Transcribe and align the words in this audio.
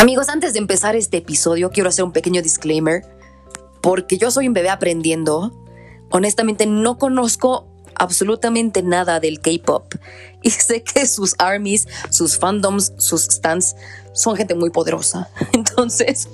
Amigos, 0.00 0.30
antes 0.30 0.54
de 0.54 0.60
empezar 0.60 0.96
este 0.96 1.18
episodio, 1.18 1.68
quiero 1.68 1.90
hacer 1.90 2.06
un 2.06 2.12
pequeño 2.12 2.40
disclaimer, 2.40 3.02
porque 3.82 4.16
yo 4.16 4.30
soy 4.30 4.48
un 4.48 4.54
bebé 4.54 4.70
aprendiendo. 4.70 5.52
Honestamente, 6.10 6.64
no 6.64 6.96
conozco 6.96 7.66
absolutamente 7.96 8.82
nada 8.82 9.20
del 9.20 9.40
K-pop 9.40 9.92
y 10.42 10.48
sé 10.50 10.82
que 10.82 11.06
sus 11.06 11.34
armies, 11.36 11.86
sus 12.08 12.38
fandoms, 12.38 12.94
sus 12.96 13.24
stands 13.24 13.76
son 14.14 14.36
gente 14.36 14.54
muy 14.54 14.70
poderosa. 14.70 15.28
Entonces, 15.52 16.30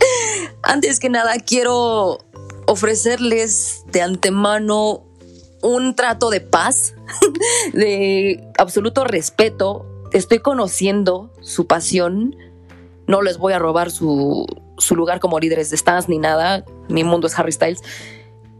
antes 0.62 1.00
que 1.00 1.08
nada, 1.08 1.34
quiero 1.40 2.20
ofrecerles 2.68 3.82
de 3.90 4.00
antemano 4.00 5.02
un 5.60 5.96
trato 5.96 6.30
de 6.30 6.40
paz, 6.40 6.94
de 7.72 8.46
absoluto 8.58 9.02
respeto. 9.02 9.86
Estoy 10.12 10.38
conociendo 10.38 11.32
su 11.40 11.66
pasión. 11.66 12.36
No 13.06 13.22
les 13.22 13.38
voy 13.38 13.52
a 13.52 13.58
robar 13.58 13.90
su, 13.90 14.46
su 14.78 14.96
lugar 14.96 15.20
como 15.20 15.38
líderes 15.38 15.70
de 15.70 15.76
stands 15.76 16.08
ni 16.08 16.18
nada. 16.18 16.64
Mi 16.88 17.04
mundo 17.04 17.26
es 17.26 17.38
Harry 17.38 17.52
Styles. 17.52 17.82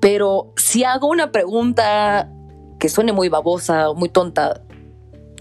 Pero 0.00 0.52
si 0.56 0.84
hago 0.84 1.08
una 1.08 1.32
pregunta 1.32 2.30
que 2.78 2.88
suene 2.88 3.12
muy 3.12 3.28
babosa, 3.28 3.92
muy 3.94 4.08
tonta 4.08 4.62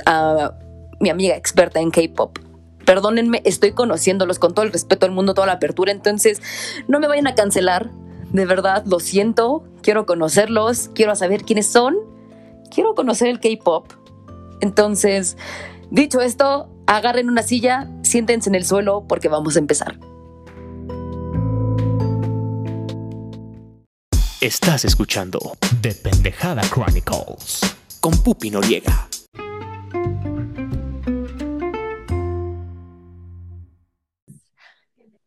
a 0.05 0.53
mi 0.99 1.09
amiga 1.09 1.35
experta 1.35 1.79
en 1.79 1.91
K-pop, 1.91 2.39
perdónenme, 2.85 3.41
estoy 3.43 3.71
conociéndolos 3.71 4.39
con 4.39 4.53
todo 4.53 4.65
el 4.65 4.71
respeto 4.71 5.05
del 5.05 5.13
mundo, 5.13 5.33
toda 5.33 5.47
la 5.47 5.53
apertura, 5.53 5.91
entonces 5.91 6.41
no 6.87 6.99
me 6.99 7.07
vayan 7.07 7.27
a 7.27 7.35
cancelar, 7.35 7.91
de 8.31 8.45
verdad, 8.45 8.85
lo 8.85 8.99
siento, 8.99 9.63
quiero 9.81 10.05
conocerlos, 10.05 10.89
quiero 10.93 11.15
saber 11.15 11.43
quiénes 11.43 11.67
son, 11.67 11.95
quiero 12.73 12.95
conocer 12.95 13.27
el 13.27 13.39
K-pop. 13.39 13.91
Entonces, 14.61 15.37
dicho 15.89 16.21
esto, 16.21 16.69
agarren 16.88 17.30
una 17.30 17.44
silla, 17.44 17.88
siéntense 18.03 18.49
en 18.49 18.55
el 18.55 18.65
suelo 18.65 19.05
porque 19.07 19.27
vamos 19.27 19.55
a 19.55 19.59
empezar. 19.59 19.98
Estás 24.41 24.85
escuchando 24.85 25.40
The 25.82 25.96
Pendejada 25.96 26.62
Chronicles 26.63 27.62
con 27.99 28.12
Pupi 28.24 28.51
Noriega. 28.51 29.09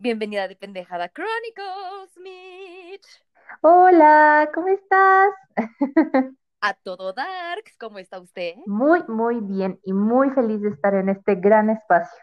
Bienvenida 0.01 0.47
de 0.47 0.55
Pendejada 0.55 1.09
Chronicles, 1.09 2.17
Mitch. 2.23 3.07
Hola, 3.63 4.49
¿cómo 4.55 4.69
estás? 4.69 5.33
A 6.61 6.75
todo 6.75 7.13
Darks, 7.13 7.77
¿cómo 7.79 7.99
está 7.99 8.19
usted? 8.19 8.55
Muy, 8.67 9.05
muy 9.07 9.41
bien 9.41 9.79
y 9.85 9.93
muy 9.93 10.31
feliz 10.31 10.61
de 10.61 10.71
estar 10.71 10.93
en 10.95 11.09
este 11.09 11.37
gran 11.37 11.71
espacio. 11.71 12.19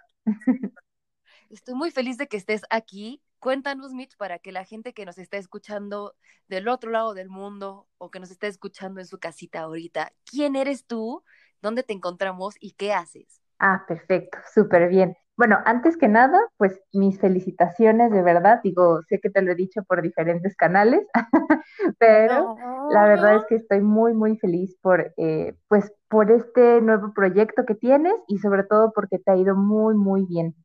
Estoy 1.49 1.75
muy 1.75 1.91
feliz 1.91 2.17
de 2.17 2.27
que 2.27 2.35
estés 2.35 2.63
aquí. 2.69 3.21
Cuéntanos, 3.39 3.93
Mitch, 3.93 4.17
para 4.17 4.39
que 4.39 4.51
la 4.51 4.65
gente 4.65 4.93
que 4.93 5.05
nos 5.05 5.17
está 5.17 5.37
escuchando 5.37 6.15
del 6.49 6.67
otro 6.67 6.91
lado 6.91 7.13
del 7.13 7.29
mundo 7.29 7.87
o 7.97 8.11
que 8.11 8.19
nos 8.19 8.29
está 8.29 8.47
escuchando 8.47 8.99
en 8.99 9.05
su 9.05 9.19
casita 9.19 9.61
ahorita, 9.61 10.11
¿quién 10.25 10.55
eres 10.55 10.85
tú? 10.85 11.23
¿Dónde 11.61 11.83
te 11.83 11.93
encontramos 11.93 12.55
y 12.59 12.71
qué 12.71 12.91
haces? 12.91 13.41
Ah, 13.59 13.85
perfecto, 13.87 14.37
súper 14.53 14.89
bien. 14.89 15.15
Bueno, 15.37 15.57
antes 15.65 15.97
que 15.97 16.07
nada, 16.07 16.39
pues 16.57 16.79
mis 16.93 17.19
felicitaciones 17.19 18.11
de 18.11 18.21
verdad. 18.21 18.61
Digo, 18.63 19.01
sé 19.09 19.19
que 19.19 19.29
te 19.29 19.41
lo 19.41 19.51
he 19.51 19.55
dicho 19.55 19.83
por 19.83 20.01
diferentes 20.01 20.55
canales, 20.55 21.05
pero 21.99 22.55
la 22.89 23.05
verdad 23.05 23.37
es 23.37 23.45
que 23.45 23.55
estoy 23.55 23.81
muy, 23.81 24.13
muy 24.13 24.37
feliz 24.37 24.77
por, 24.81 25.13
eh, 25.17 25.53
pues, 25.67 25.93
por 26.07 26.31
este 26.31 26.79
nuevo 26.81 27.13
proyecto 27.13 27.65
que 27.65 27.75
tienes 27.75 28.15
y 28.27 28.37
sobre 28.39 28.63
todo 28.63 28.93
porque 28.93 29.19
te 29.19 29.31
ha 29.31 29.35
ido 29.35 29.55
muy, 29.55 29.95
muy 29.95 30.25
bien. 30.25 30.55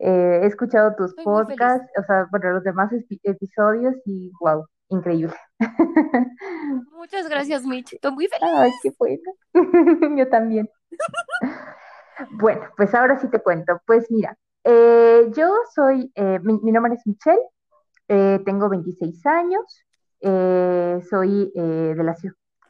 Eh, 0.00 0.40
he 0.42 0.46
escuchado 0.46 0.94
tus 0.96 1.14
podcasts, 1.14 1.90
o 1.98 2.02
sea, 2.04 2.26
bueno, 2.30 2.52
los 2.52 2.64
demás 2.64 2.90
episodios 3.22 3.94
y 4.06 4.32
wow, 4.40 4.66
increíble. 4.88 5.34
Muchas 6.92 7.28
gracias, 7.30 7.64
Mitch. 7.64 7.94
Estoy 7.94 8.12
muy 8.12 8.26
feliz. 8.28 8.50
Ay, 8.54 8.70
qué 8.82 8.92
bueno. 8.98 9.32
Yo 10.16 10.28
también. 10.28 10.68
Bueno, 12.30 12.62
pues 12.76 12.94
ahora 12.94 13.18
sí 13.18 13.28
te 13.28 13.40
cuento. 13.40 13.80
Pues 13.86 14.10
mira, 14.10 14.36
eh, 14.64 15.30
yo 15.34 15.48
soy, 15.74 16.12
eh, 16.14 16.38
mi, 16.42 16.72
nombre 16.72 16.94
es 16.94 17.06
Michelle, 17.06 17.40
eh, 18.08 18.40
tengo 18.44 18.68
26 18.68 19.24
años, 19.26 19.84
soy 20.20 21.50
de, 21.54 21.94
la, 21.96 22.14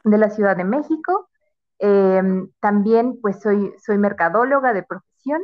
de 0.05 0.17
la 0.17 0.29
Ciudad 0.29 0.55
de 0.55 0.63
México, 0.63 1.29
em, 1.79 2.49
también 2.61 3.19
pues 3.21 3.41
soy, 3.41 3.73
soy 3.83 3.97
mercadóloga 3.97 4.73
de 4.73 4.83
profesión, 4.83 5.41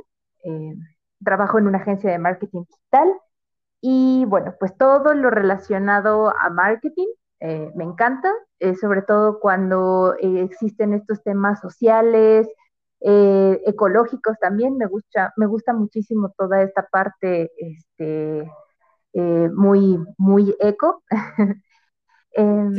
trabajo 1.23 1.57
en 1.57 1.67
una 1.67 1.79
agencia 1.79 2.09
de 2.11 2.19
marketing 2.19 2.63
digital 2.63 3.13
y 3.81 4.23
bueno, 4.27 4.55
pues 4.59 4.77
todo 4.77 5.13
lo 5.13 5.29
relacionado 5.29 6.29
a 6.29 6.49
marketing 6.49 7.07
me 7.75 7.83
encanta, 7.83 8.31
sobre 8.79 9.01
todo 9.01 9.39
cuando 9.41 10.15
existen 10.21 10.93
estos 10.93 11.21
temas 11.23 11.59
sociales, 11.59 12.47
eh, 13.01 13.61
ecológicos 13.65 14.37
también, 14.39 14.77
me 14.77 14.87
gusta, 14.87 15.33
me 15.37 15.45
gusta 15.47 15.73
muchísimo 15.73 16.33
toda 16.37 16.61
esta 16.63 16.87
parte 16.87 17.51
este, 17.57 18.51
eh, 19.13 19.49
muy, 19.53 19.99
muy 20.17 20.55
eco. 20.59 21.03
Em, 22.39 22.71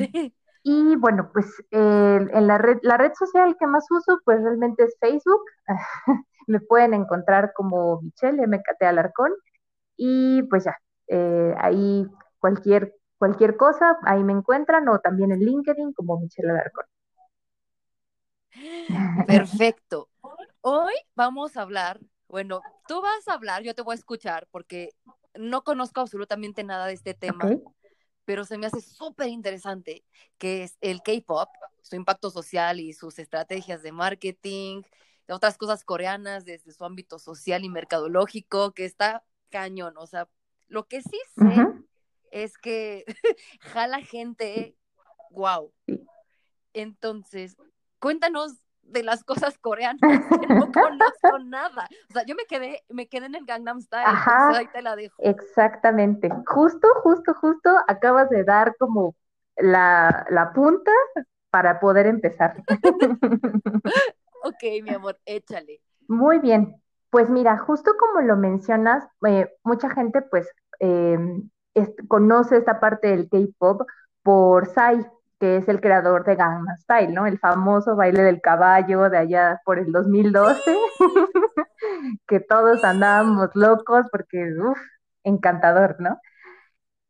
y 0.63 0.95
bueno, 0.97 1.31
pues 1.33 1.47
en 1.73 2.47
la 2.47 2.59
red, 2.59 2.79
la 2.83 2.97
red 2.97 3.13
social 3.19 3.57
que 3.59 3.67
más 3.67 3.87
uso, 3.91 4.21
pues 4.25 4.41
realmente 4.41 4.85
es 4.85 4.97
Facebook. 5.01 5.43
me 6.49 6.61
pueden 6.61 6.95
encontrar 6.95 7.53
como 7.55 8.01
Michelle 8.03 8.47
MKT 8.47 8.83
Alarcón. 8.83 9.33
Y 9.97 10.43
pues 10.45 10.65
ya, 10.65 10.77
eh, 11.09 11.55
ahí 11.59 12.07
cualquier, 12.41 12.95
cualquier 13.19 13.57
cosa, 13.57 13.99
ahí 14.05 14.25
me 14.25 14.33
encuentran, 14.33 14.89
o 14.89 15.01
también 15.01 15.33
en 15.33 15.41
LinkedIn 15.41 15.93
como 15.93 16.19
Michelle 16.21 16.51
Alarcón. 16.51 16.87
Perfecto. 19.27 20.09
Hoy 20.61 20.95
vamos 21.15 21.57
a 21.57 21.63
hablar, 21.63 22.01
bueno, 22.29 22.61
tú 22.87 23.01
vas 23.01 23.27
a 23.29 23.35
hablar, 23.35 23.63
yo 23.63 23.75
te 23.75 23.83
voy 23.83 23.93
a 23.93 23.97
escuchar 23.97 24.49
porque 24.51 24.91
no 25.35 25.63
conozco 25.63 26.01
absolutamente 26.01 26.65
nada 26.65 26.87
de 26.87 26.95
este 26.95 27.15
tema, 27.15 27.49
pero 28.25 28.45
se 28.45 28.59
me 28.59 28.67
hace 28.67 28.81
súper 28.81 29.29
interesante 29.29 30.05
que 30.37 30.65
es 30.65 30.77
el 30.81 31.03
K-Pop, 31.03 31.49
su 31.83 31.97
impacto 31.97 32.31
social 32.31 32.81
y 32.81 32.93
sus 32.93 33.19
estrategias 33.19 33.83
de 33.83 33.93
marketing, 33.93 34.83
de 35.27 35.35
otras 35.35 35.57
cosas 35.57 35.85
coreanas 35.85 36.45
desde 36.45 36.73
su 36.73 36.85
ámbito 36.85 37.19
social 37.19 37.65
y 37.65 37.69
mercadológico, 37.69 38.73
que 38.73 38.85
está 38.85 39.25
cañón, 39.51 39.95
o 39.97 40.07
sea, 40.07 40.29
lo 40.67 40.87
que 40.87 41.03
sí 41.03 41.19
sé 41.37 41.67
es 42.31 42.59
que 42.59 43.05
jala 43.61 44.03
gente, 44.03 44.77
wow. 45.31 45.73
Entonces, 46.75 47.57
cuéntanos 48.01 48.59
de 48.83 49.03
las 49.03 49.23
cosas 49.23 49.59
coreanas 49.59 50.01
no 50.49 50.73
conozco 50.73 51.39
nada. 51.45 51.89
O 52.11 52.13
sea, 52.13 52.25
yo 52.25 52.35
me 52.35 52.45
quedé, 52.45 52.85
me 52.89 53.09
quedé 53.09 53.27
en 53.27 53.35
el 53.35 53.45
Gangnam 53.45 53.81
Style, 53.81 54.05
Ajá, 54.07 54.57
ahí 54.57 54.67
te 54.69 54.83
la 54.83 54.97
dejo. 54.97 55.15
Exactamente. 55.19 56.31
Justo, 56.47 56.89
justo, 57.03 57.35
justo 57.35 57.71
acabas 57.87 58.31
de 58.31 58.45
dar 58.45 58.75
como 58.79 59.15
la, 59.57 60.27
la 60.31 60.53
punta 60.53 60.93
para 61.51 61.81
poder 61.81 62.07
empezar. 62.07 62.63
ok, 64.45 64.83
mi 64.83 64.95
amor, 64.95 65.19
échale. 65.25 65.81
Muy 66.07 66.39
bien. 66.39 66.81
Pues 67.11 67.31
mira, 67.31 67.57
justo 67.59 67.93
como 67.99 68.21
lo 68.21 68.37
mencionas, 68.37 69.07
eh, 69.27 69.51
mucha 69.65 69.89
gente 69.91 70.21
pues 70.23 70.47
eh, 70.81 71.19
conoce 72.07 72.59
esta 72.59 72.81
parte 72.81 73.09
del 73.09 73.29
K-pop 73.31 73.83
por 74.23 74.67
Psy, 74.67 75.07
que 75.39 75.57
es 75.57 75.69
el 75.69 75.81
creador 75.81 76.25
de 76.25 76.37
Gangnam 76.37 76.77
Style, 76.79 77.13
¿no? 77.15 77.27
El 77.27 77.39
famoso 77.39 77.97
baile 77.97 78.23
del 78.23 78.41
caballo 78.41 79.09
de 79.11 79.19
allá 79.19 79.61
por 79.65 79.79
el 79.79 79.93
2012, 79.93 80.77
que 82.27 82.41
todos 82.41 82.83
andábamos 82.85 83.51
locos 83.55 84.07
porque, 84.11 84.53
uff, 84.61 84.79
encantador, 85.25 85.97
¿no? 86.01 86.21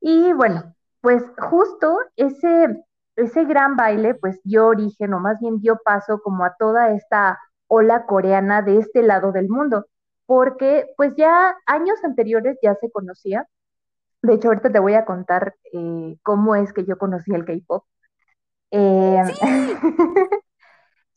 Y 0.00 0.32
bueno, 0.32 0.74
pues 1.00 1.24
justo 1.38 1.98
ese, 2.16 2.84
ese 3.16 3.44
gran 3.44 3.76
baile, 3.76 4.14
pues 4.14 4.40
dio 4.44 4.66
origen, 4.68 5.14
o 5.14 5.20
más 5.20 5.40
bien 5.40 5.60
dio 5.60 5.78
paso 5.84 6.20
como 6.22 6.44
a 6.44 6.54
toda 6.58 6.90
esta 6.92 7.38
ola 7.68 8.06
coreana 8.06 8.62
de 8.62 8.78
este 8.78 9.02
lado 9.02 9.32
del 9.32 9.48
mundo, 9.48 9.86
porque 10.26 10.86
pues 10.96 11.14
ya 11.16 11.56
años 11.66 12.02
anteriores 12.04 12.58
ya 12.62 12.74
se 12.76 12.90
conocía. 12.90 13.46
De 14.22 14.34
hecho, 14.34 14.48
ahorita 14.48 14.70
te 14.72 14.80
voy 14.80 14.94
a 14.94 15.04
contar 15.04 15.54
eh, 15.72 16.16
cómo 16.22 16.56
es 16.56 16.72
que 16.72 16.84
yo 16.84 16.98
conocí 16.98 17.32
el 17.34 17.44
K-Pop 17.44 17.84
eh, 18.70 19.22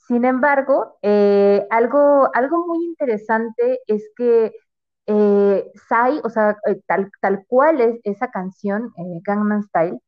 sin 0.07 0.25
embargo, 0.25 0.97
eh, 1.01 1.65
algo, 1.69 2.29
algo 2.33 2.67
muy 2.67 2.85
interesante 2.85 3.79
es 3.87 4.09
que 4.15 4.53
eh, 5.07 5.71
Sai, 5.89 6.21
o 6.23 6.29
sea, 6.29 6.57
eh, 6.67 6.81
tal, 6.87 7.11
tal 7.21 7.45
cual 7.47 7.81
es 7.81 7.99
esa 8.03 8.29
canción, 8.31 8.93
Gangnam 9.25 9.63
Style, 9.63 9.99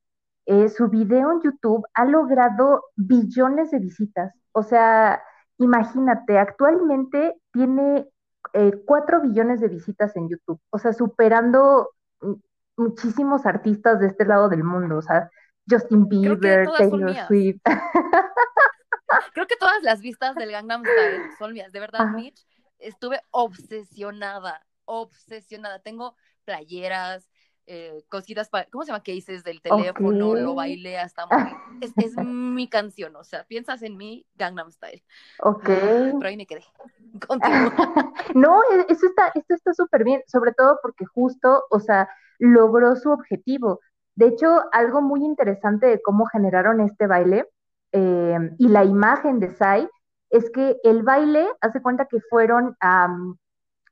su 0.75 0.89
video 0.89 1.31
en 1.31 1.41
YouTube 1.41 1.85
ha 1.93 2.05
logrado 2.05 2.83
billones 2.95 3.71
de 3.71 3.79
visitas. 3.79 4.33
O 4.51 4.63
sea, 4.63 5.21
imagínate, 5.57 6.37
actualmente 6.37 7.35
tiene 7.51 8.07
eh, 8.53 8.73
4 8.85 9.21
billones 9.21 9.61
de 9.61 9.69
visitas 9.69 10.15
en 10.15 10.29
YouTube, 10.29 10.59
o 10.69 10.77
sea, 10.79 10.93
superando 10.93 11.89
muchísimos 12.77 13.45
artistas 13.45 13.99
de 13.99 14.07
este 14.07 14.25
lado 14.25 14.49
del 14.49 14.63
mundo, 14.63 14.97
o 14.97 15.01
sea, 15.01 15.29
Justin 15.69 16.07
Bieber, 16.07 16.67
Taylor 16.77 17.15
Swift. 17.27 17.61
Creo 19.33 19.47
que 19.47 19.55
todas 19.55 19.81
las 19.83 20.01
vistas 20.01 20.35
del 20.35 20.51
Gangnam 20.51 20.83
Style 20.83 21.31
son 21.37 21.53
mías, 21.53 21.71
de 21.71 21.79
verdad, 21.79 22.07
Mitch, 22.07 22.45
estuve 22.79 23.21
obsesionada, 23.31 24.65
obsesionada. 24.85 25.79
Tengo 25.79 26.15
playeras, 26.45 27.29
eh, 27.65 28.03
cositas 28.09 28.49
para, 28.49 28.65
¿cómo 28.69 28.83
se 28.83 28.91
llama? 28.91 29.03
Cases 29.03 29.43
del 29.43 29.61
teléfono, 29.61 30.35
lo 30.35 30.55
bailé 30.55 30.97
hasta 30.97 31.25
Es, 31.79 31.93
es, 31.95 32.17
mi 32.17 32.67
canción, 32.67 33.15
o 33.15 33.23
sea, 33.23 33.45
piensas 33.45 33.81
en 33.83 33.95
mi 33.95 34.25
Gangnam 34.35 34.69
Style. 34.69 35.03
Ok. 35.39 35.63
Pero 36.19 36.27
ahí 36.27 36.35
me 36.35 36.45
quedé. 36.45 36.65
no, 38.35 38.61
e, 38.63 38.85
eso 38.89 39.05
está, 39.05 39.31
esto 39.33 39.53
está 39.53 39.73
súper 39.73 40.03
bien, 40.03 40.21
sobre 40.27 40.51
todo 40.53 40.77
porque 40.81 41.05
justo, 41.05 41.63
o 41.69 41.79
sea, 41.79 42.09
logró 42.37 42.95
su 42.97 43.11
objetivo. 43.11 43.79
De 44.15 44.27
hecho, 44.27 44.63
algo 44.71 45.01
muy 45.01 45.23
interesante 45.23 45.87
de 45.87 46.01
cómo 46.01 46.25
generaron 46.25 46.81
este 46.81 47.07
baile 47.07 47.47
eh, 47.91 48.37
y 48.57 48.67
la 48.67 48.83
imagen 48.83 49.39
de 49.39 49.51
Sai 49.51 49.89
es 50.29 50.49
que 50.49 50.77
el 50.83 51.03
baile, 51.03 51.47
hace 51.61 51.81
cuenta 51.81 52.05
que 52.05 52.19
fueron 52.29 52.75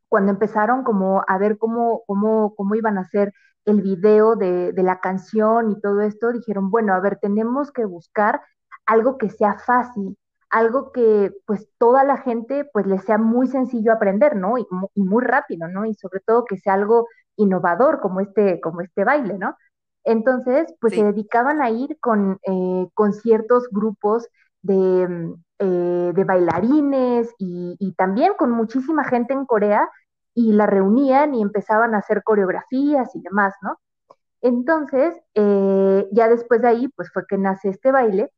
cuando 0.09 0.31
empezaron 0.31 0.83
como 0.83 1.23
a 1.27 1.37
ver 1.37 1.57
cómo, 1.57 2.01
cómo, 2.07 2.55
cómo 2.55 2.75
iban 2.75 2.97
a 2.97 3.01
hacer 3.01 3.31
el 3.65 3.81
video 3.81 4.35
de, 4.35 4.73
de, 4.73 4.83
la 4.83 4.99
canción 4.99 5.71
y 5.71 5.79
todo 5.79 6.01
esto, 6.01 6.31
dijeron, 6.31 6.71
bueno, 6.71 6.93
a 6.93 6.99
ver, 6.99 7.19
tenemos 7.21 7.71
que 7.71 7.85
buscar 7.85 8.41
algo 8.87 9.17
que 9.19 9.29
sea 9.29 9.59
fácil, 9.59 10.17
algo 10.49 10.91
que 10.91 11.31
pues 11.45 11.69
toda 11.77 12.03
la 12.03 12.17
gente 12.17 12.65
pues 12.73 12.87
le 12.87 12.99
sea 12.99 13.17
muy 13.19 13.47
sencillo 13.47 13.93
aprender, 13.93 14.35
¿no? 14.35 14.57
Y, 14.57 14.65
y, 14.95 15.03
muy 15.03 15.23
rápido, 15.23 15.67
¿no? 15.67 15.85
Y 15.85 15.93
sobre 15.93 16.19
todo 16.21 16.45
que 16.45 16.57
sea 16.57 16.73
algo 16.73 17.07
innovador 17.37 18.01
como 18.01 18.19
este, 18.19 18.59
como 18.61 18.81
este 18.81 19.03
baile, 19.03 19.37
¿no? 19.37 19.55
Entonces, 20.03 20.73
pues 20.79 20.93
se 20.95 21.03
dedicaban 21.03 21.61
a 21.61 21.69
ir 21.69 21.97
con, 21.99 22.39
eh, 22.43 22.87
con 22.93 23.13
ciertos 23.13 23.69
grupos 23.69 24.27
de, 24.61 25.33
eh, 25.59 26.11
de 26.13 26.23
bailarines 26.23 27.33
y, 27.37 27.75
y, 27.79 27.93
también 27.93 28.33
con 28.37 28.51
muchísima 28.51 29.03
gente 29.03 29.33
en 29.33 29.45
Corea 29.45 29.89
y 30.33 30.53
la 30.53 30.65
reunían 30.65 31.35
y 31.35 31.41
empezaban 31.41 31.93
a 31.93 31.99
hacer 31.99 32.23
coreografías 32.23 33.15
y 33.15 33.21
demás, 33.21 33.53
¿no? 33.61 33.77
Entonces, 34.41 35.15
eh, 35.35 36.07
ya 36.11 36.27
después 36.27 36.61
de 36.61 36.67
ahí, 36.67 36.87
pues 36.89 37.11
fue 37.11 37.25
que 37.27 37.37
nace 37.37 37.69
este 37.69 37.91
baile, 37.91 38.31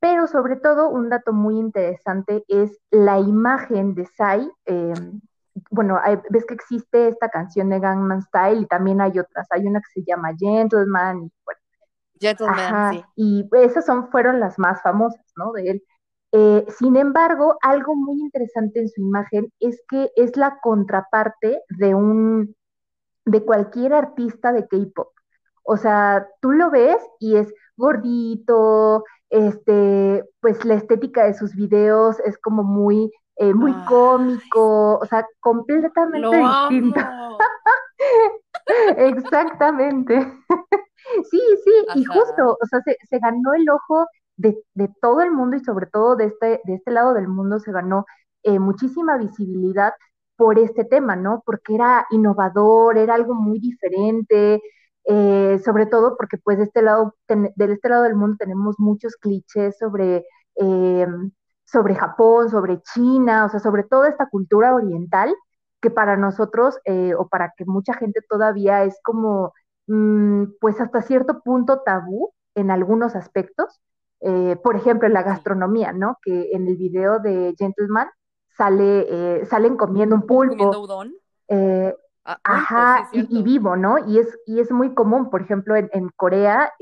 pero 0.00 0.26
sobre 0.26 0.56
todo 0.56 0.88
un 0.88 1.10
dato 1.10 1.32
muy 1.32 1.58
interesante 1.58 2.44
es 2.48 2.78
la 2.90 3.18
imagen 3.18 3.94
de 3.94 4.06
Sai. 4.06 4.50
Bueno, 5.70 6.00
ves 6.30 6.44
que 6.46 6.54
existe 6.54 7.08
esta 7.08 7.28
canción 7.28 7.70
de 7.70 7.80
Gangnam 7.80 8.22
Style 8.22 8.62
y 8.62 8.66
también 8.66 9.00
hay 9.00 9.18
otras. 9.18 9.46
Hay 9.50 9.66
una 9.66 9.80
que 9.80 10.00
se 10.00 10.04
llama 10.06 10.34
Gentleman. 10.38 11.24
Y, 11.24 11.32
bueno, 11.44 11.60
Gentleman, 12.20 12.94
sí. 12.94 13.04
Y 13.16 13.48
esas 13.52 13.86
son, 13.86 14.10
fueron 14.10 14.40
las 14.40 14.58
más 14.58 14.82
famosas, 14.82 15.24
¿no? 15.36 15.52
De 15.52 15.70
él. 15.70 15.84
Eh, 16.32 16.66
sin 16.78 16.96
embargo, 16.96 17.56
algo 17.62 17.94
muy 17.94 18.20
interesante 18.20 18.80
en 18.80 18.88
su 18.88 19.00
imagen 19.00 19.52
es 19.60 19.80
que 19.88 20.10
es 20.16 20.36
la 20.36 20.58
contraparte 20.60 21.62
de 21.68 21.94
un 21.94 22.56
de 23.24 23.44
cualquier 23.44 23.94
artista 23.94 24.52
de 24.52 24.66
K-pop. 24.66 25.12
O 25.62 25.76
sea, 25.76 26.28
tú 26.40 26.52
lo 26.52 26.70
ves 26.70 26.98
y 27.20 27.36
es 27.36 27.52
gordito, 27.76 29.04
este, 29.30 30.24
pues 30.40 30.64
la 30.64 30.74
estética 30.74 31.24
de 31.24 31.34
sus 31.34 31.54
videos 31.54 32.20
es 32.20 32.38
como 32.38 32.62
muy, 32.62 33.10
eh, 33.36 33.54
muy 33.54 33.72
cómico, 33.86 34.98
o 34.98 35.06
sea, 35.06 35.26
completamente 35.40 36.36
distinto. 36.36 37.00
Exactamente. 38.96 40.32
sí, 41.30 41.40
sí, 41.64 41.72
y 41.96 42.04
justo, 42.04 42.56
o 42.60 42.66
sea, 42.66 42.80
se, 42.82 42.96
se 43.08 43.18
ganó 43.18 43.54
el 43.54 43.68
ojo 43.68 44.06
de, 44.36 44.56
todo 45.00 45.20
el 45.22 45.30
mundo 45.32 45.56
y 45.56 45.60
sobre 45.64 45.86
todo 45.86 46.16
de 46.16 46.26
este, 46.26 46.60
de 46.64 46.74
este 46.74 46.90
lado 46.90 47.14
del 47.14 47.28
mundo 47.28 47.58
se 47.60 47.72
ganó 47.72 48.04
eh, 48.42 48.58
muchísima 48.58 49.16
visibilidad 49.18 49.92
por 50.36 50.58
este 50.58 50.84
tema, 50.84 51.16
¿no? 51.16 51.42
Porque 51.46 51.74
era 51.76 52.06
innovador, 52.10 52.98
era 52.98 53.14
algo 53.14 53.34
muy 53.34 53.60
diferente, 53.60 54.60
eh, 55.04 55.60
sobre 55.64 55.86
todo 55.86 56.16
porque 56.16 56.38
pues 56.38 56.58
de 56.58 56.64
este 56.64 56.82
lado, 56.82 57.14
de 57.28 57.52
este 57.72 57.88
lado 57.88 58.02
del 58.04 58.16
mundo 58.16 58.36
tenemos 58.38 58.76
muchos 58.78 59.16
clichés 59.16 59.76
sobre, 59.78 60.24
eh, 60.56 61.06
sobre 61.74 61.94
Japón, 61.94 62.48
sobre 62.48 62.80
China, 62.82 63.44
o 63.44 63.48
sea, 63.50 63.60
sobre 63.60 63.82
toda 63.82 64.08
esta 64.08 64.28
cultura 64.30 64.74
oriental 64.74 65.34
que 65.82 65.90
para 65.90 66.16
nosotros 66.16 66.78
o 67.18 67.28
para 67.28 67.52
que 67.56 67.66
mucha 67.66 67.92
gente 67.92 68.20
todavía 68.26 68.84
es 68.84 68.98
como, 69.02 69.52
mm, 69.86 70.44
pues 70.60 70.80
hasta 70.80 71.02
cierto 71.02 71.42
punto 71.42 71.82
tabú 71.84 72.32
en 72.54 72.70
algunos 72.70 73.14
aspectos, 73.16 73.80
eh, 74.26 74.56
por 74.62 74.76
ejemplo, 74.76 75.06
en 75.06 75.12
la 75.12 75.22
gastronomía, 75.22 75.92
¿no? 75.92 76.18
Que 76.22 76.50
en 76.52 76.66
el 76.66 76.76
video 76.76 77.18
de 77.18 77.54
Gentleman 77.58 78.08
sale, 78.56 79.06
eh, 79.10 79.46
salen 79.46 79.76
comiendo 79.76 80.14
un 80.14 80.22
pulpo. 80.22 80.56
¿Comiendo 80.56 80.82
udon? 80.82 81.14
Eh, 81.48 81.94
ah, 82.24 82.38
ajá, 82.42 83.08
y, 83.12 83.42
vivo, 83.42 83.76
¿no? 83.76 83.98
Y 84.06 84.18
es, 84.18 84.38
y 84.46 84.60
es 84.60 84.70
muy 84.70 84.94
común, 84.94 85.28
por 85.28 85.42
ejemplo, 85.42 85.76
en, 85.76 86.08
Corea, 86.16 86.72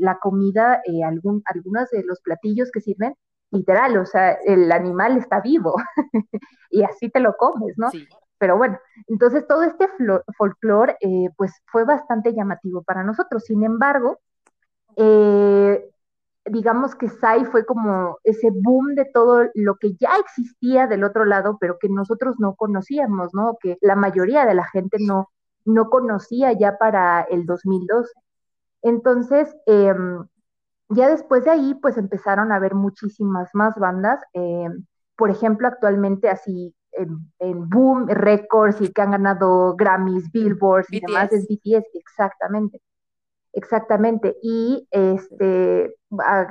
la 0.00 0.18
comida, 0.18 0.82
algún, 1.06 1.42
algunos 1.46 1.88
de 1.90 2.04
los 2.04 2.20
platillos 2.20 2.70
que 2.70 2.82
sirven, 2.82 3.14
literal, 3.52 3.96
o 3.98 4.06
sea, 4.06 4.32
el 4.44 4.72
animal 4.72 5.16
está 5.18 5.40
vivo 5.40 5.76
y 6.70 6.82
así 6.82 7.10
te 7.10 7.20
lo 7.20 7.36
comes, 7.36 7.74
¿no? 7.76 7.90
Sí. 7.90 8.08
Pero 8.38 8.56
bueno, 8.56 8.76
entonces 9.06 9.46
todo 9.46 9.62
este 9.62 9.86
folclore, 10.36 10.96
pues 11.36 11.52
fue 11.66 11.84
bastante 11.84 12.34
llamativo 12.34 12.82
para 12.82 13.04
nosotros. 13.04 13.44
Sin 13.44 13.62
embargo, 13.62 14.18
eh, 14.96 15.88
digamos 16.46 16.96
que 16.96 17.08
SAI 17.08 17.44
fue 17.44 17.64
como 17.64 18.18
ese 18.24 18.50
boom 18.50 18.96
de 18.96 19.04
todo 19.04 19.44
lo 19.54 19.76
que 19.76 19.94
ya 19.94 20.16
existía 20.18 20.88
del 20.88 21.04
otro 21.04 21.24
lado, 21.24 21.56
pero 21.60 21.78
que 21.78 21.88
nosotros 21.88 22.34
no 22.40 22.56
conocíamos, 22.56 23.32
¿no? 23.32 23.58
Que 23.60 23.78
la 23.80 23.94
mayoría 23.94 24.44
de 24.44 24.54
la 24.54 24.66
gente 24.68 24.96
no, 24.98 25.30
no 25.64 25.88
conocía 25.88 26.52
ya 26.52 26.78
para 26.78 27.22
el 27.22 27.46
2012. 27.46 28.10
Entonces, 28.82 29.54
em, 29.66 30.26
ya 30.94 31.08
después 31.08 31.44
de 31.44 31.50
ahí, 31.50 31.74
pues 31.74 31.96
empezaron 31.96 32.52
a 32.52 32.56
haber 32.56 32.74
muchísimas 32.74 33.50
más 33.54 33.76
bandas. 33.78 34.20
Em, 34.32 34.84
por 35.16 35.30
ejemplo, 35.30 35.68
actualmente 35.68 36.28
así 36.28 36.74
en, 36.92 37.68
Boom 37.70 38.08
Records 38.08 38.80
y 38.80 38.92
que 38.92 39.02
han 39.02 39.12
ganado 39.12 39.74
Grammys, 39.76 40.30
Billboards 40.32 40.92
y 40.92 41.00
demás 41.00 41.32
es 41.32 41.46
BTS, 41.48 41.86
exactamente. 41.94 42.80
Exactamente. 43.52 44.36
Y 44.42 44.88
este 44.90 45.94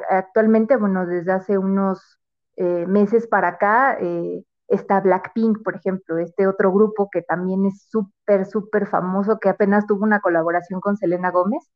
actualmente, 0.09 0.77
bueno, 0.77 1.05
desde 1.05 1.31
hace 1.31 1.57
unos 1.57 2.19
eh, 2.57 2.85
meses 2.87 3.27
para 3.27 3.49
acá, 3.49 3.97
eh, 3.99 4.43
está 4.67 5.01
Blackpink, 5.01 5.63
por 5.63 5.75
ejemplo, 5.75 6.17
este 6.17 6.47
otro 6.47 6.71
grupo 6.71 7.09
que 7.11 7.21
también 7.21 7.65
es 7.65 7.87
súper, 7.89 8.45
súper 8.45 8.87
famoso, 8.87 9.39
que 9.39 9.49
apenas 9.49 9.85
tuvo 9.85 10.03
una 10.03 10.21
colaboración 10.21 10.79
con 10.79 10.97
Selena 10.97 11.31
Gómez. 11.31 11.69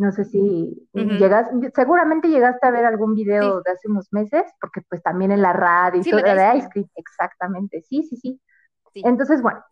No 0.00 0.12
sé 0.12 0.24
si 0.24 0.88
llegas, 0.94 1.50
seguramente 1.74 2.28
llegaste 2.28 2.66
a 2.66 2.70
ver 2.70 2.86
algún 2.86 3.14
video 3.14 3.60
de 3.60 3.70
hace 3.70 3.86
unos 3.86 4.10
meses, 4.12 4.44
porque 4.58 4.80
pues 4.88 5.02
también 5.02 5.30
en 5.30 5.42
la 5.42 5.52
radio 5.52 6.00
y 6.00 6.08
todo, 6.08 6.22
de 6.22 6.56
Ice 6.56 6.70
Cream, 6.70 6.88
exactamente, 6.94 7.82
sí, 7.82 8.02
sí, 8.04 8.16
sí. 8.16 8.40
Entonces, 8.94 9.42
bueno, 9.42 9.62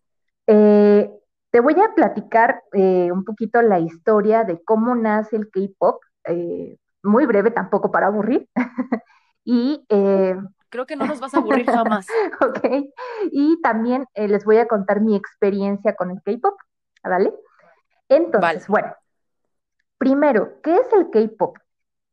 eh, 0.46 1.10
te 1.50 1.60
voy 1.60 1.80
a 1.80 1.94
platicar 1.94 2.62
eh, 2.72 3.10
un 3.10 3.24
poquito 3.24 3.62
la 3.62 3.78
historia 3.78 4.44
de 4.44 4.62
cómo 4.64 4.94
nace 4.94 5.36
el 5.36 5.50
K-Pop, 5.50 6.02
eh, 6.24 6.76
muy 7.02 7.24
breve 7.24 7.50
tampoco 7.50 7.90
para 7.90 8.08
aburrir. 8.08 8.50
y 9.44 9.82
eh, 9.88 10.36
creo 10.68 10.84
que 10.84 10.96
no 10.96 11.06
nos 11.06 11.20
vas 11.20 11.32
a 11.32 11.38
aburrir 11.38 11.64
jamás. 11.64 12.06
ok, 12.42 12.90
y 13.32 13.58
también 13.62 14.04
les 14.14 14.44
voy 14.44 14.58
a 14.58 14.68
contar 14.68 15.00
mi 15.00 15.16
experiencia 15.16 15.96
con 15.96 16.10
el 16.10 16.20
K-Pop, 16.22 16.58
¿vale? 17.02 17.32
Entonces, 18.10 18.68
bueno, 18.68 18.92
primero, 19.98 20.60
¿qué 20.62 20.76
es 20.76 20.92
el 20.92 21.10
K-Pop? 21.10 21.58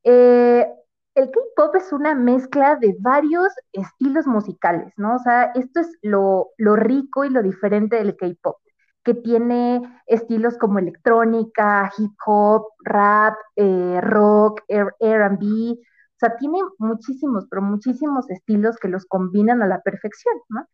el 0.04 1.32
K-pop 1.32 1.76
es 1.76 1.92
una 1.94 2.14
mezcla 2.14 2.76
de 2.76 2.96
varios 3.00 3.48
estilos 3.72 4.28
musicales, 4.28 4.94
¿no? 4.98 5.16
O 5.16 5.20
sea, 5.20 5.46
esto 5.56 5.80
es 5.80 5.98
lo, 6.04 6.50
lo 6.58 6.76
rico 6.76 7.26
y 7.26 7.30
lo 7.30 7.42
diferente 7.42 7.96
del 7.96 8.16
K-pop 8.16 8.58
que 9.06 9.14
tiene 9.14 9.82
estilos 10.08 10.58
como 10.58 10.80
electrónica, 10.80 11.94
hip 11.98 12.12
hop, 12.26 12.66
rap, 12.80 13.36
eh, 13.56 14.00
rock, 14.02 14.64
RB. 14.68 15.44
O 15.74 16.18
sea, 16.18 16.36
tiene 16.38 16.58
muchísimos, 16.80 17.46
pero 17.48 17.62
muchísimos 17.62 18.30
estilos 18.32 18.78
que 18.78 18.88
los 18.88 19.06
combinan 19.06 19.62
a 19.62 19.68
la 19.68 19.82
perfección, 19.82 20.34
¿no? 20.50 20.68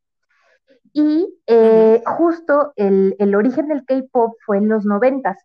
Y 0.94 1.42
eh, 1.46 2.02
justo 2.06 2.72
el, 2.78 3.36
origen 3.36 3.68
del 3.68 3.86
K-pop 3.86 4.36
fue 4.46 4.58
en 4.58 4.70
los 4.70 4.86
noventas. 4.86 5.38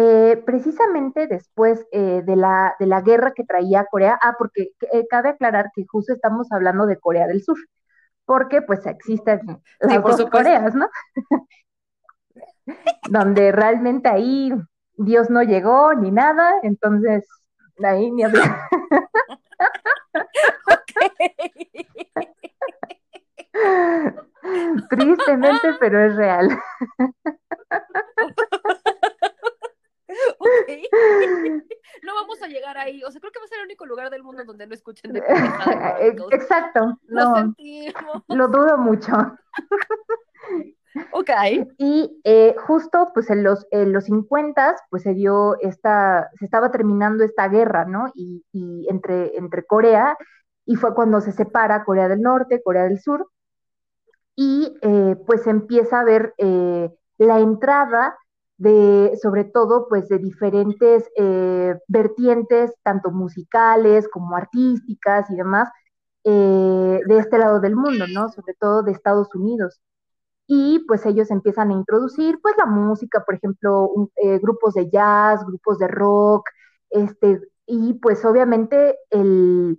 Eh, 0.00 0.40
precisamente 0.46 1.26
después 1.26 1.84
de, 1.90 2.36
la, 2.36 2.76
de 2.78 2.86
la 2.86 3.00
guerra 3.00 3.32
que 3.34 3.42
traía 3.42 3.84
Corea, 3.84 4.16
ah, 4.22 4.36
porque 4.38 4.70
cabe 5.10 5.30
aclarar 5.30 5.72
que 5.74 5.84
justo 5.88 6.12
estamos 6.12 6.52
hablando 6.52 6.86
de 6.86 7.00
Corea 7.00 7.26
del 7.26 7.42
Sur, 7.42 7.56
porque 8.24 8.62
pues 8.62 8.86
existen 8.86 9.40
las 9.80 10.00
dos 10.00 10.24
Coreas, 10.30 10.72
¿no? 10.76 10.88
Donde 13.10 13.50
realmente 13.50 14.08
ahí 14.08 14.52
Dios 14.96 15.30
no 15.30 15.42
llegó 15.42 15.92
ni 15.94 16.12
nada, 16.12 16.60
entonces 16.62 17.26
ahí 17.82 18.12
ni 18.12 18.22
había. 18.22 18.68
Tristemente, 24.90 25.74
pero 25.80 26.04
es 26.04 26.14
real. 26.14 26.56
No 32.02 32.14
vamos 32.14 32.42
a 32.42 32.48
llegar 32.48 32.78
ahí. 32.78 33.02
O 33.04 33.10
sea, 33.10 33.20
creo 33.20 33.32
que 33.32 33.38
va 33.38 33.44
a 33.44 33.48
ser 33.48 33.58
el 33.58 33.66
único 33.66 33.86
lugar 33.86 34.10
del 34.10 34.22
mundo 34.22 34.44
donde 34.44 34.66
no 34.66 34.74
escuchen 34.74 35.12
de 35.12 35.20
Exacto. 36.32 36.98
Lo 37.06 37.34
sentimos. 37.34 38.22
Lo 38.28 38.48
dudo 38.48 38.78
mucho. 38.78 39.12
Ok. 41.12 41.30
Y 41.78 42.20
eh, 42.24 42.54
justo 42.66 43.10
pues 43.14 43.30
en 43.30 43.42
los, 43.42 43.66
en 43.70 43.92
los 43.92 44.04
50 44.04 44.76
pues 44.90 45.02
se 45.02 45.14
dio 45.14 45.58
esta, 45.60 46.30
se 46.38 46.44
estaba 46.44 46.70
terminando 46.70 47.24
esta 47.24 47.48
guerra, 47.48 47.84
¿no? 47.84 48.10
Y, 48.14 48.44
entre, 48.88 49.36
entre 49.36 49.64
Corea, 49.64 50.16
y 50.64 50.76
fue 50.76 50.94
cuando 50.94 51.20
se 51.20 51.32
separa 51.32 51.84
Corea 51.84 52.08
del 52.08 52.22
Norte, 52.22 52.62
Corea 52.62 52.84
del 52.84 53.00
Sur, 53.00 53.30
y 54.36 54.78
eh, 54.82 55.16
pues 55.26 55.46
empieza 55.46 56.00
a 56.00 56.04
ver 56.04 56.34
eh, 56.38 56.90
la 57.18 57.40
entrada 57.40 58.16
de, 58.58 59.18
sobre 59.22 59.44
todo, 59.44 59.88
pues 59.88 60.08
de 60.08 60.18
diferentes 60.18 61.10
vertientes, 61.88 62.74
tanto 62.82 63.10
musicales 63.10 64.08
como 64.08 64.36
artísticas 64.36 65.30
y 65.30 65.36
demás, 65.36 65.68
de 66.24 67.18
este 67.18 67.38
lado 67.38 67.60
del 67.60 67.76
mundo, 67.76 68.06
¿no? 68.12 68.28
Sobre 68.28 68.54
todo 68.54 68.82
de 68.82 68.92
Estados 68.92 69.34
Unidos 69.34 69.80
y 70.48 70.80
pues 70.88 71.04
ellos 71.06 71.30
empiezan 71.30 71.70
a 71.70 71.74
introducir 71.74 72.40
pues 72.42 72.56
la 72.56 72.66
música, 72.66 73.22
por 73.24 73.34
ejemplo, 73.36 73.90
eh, 74.16 74.38
grupos 74.38 74.74
de 74.74 74.88
jazz, 74.90 75.44
grupos 75.46 75.78
de 75.78 75.88
rock, 75.88 76.48
este, 76.90 77.40
y 77.66 77.94
pues 77.94 78.24
obviamente 78.24 78.98
el, 79.10 79.78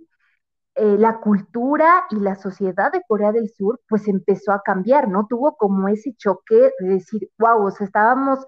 eh, 0.76 0.96
la 0.98 1.20
cultura 1.20 2.06
y 2.10 2.16
la 2.20 2.36
sociedad 2.36 2.92
de 2.92 3.02
Corea 3.08 3.32
del 3.32 3.50
Sur 3.50 3.80
pues 3.88 4.08
empezó 4.08 4.52
a 4.52 4.62
cambiar, 4.62 5.08
¿no? 5.08 5.26
Tuvo 5.28 5.56
como 5.56 5.88
ese 5.88 6.14
choque 6.16 6.72
de 6.78 6.88
decir, 6.88 7.30
wow, 7.38 7.68
estábamos 7.80 8.46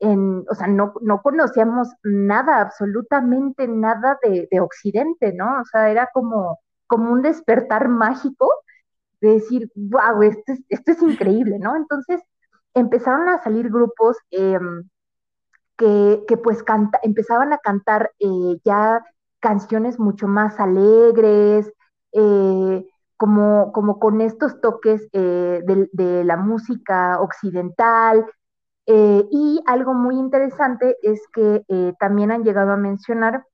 o 0.00 0.54
sea, 0.54 0.66
no, 0.66 0.94
no 1.02 1.22
conocíamos 1.22 1.88
nada, 2.02 2.60
absolutamente 2.60 3.68
nada 3.68 4.18
de, 4.22 4.48
de 4.50 4.60
Occidente, 4.60 5.32
¿no? 5.34 5.60
O 5.60 5.64
sea, 5.64 5.90
era 5.90 6.08
como, 6.12 6.58
como 6.86 7.12
un 7.12 7.22
despertar 7.22 7.88
mágico 7.88 8.50
de 9.20 9.34
decir, 9.34 9.70
wow, 9.74 10.22
esto 10.22 10.52
es, 10.52 10.60
esto 10.68 10.92
es 10.92 11.02
increíble, 11.02 11.58
¿no? 11.58 11.76
Entonces 11.76 12.22
empezaron 12.74 13.28
a 13.28 13.42
salir 13.42 13.70
grupos 13.70 14.16
em, 14.30 14.88
que, 15.76 16.24
que, 16.28 16.36
pues 16.36 16.64
empezaban 17.02 17.52
a 17.52 17.58
cantar 17.58 18.12
eh, 18.18 18.58
ya 18.64 19.04
canciones 19.40 19.98
mucho 19.98 20.28
más 20.28 20.60
alegres, 20.60 21.72
eh, 22.12 22.86
como, 23.16 23.72
como 23.72 23.98
con 23.98 24.22
estos 24.22 24.60
toques 24.62 25.06
eh, 25.12 25.62
de, 25.92 26.24
la 26.24 26.36
música 26.36 27.20
occidental. 27.20 28.24
Y 28.86 29.62
algo 29.66 29.94
muy 29.94 30.16
interesante 30.16 30.96
es 31.02 31.22
que 31.32 31.64
también 32.00 32.32
han 32.32 32.42
llegado 32.42 32.72
a 32.72 32.76
mencionar 32.76 33.44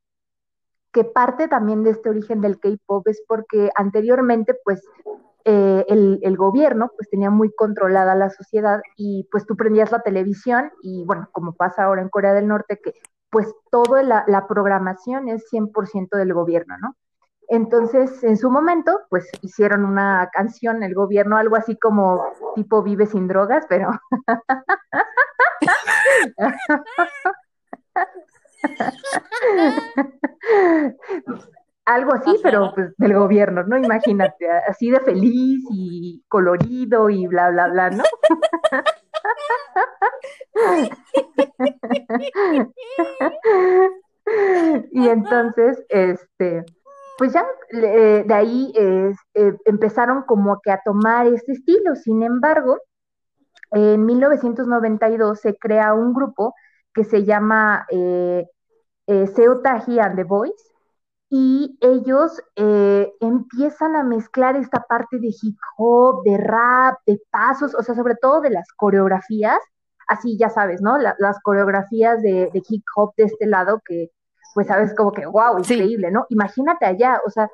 que 0.96 1.04
parte 1.04 1.46
también 1.46 1.82
de 1.82 1.90
este 1.90 2.08
origen 2.08 2.40
del 2.40 2.58
K-pop 2.58 3.06
es 3.08 3.22
porque 3.28 3.68
anteriormente, 3.74 4.56
pues, 4.64 4.82
eh, 5.44 5.84
el, 5.88 6.36
gobierno 6.38 6.90
pues 6.96 7.10
tenía 7.10 7.28
muy 7.28 7.54
controlada 7.54 8.14
la 8.14 8.30
sociedad 8.30 8.80
y 8.96 9.28
pues 9.30 9.44
tú 9.44 9.56
prendías 9.56 9.92
la 9.92 10.00
televisión 10.00 10.72
y 10.82 11.04
bueno, 11.04 11.28
como 11.32 11.52
pasa 11.52 11.84
ahora 11.84 12.00
en 12.00 12.08
Corea 12.08 12.32
del 12.32 12.48
Norte, 12.48 12.80
que 12.82 12.94
pues 13.30 13.54
toda 13.70 14.02
la, 14.02 14.24
la 14.26 14.48
programación 14.48 15.28
es 15.28 15.44
100% 15.52 16.16
del 16.16 16.32
gobierno, 16.32 16.76
¿no? 16.78 16.96
Entonces, 17.48 18.24
en 18.24 18.36
su 18.36 18.50
momento, 18.50 19.02
pues 19.08 19.30
hicieron 19.42 19.84
una 19.84 20.28
canción, 20.32 20.82
el 20.82 20.94
gobierno, 20.94 21.36
algo 21.36 21.54
así 21.56 21.76
como 21.76 22.24
tipo 22.54 22.82
Vive 22.82 23.06
sin 23.06 23.28
drogas, 23.28 23.64
pero... 23.68 23.90
algo 31.86 32.12
así, 32.14 32.38
pero 32.42 32.72
pues 32.74 32.94
del 32.98 33.14
gobierno, 33.14 33.62
¿no? 33.62 33.78
Imagínate, 33.78 34.50
así 34.68 34.90
de 34.90 35.00
feliz 35.00 35.64
y 35.70 36.22
colorido 36.28 37.08
y 37.08 37.26
bla, 37.28 37.50
bla, 37.50 37.68
bla, 37.68 37.90
¿no? 37.90 38.02
y 44.92 45.08
entonces, 45.08 45.82
este, 45.88 46.64
pues 47.18 47.32
ya 47.32 47.44
de 47.70 48.34
ahí 48.34 48.72
eh, 48.76 49.12
empezaron 49.64 50.22
como 50.22 50.60
que 50.60 50.70
a 50.70 50.80
tomar 50.84 51.26
este 51.26 51.52
estilo. 51.52 51.94
Sin 51.96 52.22
embargo, 52.22 52.78
en 53.72 54.04
1992 54.04 55.40
se 55.40 55.56
crea 55.56 55.94
un 55.94 56.12
grupo 56.14 56.54
que 56.94 57.04
se 57.04 57.24
llama 57.24 57.86
eh, 57.90 58.46
eh 59.06 59.26
Seotaji 59.26 59.98
and 60.00 60.16
the 60.16 60.24
Boys, 60.24 60.72
y 61.28 61.76
ellos 61.80 62.40
eh, 62.54 63.12
empiezan 63.20 63.96
a 63.96 64.04
mezclar 64.04 64.56
esta 64.56 64.80
parte 64.82 65.18
de 65.18 65.28
hip 65.28 65.58
hop, 65.76 66.22
de 66.24 66.38
rap, 66.38 66.98
de 67.06 67.20
pasos, 67.30 67.74
o 67.74 67.82
sea, 67.82 67.94
sobre 67.94 68.14
todo 68.14 68.40
de 68.40 68.50
las 68.50 68.68
coreografías, 68.76 69.58
así 70.08 70.38
ya 70.38 70.50
sabes, 70.50 70.80
¿no? 70.82 70.98
las 70.98 71.40
coreografías 71.42 72.22
de, 72.22 72.50
hip 72.68 72.84
hop 72.94 73.12
de 73.16 73.24
este 73.24 73.46
lado 73.46 73.80
que, 73.84 74.10
pues, 74.56 74.68
sabes, 74.68 74.94
como 74.94 75.12
que, 75.12 75.26
wow, 75.26 75.58
increíble, 75.58 76.10
¿no? 76.10 76.24
Imagínate 76.30 76.86
allá, 76.86 77.20
o 77.26 77.30
sea, 77.30 77.50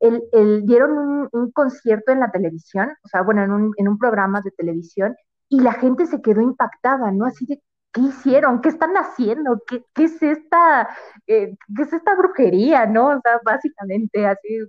el, 0.00 0.22
el 0.32 0.64
dieron 0.64 1.28
un, 1.30 1.52
concierto 1.52 2.12
en 2.12 2.20
la 2.20 2.30
televisión, 2.30 2.88
o 3.04 3.08
sea, 3.08 3.20
bueno, 3.20 3.44
en 3.44 3.52
un, 3.52 3.74
en 3.76 3.88
un 3.88 3.98
programa 3.98 4.40
de 4.40 4.52
televisión, 4.52 5.14
y 5.50 5.60
la 5.60 5.74
gente 5.74 6.06
se 6.06 6.22
quedó 6.22 6.40
impactada, 6.40 7.12
¿no? 7.12 7.26
Así 7.26 7.44
de, 7.44 7.62
¿qué 7.92 8.00
hicieron? 8.00 8.62
¿Qué 8.62 8.70
están 8.70 8.94
haciendo? 8.94 9.62
¿Qué, 9.66 9.84
es 10.02 10.22
esta, 10.22 10.88
eh, 11.26 11.54
qué 11.76 11.82
es 11.82 11.92
esta 11.92 12.14
brujería, 12.16 12.86
no? 12.86 13.08
O 13.08 13.20
sea, 13.20 13.38
básicamente 13.44 14.26
así, 14.26 14.60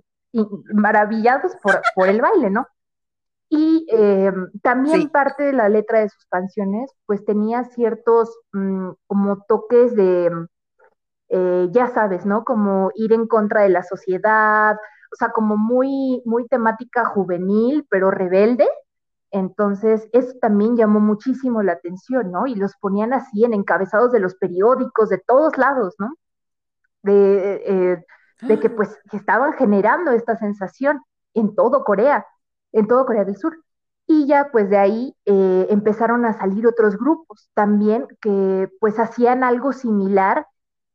maravillados 0.74 1.56
por, 1.62 1.80
por 1.94 2.08
el 2.08 2.20
baile, 2.20 2.50
¿no? 2.50 2.66
Y 3.48 3.86
eh, 3.90 4.30
también 4.62 5.08
parte 5.08 5.44
de 5.44 5.52
la 5.54 5.70
letra 5.70 6.00
de 6.00 6.10
sus 6.10 6.26
canciones, 6.26 6.92
pues 7.06 7.24
tenía 7.24 7.64
ciertos 7.64 8.38
mm, 8.52 8.90
como 9.06 9.42
toques 9.48 9.96
de, 9.96 10.30
eh, 11.28 11.68
ya 11.72 11.88
sabes, 11.88 12.26
¿no? 12.26 12.44
Como 12.44 12.90
ir 12.94 13.12
en 13.12 13.26
contra 13.26 13.62
de 13.62 13.68
la 13.70 13.82
sociedad, 13.82 14.74
o 15.12 15.16
sea, 15.16 15.30
como 15.30 15.56
muy, 15.56 16.22
muy 16.24 16.46
temática 16.48 17.04
juvenil, 17.06 17.86
pero 17.90 18.10
rebelde, 18.10 18.68
entonces, 19.30 20.08
eso 20.12 20.34
también 20.40 20.76
llamó 20.76 21.00
muchísimo 21.00 21.62
la 21.62 21.72
atención, 21.72 22.32
¿no? 22.32 22.46
Y 22.46 22.54
los 22.54 22.76
ponían 22.76 23.12
así 23.12 23.44
en 23.44 23.54
encabezados 23.54 24.12
de 24.12 24.20
los 24.20 24.34
periódicos, 24.36 25.10
de 25.10 25.18
todos 25.18 25.58
lados, 25.58 25.94
¿no? 25.98 26.14
De, 27.02 27.62
eh, 27.66 28.04
de 28.42 28.60
que 28.60 28.70
pues 28.70 28.98
estaban 29.12 29.52
generando 29.54 30.12
esta 30.12 30.36
sensación 30.36 31.02
en 31.34 31.54
todo 31.54 31.84
Corea, 31.84 32.26
en 32.72 32.86
todo 32.88 33.06
Corea 33.06 33.24
del 33.24 33.36
Sur. 33.36 33.56
Y 34.06 34.26
ya 34.26 34.50
pues 34.50 34.70
de 34.70 34.78
ahí 34.78 35.16
eh, 35.26 35.66
empezaron 35.70 36.24
a 36.24 36.32
salir 36.32 36.66
otros 36.66 36.96
grupos 36.96 37.50
también 37.54 38.06
que 38.22 38.70
pues 38.80 38.98
hacían 38.98 39.44
algo 39.44 39.72
similar 39.72 40.46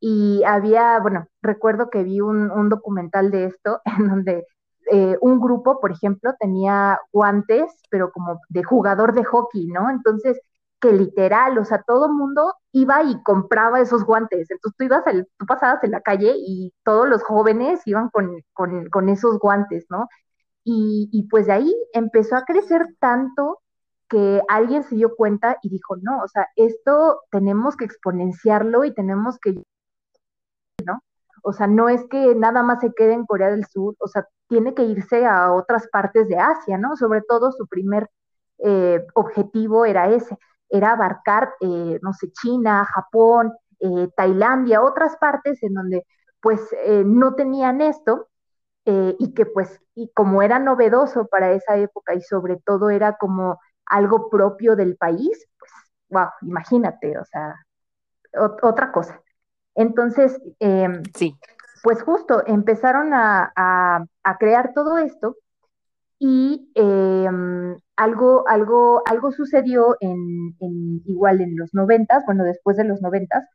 y 0.05 0.43
había, 0.43 0.99
bueno, 0.99 1.27
recuerdo 1.41 1.89
que 1.89 2.03
vi 2.03 2.19
un, 2.19 2.67
documental 2.67 3.31
de 3.31 3.45
esto 3.45 3.79
en 3.97 4.09
donde 4.09 4.45
eh, 4.91 5.17
un 5.21 5.39
grupo, 5.39 5.79
por 5.79 5.91
ejemplo, 5.93 6.33
tenía 6.37 6.99
guantes, 7.13 7.71
pero 7.89 8.11
como 8.11 8.41
de 8.49 8.63
jugador 8.63 9.13
de 9.13 9.23
hockey, 9.23 9.67
¿no? 9.67 9.89
Entonces, 9.89 10.41
que 10.81 10.91
literal, 10.91 11.57
o 11.57 11.63
sea, 11.63 11.83
todo 11.87 12.09
mundo 12.09 12.53
iba 12.73 13.01
y 13.03 13.23
compraba 13.23 13.79
esos 13.79 14.03
guantes. 14.03 14.51
Entonces 14.51 14.75
tú 14.77 14.83
ibas, 14.83 15.03
tú 15.37 15.45
pasabas 15.45 15.81
en 15.85 15.91
la 15.91 16.01
calle 16.01 16.33
y 16.35 16.73
todos 16.83 17.07
los 17.07 17.23
jóvenes 17.23 17.81
iban 17.85 18.09
con, 18.09 18.43
con, 18.53 19.09
esos 19.09 19.39
guantes, 19.39 19.85
¿no? 19.89 20.09
Y, 20.65 21.09
y, 21.13 21.29
pues 21.29 21.47
de 21.47 21.53
ahí 21.53 21.75
empezó 21.93 22.35
a 22.35 22.43
crecer 22.43 22.87
tanto 22.99 23.61
que 24.09 24.41
alguien 24.49 24.83
se 24.83 24.95
dio 24.95 25.15
cuenta 25.15 25.57
y 25.61 25.69
dijo, 25.69 25.95
no, 26.01 26.23
o 26.23 26.27
sea, 26.27 26.47
esto 26.57 27.21
tenemos 27.31 27.77
que 27.77 27.85
exponenciarlo 27.85 28.83
y 28.85 28.93
tenemos 28.93 29.39
que. 29.39 29.63
O 31.43 31.53
sea, 31.53 31.67
no 31.67 31.89
es 31.89 32.05
que 32.09 32.35
nada 32.35 32.63
más 32.63 32.79
se 32.81 32.93
quede 32.93 33.13
en 33.13 33.25
Corea 33.25 33.49
del 33.51 33.65
Sur, 33.65 33.95
o 33.99 34.07
sea, 34.07 34.27
tiene 34.47 34.73
que 34.73 34.83
irse 34.83 35.25
a 35.25 35.53
otras 35.53 35.87
partes 35.89 36.27
de 36.29 36.37
Asia, 36.37 36.77
¿no? 36.77 36.95
Sobre 36.97 37.21
todo 37.21 37.51
su 37.51 37.67
primer 37.67 38.09
eh, 38.59 39.05
objetivo 39.15 39.85
era 39.85 40.09
ese, 40.09 40.37
era 40.69 40.93
abarcar, 40.93 41.53
eh, 41.61 41.99
no 42.01 42.13
sé, 42.13 42.31
China, 42.31 42.85
Japón, 42.85 43.53
eh, 43.79 44.09
Tailandia, 44.15 44.81
otras 44.83 45.17
partes 45.17 45.61
en 45.63 45.73
donde 45.75 46.05
pues 46.41 46.59
no 47.05 47.35
tenían 47.35 47.79
esto 47.79 48.27
eh, 48.85 49.15
y 49.19 49.33
que 49.33 49.45
pues, 49.45 49.79
y 49.95 50.11
como 50.13 50.41
era 50.41 50.59
novedoso 50.59 51.27
para 51.27 51.53
esa 51.53 51.77
época 51.77 52.15
y 52.15 52.21
sobre 52.21 52.57
todo 52.57 52.89
era 52.89 53.17
como 53.17 53.59
algo 53.85 54.29
propio 54.29 54.75
del 54.75 54.97
país, 54.97 55.47
pues, 55.59 55.71
wow, 56.09 56.29
imagínate, 56.41 57.17
o 57.17 57.25
sea, 57.25 57.55
otra 58.63 58.91
cosa. 58.91 59.21
Entonces, 59.75 60.39
em, 60.59 61.03
sí. 61.15 61.35
pues 61.83 62.01
justo 62.03 62.43
empezaron 62.45 63.13
a, 63.13 64.05
crear 64.39 64.73
todo 64.73 64.97
esto 64.97 65.35
y 66.19 66.71
em, 66.75 67.77
algo, 67.95 68.47
algo, 68.47 69.01
algo 69.05 69.31
sucedió 69.31 69.95
en, 69.99 70.55
igual 71.05 71.41
en 71.41 71.55
los 71.57 71.73
noventas, 71.73 72.23
bueno, 72.25 72.43
después 72.43 72.77
de 72.77 72.85
los 72.85 73.01
noventas, 73.01 73.45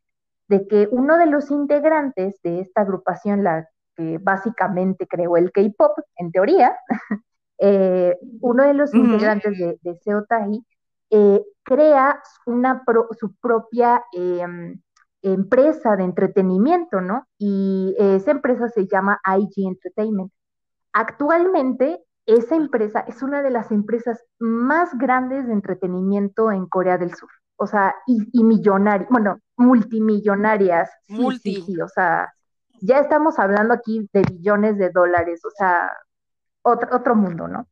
de 0.48 0.66
que 0.66 0.88
uno 0.90 1.18
de 1.18 1.26
los 1.26 1.50
integrantes 1.50 2.40
de 2.42 2.60
esta 2.60 2.82
agrupación, 2.82 3.44
la 3.44 3.68
que 3.96 4.18
básicamente 4.18 5.06
creó 5.06 5.36
el 5.36 5.52
K-pop, 5.52 5.98
en 6.16 6.30
teoría, 6.32 6.76
eh, 7.58 8.16
uno 8.40 8.64
de 8.64 8.74
los 8.74 8.94
integrantes 8.94 9.58
de, 9.58 9.78
de 9.82 9.96
Seotahi 9.96 10.64
eh, 11.10 11.42
crea 11.62 12.22
una 12.44 12.82
su 13.18 13.34
propia 13.36 14.04
em, 14.12 14.78
empresa 15.22 15.96
de 15.96 16.04
entretenimiento, 16.04 17.00
¿no? 17.00 17.26
Y 17.38 17.94
esa 17.98 18.30
empresa 18.30 18.68
se 18.68 18.86
llama 18.86 19.20
IG 19.24 19.66
Entertainment. 19.66 20.32
Actualmente, 20.92 22.02
esa 22.26 22.56
empresa 22.56 23.00
es 23.00 23.22
una 23.22 23.42
de 23.42 23.50
las 23.50 23.70
empresas 23.70 24.24
más 24.38 24.96
grandes 24.98 25.46
de 25.46 25.52
entretenimiento 25.52 26.52
en 26.52 26.66
Corea 26.66 26.98
del 26.98 27.14
Sur. 27.14 27.30
O 27.56 27.66
sea, 27.66 27.94
y, 28.06 28.28
y 28.32 28.44
millonarias, 28.44 29.08
bueno, 29.10 29.40
multimillonarias. 29.56 30.90
Sí, 31.06 31.38
sí, 31.42 31.80
o 31.80 31.88
sea, 31.88 32.32
ya 32.80 33.00
estamos 33.00 33.38
hablando 33.38 33.74
aquí 33.74 34.08
de 34.12 34.22
billones 34.22 34.78
de 34.78 34.90
dólares, 34.90 35.44
o 35.44 35.50
sea, 35.50 35.90
otro, 36.62 36.94
otro 36.94 37.14
mundo, 37.16 37.48
¿no? 37.48 37.68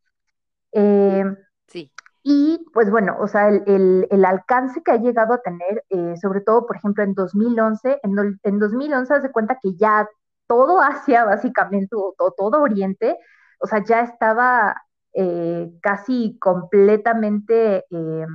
Eh, 0.73 1.25
sí. 1.69 1.93
Y 2.29 2.67
pues 2.73 2.91
bueno, 2.91 3.17
o 3.21 3.29
sea, 3.29 3.49
el, 3.51 4.25
alcance 4.25 4.83
que 4.83 4.91
ha 4.91 4.97
llegado 4.97 5.33
a 5.33 5.43
tener, 5.43 5.85
eh, 5.91 6.17
sobre 6.21 6.41
todo, 6.41 6.67
por 6.67 6.75
ejemplo, 6.77 7.05
en 7.05 7.15
2011, 7.15 8.01
en, 8.03 8.41
en 8.43 8.59
2011 8.59 9.21
se 9.21 9.31
cuenta 9.31 9.61
que 9.63 9.77
ya 9.77 10.09
todo 10.49 10.81
Asia, 10.83 11.25
básicamente, 11.25 11.95
o 11.95 12.33
todo, 12.37 12.63
Oriente, 12.63 13.17
o 13.61 13.69
sea, 13.69 13.85
ya 13.85 14.01
estaba 14.01 14.75
eh, 15.15 15.71
casi 15.81 16.37
completamente 16.41 17.85
eh, 17.91 18.27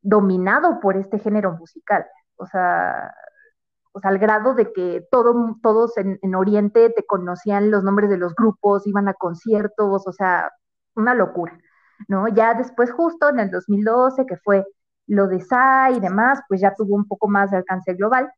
dominado 0.00 0.78
por 0.78 0.96
este 0.96 1.18
género 1.18 1.56
musical. 1.58 2.06
O 2.36 2.46
sea, 2.46 3.12
o 3.92 3.98
sea, 4.00 4.10
al 4.10 4.18
grado 4.20 4.54
de 4.54 4.72
que 4.72 5.04
todo, 5.10 5.56
todos 5.60 5.96
en, 5.98 6.20
en 6.22 6.34
Oriente 6.36 6.90
te 6.90 7.04
conocían 7.04 7.72
los 7.72 7.82
nombres 7.82 8.10
de 8.10 8.18
los 8.18 8.34
grupos, 8.36 8.86
iban 8.86 9.08
a 9.08 9.14
conciertos, 9.14 10.06
o 10.06 10.12
sea, 10.12 10.52
una 10.94 11.14
locura. 11.14 11.58
¿No? 12.06 12.28
Ya 12.28 12.54
después, 12.54 12.92
justo 12.92 13.28
en 13.28 13.40
el 13.40 13.50
2012, 13.50 14.26
que 14.26 14.36
fue 14.36 14.64
lo 15.06 15.26
de 15.26 15.40
SAI 15.40 15.96
y 15.96 16.00
demás, 16.00 16.40
pues 16.48 16.60
ya 16.60 16.74
tuvo 16.74 16.94
un 16.94 17.06
poco 17.06 17.28
más 17.28 17.50
de 17.50 17.56
alcance 17.56 17.94
global. 17.94 18.30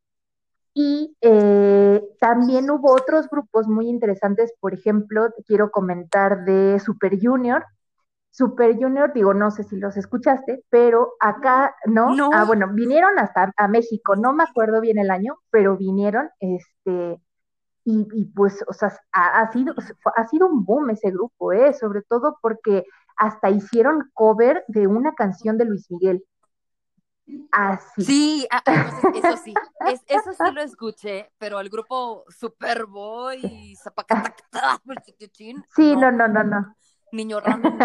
Y 0.73 1.17
eh, 1.21 2.03
también 2.21 2.71
hubo 2.71 2.93
otros 2.93 3.29
grupos 3.29 3.67
muy 3.67 3.89
interesantes, 3.89 4.55
por 4.61 4.73
ejemplo, 4.73 5.31
te 5.33 5.43
quiero 5.43 5.71
comentar 5.71 6.45
de 6.45 6.79
Super 6.79 7.19
Junior. 7.21 7.65
Super 8.31 8.77
Junior, 8.77 9.13
digo, 9.13 9.35
no 9.35 9.51
sé 9.51 9.65
si 9.65 9.77
los 9.77 9.97
escuchaste, 9.97 10.65
pero 10.71 11.15
acá, 11.19 11.75
¿no? 11.87 12.15
no. 12.15 12.31
Ah, 12.33 12.45
bueno, 12.45 12.69
vinieron 12.73 13.19
hasta 13.19 13.53
a 13.57 13.67
México, 13.67 14.15
no 14.15 14.33
me 14.33 14.45
acuerdo 14.45 14.81
bien 14.81 14.99
el 14.99 15.11
año, 15.11 15.39
pero 15.51 15.77
vinieron, 15.77 16.31
este, 16.39 17.21
y, 17.85 18.07
y 18.13 18.27
pues, 18.27 18.65
o 18.69 18.73
sea, 18.73 18.97
ha, 19.13 19.41
ha, 19.41 19.53
sido, 19.53 19.75
ha 20.17 20.27
sido 20.29 20.47
un 20.47 20.65
boom 20.65 20.91
ese 20.91 21.11
grupo, 21.11 21.53
¿eh? 21.53 21.73
Sobre 21.73 22.03
todo 22.03 22.39
porque 22.41 22.85
hasta 23.21 23.51
hicieron 23.51 24.11
cover 24.15 24.65
de 24.67 24.87
una 24.87 25.15
canción 25.15 25.59
de 25.59 25.67
Luis 25.67 25.91
Miguel. 25.91 26.25
Así. 27.53 28.03
Sí, 28.03 28.49
ah, 28.51 28.63
eso 29.15 29.37
sí, 29.37 29.55
eso 30.07 30.33
sí 30.33 30.53
lo 30.53 30.63
escuché, 30.63 31.31
pero 31.37 31.61
el 31.61 31.69
grupo 31.69 32.25
Superboy 32.29 33.39
y 33.45 33.77
Sí, 35.77 35.95
no, 35.97 36.11
no, 36.11 36.27
no, 36.27 36.43
no. 36.43 36.75
Niño 37.13 37.41
random. 37.41 37.79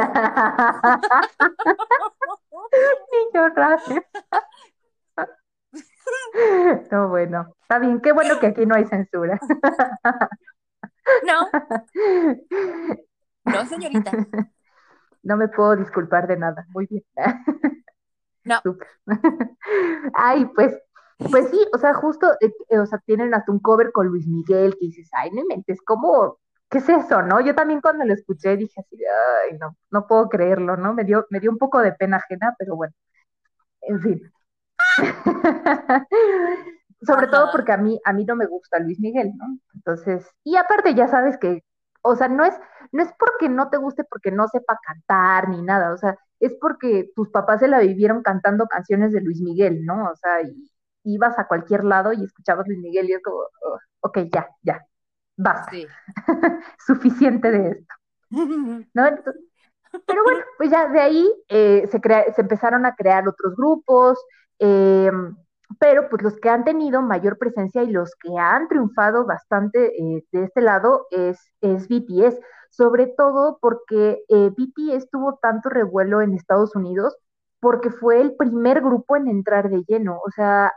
Niño 3.11 3.49
random. 3.53 4.03
No, 6.91 7.09
bueno, 7.09 7.55
está 7.61 7.79
bien, 7.79 7.99
qué 7.99 8.11
bueno 8.13 8.39
que 8.39 8.47
aquí 8.47 8.65
no 8.65 8.75
hay 8.75 8.85
censura. 8.85 9.39
No. 11.23 11.47
No, 13.45 13.65
señorita 13.65 14.11
no 15.25 15.37
me 15.37 15.49
puedo 15.49 15.75
disculpar 15.75 16.27
de 16.27 16.37
nada. 16.37 16.65
Muy 16.73 16.87
bien. 16.87 17.03
No. 18.47 18.61
Ay, 20.13 20.45
pues, 20.53 20.77
pues 21.31 21.49
sí, 21.49 21.59
o 21.73 21.79
sea, 21.79 21.95
justo, 21.95 22.31
eh, 22.41 22.53
eh, 22.69 22.77
o 22.77 22.85
sea, 22.85 22.99
tienen 22.99 23.33
hasta 23.33 23.51
un 23.51 23.59
cover 23.59 23.91
con 23.91 24.05
Luis 24.05 24.27
Miguel 24.27 24.73
que 24.79 24.85
dices, 24.85 25.09
ay, 25.13 25.31
no 25.31 25.41
mentes, 25.49 25.79
¿cómo? 25.83 26.37
¿Qué 26.69 26.77
es 26.77 26.87
eso, 26.87 27.23
no? 27.23 27.41
Yo 27.41 27.55
también 27.55 27.81
cuando 27.81 28.05
lo 28.05 28.13
escuché 28.13 28.55
dije 28.55 28.79
así, 28.79 28.97
ay, 29.49 29.57
no, 29.57 29.75
no 29.89 30.05
puedo 30.05 30.29
creerlo, 30.29 30.77
¿no? 30.77 30.93
Me 30.93 31.05
dio, 31.05 31.25
me 31.31 31.39
dio 31.39 31.49
un 31.49 31.57
poco 31.57 31.79
de 31.79 31.93
pena 31.93 32.17
ajena, 32.17 32.53
pero 32.59 32.75
bueno, 32.75 32.93
en 33.81 33.99
fin. 33.99 34.21
Sobre 37.01 37.25
todo 37.25 37.49
porque 37.51 37.71
a 37.71 37.77
mí, 37.77 37.99
a 38.05 38.13
mí 38.13 38.25
no 38.25 38.35
me 38.35 38.45
gusta 38.45 38.77
Luis 38.77 38.99
Miguel, 38.99 39.31
¿no? 39.37 39.57
Entonces, 39.73 40.29
y 40.43 40.55
aparte 40.55 40.93
ya 40.93 41.07
sabes 41.07 41.39
que 41.39 41.63
o 42.05 42.15
sea, 42.15 42.27
no 42.27 42.45
es, 42.45 42.53
no 42.91 43.03
es 43.03 43.09
porque 43.17 43.49
no 43.49 43.69
te 43.69 43.77
guste, 43.77 44.03
porque 44.03 44.31
no 44.31 44.47
sepa 44.47 44.79
cantar 44.85 45.49
ni 45.49 45.61
nada, 45.61 45.93
o 45.93 45.97
sea, 45.97 46.17
es 46.39 46.53
porque 46.61 47.11
tus 47.15 47.29
papás 47.29 47.59
se 47.59 47.67
la 47.67 47.79
vivieron 47.79 48.21
cantando 48.21 48.67
canciones 48.67 49.11
de 49.11 49.21
Luis 49.21 49.41
Miguel, 49.41 49.85
¿no? 49.85 50.11
O 50.11 50.15
sea, 50.15 50.41
y, 50.41 50.71
ibas 51.03 51.37
a 51.37 51.47
cualquier 51.47 51.83
lado 51.83 52.13
y 52.13 52.23
escuchabas 52.23 52.67
Luis 52.67 52.79
Miguel 52.79 53.09
y 53.09 53.13
es 53.13 53.21
como, 53.21 53.37
oh, 53.37 53.79
ok, 54.01 54.19
ya, 54.33 54.47
ya, 54.63 54.85
basta. 55.37 55.71
Suficiente 56.79 57.51
de 57.51 57.69
esto. 57.69 57.93
¿No? 58.93 59.03
pero 60.05 60.23
bueno, 60.23 60.39
pues 60.57 60.69
ya 60.69 60.89
de 60.89 60.99
ahí 60.99 61.31
eh, 61.47 61.87
se, 61.89 62.01
se 62.33 62.41
empezaron 62.41 62.85
a 62.85 62.95
crear 62.95 63.27
otros 63.27 63.55
grupos, 63.55 64.19
eh, 64.59 65.09
pero 65.79 66.09
pues 66.09 66.21
los 66.23 66.37
que 66.39 66.49
han 66.49 66.63
tenido 66.63 67.01
mayor 67.01 67.37
presencia 67.37 67.83
y 67.83 67.91
los 67.91 68.13
que 68.15 68.37
han 68.37 68.67
triunfado 68.67 69.25
bastante 69.25 69.93
eh, 69.97 70.23
de 70.31 70.43
este 70.43 70.61
lado 70.61 71.07
es, 71.11 71.39
es 71.61 71.87
BTS, 71.87 72.39
sobre 72.69 73.07
todo 73.07 73.57
porque 73.61 74.23
eh, 74.29 74.51
BTS 74.55 75.09
tuvo 75.09 75.39
tanto 75.41 75.69
revuelo 75.69 76.21
en 76.21 76.33
Estados 76.33 76.75
Unidos 76.75 77.15
porque 77.59 77.89
fue 77.89 78.21
el 78.21 78.35
primer 78.35 78.81
grupo 78.81 79.15
en 79.15 79.27
entrar 79.27 79.69
de 79.69 79.83
lleno, 79.87 80.19
o 80.23 80.31
sea, 80.31 80.71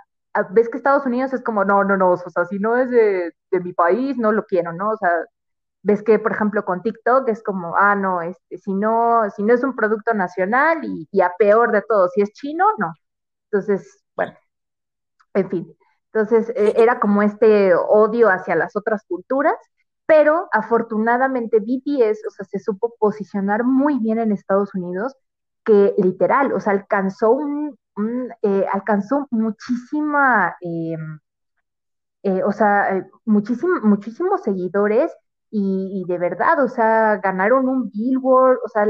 ves 0.50 0.68
que 0.68 0.76
Estados 0.78 1.06
Unidos 1.06 1.32
es 1.32 1.42
como, 1.42 1.64
no, 1.64 1.84
no, 1.84 1.96
no, 1.96 2.12
o 2.12 2.16
sea, 2.16 2.44
si 2.46 2.58
no 2.58 2.76
es 2.76 2.90
de, 2.90 3.32
mi 3.62 3.72
país, 3.72 4.16
no 4.16 4.32
lo 4.32 4.44
quiero, 4.44 4.72
¿no? 4.72 4.90
O 4.90 4.96
sea, 4.96 5.10
ves 5.82 6.02
que, 6.02 6.18
por 6.18 6.32
ejemplo, 6.32 6.64
con 6.64 6.82
TikTok 6.82 7.28
es 7.28 7.42
como, 7.42 7.76
ah, 7.76 7.94
no, 7.94 8.22
este, 8.22 8.58
si 8.58 8.74
no, 8.74 9.28
si 9.36 9.42
no 9.42 9.54
es 9.54 9.64
un 9.64 9.76
producto 9.76 10.14
nacional 10.14 10.80
y, 10.84 11.20
a 11.20 11.32
peor 11.38 11.72
de 11.72 11.82
todo, 11.82 12.08
si 12.08 12.22
es 12.22 12.32
chino, 12.32 12.66
no. 12.78 12.92
Entonces, 13.50 14.02
en 15.38 15.50
fin. 15.50 15.76
Entonces, 16.12 16.50
e, 16.56 16.74
era 16.82 17.00
como 17.00 17.22
este 17.22 17.74
odio 17.74 18.28
hacia 18.30 18.56
las 18.56 18.76
otras 18.76 19.02
culturas, 19.06 19.56
pero 20.06 20.48
afortunadamente 20.52 21.60
BTS, 21.60 22.26
o 22.26 22.30
sea, 22.30 22.46
se 22.46 22.58
supo 22.58 22.94
posicionar 22.98 23.64
muy 23.64 23.98
bien 23.98 24.18
en 24.18 24.32
Estados 24.32 24.74
Unidos, 24.74 25.14
que 25.64 25.94
literal, 25.98 26.52
o 26.52 26.60
sea, 26.60 26.72
alcanzó 26.72 27.32
un, 27.32 27.76
eh, 28.42 28.66
alcanzó 28.72 29.26
muchísima, 29.30 30.56
em, 30.60 31.18
eh, 32.22 32.42
o 32.44 32.52
sea, 32.52 32.96
eh, 32.96 33.06
muchísimos 33.24 34.42
seguidores 34.42 35.12
y, 35.50 36.02
y, 36.02 36.10
de 36.10 36.18
verdad, 36.18 36.62
o 36.64 36.68
sea, 36.68 37.16
ganaron 37.18 37.68
un 37.68 37.90
Billboard, 37.90 38.58
o 38.64 38.68
sea, 38.68 38.86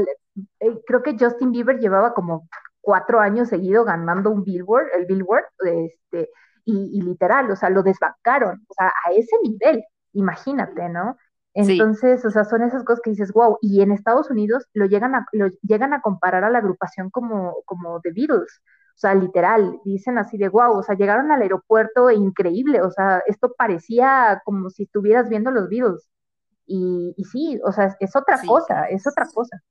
creo 0.87 1.03
que 1.03 1.17
Justin 1.19 1.51
Bieber 1.51 1.79
llevaba 1.79 2.13
como 2.13 2.47
cuatro 2.89 3.19
años 3.19 3.49
seguido 3.49 3.85
ganando 3.85 4.31
un 4.31 4.43
Billboard, 4.43 4.87
el 4.97 5.05
Billboard, 5.05 5.45
este, 5.63 6.31
y, 6.65 7.01
literal, 7.03 7.51
o 7.51 7.55
sea, 7.55 7.69
lo 7.69 7.83
desbancaron, 7.83 8.65
o 8.67 8.73
sea, 8.73 8.87
a 8.87 9.11
ese 9.11 9.35
nivel, 9.43 9.83
imagínate, 10.13 10.89
¿no? 10.89 11.17
Entonces, 11.53 12.25
o 12.25 12.31
sea, 12.31 12.45
son 12.45 12.63
esas 12.63 12.83
cosas 12.83 13.01
que 13.03 13.11
dices, 13.11 13.31
wow, 13.31 13.59
y 13.61 13.81
en 13.81 13.91
Estados 13.91 14.31
Unidos 14.31 14.65
lo 14.73 14.87
llegan 14.87 15.13
a, 15.13 15.27
lo 15.33 15.49
llegan 15.61 15.93
a 15.93 16.01
comparar 16.01 16.43
a 16.43 16.49
la 16.49 16.57
agrupación 16.57 17.11
como, 17.11 17.57
como 17.65 17.99
The 18.01 18.11
Beatles, 18.11 18.61
o 18.95 18.97
sea, 18.97 19.13
literal, 19.13 19.79
dicen 19.85 20.17
así 20.17 20.39
de 20.39 20.49
wow, 20.49 20.79
o 20.79 20.81
sea, 20.81 20.95
llegaron 20.95 21.31
al 21.31 21.43
aeropuerto 21.43 22.09
e 22.09 22.15
increíble, 22.15 22.81
o 22.81 22.89
sea, 22.89 23.21
esto 23.27 23.53
parecía 23.55 24.41
como 24.45 24.71
si 24.71 24.83
estuvieras 24.83 25.29
viendo 25.29 25.51
los 25.51 25.69
Beatles. 25.69 26.09
Y, 26.65 27.13
y 27.17 27.23
sí, 27.25 27.59
o 27.63 27.71
sea, 27.71 27.95
es, 27.99 28.15
otra 28.15 28.39
cosa, 28.47 28.85
es 28.85 29.05
otra 29.05 29.27
cosa. 29.33 29.61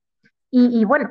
Y, 0.50 0.80
y, 0.80 0.84
bueno, 0.84 1.10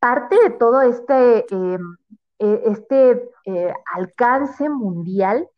parte 0.00 0.36
de 0.42 0.50
todo 0.50 0.82
este, 0.82 1.46
em, 1.50 1.96
e, 2.38 2.62
este 2.66 3.30
eh, 3.46 3.74
alcance 3.94 4.68
mundial 4.68 5.48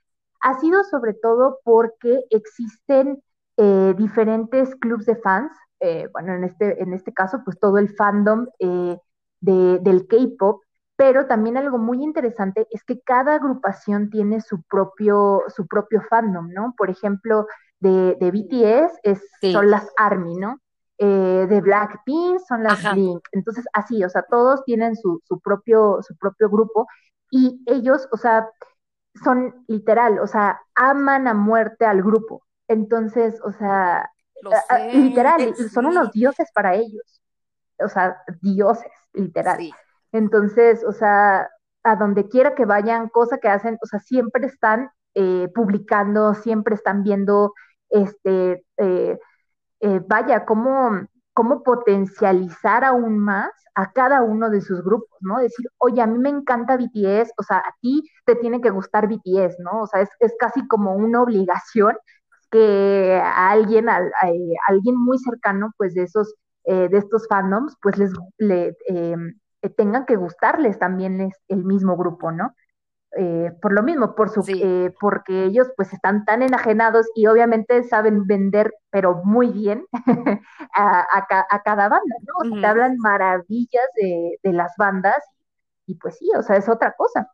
ha 0.40 0.58
sido 0.58 0.82
sobre 0.84 1.14
todo 1.14 1.58
porque 1.64 2.24
existen 2.30 3.22
eh, 3.56 3.94
diferentes 3.96 4.74
clubs 4.76 5.04
de 5.04 5.16
fans, 5.16 5.52
eh, 5.80 6.08
bueno, 6.12 6.34
en 6.34 6.44
este, 6.44 6.82
en 6.82 6.94
este 6.94 7.12
caso, 7.12 7.42
pues 7.44 7.58
todo 7.58 7.78
el 7.78 7.94
fandom 7.94 8.46
eh, 8.58 8.96
de, 9.40 9.78
del 9.80 10.06
K-pop, 10.06 10.62
pero 10.96 11.26
también 11.26 11.56
algo 11.56 11.78
muy 11.78 12.02
interesante 12.02 12.66
es 12.70 12.84
que 12.84 13.00
cada 13.00 13.34
agrupación 13.34 14.10
tiene 14.10 14.40
su 14.40 14.62
propio, 14.62 15.42
su 15.48 15.66
propio 15.66 16.02
fandom, 16.08 16.50
¿no? 16.52 16.74
Por 16.76 16.90
ejemplo, 16.90 17.46
de, 17.80 18.16
de 18.20 18.30
BTS 18.30 18.98
es, 19.02 19.22
son 19.52 19.70
las 19.70 19.90
ARMY, 19.96 20.36
¿no? 20.36 20.60
Eh, 21.02 21.46
de 21.48 21.60
Blackpink 21.62 22.40
son 22.46 22.62
las 22.62 22.92
Blink. 22.92 23.26
Entonces, 23.32 23.64
así, 23.72 24.04
o 24.04 24.10
sea, 24.10 24.22
todos 24.28 24.62
tienen 24.66 24.96
su, 24.96 25.18
su, 25.24 25.40
propio, 25.40 26.02
su 26.02 26.14
propio 26.18 26.50
grupo 26.50 26.86
y 27.30 27.62
ellos, 27.64 28.06
o 28.12 28.18
sea, 28.18 28.50
son 29.24 29.64
literal, 29.66 30.18
o 30.18 30.26
sea, 30.26 30.60
aman 30.74 31.26
a 31.26 31.32
muerte 31.32 31.86
al 31.86 32.02
grupo. 32.02 32.42
Entonces, 32.68 33.40
o 33.42 33.50
sea, 33.50 34.10
literal, 34.92 35.54
son 35.72 35.86
unos 35.86 36.12
dioses 36.12 36.50
para 36.52 36.74
ellos. 36.74 37.22
O 37.78 37.88
sea, 37.88 38.18
dioses, 38.42 38.92
literal. 39.14 39.70
Entonces, 40.12 40.84
o 40.84 40.92
sea, 40.92 41.48
a 41.82 41.96
donde 41.96 42.28
quiera 42.28 42.54
que 42.54 42.66
vayan, 42.66 43.08
cosa 43.08 43.38
que 43.38 43.48
hacen, 43.48 43.78
o 43.82 43.86
sea, 43.86 44.00
siempre 44.00 44.46
están 44.46 44.90
eh, 45.14 45.48
publicando, 45.54 46.34
siempre 46.34 46.74
están 46.74 47.02
viendo, 47.02 47.54
este, 47.88 48.66
eh, 48.76 49.18
eh, 49.80 50.00
vaya, 50.06 50.44
cómo, 50.44 51.06
cómo 51.32 51.62
potencializar 51.62 52.84
aún 52.84 53.18
más 53.18 53.50
a 53.74 53.92
cada 53.92 54.22
uno 54.22 54.50
de 54.50 54.60
sus 54.60 54.82
grupos, 54.82 55.16
¿no? 55.20 55.38
Decir, 55.38 55.66
oye, 55.78 56.02
a 56.02 56.06
mí 56.06 56.18
me 56.18 56.28
encanta 56.28 56.76
BTS, 56.76 57.32
o 57.38 57.42
sea, 57.42 57.58
a 57.58 57.74
ti 57.80 58.02
te 58.26 58.34
tiene 58.36 58.60
que 58.60 58.70
gustar 58.70 59.08
BTS, 59.08 59.58
¿no? 59.60 59.82
O 59.82 59.86
sea, 59.86 60.00
es, 60.02 60.10
es 60.18 60.34
casi 60.38 60.66
como 60.66 60.94
una 60.94 61.22
obligación 61.22 61.96
que 62.50 63.20
a 63.22 63.50
alguien, 63.50 63.88
a, 63.88 64.00
alguien 64.68 64.96
muy 64.96 65.18
cercano, 65.18 65.72
pues 65.76 65.94
de 65.94 66.02
esos, 66.02 66.34
eh, 66.64 66.88
de 66.88 66.98
estos 66.98 67.26
fandoms, 67.28 67.76
pues 67.80 67.96
les 67.96 68.12
le, 68.38 68.76
em, 68.86 69.38
tengan 69.76 70.06
que 70.06 70.16
gustarles 70.16 70.78
también 70.78 71.32
el 71.48 71.64
mismo 71.64 71.96
grupo, 71.96 72.32
¿no? 72.32 72.54
Eh, 73.16 73.50
por 73.60 73.72
lo 73.72 73.82
mismo, 73.82 74.14
por 74.14 74.30
su, 74.30 74.44
eh, 74.46 74.94
porque 75.00 75.44
ellos 75.44 75.68
pues 75.76 75.92
están 75.92 76.24
tan 76.24 76.42
enajenados 76.42 77.08
y 77.16 77.26
obviamente 77.26 77.82
saben 77.82 78.24
vender, 78.24 78.72
pero 78.90 79.22
muy 79.24 79.48
bien 79.48 79.84
a, 80.76 81.26
cada 81.64 81.88
banda, 81.88 82.14
¿no? 82.22 82.60
te 82.60 82.66
hablan 82.66 82.96
maravillas 82.98 83.84
de, 83.96 84.38
las 84.52 84.72
bandas 84.78 85.18
y 85.86 85.96
pues 85.96 86.18
sí, 86.18 86.30
o 86.38 86.42
sea, 86.42 86.54
es 86.56 86.68
otra 86.68 86.94
cosa, 86.96 87.28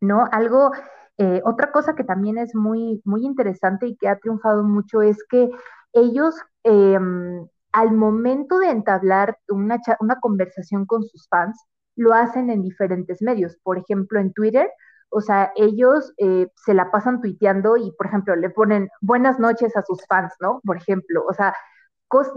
¿no? 0.00 0.26
Algo, 0.32 0.72
eh, 1.16 1.40
otra 1.46 1.72
cosa 1.72 1.94
que 1.94 2.04
también 2.04 2.36
es 2.36 2.54
muy, 2.54 3.00
muy 3.06 3.24
interesante 3.24 3.86
y 3.86 3.96
que 3.96 4.08
ha 4.08 4.18
triunfado 4.18 4.64
mucho 4.64 5.00
es 5.00 5.16
que 5.30 5.48
ellos 5.94 6.34
em, 6.62 7.48
al 7.72 7.92
momento 7.92 8.58
de 8.58 8.70
entablar 8.70 9.38
una, 9.48 9.78
una 10.00 10.20
conversación 10.20 10.84
con 10.84 11.04
sus 11.04 11.26
fans, 11.28 11.58
lo 11.96 12.14
hacen 12.14 12.50
en 12.50 12.62
diferentes 12.62 13.22
medios. 13.22 13.56
Por 13.62 13.78
ejemplo, 13.78 14.20
en 14.20 14.32
Twitter, 14.32 14.70
o 15.10 15.20
sea, 15.20 15.52
ellos 15.56 16.12
eh, 16.18 16.48
se 16.54 16.74
la 16.74 16.90
pasan 16.90 17.20
tuiteando 17.20 17.76
y, 17.76 17.92
por 17.92 18.06
ejemplo, 18.06 18.36
le 18.36 18.50
ponen 18.50 18.88
buenas 19.00 19.38
noches 19.38 19.76
a 19.76 19.82
sus 19.82 20.06
fans, 20.06 20.32
¿no? 20.40 20.60
Por 20.64 20.76
ejemplo, 20.76 21.24
o 21.28 21.32
sea, 21.32 21.54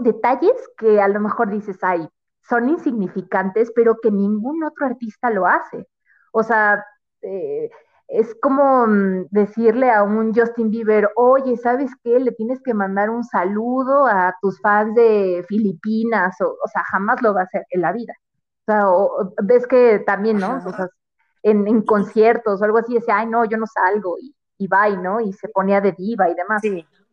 detalles 0.00 0.54
que 0.78 1.00
a 1.00 1.08
lo 1.08 1.20
mejor 1.20 1.50
dices, 1.50 1.78
ay, 1.82 2.08
son 2.42 2.68
insignificantes, 2.68 3.72
pero 3.74 3.96
que 4.02 4.10
ningún 4.10 4.62
otro 4.64 4.86
artista 4.86 5.30
lo 5.30 5.46
hace. 5.46 5.88
O 6.32 6.42
sea, 6.42 6.84
eh, 7.22 7.70
es 8.08 8.34
como 8.42 8.86
mm, 8.86 9.26
decirle 9.30 9.90
a 9.90 10.02
un 10.02 10.34
Justin 10.34 10.70
Bieber, 10.70 11.10
oye, 11.16 11.56
¿sabes 11.56 11.90
qué? 12.02 12.20
Le 12.20 12.32
tienes 12.32 12.60
que 12.62 12.74
mandar 12.74 13.10
un 13.10 13.24
saludo 13.24 14.06
a 14.06 14.34
tus 14.42 14.60
fans 14.60 14.94
de 14.94 15.44
Filipinas, 15.48 16.40
o, 16.40 16.48
o 16.62 16.68
sea, 16.72 16.82
jamás 16.90 17.22
lo 17.22 17.34
va 17.34 17.42
a 17.42 17.44
hacer 17.44 17.64
en 17.70 17.80
la 17.82 17.92
vida. 17.92 18.14
O 18.66 18.72
sea, 18.72 18.84
ves 19.42 19.66
que 19.66 20.00
también, 20.06 20.38
¿no? 20.38 20.56
O 20.66 20.72
sea, 20.72 20.88
en, 21.44 21.82
conciertos 21.82 22.60
o 22.60 22.64
algo 22.64 22.78
así, 22.78 22.94
decía, 22.94 23.18
ay, 23.18 23.26
no, 23.26 23.44
yo 23.44 23.56
no 23.58 23.66
salgo, 23.66 24.16
y, 24.20 24.34
y 24.58 24.66
bye, 24.66 24.96
¿no? 24.96 25.20
Y 25.20 25.32
se 25.32 25.48
ponía 25.48 25.80
de 25.80 25.92
diva 25.92 26.28
y 26.28 26.34
demás. 26.34 26.62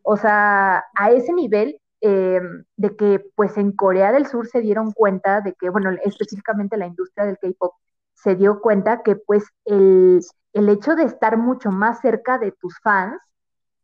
O 0.04 0.18
sea, 0.18 0.86
a 0.96 1.12
ese 1.12 1.34
nivel 1.34 1.80
em, 2.00 2.64
de 2.78 2.96
que, 2.96 3.26
pues, 3.36 3.58
en 3.58 3.74
Corea 3.74 4.12
del 4.12 4.26
Sur 4.26 4.48
se 4.48 4.62
dieron 4.62 4.92
cuenta 4.94 5.42
de 5.42 5.54
que, 5.54 5.70
bueno, 5.70 5.92
específicamente 6.04 6.78
la 6.78 6.88
industria 6.88 7.26
del 7.26 7.38
K-pop 7.38 7.74
se 8.14 8.36
dio 8.36 8.62
cuenta 8.62 9.04
que, 9.04 9.18
pues, 9.18 9.44
el, 9.66 10.22
el 10.54 10.70
hecho 10.70 10.96
de 10.96 11.04
estar 11.04 11.38
mucho 11.38 11.70
más 11.70 12.00
cerca 12.00 12.38
de 12.38 12.54
tus 12.54 12.80
fans, 12.80 13.20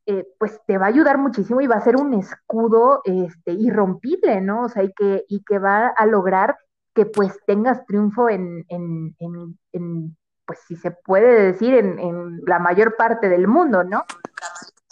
eh, 0.06 0.26
pues 0.40 0.62
te 0.66 0.78
va 0.78 0.86
a 0.86 0.90
ayudar 0.90 1.18
muchísimo 1.18 1.60
y 1.60 1.68
va 1.68 1.76
a 1.76 1.82
ser 1.82 1.98
un 1.98 2.14
escudo 2.14 3.02
este, 3.04 3.52
irrompible, 3.52 4.40
¿no? 4.40 4.64
O 4.64 4.70
sea, 4.70 4.84
y 4.84 4.94
que, 4.94 5.26
y 5.28 5.44
que 5.44 5.60
va 5.60 5.88
a 5.88 6.06
lograr 6.06 6.56
que 6.96 7.06
pues 7.06 7.38
tengas 7.46 7.86
triunfo 7.86 8.30
en, 8.30 8.66
en, 8.70 9.14
en 9.20 10.18
pues 10.48 10.60
si 10.68 10.78
se 10.78 10.92
puede 10.92 11.52
decir, 11.52 11.76
en, 11.76 12.42
la 12.46 12.58
mayor 12.58 12.96
parte 12.96 13.30
del 13.30 13.48
mundo, 13.48 13.84
¿no? 13.84 14.06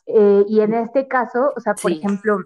Eh, 0.05 0.45
y 0.47 0.59
en 0.59 0.73
este 0.75 1.07
caso, 1.07 1.53
o 1.55 1.59
sea, 1.59 1.73
por 1.73 1.91
ejemplo, 1.91 2.37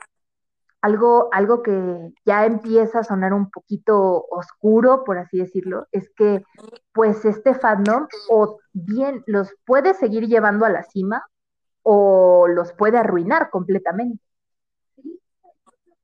algo, 0.82 1.28
algo 1.34 1.62
que 1.62 2.14
ya 2.24 2.46
empieza 2.46 3.00
a 3.00 3.04
sonar 3.04 3.34
un 3.34 3.50
poquito 3.50 4.26
oscuro, 4.30 5.04
por 5.04 5.18
así 5.18 5.40
decirlo, 5.40 5.88
es 5.92 6.10
que 6.16 6.46
pues 6.94 7.26
este 7.26 7.54
fandom 7.54 8.08
o 8.30 8.60
bien 8.72 9.24
los 9.26 9.54
puede 9.66 9.94
seguir 9.94 10.28
llevando 10.28 10.66
a 10.66 10.70
la 10.70 10.84
cima 10.84 11.26
o 11.84 12.48
los 12.48 12.72
puede 12.74 12.98
arruinar 12.98 13.50
completamente. 13.50 14.24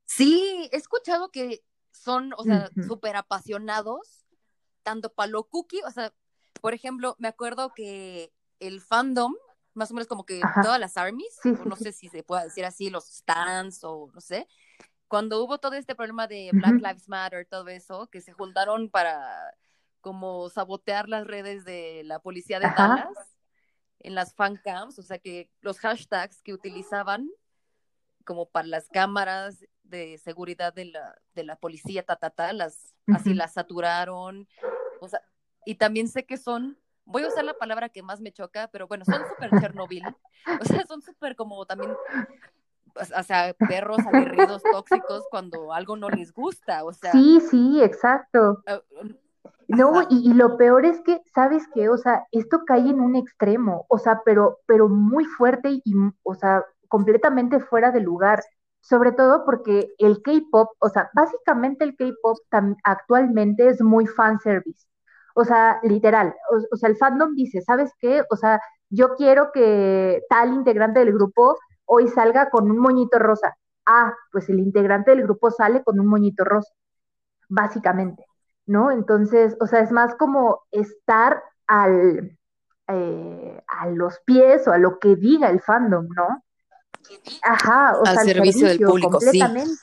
Sí, 0.04 0.68
he 0.72 0.76
escuchado 0.76 1.30
que 1.30 1.62
son, 1.92 2.32
o 2.36 2.42
sea, 2.42 2.70
súper 2.86 3.16
apasionados, 3.16 4.24
tanto 4.82 5.12
para 5.12 5.30
lo 5.30 5.44
cookie, 5.44 5.82
o 5.86 5.90
sea, 5.90 6.12
por 6.66 6.74
ejemplo, 6.74 7.14
me 7.20 7.28
acuerdo 7.28 7.72
que 7.72 8.32
el 8.58 8.80
fandom, 8.80 9.36
más 9.74 9.92
o 9.92 9.94
menos 9.94 10.08
como 10.08 10.26
que 10.26 10.40
todas 10.64 10.80
las 10.80 10.96
armies, 10.96 11.38
no 11.64 11.76
sé 11.76 11.92
si 11.92 12.08
se 12.08 12.24
puede 12.24 12.42
decir 12.42 12.64
así, 12.64 12.90
los 12.90 13.04
stands 13.06 13.84
o 13.84 14.10
no 14.12 14.20
sé, 14.20 14.48
cuando 15.06 15.44
hubo 15.44 15.58
todo 15.58 15.74
este 15.74 15.94
problema 15.94 16.26
de 16.26 16.50
Black 16.52 16.74
Lives 16.82 17.08
Matter, 17.08 17.46
todo 17.46 17.68
eso, 17.68 18.08
que 18.08 18.20
se 18.20 18.32
juntaron 18.32 18.90
para 18.90 19.54
como 20.00 20.50
sabotear 20.50 21.08
las 21.08 21.24
redes 21.24 21.64
de 21.64 22.02
la 22.04 22.18
policía 22.18 22.58
de 22.58 22.66
Dallas 22.76 23.36
en 24.00 24.16
las 24.16 24.34
fan 24.34 24.56
cams, 24.56 24.98
o 24.98 25.02
sea 25.02 25.20
que 25.20 25.48
los 25.60 25.78
hashtags 25.78 26.42
que 26.42 26.52
utilizaban 26.52 27.30
como 28.24 28.50
para 28.50 28.66
las 28.66 28.88
cámaras 28.88 29.64
de 29.84 30.18
seguridad 30.18 30.74
de 30.74 30.86
la, 30.86 31.16
de 31.32 31.44
la 31.44 31.54
policía, 31.54 32.02
ta, 32.02 32.16
ta, 32.16 32.30
ta, 32.30 32.52
las, 32.52 32.96
así 33.14 33.34
las 33.34 33.52
saturaron, 33.52 34.48
o 35.00 35.06
sea, 35.06 35.22
y 35.66 35.74
también 35.74 36.08
sé 36.08 36.24
que 36.24 36.38
son, 36.38 36.78
voy 37.04 37.24
a 37.24 37.28
usar 37.28 37.44
la 37.44 37.58
palabra 37.58 37.90
que 37.90 38.02
más 38.02 38.20
me 38.20 38.32
choca, 38.32 38.68
pero 38.72 38.86
bueno, 38.86 39.04
son 39.04 39.20
súper 39.28 39.50
Chernobyl, 39.60 40.04
o 40.60 40.64
sea, 40.64 40.86
son 40.86 41.02
súper 41.02 41.36
como 41.36 41.66
también, 41.66 41.92
pues, 42.94 43.12
o 43.12 43.22
sea, 43.22 43.54
perros 43.68 43.98
aguerridos 43.98 44.62
tóxicos 44.62 45.24
cuando 45.30 45.74
algo 45.74 45.96
no 45.96 46.08
les 46.08 46.32
gusta, 46.32 46.84
o 46.84 46.92
sea. 46.92 47.12
Sí, 47.12 47.40
sí, 47.50 47.82
exacto. 47.82 48.62
Ah, 48.66 48.80
no, 49.68 50.06
y, 50.08 50.32
lo 50.32 50.56
peor 50.56 50.84
es 50.86 51.00
que, 51.00 51.20
¿sabes 51.34 51.64
qué? 51.74 51.88
O 51.88 51.96
sea, 51.96 52.24
esto 52.30 52.60
cae 52.64 52.88
en 52.88 53.00
un 53.00 53.16
extremo, 53.16 53.84
o 53.88 53.98
sea, 53.98 54.22
pero, 54.24 54.60
pero 54.66 54.88
muy 54.88 55.24
fuerte 55.24 55.80
y, 55.84 55.94
o 56.22 56.34
sea, 56.34 56.64
completamente 56.88 57.58
fuera 57.60 57.90
de 57.90 58.00
lugar. 58.00 58.42
Sobre 58.80 59.10
todo 59.10 59.44
porque 59.44 59.88
el 59.98 60.22
K-pop, 60.22 60.70
o 60.78 60.88
sea, 60.88 61.10
básicamente 61.12 61.84
el 61.84 61.96
K-pop 61.96 62.38
actualmente 62.84 63.68
es 63.68 63.82
muy 63.82 64.06
fan 64.06 64.38
service. 64.38 64.86
O 65.38 65.44
sea, 65.44 65.80
literal, 65.82 66.34
o, 66.72 66.76
sea, 66.76 66.88
el 66.88 66.96
fandom 66.96 67.34
dice, 67.34 67.60
¿sabes 67.60 67.92
qué? 67.98 68.22
O 68.30 68.36
sea, 68.36 68.58
yo 68.88 69.16
quiero 69.16 69.52
que 69.52 70.22
tal 70.30 70.54
integrante 70.54 71.00
del 71.00 71.12
grupo 71.12 71.58
hoy 71.84 72.08
salga 72.08 72.48
con 72.48 72.70
un 72.70 72.78
moñito 72.78 73.18
rosa. 73.18 73.54
Ah, 73.84 74.14
pues 74.32 74.48
el 74.48 74.60
integrante 74.60 75.10
del 75.10 75.24
grupo 75.24 75.50
sale 75.50 75.84
con 75.84 76.00
un 76.00 76.06
moñito 76.06 76.42
rosa, 76.42 76.72
básicamente, 77.50 78.24
¿no? 78.64 78.90
Entonces, 78.90 79.58
o 79.60 79.66
sea, 79.66 79.80
es 79.80 79.92
más 79.92 80.14
como 80.14 80.62
estar 80.70 81.42
al, 81.66 82.38
eh, 82.88 83.62
a 83.66 83.88
los 83.88 84.18
pies 84.24 84.66
o 84.66 84.72
a 84.72 84.78
lo 84.78 84.98
que 84.98 85.16
diga 85.16 85.50
el 85.50 85.60
fandom, 85.60 86.08
¿no? 86.16 86.42
Ajá, 87.42 87.98
o 88.00 88.06
sea, 88.06 88.22
servicio, 88.22 88.68
del 88.68 88.80
público, 88.80 89.10
completamente. 89.10 89.74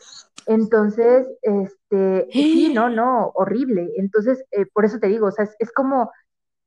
Entonces, 0.46 1.28
este, 1.42 2.28
sí, 2.32 2.74
no, 2.74 2.90
no, 2.90 3.32
horrible. 3.36 3.92
Entonces, 3.98 4.44
eh, 4.52 4.66
por 4.74 4.86
eso 4.86 5.00
te 5.00 5.08
digo, 5.08 5.28
o 5.28 5.32
sea, 5.32 5.48
es, 5.60 5.72
como 5.72 6.12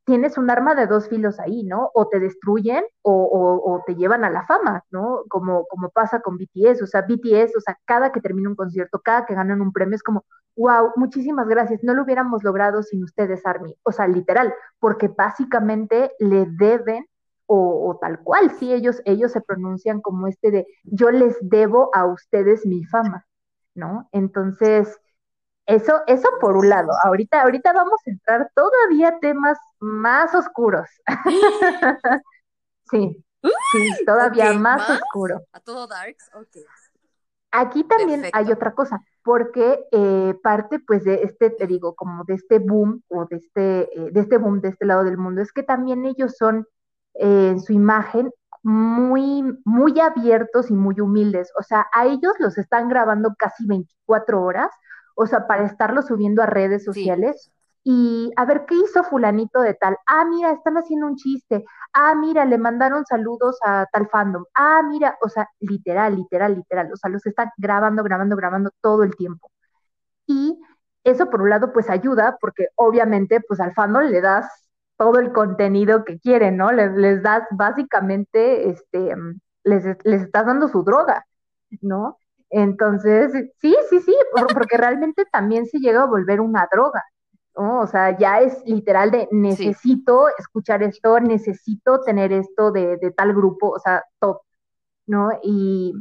tienes 0.05 0.39
un 0.39 0.51
arma 0.51 0.75
de 0.75 0.87
dos 0.87 1.09
filos 1.09 1.41
ahí, 1.41 1.65
¿no? 1.65 1.91
O 1.95 2.09
te 2.09 2.21
destruyen 2.21 2.85
o, 3.03 3.63
o, 3.65 3.83
te 3.87 3.97
llevan 3.97 4.25
a 4.25 4.31
la 4.31 4.47
fama, 4.47 4.85
¿no? 4.91 5.25
Como, 5.29 5.67
como 5.67 5.91
pasa 5.91 6.21
con 6.21 6.39
BTS, 6.39 6.83
o 6.83 6.87
sea, 6.87 7.03
BTS, 7.03 7.57
o 7.57 7.61
sea, 7.61 7.77
cada 7.85 8.13
que 8.13 8.21
termina 8.21 8.49
un 8.49 8.55
concierto, 8.57 9.01
cada 9.01 9.27
que 9.27 9.35
ganan 9.35 9.61
un 9.61 9.73
premio, 9.73 9.97
es 9.97 10.03
como, 10.05 10.25
wow, 10.57 10.93
muchísimas 10.97 11.49
gracias, 11.49 11.83
no 11.83 11.93
lo 11.95 12.05
hubiéramos 12.05 12.45
logrado 12.45 12.83
sin 12.83 13.03
ustedes, 13.03 13.45
Army. 13.47 13.77
O 13.83 13.93
sea, 13.93 14.07
literal, 14.09 14.55
porque 14.79 15.09
básicamente 15.09 16.13
le 16.21 16.47
deben 16.47 17.07
o, 17.49 17.97
tal 18.01 18.21
cual, 18.21 18.51
sí, 18.59 18.73
ellos, 18.73 19.01
ellos 19.05 19.33
se 19.33 19.41
pronuncian 19.41 20.01
como 20.01 20.27
este 20.27 20.51
de 20.51 20.67
yo 20.83 21.11
les 21.11 21.37
debo 21.41 21.91
a 21.95 22.05
ustedes 22.05 22.67
mi 22.67 22.85
fama, 22.85 23.25
¿no? 23.77 24.09
Entonces, 24.13 24.99
eso, 25.67 26.03
eso 26.07 26.29
por 26.41 26.57
un 26.57 26.69
lado. 26.69 26.91
Ahorita, 27.05 27.43
ahorita 27.43 27.73
vamos 27.73 28.01
a 28.07 28.11
entrar 28.11 28.51
todavía 28.55 29.09
a 29.09 29.19
temas 29.19 29.59
más 29.81 30.35
oscuros. 30.35 30.89
sí, 32.91 33.25
sí, 33.43 34.05
todavía 34.07 34.53
más, 34.55 34.89
oscuro. 34.89 35.43
A 35.53 35.61
todo 35.61 35.87
darks, 35.87 36.31
ok. 36.35 36.59
Aquí 37.51 37.85
también 37.85 38.27
hay 38.33 38.53
otra 38.53 38.75
cosa, 38.75 39.01
porque 39.23 39.87
eh, 39.91 40.35
parte 40.43 40.79
pues 40.79 41.05
de 41.05 41.23
este, 41.23 41.51
te 41.51 41.67
digo, 41.67 41.95
como 41.95 42.25
de 42.25 42.35
este 42.35 42.59
boom 42.59 43.03
o 43.09 43.25
de 43.25 43.37
este, 43.37 43.99
eh, 43.99 44.11
de 44.13 44.21
este 44.21 44.37
boom 44.37 44.61
de 44.61 44.69
este 44.69 44.85
lado 44.85 45.05
del 45.05 45.17
mundo, 45.17 45.41
es 45.41 45.53
que 45.53 45.63
también 45.63 46.05
ellos 46.05 46.37
son 46.37 46.67
eh, 47.15 47.49
en 47.53 47.61
su 47.61 47.73
imagen 47.73 48.31
muy, 48.63 49.43
muy 49.65 50.01
abiertos 50.01 50.71
y 50.71 50.75
muy 50.75 51.01
humildes. 51.01 51.53
O 51.59 51.63
sea, 51.63 51.87
a 51.93 52.07
ellos 52.07 52.33
los 52.39 52.59
están 52.59 52.89
grabando 52.89 53.35
casi 53.39 53.67
24 53.67 54.43
horas, 54.43 54.71
o 55.15 55.27
sea, 55.27 55.47
para 55.47 55.65
estarlo 55.65 56.03
subiendo 56.03 56.43
a 56.43 56.47
redes 56.47 56.85
sociales. 56.85 57.51
Y 57.85 58.33
a 58.37 58.45
ver, 58.45 58.67
¿qué 58.67 58.75
hizo 58.75 59.05
fulanito 59.05 59.61
de 59.61 59.75
tal? 59.75 59.97
Ah, 60.07 60.25
mira, 60.25 60.51
están 60.53 60.77
haciendo 60.77 61.07
un 61.07 61.17
chiste. 61.17 61.65
Ah, 61.93 62.15
mira, 62.17 62.45
le 62.45 62.59
mandaron 62.59 63.05
saludos 63.07 63.59
a 63.65 63.87
tal 63.93 64.09
fandom. 64.09 64.45
Ah, 64.55 64.83
mira, 64.89 65.17
o 65.23 65.29
sea, 65.29 65.49
literal, 65.61 66.17
literal, 66.17 66.57
literal. 66.57 66.93
O 66.93 66.97
sea, 66.97 67.11
los 67.11 67.25
están 67.27 67.51
grabando, 67.57 68.03
grabando, 68.03 68.37
grabando 68.37 68.71
todo 68.81 69.05
el 69.05 69.15
tiempo. 69.17 69.51
Y 70.27 70.59
eso 71.05 71.31
por 71.31 71.43
un 71.43 71.51
lado 71.51 71.73
pues 71.73 71.89
ayuda 71.91 72.37
porque 72.41 72.69
obviamente 72.77 73.41
pues 73.41 73.61
al 73.61 73.75
fandom 73.75 74.05
le 74.05 74.21
das 74.21 74.66
todo 74.97 75.19
el 75.19 75.33
contenido 75.33 76.05
que 76.05 76.19
quieren, 76.19 76.57
¿no? 76.57 76.73
Les, 76.73 76.93
les 76.93 77.23
das 77.23 77.43
básicamente, 77.51 78.71
este, 78.71 79.15
les, 79.65 79.85
les 80.05 80.23
estás 80.23 80.47
dando 80.47 80.69
su 80.69 80.83
droga, 80.85 81.27
¿no? 81.83 82.19
Entonces, 82.51 83.33
sí, 83.61 83.77
sí, 83.91 84.01
sí, 84.01 84.17
porque 84.55 84.77
realmente 84.79 85.25
también 85.31 85.67
se 85.67 85.79
llega 85.79 86.03
a 86.03 86.07
volver 86.07 86.41
una 86.41 86.69
droga, 86.71 87.03
¿no? 87.57 87.81
O 87.81 87.87
sea, 87.87 88.17
ya 88.19 88.41
es 88.41 88.63
literal 88.65 89.11
de 89.11 89.29
necesito 89.33 90.29
escuchar 90.39 90.83
esto, 90.83 91.21
necesito 91.21 92.01
tener 92.03 92.33
esto 92.33 92.71
de, 92.73 92.97
de 92.99 93.11
tal 93.11 93.35
grupo, 93.35 93.71
o 93.71 93.79
sea, 93.79 94.05
top, 94.21 94.41
¿no? 95.07 95.31
Y, 95.43 95.95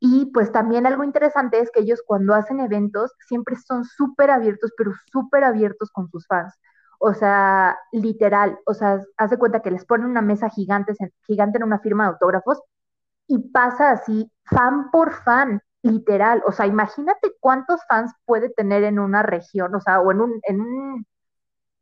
y 0.00 0.26
pues 0.32 0.50
también 0.50 0.86
algo 0.86 1.04
interesante 1.04 1.60
es 1.60 1.70
que 1.70 1.80
ellos 1.80 2.02
cuando 2.06 2.34
hacen 2.34 2.60
eventos 2.60 3.12
siempre 3.28 3.56
son 3.56 3.84
súper 3.84 4.30
abiertos, 4.30 4.72
pero 4.76 4.92
súper 5.12 5.44
abiertos 5.44 5.90
con 5.90 6.08
sus 6.10 6.26
fans. 6.26 6.54
O 7.02 7.14
sea, 7.14 7.78
literal, 7.92 8.58
o 8.66 8.74
sea, 8.74 9.00
hace 9.16 9.38
cuenta 9.38 9.62
que 9.62 9.70
les 9.70 9.86
ponen 9.86 10.06
una 10.06 10.20
mesa 10.22 10.50
gigante, 10.50 10.92
gigante 11.26 11.58
en 11.58 11.64
una 11.64 11.78
firma 11.80 12.04
de 12.04 12.10
autógrafos 12.10 12.60
y 13.28 13.38
pasa 13.50 13.92
así, 13.92 14.30
fan 14.44 14.90
por 14.90 15.14
fan, 15.24 15.62
literal. 15.82 16.42
O 16.46 16.52
sea, 16.52 16.66
imagínate 16.66 17.32
cuántos 17.40 17.80
fans 17.88 18.12
puede 18.26 18.50
tener 18.50 18.84
en 18.84 18.98
una 18.98 19.22
región, 19.22 19.74
o 19.74 19.80
sea, 19.80 20.00
o 20.00 20.12
en 20.12 20.20
un, 20.22 20.40
en 20.44 20.60
un, 20.60 21.06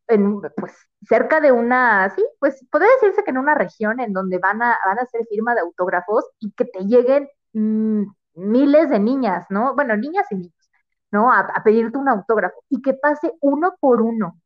en, 0.09 0.41
pues, 0.57 0.75
cerca 1.09 1.41
de 1.41 1.53
una, 1.53 2.11
sí, 2.11 2.25
pues, 2.41 2.65
puede 2.71 2.87
decirse 2.95 3.25
que 3.25 3.31
en 3.31 3.39
una 3.39 3.55
región 3.55 4.01
en 4.01 4.13
donde 4.13 4.39
van 4.39 4.63
a, 4.63 4.77
van 4.87 4.99
a 4.99 5.03
hacer 5.03 5.27
firma 5.31 5.55
de 5.55 5.61
autógrafos 5.61 6.25
y 6.41 6.53
que 6.53 6.65
te 6.67 6.87
lleguen 6.87 7.29
mm, 7.55 8.05
miles 8.35 8.91
de 8.91 8.99
niñas, 9.01 9.47
¿no? 9.51 9.75
Bueno, 9.75 9.97
niñas 9.97 10.27
y 10.31 10.37
niños, 10.37 10.71
¿no? 11.13 11.33
A, 11.33 11.41
a 11.41 11.63
pedirte 11.65 11.99
un 11.99 12.09
autógrafo 12.09 12.63
y 12.71 12.83
que 12.83 12.95
pase 12.95 13.33
uno 13.41 13.75
por 13.81 14.03
uno 14.03 14.41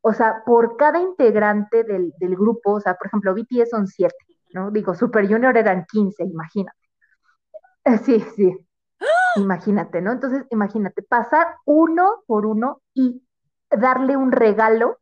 o 0.00 0.12
sea, 0.12 0.42
por 0.44 0.76
cada 0.76 1.00
integrante 1.00 1.84
del, 1.84 2.12
grupo, 2.20 2.72
o 2.74 2.80
sea, 2.80 2.94
por 2.94 3.08
ejemplo, 3.08 3.34
BTS 3.34 3.70
son 3.70 3.86
siete, 3.86 4.16
¿no? 4.52 4.70
Digo, 4.70 4.94
Super 4.94 5.28
Junior 5.28 5.56
eran 5.56 5.86
15, 5.90 6.24
imagínate. 6.24 6.78
Eh, 7.84 7.98
sí, 7.98 8.20
sí. 8.36 8.56
Imagínate, 9.36 10.00
¿no? 10.00 10.12
Entonces, 10.12 10.44
imagínate, 10.50 11.02
pasar 11.02 11.46
uno 11.64 12.22
por 12.26 12.46
uno 12.46 12.80
y 12.94 13.22
darle 13.70 14.16
un 14.16 14.32
regalo 14.32 14.98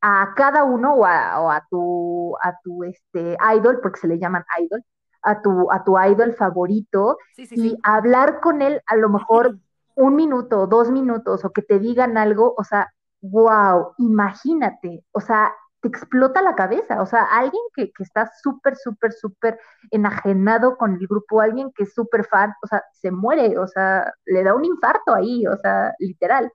a 0.00 0.34
cada 0.36 0.64
uno 0.64 0.94
o 0.94 1.04
a, 1.06 1.66
tu, 1.70 2.36
a 2.42 2.58
tu 2.62 2.84
este, 2.84 3.36
idol, 3.56 3.80
porque 3.82 4.00
se 4.00 4.08
le 4.08 4.18
llaman 4.18 4.44
idol, 4.60 4.84
a 5.22 5.40
tu, 5.42 5.70
a 5.70 5.84
tu 5.84 5.98
idol 5.98 6.34
favorito 6.34 7.18
y 7.36 7.76
hablar 7.82 8.40
con 8.40 8.62
él 8.62 8.82
a 8.86 8.96
lo 8.96 9.08
mejor 9.08 9.58
un 9.94 10.14
minuto, 10.14 10.66
dos 10.66 10.90
minutos 10.90 11.44
o 11.44 11.50
que 11.50 11.62
te 11.62 11.78
digan 11.78 12.18
algo, 12.18 12.54
o 12.56 12.64
sea, 12.64 12.92
wow, 13.30 13.94
imagínate, 13.98 15.04
o 15.12 15.20
sea, 15.20 15.52
te 15.80 15.88
explota 15.88 16.42
la 16.42 16.54
cabeza, 16.54 17.02
o 17.02 17.06
sea, 17.06 17.24
alguien 17.24 17.62
que, 17.74 17.92
que 17.92 18.02
está 18.02 18.30
súper, 18.42 18.76
súper, 18.76 19.12
súper 19.12 19.60
enajenado 19.90 20.76
con 20.76 20.94
el 20.94 21.06
grupo, 21.06 21.40
alguien 21.40 21.72
que 21.74 21.84
es 21.84 21.94
súper 21.94 22.24
fan, 22.26 22.52
o 22.62 22.66
sea, 22.66 22.82
se 22.92 23.10
muere, 23.10 23.58
o 23.58 23.66
sea, 23.66 24.12
le 24.24 24.42
da 24.42 24.54
un 24.54 24.64
infarto 24.64 25.14
ahí, 25.14 25.46
o 25.46 25.56
sea, 25.56 25.94
literal. 25.98 26.52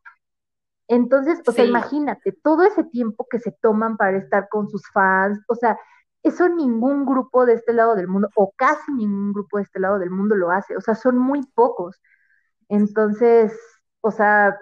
Entonces, 0.87 1.41
o 1.47 1.51
sea, 1.51 1.63
imagínate, 1.65 2.33
todo 2.43 2.63
ese 2.63 2.83
tiempo 2.83 3.25
que 3.29 3.39
se 3.39 3.53
toman 3.61 3.95
para 3.97 4.17
estar 4.17 4.49
con 4.49 4.67
sus 4.69 4.83
fans, 4.91 5.39
o 5.47 5.55
sea, 5.55 5.77
eso 6.23 6.49
ningún 6.49 7.05
grupo 7.05 7.45
de 7.45 7.53
este 7.53 7.73
lado 7.73 7.95
del 7.95 8.07
mundo, 8.07 8.29
o 8.35 8.51
casi 8.55 8.91
ningún 8.91 9.33
grupo 9.33 9.57
de 9.57 9.63
este 9.63 9.79
lado 9.79 9.99
del 9.99 10.11
mundo 10.11 10.35
lo 10.35 10.51
hace, 10.51 10.75
o 10.77 10.81
sea, 10.81 10.95
son 10.95 11.17
muy 11.17 11.41
pocos. 11.55 12.01
Entonces, 12.69 13.57
o 14.01 14.11
sea, 14.11 14.57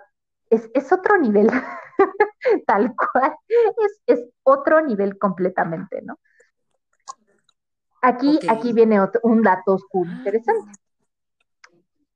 es, 0.50 0.70
es 0.74 0.92
otro 0.92 1.18
nivel. 1.18 1.50
tal 2.68 2.94
cual, 2.96 3.36
es, 4.06 4.26
otro 4.44 4.82
nivel 4.82 5.18
completamente, 5.18 6.02
¿no? 6.02 6.20
Aquí, 8.02 8.40
aquí 8.50 8.72
viene 8.72 9.02
otro, 9.02 9.20
un 9.24 9.42
dato 9.42 9.74
oscuro 9.74 10.10
interesante. 10.10 10.72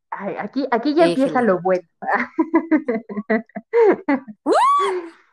aquí, 0.10 0.65
aquí 0.72 0.96
ya 0.96 1.06
empieza 1.06 1.41
lo 1.41 1.62
bueno. 1.62 1.88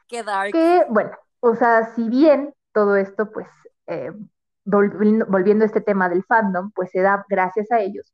qué 0.08 0.22
dark. 0.24 0.52
Que, 0.52 0.84
bueno, 0.90 1.16
o 1.38 1.54
sea, 1.54 1.94
si 1.94 2.08
bien 2.08 2.52
todo 2.72 2.96
esto, 2.96 3.30
pues, 3.30 3.46
eh, 3.86 4.12
volviendo, 4.64 5.64
a 5.64 5.66
este 5.66 5.80
tema 5.80 6.08
del 6.08 6.24
fandom, 6.24 6.72
pues 6.72 6.90
se 6.90 7.00
da 7.00 7.24
gracias 7.28 7.70
a 7.70 7.80
ellos. 7.80 8.12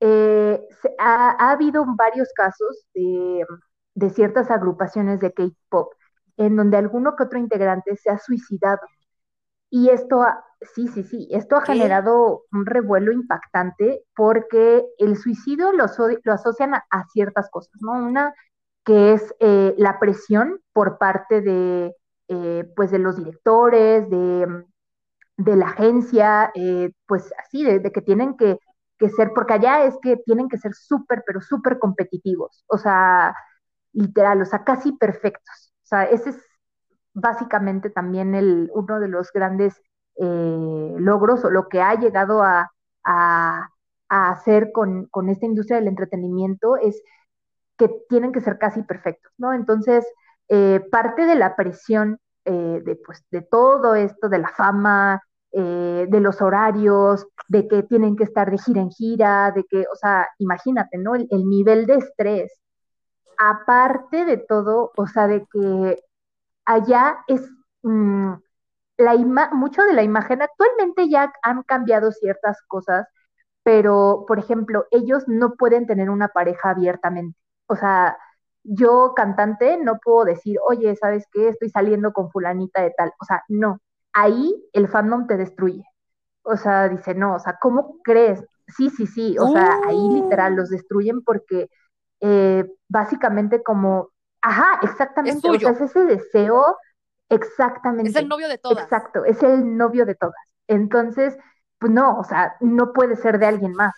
Eh, 0.00 0.60
ha, 0.98 1.36
ha, 1.38 1.52
habido 1.52 1.84
varios 1.96 2.32
casos 2.34 2.84
de 2.92 3.46
de 3.94 4.10
ciertas 4.10 4.50
agrupaciones 4.50 5.20
de 5.20 5.32
K-pop, 5.32 5.92
en 6.36 6.56
donde 6.56 6.76
alguno 6.76 7.16
que 7.16 7.24
otro 7.24 7.38
integrante 7.38 7.96
se 7.96 8.10
ha 8.10 8.18
suicidado. 8.18 8.80
Y 9.70 9.88
esto, 9.88 10.24
sí, 10.74 10.88
sí, 10.88 11.02
sí, 11.02 11.28
esto 11.30 11.56
ha 11.56 11.62
generado 11.62 12.42
un 12.52 12.66
revuelo 12.66 13.12
impactante 13.12 14.04
porque 14.14 14.84
el 14.98 15.16
suicidio 15.16 15.72
lo, 15.72 15.86
lo 16.24 16.32
asocian 16.32 16.74
a, 16.74 17.04
ciertas 17.12 17.48
cosas, 17.50 17.80
¿no? 17.80 17.92
Una 17.92 18.34
que 18.84 19.14
es 19.14 19.34
eh, 19.40 19.74
la 19.78 19.98
presión 19.98 20.60
por 20.72 20.98
parte 20.98 21.40
de, 21.40 21.94
eh, 22.28 22.70
pues 22.76 22.90
de 22.90 22.98
los 22.98 23.16
directores, 23.16 24.10
de, 24.10 24.64
de 25.36 25.56
la 25.56 25.66
agencia, 25.66 26.50
eh, 26.54 26.92
pues 27.06 27.32
así, 27.38 27.64
de, 27.64 27.78
de, 27.78 27.92
que 27.92 28.02
tienen 28.02 28.36
que, 28.36 28.58
que 28.98 29.08
ser, 29.10 29.32
porque 29.34 29.54
allá 29.54 29.84
es 29.84 29.96
que 30.02 30.16
tienen 30.18 30.48
que 30.48 30.58
ser 30.58 30.74
súper, 30.74 31.22
pero 31.26 31.40
súper 31.40 31.78
competitivos. 31.78 32.64
O 32.68 32.78
sea, 32.78 33.34
literal, 33.92 34.40
o 34.42 34.44
sea, 34.44 34.64
casi 34.64 34.92
perfectos. 34.92 35.72
O 35.84 35.86
sea, 35.86 36.04
ese 36.04 36.30
es 36.30 36.42
básicamente 37.14 37.90
también 37.90 38.34
el, 38.34 38.70
uno 38.74 39.00
de 39.00 39.08
los 39.08 39.32
grandes 39.32 39.80
eh, 40.16 40.94
logros 40.98 41.44
o 41.44 41.50
lo 41.50 41.68
que 41.68 41.80
ha 41.80 41.94
llegado 41.94 42.42
a, 42.42 42.68
hacer 44.08 44.72
con, 44.72 45.08
esta 45.28 45.46
industria 45.46 45.78
del 45.78 45.88
entretenimiento 45.88 46.76
es 46.76 47.02
que 47.78 47.88
tienen 48.08 48.32
que 48.32 48.40
ser 48.40 48.58
casi 48.58 48.82
perfectos, 48.82 49.32
¿no? 49.38 49.52
Entonces, 49.54 50.06
eh, 50.48 50.80
parte 50.90 51.26
de 51.26 51.34
la 51.34 51.56
presión 51.56 52.18
eh, 52.44 52.82
de, 52.84 52.96
pues, 52.96 53.24
de 53.30 53.42
todo 53.42 53.94
esto, 53.94 54.28
de 54.28 54.38
la 54.38 54.48
fama, 54.48 55.22
de 55.52 56.20
los 56.20 56.40
horarios, 56.40 57.26
de 57.48 57.68
que 57.68 57.82
tienen 57.82 58.16
que 58.16 58.24
estar 58.24 58.50
de 58.50 58.56
gira 58.56 58.80
en 58.80 58.90
gira, 58.90 59.52
de 59.54 59.64
que, 59.64 59.80
o 59.80 59.96
sea, 59.96 60.26
imagínate, 60.38 60.96
¿no? 60.96 61.14
el 61.14 61.28
nivel 61.46 61.84
de 61.84 61.96
estrés 61.96 62.61
aparte 63.50 64.24
de 64.24 64.36
todo, 64.38 64.92
o 64.96 65.06
sea, 65.06 65.26
de 65.26 65.46
que 65.52 66.02
allá 66.64 67.18
es 67.28 67.50
mm, 67.82 68.34
la 68.98 69.16
mucho 69.52 69.82
de 69.82 69.94
la 69.94 70.02
imagen, 70.02 70.42
actualmente 70.42 71.08
ya 71.08 71.32
han 71.42 71.62
cambiado 71.64 72.12
ciertas 72.12 72.62
cosas, 72.68 73.06
pero, 73.64 74.24
por 74.28 74.38
ejemplo, 74.38 74.86
ellos 74.90 75.24
no 75.28 75.54
pueden 75.56 75.86
tener 75.86 76.10
una 76.10 76.28
pareja 76.28 76.70
abiertamente. 76.70 77.38
O 77.66 77.76
sea, 77.76 78.18
yo 78.64 79.14
cantante 79.16 79.78
no 79.78 79.98
puedo 80.04 80.24
decir, 80.24 80.58
oye, 80.68 80.96
¿sabes 80.96 81.26
qué? 81.32 81.48
Estoy 81.48 81.70
saliendo 81.70 82.12
con 82.12 82.30
fulanita 82.30 82.82
de 82.82 82.92
tal. 82.96 83.12
O 83.20 83.24
sea, 83.24 83.44
no. 83.48 83.80
Ahí 84.12 84.54
el 84.72 84.88
fandom 84.88 85.26
te 85.26 85.36
destruye. 85.36 85.84
O 86.42 86.56
sea, 86.56 86.88
dice, 86.88 87.14
no, 87.14 87.36
o 87.36 87.38
sea, 87.40 87.58
¿cómo 87.60 87.98
crees? 88.02 88.44
Sí, 88.68 88.90
sí, 88.90 89.06
sí. 89.06 89.36
O 89.38 89.48
sea, 89.48 89.80
ahí 89.86 90.08
literal 90.10 90.54
los 90.56 90.70
destruyen 90.70 91.22
porque 91.24 91.68
eh, 92.22 92.66
básicamente 92.88 93.62
como, 93.62 94.08
ajá, 94.40 94.80
exactamente, 94.82 95.50
o 95.50 95.58
sea, 95.58 95.70
es 95.70 95.80
ese 95.82 96.04
deseo, 96.06 96.78
Exactamente. 97.32 98.10
Es 98.10 98.16
el 98.16 98.28
novio 98.28 98.48
de 98.48 98.58
todas. 98.58 98.84
Exacto, 98.84 99.24
es 99.24 99.42
el 99.42 99.76
novio 99.76 100.04
de 100.04 100.14
todas. 100.14 100.36
Entonces, 100.68 101.36
pues 101.78 101.90
no, 101.90 102.18
o 102.18 102.24
sea, 102.24 102.56
no 102.60 102.92
puede 102.92 103.16
ser 103.16 103.38
de 103.38 103.46
alguien 103.46 103.72
más. 103.72 103.94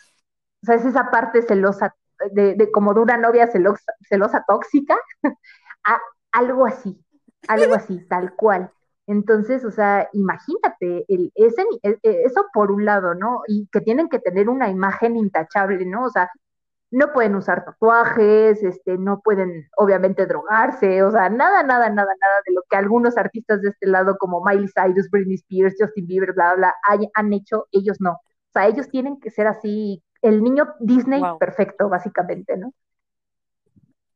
O 0.62 0.66
sea, 0.66 0.76
es 0.76 0.84
esa 0.84 1.10
parte 1.10 1.42
celosa, 1.42 1.94
de, 2.32 2.54
de 2.54 2.70
como 2.70 2.94
de 2.94 3.00
una 3.00 3.16
novia 3.16 3.48
celosa, 3.48 3.92
celosa 4.08 4.44
tóxica, 4.46 4.96
a, 5.84 5.98
algo 6.30 6.64
así, 6.64 7.04
algo 7.48 7.74
así, 7.74 7.98
tal 8.08 8.34
cual. 8.36 8.70
Entonces, 9.06 9.64
o 9.64 9.70
sea, 9.72 10.08
imagínate, 10.12 11.04
el, 11.08 11.32
ese, 11.34 11.62
e, 11.82 11.98
e, 12.02 12.22
eso 12.24 12.46
por 12.54 12.70
un 12.70 12.84
lado, 12.84 13.14
¿no? 13.14 13.42
Y 13.48 13.66
que 13.66 13.80
tienen 13.80 14.08
que 14.08 14.20
tener 14.20 14.48
una 14.48 14.70
imagen 14.70 15.16
intachable, 15.16 15.84
¿no? 15.84 16.04
O 16.04 16.10
sea, 16.10 16.30
no 16.94 17.12
pueden 17.12 17.34
usar 17.34 17.64
tatuajes, 17.64 18.62
este, 18.62 18.96
no 18.96 19.20
pueden 19.20 19.68
obviamente 19.76 20.26
drogarse, 20.26 21.02
o 21.02 21.10
sea, 21.10 21.28
nada, 21.28 21.64
nada, 21.64 21.90
nada, 21.90 22.12
nada 22.20 22.34
de 22.46 22.54
lo 22.54 22.62
que 22.70 22.76
algunos 22.76 23.18
artistas 23.18 23.60
de 23.62 23.70
este 23.70 23.88
lado 23.88 24.16
como 24.16 24.44
Miley 24.44 24.68
Cyrus, 24.68 25.10
Britney 25.10 25.34
Spears, 25.34 25.74
Justin 25.78 26.06
Bieber, 26.06 26.32
bla, 26.32 26.54
bla, 26.54 26.74
bla, 26.86 27.10
han 27.14 27.32
hecho, 27.32 27.66
ellos 27.72 27.96
no. 28.00 28.12
O 28.12 28.52
sea, 28.52 28.68
ellos 28.68 28.88
tienen 28.88 29.18
que 29.18 29.30
ser 29.30 29.48
así, 29.48 30.04
el 30.22 30.42
niño 30.44 30.74
Disney 30.78 31.20
perfecto, 31.40 31.88
básicamente, 31.88 32.56
¿no? 32.56 32.72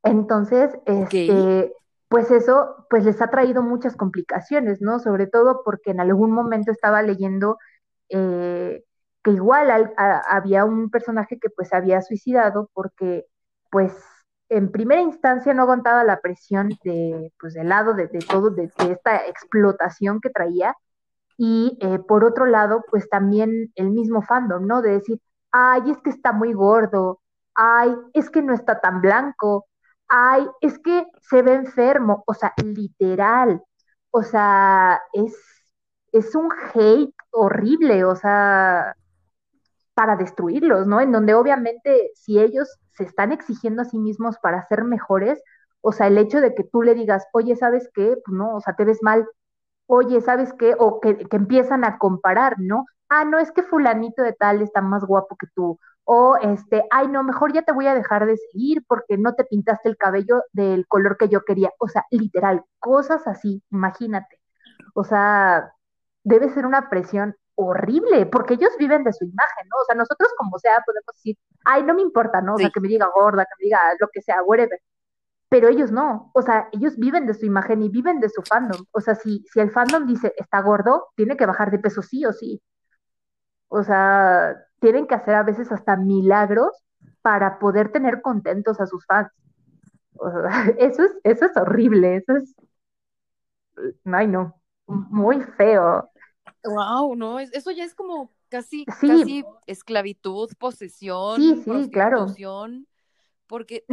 Entonces, 0.05 0.79
este, 0.87 1.75
pues 2.09 2.31
eso, 2.31 2.87
pues 2.89 3.05
les 3.05 3.21
ha 3.21 3.29
traído 3.29 3.61
muchas 3.63 3.97
complicaciones, 3.97 4.81
¿no? 4.81 5.01
Sobre 5.01 5.27
todo 5.27 5.63
porque 5.65 5.91
en 5.91 6.01
algún 6.01 6.31
momento 6.31 6.71
estaba 6.71 7.03
leyendo 7.03 7.59
eh, 8.09 8.85
igual 9.31 9.95
había 9.97 10.65
un 10.65 10.91
personaje 10.91 11.39
que 11.39 11.51
pues 11.51 11.73
había 11.73 12.03
suicidado 12.03 12.71
porque 12.75 13.27
pues 13.71 13.95
en 14.49 14.71
primera 14.73 15.01
instancia 15.01 15.55
no 15.55 15.63
aguantaba 15.63 16.05
la 16.05 16.21
presión 16.21 16.71
de 16.85 17.33
pues 17.39 17.55
del 17.55 17.69
lado 17.69 17.95
de, 17.95 18.09
todo, 18.09 18.51
de, 18.51 18.65
esta 18.65 19.27
explotación 19.27 20.21
que 20.21 20.31
traía. 20.31 20.75
Y 21.37 21.79
eh, 21.81 21.99
por 22.01 22.25
otro 22.25 22.47
lado 22.47 22.85
pues 22.91 23.09
también 23.09 23.73
el 23.77 23.91
mismo 23.91 24.23
fandom, 24.23 24.67
¿no? 24.67 24.83
De 24.83 24.93
decir, 24.93 25.21
ay, 25.53 25.91
es 25.91 25.99
que 25.99 26.11
está 26.11 26.33
muy 26.33 26.53
gordo, 26.53 27.21
ay, 27.55 27.95
es 28.15 28.31
que 28.31 28.43
no 28.43 28.55
está 28.55 28.81
tan 28.81 29.01
blanco, 29.01 29.69
ay, 30.09 30.49
es 30.61 30.79
que 30.79 31.07
se 31.23 31.43
ve 31.43 31.55
enfermo, 31.55 32.25
o 32.27 32.35
sea, 32.35 32.55
literal, 32.57 33.63
o 34.11 34.23
sea, 34.23 35.01
es, 35.13 35.37
es 36.13 36.35
un 36.35 36.51
hate 36.75 37.15
horrible, 37.31 38.05
o 38.05 38.17
sea, 38.17 38.97
para 39.99 40.15
destruirlos, 40.15 40.87
¿no? 40.87 41.01
En 41.01 41.11
donde 41.11 41.35
obviamente 41.35 42.13
si 42.15 42.39
ellos 42.39 42.79
se 42.93 43.03
están 43.03 43.33
exigiendo 43.33 43.83
a 43.83 43.85
sí 43.85 43.99
mismos 43.99 44.39
para 44.39 44.65
ser 44.69 44.85
mejores, 44.85 45.43
o 45.81 45.91
sea, 45.91 46.07
el 46.07 46.19
hecho 46.19 46.41
de 46.41 46.55
que 46.55 46.63
tú 46.63 46.83
le 46.83 46.95
digas, 46.95 47.27
oye, 47.33 47.57
¿sabes 47.57 47.91
qué? 47.95 48.15
Pues 48.25 48.33
no, 48.37 48.55
o 48.55 48.61
sea, 48.61 48.77
te 48.77 48.85
ves 48.85 49.01
mal, 49.03 49.27
oye, 49.87 50.21
¿sabes 50.21 50.53
qué? 50.53 50.77
O 50.79 51.01
que, 51.01 51.17
que 51.17 51.37
empiezan 51.37 51.83
a 51.85 51.99
comparar, 51.99 52.55
¿no? 52.61 52.85
Ah, 53.09 53.25
no, 53.25 53.41
es 53.41 53.51
que 53.51 53.65
fulanito 53.65 54.23
de 54.23 54.35
tal 54.35 54.63
está 54.63 54.83
más 54.83 55.05
guapo 55.05 55.37
que 55.37 55.49
tú, 55.53 55.81
o 56.05 56.37
este, 56.43 56.85
ay, 56.93 57.09
no, 57.09 57.25
mejor 57.25 57.53
ya 57.53 57.63
te 57.63 57.73
voy 57.73 57.89
a 57.89 57.95
dejar 57.97 58.25
de 58.27 58.37
seguir 58.37 58.85
porque 58.87 59.19
no 59.19 59.35
te 59.35 59.45
pintaste 59.45 59.89
el 59.89 59.97
cabello 59.97 60.43
del 60.53 60.87
color 60.87 61.17
que 61.19 61.29
yo 61.29 61.45
quería. 61.45 61.73
O 61.81 61.89
sea, 61.89 62.05
literal, 62.13 62.63
cosas 62.79 63.27
así, 63.27 63.65
imagínate. 63.73 64.41
O 64.95 65.03
sea, 65.05 65.73
debe 66.23 66.51
ser 66.51 66.67
una 66.67 66.89
presión 66.89 67.35
horrible, 67.59 68.27
porque 68.27 68.55
ellos 68.55 68.71
viven 68.79 69.03
de 69.05 69.13
su 69.13 69.25
imagen, 69.25 69.69
¿no? 69.69 69.77
O 69.83 69.85
sea, 69.85 69.97
nosotros 69.97 70.31
como 70.39 70.59
sea 70.61 70.81
podemos 70.87 71.07
decir, 71.15 71.37
ay, 71.65 71.83
no 71.83 71.95
me 71.95 72.03
importa, 72.03 72.41
¿no? 72.41 72.55
O 72.55 72.59
sea, 72.59 72.71
que 72.71 72.81
me 72.81 72.89
diga 72.89 73.09
gorda, 73.15 73.45
que 73.45 73.55
me 73.59 73.65
diga 73.65 73.81
lo 73.99 74.09
que 74.13 74.23
sea, 74.23 74.43
whatever. 74.45 74.81
Pero 75.49 75.69
ellos 75.69 75.91
no, 75.93 76.31
o 76.35 76.43
sea, 76.43 76.69
ellos 76.73 76.97
viven 76.99 77.27
de 77.27 77.35
su 77.35 77.47
imagen 77.47 77.83
y 77.83 77.89
viven 77.89 78.21
de 78.21 78.29
su 78.29 78.43
fandom. 78.43 78.85
O 78.93 79.01
sea, 79.01 79.15
si, 79.17 79.45
si 79.53 79.61
el 79.61 79.71
fandom 79.71 80.07
dice 80.07 80.35
está 80.37 80.61
gordo, 80.63 81.09
tiene 81.17 81.37
que 81.37 81.47
bajar 81.47 81.71
de 81.71 81.79
peso 81.81 82.03
sí 82.03 82.25
o 82.27 82.33
sí. 82.33 82.63
O 83.69 83.83
sea, 83.83 84.57
tienen 84.81 85.07
que 85.07 85.15
hacer 85.17 85.35
a 85.35 85.43
veces 85.43 85.73
hasta 85.73 85.97
milagros 85.97 86.73
para 87.23 87.59
poder 87.59 87.91
tener 87.93 88.23
contentos 88.23 88.81
a 88.81 88.87
sus 88.87 89.05
fans. 89.07 89.31
eso 90.79 91.05
es, 91.05 91.13
eso 91.25 91.47
es 91.47 91.57
horrible, 91.57 92.17
eso 92.17 92.37
es, 92.37 92.55
ay 94.05 94.29
no, 94.29 94.55
muy 94.87 95.41
feo. 95.43 96.11
Wow, 96.71 97.15
no, 97.17 97.39
eso 97.39 97.71
ya 97.71 97.85
es 97.85 97.95
como 97.95 98.33
casi, 98.49 98.85
casi 98.85 99.45
esclavitud, 99.67 100.51
posesión, 100.59 101.41
sí, 101.41 101.63
sí, 101.65 101.91
claro. 101.91 102.27
Porque 103.47 103.85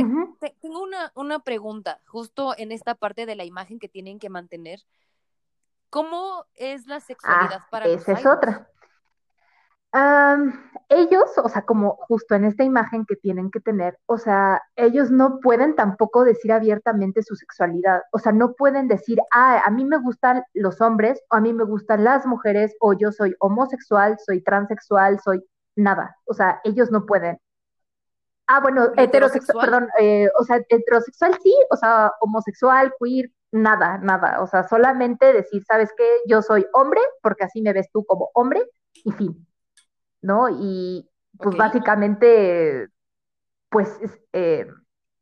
tengo 0.62 0.82
una, 0.82 1.12
una 1.16 1.40
pregunta, 1.40 2.02
justo 2.06 2.54
en 2.58 2.72
esta 2.72 2.96
parte 2.96 3.26
de 3.26 3.36
la 3.36 3.46
imagen 3.46 3.80
que 3.80 3.88
tienen 3.88 4.20
que 4.20 4.30
mantener. 4.30 4.82
¿Cómo 5.90 6.46
es 6.56 6.88
la 6.88 7.00
sexualidad 7.00 7.62
ah, 7.62 7.68
para 7.72 7.86
esa 7.86 8.14
es 8.14 8.26
otra 8.26 8.70
ellos, 10.90 11.32
o 11.38 11.50
sea, 11.50 11.64
como 11.64 11.96
justo 12.08 12.36
en 12.36 12.46
esta 12.46 12.64
imagen 12.64 13.06
que 13.06 13.16
tienen 13.16 13.50
que 13.50 13.60
tener, 13.60 13.98
o 14.06 14.18
sea, 14.18 14.62
ellos 14.76 15.10
no 15.10 15.40
pueden 15.40 15.76
tampoco 15.76 16.24
decir 16.24 16.52
abiertamente 16.52 17.24
su 17.24 17.36
sexualidad, 17.36 18.02
o 18.12 18.20
sea, 18.20 18.32
no 18.32 18.54
pueden 18.54 18.88
decir, 18.88 19.20
ah, 19.34 19.62
a 19.66 19.72
mí 19.72 19.86
me 19.86 19.98
gustan 19.98 20.44
los 20.54 20.82
hombres, 20.82 21.22
o 21.32 21.36
a 21.36 21.42
mí 21.42 21.54
me 21.54 21.64
gustan 21.64 22.04
las 22.04 22.26
mujeres, 22.26 22.76
o 22.80 22.94
yo 22.94 23.12
soy 23.12 23.36
homosexual, 23.40 24.18
soy 24.26 24.44
transexual, 24.44 25.20
soy 25.20 25.44
nada, 25.76 26.18
o 26.26 26.34
sea, 26.34 26.60
ellos 26.64 26.92
no 26.92 27.06
pueden. 27.06 27.40
Ah, 28.48 28.60
bueno, 28.60 28.92
heterosexual, 28.96 29.66
perdón, 29.66 29.90
eh, 30.00 30.30
o 30.38 30.44
sea, 30.44 30.58
heterosexual 30.70 31.38
sí, 31.42 31.56
o 31.72 31.78
sea, 31.78 32.12
homosexual, 32.20 32.94
queer, 33.00 33.32
nada, 33.52 33.98
nada, 33.98 34.42
o 34.42 34.48
sea, 34.48 34.68
solamente 34.68 35.34
decir, 35.34 35.64
¿sabes 35.66 35.90
qué? 35.98 36.08
Yo 36.28 36.42
soy 36.42 36.66
hombre, 36.74 37.02
porque 37.24 37.46
así 37.46 37.62
me 37.62 37.74
ves 37.74 37.90
tú 37.92 38.06
como 38.06 38.30
hombre, 38.34 38.62
y 38.94 39.12
fin. 39.14 39.48
¿No? 40.26 40.50
Y 40.50 41.08
pues 41.38 41.56
básicamente, 41.56 42.88
pues 43.70 43.98
eh, 44.34 44.68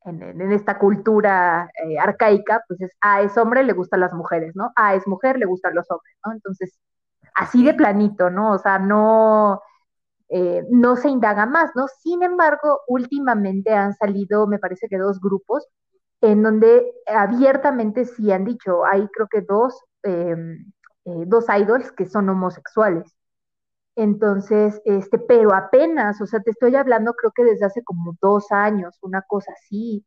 en, 0.06 0.52
esta 0.52 0.80
cultura 0.80 1.70
eh, 1.86 2.00
arcaica, 2.00 2.64
pues 2.68 2.82
es, 2.82 2.92
ah, 3.02 3.22
es 3.22 3.38
hombre, 3.38 3.64
le 3.64 3.74
gustan 3.74 4.00
las 4.00 4.14
mujeres, 4.14 4.56
¿no? 4.56 4.72
Ah, 4.76 4.96
es 4.96 5.06
mujer, 5.08 5.38
le 5.38 5.46
gustan 5.46 5.76
los 5.76 5.90
hombres, 5.92 6.16
¿no? 6.26 6.34
Entonces, 6.34 6.80
así 7.36 7.66
de 7.66 7.74
planito, 7.74 8.30
¿no? 8.30 8.54
O 8.54 8.60
sea, 8.60 8.80
no, 8.80 9.62
eh, 10.30 10.66
no 10.70 10.96
se 10.96 11.10
indaga 11.10 11.46
más, 11.46 11.72
¿no? 11.76 11.88
Sin 12.02 12.24
embargo, 12.24 12.82
últimamente 12.88 13.74
han 13.74 13.94
salido, 13.96 14.48
me 14.48 14.60
parece 14.60 14.88
que 14.88 14.98
dos 14.98 15.20
grupos, 15.20 15.68
en 16.22 16.44
donde 16.44 16.86
abiertamente 17.08 18.06
sí 18.06 18.32
han 18.32 18.46
dicho, 18.46 18.86
hay 18.86 19.08
creo 19.10 19.28
que 19.30 19.42
dos, 19.42 19.78
em, 20.04 20.72
dos 21.06 21.46
idols 21.50 21.92
que 21.92 22.06
son 22.06 22.30
homosexuales. 22.30 23.14
Entonces, 23.96 24.82
este, 24.86 25.20
pero 25.20 25.54
apenas, 25.54 26.20
o 26.22 26.26
sea, 26.26 26.40
te 26.42 26.52
estoy 26.52 26.76
hablando 26.76 27.14
creo 27.14 27.32
que 27.36 27.44
desde 27.44 27.66
hace 27.66 27.84
como 27.84 28.16
dos 28.22 28.52
años, 28.52 28.98
una 29.02 29.22
cosa 29.22 29.52
así, 29.54 30.06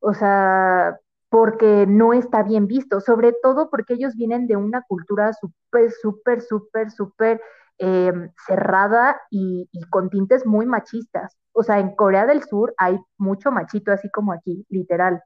o 0.00 0.12
sea, 0.14 0.98
porque 1.28 1.86
no 1.86 2.12
está 2.14 2.42
bien 2.42 2.66
visto, 2.66 3.00
sobre 3.00 3.32
todo 3.42 3.70
porque 3.70 3.94
ellos 3.94 4.16
vienen 4.16 4.46
de 4.46 4.56
una 4.56 4.82
cultura 4.82 5.32
súper, 5.34 5.90
súper, 5.92 6.40
súper, 6.42 6.90
súper 6.90 7.40
em, 7.78 8.30
cerrada 8.46 9.20
y, 9.30 9.68
con 9.90 10.10
tintes 10.10 10.46
muy 10.46 10.66
machistas. 10.66 11.36
O 11.52 11.62
sea, 11.62 11.78
en 11.80 11.94
Corea 11.96 12.26
del 12.26 12.42
Sur 12.44 12.74
hay 12.78 12.98
mucho 13.18 13.52
machito, 13.52 13.92
así 13.92 14.10
como 14.10 14.32
aquí, 14.32 14.66
literal. 14.70 15.22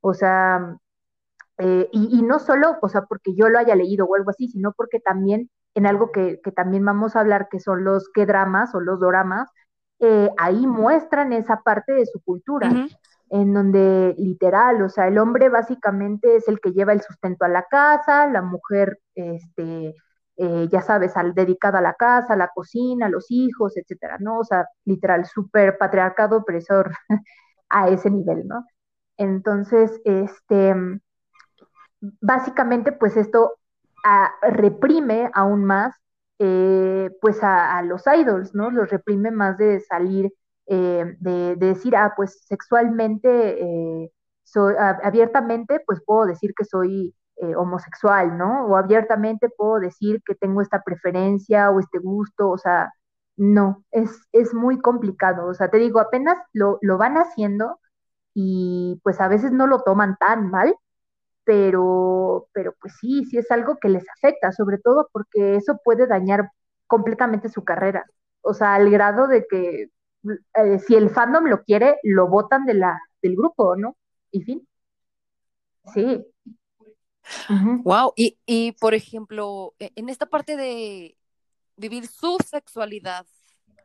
O 0.00 0.14
sea, 0.14 0.76
eh, 1.58 1.88
y, 1.92 2.18
y, 2.18 2.22
no 2.22 2.38
solo, 2.38 2.78
o 2.82 2.88
sea, 2.88 3.02
porque 3.06 3.34
yo 3.34 3.48
lo 3.48 3.58
haya 3.58 3.76
leído 3.76 4.06
o 4.06 4.14
algo 4.16 4.30
así, 4.30 4.48
sino 4.48 4.72
porque 4.72 5.00
también 5.00 5.50
en 5.74 5.86
algo 5.86 6.12
que, 6.12 6.40
también 6.54 6.84
vamos 6.84 7.16
a 7.16 7.20
hablar, 7.20 7.48
que 7.50 7.60
son 7.60 7.84
los 7.84 8.10
que 8.12 8.26
dramas 8.26 8.74
o 8.74 8.80
los 8.80 9.00
doramas, 9.00 9.50
eh, 10.00 10.30
ahí 10.38 10.66
muestran 10.66 11.32
esa 11.32 11.62
parte 11.62 11.92
de 11.92 12.06
su 12.06 12.20
cultura, 12.22 12.70
en 13.30 13.54
donde 13.54 14.14
literal, 14.18 14.82
o 14.82 14.88
sea, 14.88 15.08
el 15.08 15.18
hombre 15.18 15.48
básicamente 15.48 16.36
es 16.36 16.48
el 16.48 16.60
que 16.60 16.72
lleva 16.72 16.92
el 16.92 17.00
sustento 17.00 17.44
a 17.44 17.48
la 17.48 17.64
casa, 17.64 18.26
la 18.26 18.42
mujer, 18.42 18.98
este, 19.14 19.94
eh, 20.36 20.68
ya 20.70 20.82
sabes, 20.82 21.16
al, 21.16 21.34
dedicada 21.34 21.78
a 21.78 21.82
la 21.82 21.94
casa, 21.94 22.34
a 22.34 22.36
la 22.36 22.48
cocina, 22.48 23.06
a 23.06 23.10
los 23.10 23.30
hijos, 23.30 23.76
etcétera, 23.76 24.18
¿no? 24.18 24.38
O 24.38 24.44
sea, 24.44 24.66
literal, 24.84 25.24
súper 25.26 25.78
patriarcado 25.78 26.38
opresor 26.38 26.92
a 27.70 27.88
ese 27.88 28.10
nivel, 28.10 28.46
¿no? 28.46 28.66
Entonces, 29.16 30.00
este, 30.04 30.74
básicamente, 32.20 32.92
pues 32.92 33.16
esto 33.16 33.58
reprime 34.42 35.30
aún 35.34 35.64
más 35.64 35.94
eh, 36.44 37.10
pues 37.20 37.38
a, 37.42 37.82
los 37.82 38.02
idols, 38.06 38.52
¿no? 38.54 38.70
Los 38.70 38.90
reprime 38.90 39.30
más 39.30 39.58
de 39.58 39.78
salir, 39.80 40.32
eh, 40.66 41.16
de, 41.20 41.54
decir, 41.56 41.94
ah, 41.96 42.14
pues 42.16 42.44
sexualmente, 42.46 43.62
eh, 43.62 44.10
soy, 44.42 44.74
abiertamente, 45.04 45.80
pues 45.86 46.00
puedo 46.04 46.26
decir 46.26 46.52
que 46.56 46.64
soy 46.64 47.14
homosexual, 47.56 48.38
¿no? 48.38 48.66
O 48.66 48.76
abiertamente 48.76 49.48
puedo 49.56 49.80
decir 49.80 50.22
que 50.24 50.34
tengo 50.36 50.62
esta 50.62 50.82
preferencia 50.82 51.70
o 51.70 51.80
este 51.80 51.98
gusto, 51.98 52.50
o 52.50 52.58
sea, 52.58 52.92
no, 53.36 53.84
es, 53.90 54.28
es 54.32 54.54
muy 54.54 54.78
complicado, 54.80 55.46
o 55.46 55.54
sea, 55.54 55.68
te 55.68 55.78
digo, 55.78 56.00
apenas 56.00 56.36
lo, 56.52 56.78
lo 56.82 56.98
van 56.98 57.16
haciendo 57.16 57.80
y 58.34 59.00
pues 59.04 59.20
a 59.20 59.28
veces 59.28 59.52
no 59.52 59.66
lo 59.66 59.80
toman 59.82 60.16
tan 60.18 60.50
mal, 60.50 60.76
pero, 61.44 62.48
pero 62.52 62.74
pues 62.80 62.94
sí, 63.00 63.24
sí 63.24 63.38
es 63.38 63.50
algo 63.50 63.78
que 63.80 63.88
les 63.88 64.04
afecta, 64.16 64.52
sobre 64.52 64.78
todo 64.78 65.08
porque 65.12 65.56
eso 65.56 65.78
puede 65.84 66.06
dañar 66.06 66.50
completamente 66.86 67.48
su 67.48 67.64
carrera. 67.64 68.04
O 68.42 68.54
sea, 68.54 68.74
al 68.74 68.90
grado 68.90 69.28
de 69.28 69.46
que 69.48 69.90
eh, 70.54 70.78
si 70.78 70.94
el 70.94 71.10
fandom 71.10 71.46
lo 71.46 71.62
quiere, 71.64 71.98
lo 72.02 72.28
votan 72.28 72.64
de 72.64 72.74
la, 72.74 73.00
del 73.22 73.36
grupo, 73.36 73.76
¿no? 73.76 73.96
Y 74.30 74.42
fin. 74.42 74.68
Sí. 75.94 76.24
Wow, 77.84 78.12
y, 78.16 78.38
y 78.46 78.72
por 78.72 78.94
ejemplo, 78.94 79.74
e, 79.78 79.92
en 79.94 80.08
esta 80.08 80.26
parte 80.26 80.56
de 80.56 81.16
vivir 81.76 82.06
su 82.06 82.36
sexualidad, 82.44 83.26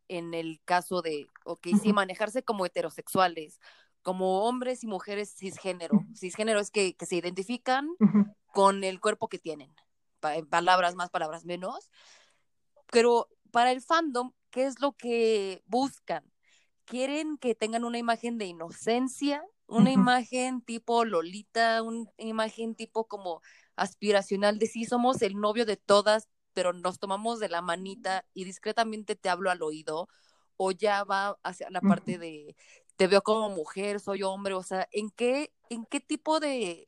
en 0.07 0.33
el 0.33 0.59
caso 0.65 1.01
de, 1.01 1.27
ok, 1.45 1.67
sí, 1.81 1.93
manejarse 1.93 2.43
como 2.43 2.65
heterosexuales, 2.65 3.59
como 4.07 4.45
hombres 4.45 4.85
y 4.85 4.87
mujeres 4.87 5.35
cisgénero. 5.35 6.05
Cisgénero 6.15 6.61
es 6.61 6.71
que, 6.71 6.95
que 6.95 7.05
se 7.05 7.17
identifican 7.17 7.89
con 8.53 8.85
el 8.85 9.01
cuerpo 9.01 9.27
que 9.27 9.37
tienen, 9.37 9.75
palabras 10.49 10.95
más, 10.95 11.09
palabras 11.09 11.43
menos. 11.43 11.91
Pero 12.89 13.27
para 13.51 13.73
el 13.73 13.81
fandom, 13.81 14.31
¿qué 14.49 14.65
es 14.65 14.79
lo 14.79 14.93
que 14.93 15.61
buscan? 15.65 16.23
Quieren 16.85 17.37
que 17.37 17.53
tengan 17.53 17.83
una 17.83 17.97
imagen 17.97 18.37
de 18.37 18.45
inocencia, 18.45 19.43
una 19.67 19.91
imagen 19.91 20.61
tipo 20.61 21.03
Lolita, 21.03 21.83
una 21.83 22.09
imagen 22.15 22.75
tipo 22.75 23.09
como 23.09 23.41
aspiracional 23.75 24.57
de 24.57 24.67
sí 24.67 24.85
somos 24.85 25.21
el 25.21 25.35
novio 25.35 25.65
de 25.65 25.75
todas, 25.75 26.29
pero 26.53 26.71
nos 26.71 26.97
tomamos 26.97 27.41
de 27.41 27.49
la 27.49 27.61
manita 27.61 28.23
y 28.33 28.45
discretamente 28.45 29.17
te 29.17 29.27
hablo 29.27 29.51
al 29.51 29.61
oído, 29.61 30.07
o 30.55 30.71
ya 30.71 31.03
va 31.03 31.37
hacia 31.43 31.69
la 31.69 31.81
parte 31.81 32.17
de 32.17 32.55
te 32.97 33.07
veo 33.07 33.21
como 33.21 33.49
mujer, 33.49 33.99
soy 33.99 34.23
hombre, 34.23 34.53
o 34.53 34.63
sea, 34.63 34.87
¿en 34.91 35.09
qué, 35.11 35.51
en 35.69 35.85
qué 35.85 35.99
tipo 35.99 36.39
de 36.39 36.87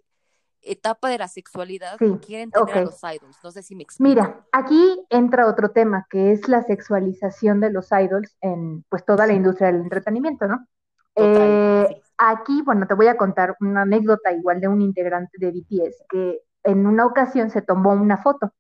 etapa 0.62 1.10
de 1.10 1.18
la 1.18 1.28
sexualidad 1.28 1.98
quieren 2.26 2.52
tener 2.52 2.78
a 2.78 2.82
los 2.82 3.02
idols? 3.04 3.38
No 3.44 3.52
sé 3.52 3.64
si 3.64 3.76
me 3.76 3.84
explico. 3.84 4.10
Mira, 4.10 4.46
aquí 4.52 5.06
entra 5.10 5.48
otro 5.48 5.72
tema, 5.72 6.06
que 6.10 6.32
es 6.32 6.48
la 6.48 6.64
sexualización 6.64 7.60
de 7.62 7.72
los 7.72 7.90
idols 7.92 8.36
en 8.42 8.84
pues 8.90 9.06
toda 9.06 9.26
la 9.26 9.34
industria 9.34 9.72
del 9.72 9.82
entretenimiento, 9.82 10.48
¿no? 10.48 10.68
Eh, 11.16 12.02
aquí, 12.18 12.62
bueno, 12.64 12.88
te 12.88 12.94
voy 12.94 13.08
a 13.08 13.18
contar 13.18 13.56
una 13.60 13.82
anécdota 13.82 14.32
igual 14.32 14.60
de 14.62 14.68
un 14.68 14.82
integrante 14.82 15.38
de 15.38 15.52
BTS 15.52 16.06
que 16.10 16.42
en 16.64 16.86
una 16.86 17.06
ocasión 17.06 17.50
se 17.50 17.62
tomó 17.62 17.92
una 17.94 18.18
foto 18.18 18.54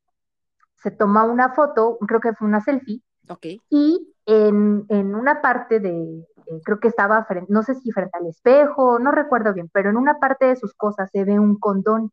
se 0.82 0.92
toma 0.92 1.24
una 1.26 1.50
foto, 1.54 1.98
creo 2.08 2.20
que 2.20 2.34
fue 2.34 2.48
una 2.48 2.62
selfie, 2.62 3.02
y 3.70 4.14
en, 4.26 4.86
una 4.90 5.42
parte 5.42 5.80
de, 5.80 6.26
eh, 6.50 6.62
creo 6.64 6.80
que 6.80 6.88
estaba, 6.88 7.24
frente, 7.26 7.52
no 7.52 7.64
sé 7.64 7.76
si 7.76 7.92
frente 7.92 8.18
al 8.18 8.28
espejo, 8.28 9.00
no 9.00 9.12
recuerdo 9.12 9.54
bien, 9.54 9.70
pero 9.72 9.90
en 9.90 9.98
una 9.98 10.20
parte 10.20 10.46
de 10.46 10.56
sus 10.56 10.74
cosas 10.74 11.10
se 11.12 11.24
ve 11.24 11.40
un 11.40 11.60
condón. 11.60 12.12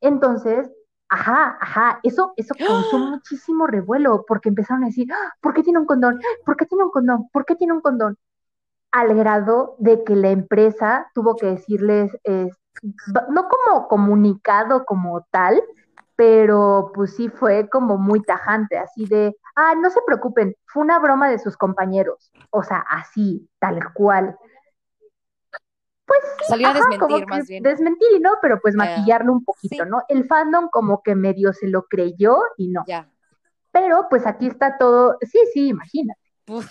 Entonces, 0.00 0.70
ajá, 1.08 1.58
ajá, 1.60 2.00
eso, 2.02 2.32
eso 2.36 2.54
causó 2.56 2.98
muchísimo 2.98 3.66
revuelo, 3.66 4.24
porque 4.26 4.48
empezaron 4.48 4.84
a 4.84 4.88
decir, 4.88 5.08
¡Ah! 5.12 5.34
¿por 5.40 5.54
qué 5.54 5.62
tiene 5.62 5.78
un 5.80 5.86
condón? 5.86 6.20
¿Por 6.44 6.56
qué 6.56 6.66
tiene 6.66 6.84
un 6.84 6.90
condón? 6.90 7.28
¿Por 7.32 7.44
qué 7.44 7.56
tiene 7.56 7.72
un 7.72 7.80
condón? 7.80 8.16
Al 8.92 9.14
grado 9.14 9.76
de 9.78 10.04
que 10.04 10.16
la 10.16 10.30
empresa 10.30 11.10
tuvo 11.14 11.36
que 11.36 11.46
decirles, 11.46 12.12
no 13.28 13.48
como 13.48 13.88
comunicado 13.88 14.84
como 14.84 15.26
tal, 15.30 15.62
pero 16.16 16.90
pues 16.94 17.14
sí 17.14 17.28
fue 17.28 17.68
como 17.68 17.98
muy 17.98 18.22
tajante, 18.22 18.78
así 18.78 19.04
de, 19.06 19.36
ah, 19.54 19.74
no 19.80 19.90
se 19.90 20.00
preocupen, 20.06 20.56
fue 20.64 20.82
una 20.82 20.98
broma 20.98 21.28
de 21.28 21.38
sus 21.38 21.56
compañeros, 21.56 22.32
o 22.50 22.62
sea, 22.62 22.84
así, 22.88 23.48
tal 23.58 23.92
cual. 23.92 24.36
Pues 26.06 26.20
salió 26.48 26.68
a 26.68 26.72
desmentir 26.72 27.26
más 27.26 27.46
bien. 27.48 27.62
Desmentir, 27.62 28.20
¿no? 28.20 28.30
Pero 28.40 28.60
pues 28.60 28.76
maquillarlo 28.76 29.32
un 29.32 29.44
poquito, 29.44 29.84
¿no? 29.84 30.02
El 30.08 30.24
fandom 30.24 30.68
como 30.70 31.02
que 31.02 31.16
medio 31.16 31.52
se 31.52 31.66
lo 31.66 31.82
creyó 31.82 32.38
y 32.56 32.68
no. 32.68 32.84
Ya. 32.86 33.10
Pero 33.72 34.06
pues 34.08 34.24
aquí 34.26 34.46
está 34.46 34.78
todo, 34.78 35.18
sí, 35.20 35.38
sí, 35.52 35.68
imagínate. 35.68 36.20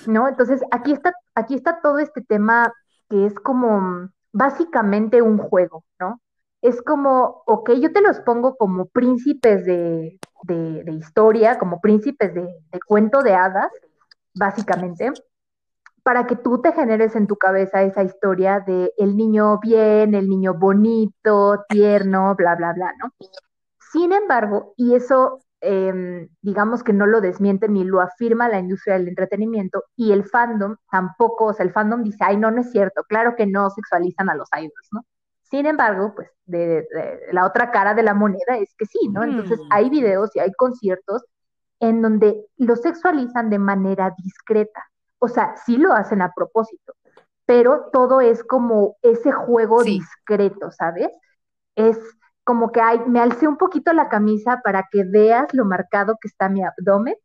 ¿No? 0.07 0.29
Entonces, 0.29 0.61
aquí 0.71 0.93
está, 0.93 1.13
aquí 1.35 1.53
está 1.53 1.81
todo 1.81 1.99
este 1.99 2.21
tema 2.21 2.73
que 3.09 3.25
es 3.25 3.35
como 3.35 4.09
básicamente 4.31 5.21
un 5.21 5.37
juego, 5.37 5.83
¿no? 5.99 6.21
Es 6.65 6.81
como, 6.81 7.43
ok, 7.45 7.71
yo 7.73 7.91
te 7.93 8.01
los 8.01 8.19
pongo 8.21 8.55
como 8.55 8.87
príncipes 8.87 9.65
de, 9.65 10.19
historia, 10.87 11.59
como 11.59 11.79
príncipes 11.79 12.33
de, 12.33 12.47
cuento 12.87 13.21
de 13.21 13.35
hadas, 13.35 13.71
básicamente, 14.33 15.11
para 16.03 16.25
que 16.25 16.35
tú 16.35 16.61
te 16.61 16.71
generes 16.73 17.15
en 17.15 17.27
tu 17.27 17.35
cabeza 17.35 17.83
esa 17.83 18.03
historia 18.03 18.59
de 18.61 18.91
el 18.97 19.15
niño 19.15 19.59
bien, 19.59 20.15
el 20.15 20.27
niño 20.27 20.55
bonito, 20.55 21.65
tierno, 21.69 22.35
bla, 22.35 22.55
bla, 22.55 22.73
bla, 22.73 22.93
¿no? 23.01 23.11
Sin 23.91 24.11
embargo, 24.11 24.73
y 24.75 24.95
eso 24.95 25.39
em, 25.61 26.27
digamos 26.41 26.83
que 26.83 26.93
no 26.93 27.05
lo 27.05 27.21
desmiente 27.21 27.69
ni 27.69 27.83
lo 27.83 28.01
afirma 28.01 28.49
la 28.49 28.59
industria 28.59 28.95
del 28.97 29.07
entretenimiento 29.07 29.83
y 29.95 30.11
el 30.11 30.25
fandom 30.25 30.77
tampoco, 30.91 31.45
o 31.45 31.53
sea, 31.53 31.65
el 31.65 31.71
fandom 31.71 32.03
dice, 32.03 32.19
ay, 32.21 32.37
no, 32.37 32.51
no 32.51 32.61
es 32.61 32.71
cierto, 32.71 33.03
claro 33.07 33.35
que 33.35 33.45
no 33.47 33.69
sexualizan 33.69 34.29
a 34.29 34.35
los 34.35 34.49
idols, 34.57 34.89
¿no? 34.91 35.01
Sin 35.49 35.65
embargo, 35.65 36.13
pues 36.15 36.29
de, 36.45 36.87
la 37.31 37.45
otra 37.45 37.71
cara 37.71 37.93
de 37.93 38.03
la 38.03 38.13
moneda 38.13 38.57
es 38.59 38.73
que 38.77 38.85
sí, 38.85 39.07
¿no? 39.09 39.23
Entonces 39.23 39.59
mm. 39.59 39.67
hay 39.69 39.89
videos 39.89 40.35
y 40.35 40.39
hay 40.39 40.51
conciertos 40.53 41.23
en 41.79 42.01
donde 42.01 42.45
lo 42.57 42.75
sexualizan 42.75 43.49
de 43.49 43.59
manera 43.59 44.13
discreta. 44.17 44.83
O 45.19 45.27
sea, 45.27 45.55
sí 45.57 45.77
lo 45.77 45.93
hacen 45.93 46.21
a 46.21 46.33
propósito, 46.33 46.93
pero 47.45 47.89
todo 47.91 48.21
es 48.21 48.43
como 48.43 48.95
ese 49.01 49.31
juego 49.31 49.83
discreto, 49.83 50.71
¿sabes? 50.71 51.09
Es 51.75 51.99
como 52.43 52.71
que 52.71 52.81
hay, 52.81 52.99
me 53.07 53.19
alcé 53.19 53.47
un 53.47 53.57
poquito 53.57 53.93
la 53.93 54.09
camisa 54.09 54.61
para 54.63 54.87
que 54.91 55.03
veas 55.03 55.53
lo 55.53 55.65
marcado 55.65 56.17
que 56.21 56.27
está 56.27 56.49
mi 56.49 56.63
abdomen, 56.63 57.15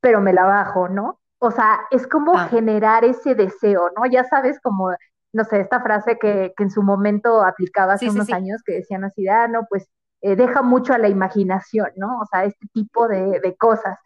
pero 0.00 0.20
me 0.20 0.32
la 0.32 0.44
bajo, 0.44 0.88
¿no? 0.88 1.20
O 1.38 1.50
sea, 1.50 1.80
es 1.90 2.06
como 2.06 2.36
ah. 2.36 2.48
generar 2.48 3.04
ese 3.04 3.34
deseo, 3.34 3.90
¿no? 3.96 4.06
Ya 4.06 4.24
sabes, 4.24 4.60
como 4.60 4.90
no 5.32 5.44
sé, 5.44 5.60
esta 5.60 5.80
frase 5.80 6.18
que, 6.18 6.52
en 6.58 6.70
su 6.70 6.82
momento 6.82 7.42
aplicaba 7.42 7.94
hace 7.94 8.10
unos 8.10 8.32
años, 8.32 8.62
que 8.64 8.74
decían 8.74 9.04
así, 9.04 9.28
ah, 9.28 9.48
no, 9.48 9.66
pues 9.68 9.88
eh, 10.22 10.36
deja 10.36 10.62
mucho 10.62 10.92
a 10.94 10.98
la 10.98 11.08
imaginación, 11.08 11.90
¿no? 11.96 12.20
O 12.20 12.26
sea, 12.26 12.44
este 12.44 12.66
tipo 12.72 13.08
de, 13.08 13.56
cosas, 13.58 13.98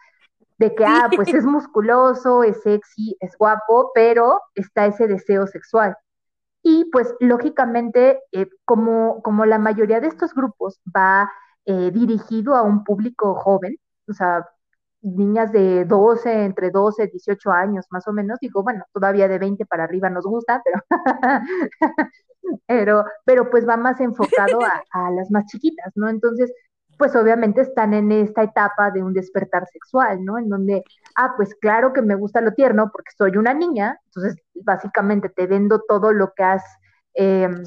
de 0.59 0.75
que, 0.75 0.85
ah, 0.85 1.09
pues 1.15 1.33
es 1.33 1.45
musculoso, 1.45 2.43
es 2.43 2.63
sexy, 2.63 3.17
es 3.21 3.37
guapo, 3.39 3.91
pero 3.95 4.41
está 4.55 4.87
ese 4.87 5.07
deseo 5.07 5.47
sexual. 5.47 5.97
Y 6.63 6.89
pues 6.93 7.15
lógicamente, 7.19 8.21
eh, 8.33 8.49
como, 8.65 9.21
como 9.23 9.47
la 9.47 9.59
mayoría 9.59 10.01
de 10.01 10.09
estos 10.09 10.35
grupos 10.35 10.81
va 10.97 11.31
eh, 11.65 11.91
dirigido 11.93 12.55
a 12.55 12.63
un 12.63 12.85
público 12.85 13.35
joven, 13.35 13.77
o 14.09 14.13
sea, 14.13 14.47
niñas 15.03 15.53
de 15.53 15.85
12, 15.85 16.45
entre 16.45 16.71
12 16.71 17.05
y 17.05 17.11
18 17.11 17.51
años 17.51 17.87
más 17.91 18.07
o 18.09 18.13
menos, 18.13 18.39
digo, 18.41 18.63
bueno, 18.63 18.85
todavía 18.93 19.29
de 19.29 19.39
20 19.39 19.67
para 19.67 19.85
arriba 19.85 20.09
nos 20.11 20.25
gusta, 20.25 20.63
pero, 20.65 20.83
pero, 22.67 23.05
pero 23.25 23.51
pues 23.51 23.69
va 23.69 23.77
más 23.77 24.01
enfocado 24.01 24.59
a, 24.93 25.11
las 25.11 25.31
más 25.31 25.47
chiquitas, 25.47 25.93
¿no? 25.97 26.09
Entonces, 26.09 26.53
pues 26.99 27.17
obviamente 27.17 27.63
están 27.63 27.95
en 27.95 28.13
esta 28.13 28.45
etapa 28.45 28.91
de 28.91 29.03
un 29.03 29.13
despertar 29.13 29.67
sexual, 29.67 30.25
¿no? 30.25 30.39
En 30.39 30.49
donde, 30.49 30.85
ah, 31.17 31.35
pues 31.37 31.55
claro 31.57 31.93
que 31.93 32.03
me 32.03 32.15
gusta 32.15 32.41
lo 32.41 32.53
tierno 32.53 32.91
porque 32.93 33.11
soy 33.17 33.37
una 33.37 33.55
niña, 33.55 33.99
entonces 34.07 34.37
básicamente 34.55 35.29
te 35.29 35.47
vendo 35.47 35.81
todo 35.87 36.13
lo 36.13 36.33
que 36.35 36.45
has... 36.45 36.63
Em, 37.15 37.65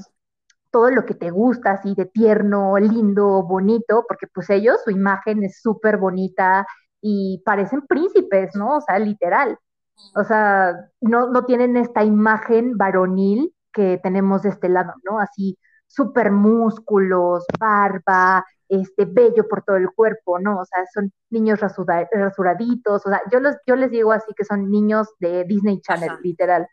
todo 0.71 0.89
lo 0.89 1.05
que 1.05 1.13
te 1.13 1.31
gusta, 1.31 1.71
así 1.71 1.95
de 1.95 2.05
tierno, 2.05 2.77
lindo, 2.77 3.43
bonito, 3.43 4.03
porque 4.09 4.27
pues 4.27 4.49
ellos, 4.49 4.81
su 4.83 4.91
imagen 4.91 5.41
es 5.45 5.61
súper 5.61 5.95
bonita, 5.95 6.67
y 7.07 7.43
parecen 7.45 7.83
príncipes, 7.85 8.55
¿no? 8.55 8.77
O 8.77 8.81
sea, 8.81 8.97
literal. 8.97 9.59
O 10.15 10.23
sea, 10.23 10.89
no, 11.01 11.29
no 11.29 11.45
tienen 11.45 11.77
esta 11.77 12.03
imagen 12.03 12.77
varonil 12.77 13.53
que 13.71 13.99
tenemos 14.01 14.41
de 14.41 14.49
este 14.49 14.69
lado, 14.69 14.93
¿no? 15.03 15.19
Así, 15.19 15.55
súper 15.85 16.31
músculos, 16.31 17.45
barba, 17.59 18.43
este, 18.67 19.05
bello 19.05 19.47
por 19.47 19.61
todo 19.61 19.75
el 19.75 19.91
cuerpo, 19.91 20.39
¿no? 20.39 20.59
O 20.61 20.65
sea, 20.65 20.83
son 20.91 21.13
niños 21.29 21.59
rasuraditos, 21.59 23.05
o 23.05 23.09
sea, 23.09 23.21
yo, 23.31 23.39
los, 23.39 23.55
yo 23.67 23.75
les 23.75 23.91
digo 23.91 24.11
así 24.11 24.33
que 24.35 24.43
son 24.43 24.71
niños 24.71 25.07
de 25.19 25.43
Disney 25.43 25.81
Channel, 25.81 26.17
literal. 26.23 26.67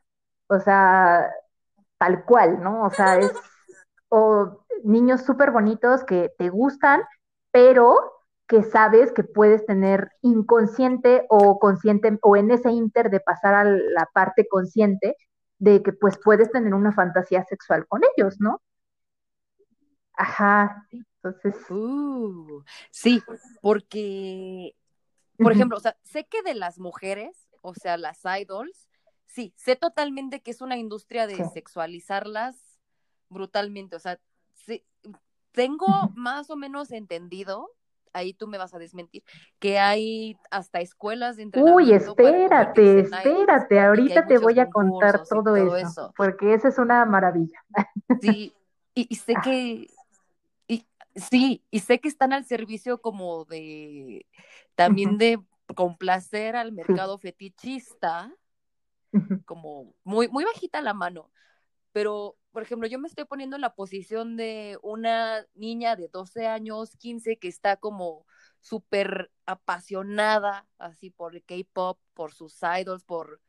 O 0.47 0.59
sea, 0.61 1.31
tal 1.99 2.25
cual, 2.25 2.63
¿no? 2.63 2.85
O 2.85 2.91
sea, 2.91 3.19
es, 3.19 3.33
o 4.09 4.65
niños 4.83 5.21
súper 5.25 5.51
bonitos 5.51 6.05
que 6.05 6.33
te 6.39 6.49
gustan, 6.49 7.03
pero 7.51 8.22
que 8.47 8.63
sabes 8.63 9.13
que 9.13 9.25
puedes 9.25 9.65
tener 9.67 10.11
inconsciente 10.21 11.27
o 11.29 11.59
consciente 11.59 12.19
o 12.23 12.37
en 12.37 12.51
ese 12.51 12.71
inter 12.71 13.11
de 13.11 13.21
pasar 13.21 13.55
a 13.55 13.65
la 13.65 14.09
parte 14.13 14.47
consciente 14.49 15.17
de 15.59 15.83
que 15.83 15.93
pues 15.93 16.19
puedes 16.23 16.51
tener 16.51 16.75
una 16.75 16.93
fantasía 16.93 17.45
sexual 17.45 17.87
con 17.87 18.03
ellos, 18.17 18.37
¿no? 18.41 18.61
Ajá, 20.15 20.87
entonces. 20.91 21.55
Uh, 21.71 22.63
sí, 22.91 23.23
porque, 23.61 24.77
por 25.39 25.53
ejemplo, 25.53 25.79
o 25.79 25.81
sea, 25.81 25.97
sé 26.03 26.25
que 26.27 26.43
de 26.43 26.55
las 26.55 26.79
mujeres, 26.79 27.49
o 27.61 27.75
sea, 27.75 27.97
las 27.97 28.21
idols, 28.41 28.89
sí, 29.27 29.55
sé 29.57 29.77
totalmente 29.77 30.43
que 30.43 30.51
es 30.51 30.61
una 30.61 30.77
industria 30.77 31.27
de 31.27 31.45
sexualizarlas 31.51 32.81
brutalmente, 33.29 33.97
o 33.97 34.01
sea, 34.01 34.21
sí, 34.55 34.85
tengo 35.53 35.87
más 36.15 36.51
o 36.51 36.57
menos 36.57 36.91
entendido, 36.91 37.71
ahí 38.13 38.35
tú 38.35 38.47
me 38.47 38.59
vas 38.59 38.75
a 38.75 38.79
desmentir, 38.79 39.23
que 39.59 39.79
hay 39.79 40.37
hasta 40.51 40.81
escuelas 40.81 41.37
de 41.37 41.45
entrenamiento. 41.45 41.77
Uy, 41.77 41.93
espérate, 41.93 43.01
espérate, 43.01 43.81
ahorita 43.81 44.27
te 44.27 44.39
voy 44.39 44.59
a 44.61 44.69
contar 44.71 45.23
todo, 45.25 45.77
eso, 45.77 46.13
porque 46.17 46.55
esa 46.55 46.69
es 46.69 46.79
una 46.79 47.05
maravilla. 47.05 47.65
Sí, 48.21 48.55
y, 48.95 49.15
sé 49.17 49.35
que, 49.43 49.87
y, 50.69 50.87
sí, 51.17 51.65
y 51.71 51.81
sé 51.81 52.01
que 52.01 52.09
están 52.09 52.33
al 52.33 52.45
servicio 52.45 53.01
como 53.01 53.45
de, 53.47 54.27
también 54.75 55.19
de 55.19 55.41
complacer 55.75 56.57
al 56.57 56.73
mercado 56.73 57.19
fetichista, 57.19 58.33
como 59.45 59.95
muy, 60.05 60.29
muy 60.29 60.45
bajita 60.45 60.81
la 60.81 60.95
mano, 60.95 61.31
pero 61.93 62.37
por 62.53 62.63
ejemplo, 62.63 62.87
yo 62.87 62.99
me 62.99 63.09
estoy 63.09 63.25
poniendo 63.25 63.57
en 63.57 63.63
la 63.63 63.75
posición 63.75 64.37
de 64.37 64.79
una 64.83 65.45
niña 65.55 65.97
de 65.97 66.09
12 66.09 66.47
años, 66.47 66.97
15, 66.99 67.39
que 67.39 67.49
está 67.49 67.77
como 67.77 68.27
súper 68.61 69.33
apasionada 69.47 70.67
así 70.79 71.11
por 71.11 71.35
el 71.35 71.43
K-pop, 71.43 71.99
por 72.13 72.33
sus 72.35 72.59
idols, 72.79 73.05
por, 73.05 73.41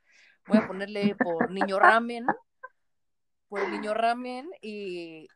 voy 0.48 0.58
a 0.58 0.68
ponerle 0.68 1.16
por 1.16 1.52
Niño 1.52 1.80
Ramen, 1.80 2.26
por 3.50 3.60
el 3.60 3.72
Niño 3.72 3.94
Ramen, 3.94 4.50
y, 4.62 5.28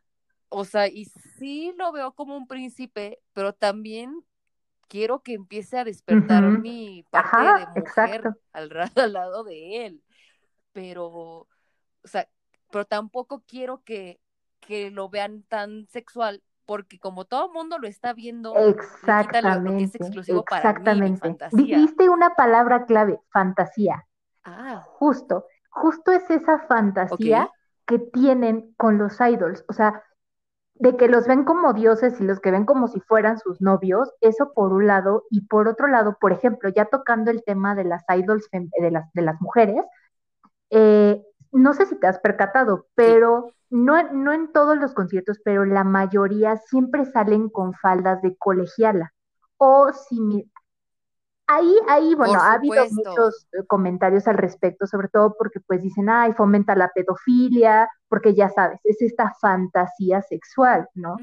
o 0.48 0.64
sea, 0.64 0.88
y 0.88 1.04
sí 1.04 1.74
lo 1.76 1.92
veo 1.92 2.12
como 2.14 2.36
un 2.36 2.48
príncipe, 2.48 3.20
pero 3.34 3.52
también 3.52 4.24
quiero 4.88 5.22
que 5.22 5.34
empiece 5.34 5.76
a 5.76 5.84
despertar 5.84 6.42
mi 6.42 7.04
parte 7.10 7.42
de 7.60 7.80
mujer 7.80 8.22
al, 8.52 8.70
al 8.96 9.12
lado 9.12 9.44
de 9.44 9.84
él, 9.84 10.02
pero, 10.72 11.06
o 11.06 11.48
sea, 12.04 12.26
pero 12.70 12.84
tampoco 12.84 13.42
quiero 13.46 13.82
que, 13.84 14.20
que 14.60 14.90
lo 14.90 15.08
vean 15.08 15.42
tan 15.42 15.86
sexual, 15.88 16.42
porque 16.66 16.98
como 16.98 17.24
todo 17.24 17.46
el 17.46 17.52
mundo 17.52 17.78
lo 17.78 17.88
está 17.88 18.12
viendo, 18.12 18.54
exactamente, 18.56 19.84
es 19.84 19.94
exclusivo 19.94 20.44
exactamente. 20.50 21.34
Para 21.34 21.50
mí, 21.52 21.64
Dijiste 21.64 22.08
una 22.08 22.34
palabra 22.34 22.84
clave, 22.86 23.20
fantasía. 23.30 24.06
Ah. 24.44 24.84
Justo, 24.86 25.46
justo 25.70 26.12
es 26.12 26.28
esa 26.30 26.60
fantasía 26.60 27.50
que 27.86 27.98
tienen 27.98 28.74
con 28.76 28.98
los 28.98 29.18
idols, 29.20 29.64
o 29.68 29.72
sea, 29.72 30.02
de 30.74 30.96
que 30.96 31.08
los 31.08 31.26
ven 31.26 31.44
como 31.44 31.72
dioses 31.72 32.20
y 32.20 32.24
los 32.24 32.38
que 32.38 32.50
ven 32.50 32.64
como 32.64 32.86
si 32.86 33.00
fueran 33.00 33.38
sus 33.38 33.60
novios, 33.60 34.12
eso 34.20 34.52
por 34.52 34.72
un 34.72 34.86
lado, 34.86 35.24
y 35.30 35.46
por 35.46 35.68
otro 35.68 35.88
lado, 35.88 36.16
por 36.20 36.32
ejemplo, 36.32 36.68
ya 36.68 36.84
tocando 36.84 37.30
el 37.30 37.42
tema 37.42 37.74
de 37.74 37.84
las 37.84 38.04
idols 38.08 38.48
de 38.52 38.90
las, 38.90 39.12
de 39.12 39.22
las 39.22 39.40
mujeres, 39.40 39.84
eh, 40.70 41.24
no 41.52 41.74
sé 41.74 41.86
si 41.86 41.96
te 41.96 42.06
has 42.06 42.18
percatado, 42.18 42.86
pero 42.94 43.52
no, 43.70 44.12
no 44.12 44.32
en 44.32 44.52
todos 44.52 44.76
los 44.78 44.94
conciertos, 44.94 45.40
pero 45.44 45.64
la 45.64 45.84
mayoría 45.84 46.56
siempre 46.56 47.04
salen 47.04 47.48
con 47.48 47.74
faldas 47.74 48.22
de 48.22 48.36
colegiala. 48.36 49.12
O 49.56 49.92
si 49.92 50.50
ahí, 51.46 51.74
ahí, 51.88 52.14
bueno, 52.14 52.34
ha 52.40 52.52
habido 52.52 52.84
muchos 52.90 53.48
eh, 53.52 53.64
comentarios 53.66 54.28
al 54.28 54.36
respecto, 54.38 54.86
sobre 54.86 55.08
todo 55.08 55.34
porque 55.36 55.60
pues 55.60 55.82
dicen, 55.82 56.08
ay, 56.08 56.32
fomenta 56.34 56.74
la 56.76 56.90
pedofilia, 56.94 57.88
porque 58.08 58.34
ya 58.34 58.48
sabes, 58.50 58.80
es 58.84 59.02
esta 59.02 59.34
fantasía 59.40 60.22
sexual, 60.22 60.88
¿no? 60.94 61.16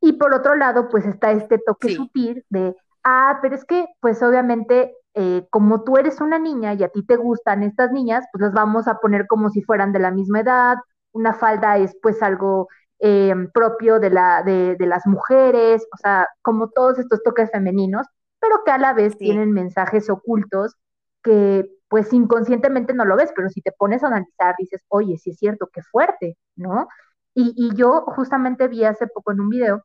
Y 0.00 0.14
por 0.14 0.34
otro 0.34 0.54
lado, 0.54 0.88
pues 0.88 1.04
está 1.06 1.32
este 1.32 1.58
toque 1.58 1.94
sutil 1.94 2.44
de, 2.48 2.74
ah, 3.08 3.38
pero 3.42 3.54
es 3.54 3.64
que, 3.64 3.86
pues 4.00 4.22
obviamente 4.22 4.94
eh, 5.14 5.46
como 5.50 5.82
tú 5.84 5.96
eres 5.96 6.20
una 6.20 6.38
niña 6.38 6.74
y 6.74 6.84
a 6.84 6.90
ti 6.90 7.04
te 7.04 7.16
gustan 7.16 7.62
estas 7.62 7.90
niñas, 7.92 8.24
pues 8.32 8.42
las 8.42 8.52
vamos 8.52 8.86
a 8.88 8.98
poner 9.00 9.26
como 9.26 9.50
si 9.50 9.62
fueran 9.62 9.92
de 9.92 9.98
la 10.00 10.10
misma 10.12 10.40
edad. 10.40 10.76
Una 11.12 11.34
falda 11.34 11.78
es 11.78 11.96
pues 12.02 12.22
algo 12.22 12.68
eh, 13.00 13.34
propio 13.54 13.98
de, 14.00 14.10
la, 14.10 14.42
de, 14.44 14.76
las 14.80 15.06
mujeres, 15.06 15.86
o 15.92 15.96
sea, 15.96 16.28
como 16.42 16.70
todos 16.70 16.98
estos 16.98 17.22
toques 17.22 17.50
femeninos, 17.50 18.06
pero 18.40 18.62
que 18.64 18.70
a 18.72 18.78
la 18.78 18.92
vez 18.92 19.16
tienen 19.18 19.52
mensajes 19.52 20.10
ocultos 20.10 20.76
que 21.22 21.68
pues 21.88 22.12
inconscientemente 22.12 22.94
no 22.94 23.04
lo 23.04 23.16
ves, 23.16 23.32
pero 23.34 23.48
si 23.48 23.62
te 23.62 23.72
pones 23.72 24.04
a 24.04 24.08
analizar 24.08 24.54
dices, 24.58 24.84
oye, 24.88 25.18
sí 25.18 25.30
es 25.30 25.38
cierto, 25.38 25.68
qué 25.72 25.82
fuerte, 25.82 26.36
¿no? 26.56 26.88
Y, 27.34 27.54
y 27.56 27.74
yo 27.76 28.02
justamente 28.02 28.68
vi 28.68 28.84
hace 28.84 29.06
poco 29.08 29.32
en 29.32 29.40
un 29.40 29.48
video 29.48 29.84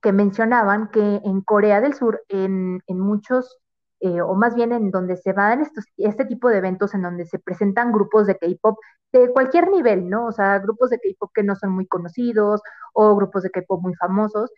que 0.00 0.12
mencionaban 0.12 0.90
que 0.90 1.20
en 1.24 1.40
Corea 1.42 1.80
del 1.80 1.94
Sur, 1.94 2.22
en, 2.28 2.80
en 2.86 3.00
muchos 3.00 3.58
eh, 4.00 4.20
o 4.20 4.34
más 4.34 4.54
bien 4.54 4.72
en 4.72 4.92
donde 4.92 5.16
se 5.16 5.32
van 5.32 5.60
estos, 5.60 5.84
este 5.96 6.24
tipo 6.24 6.48
de 6.48 6.58
eventos 6.58 6.94
en 6.94 7.02
donde 7.02 7.26
se 7.26 7.40
presentan 7.40 7.90
grupos 7.90 8.28
de 8.28 8.38
K-pop 8.38 8.78
de 9.12 9.32
cualquier 9.32 9.70
nivel, 9.70 10.08
¿no? 10.08 10.26
O 10.26 10.32
sea, 10.32 10.58
grupos 10.60 10.90
de 10.90 11.00
K-pop 11.00 11.32
que 11.34 11.42
no 11.42 11.56
son 11.56 11.72
muy 11.72 11.86
conocidos 11.86 12.60
o 12.92 13.16
grupos 13.16 13.42
de 13.42 13.50
K-pop 13.50 13.82
muy 13.82 13.94
famosos. 13.94 14.52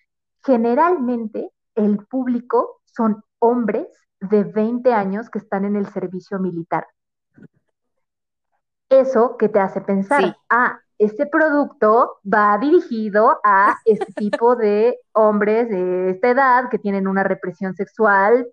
Generalmente 0.45 1.51
el 1.74 2.05
público 2.07 2.82
son 2.84 3.22
hombres 3.38 3.86
de 4.20 4.45
20 4.45 4.93
años 4.93 5.30
que 5.30 5.38
están 5.38 5.64
en 5.64 5.76
el 5.76 5.86
servicio 5.86 6.38
militar. 6.38 6.86
Eso 8.91 9.36
que 9.38 9.49
te 9.49 9.61
hace 9.61 9.80
pensar, 9.80 10.36
ah, 10.51 10.80
este 11.01 11.26
producto 11.26 12.20
va 12.24 12.57
dirigido 12.59 13.40
a 13.42 13.76
este 13.84 14.12
tipo 14.12 14.55
de 14.55 14.98
hombres 15.12 15.68
de 15.68 16.11
esta 16.11 16.28
edad 16.28 16.68
que 16.70 16.78
tienen 16.78 17.09
una 17.09 17.24
represión 17.24 17.74
sexual 17.74 18.46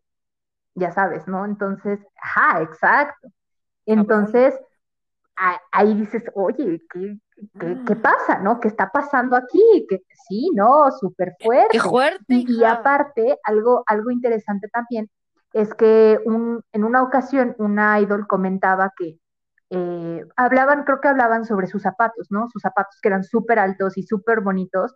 ya 0.78 0.92
sabes, 0.92 1.28
¿no? 1.28 1.46
Entonces, 1.46 2.00
ajá, 2.22 2.62
exacto. 2.62 3.30
Entonces, 3.86 4.54
ahí 5.72 5.94
dices, 5.96 6.24
oye, 6.36 6.82
¿qué, 6.92 7.18
qué, 7.60 7.96
mm. 7.96 8.02
pasa, 8.02 8.40
no? 8.40 8.60
¿Qué 8.60 8.68
está 8.68 8.92
pasando 8.92 9.36
aquí? 9.36 9.86
Que 9.90 10.04
sí, 10.28 10.52
no, 10.54 10.92
súper 10.92 11.34
fuerte. 11.42 11.70
Qué 11.72 11.80
fuerte. 11.80 12.24
Y, 12.28 12.64
aparte, 12.64 13.40
algo, 13.44 13.84
algo 13.88 14.12
interesante 14.12 14.68
también 14.70 15.10
es 15.54 15.74
que 15.74 16.20
un, 16.26 16.62
en 16.72 16.84
una 16.84 17.02
ocasión 17.02 17.56
una 17.58 18.00
idol 18.00 18.28
comentaba 18.28 18.94
que 18.96 19.18
eh, 19.70 20.26
hablaban, 20.36 20.84
creo 20.84 21.02
que 21.02 21.08
hablaban 21.08 21.46
sobre 21.46 21.68
sus 21.68 21.82
zapatos, 21.82 22.28
¿no? 22.30 22.48
Sus 22.50 22.62
zapatos 22.62 23.00
que 23.02 23.10
eran 23.10 23.24
súper 23.24 23.60
altos 23.60 23.98
y 23.98 24.04
súper 24.04 24.42
bonitos. 24.42 24.96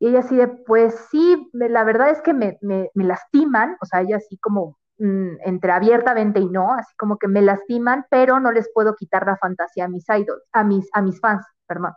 Y 0.00 0.08
ella 0.08 0.20
así 0.20 0.36
de, 0.36 0.48
pues 0.48 0.94
sí, 1.10 1.50
la 1.52 1.84
verdad 1.84 2.10
es 2.10 2.22
que 2.22 2.34
me, 2.34 2.58
me, 2.62 2.90
lastiman, 2.94 3.76
o 3.80 3.86
sea, 3.86 4.02
ella 4.02 4.16
así 4.16 4.38
como 4.38 4.78
Mm, 4.98 5.36
entre 5.44 5.70
abiertamente 5.72 6.40
y 6.40 6.48
no, 6.48 6.74
así 6.74 6.92
como 6.96 7.18
que 7.18 7.28
me 7.28 7.40
lastiman, 7.40 8.06
pero 8.10 8.40
no 8.40 8.50
les 8.50 8.68
puedo 8.74 8.96
quitar 8.96 9.26
la 9.26 9.36
fantasía 9.36 9.84
a 9.84 9.88
mis 9.88 10.04
a 10.10 10.64
mis, 10.64 10.88
a 10.92 11.02
mis 11.02 11.20
fans, 11.20 11.46
perdón. 11.66 11.92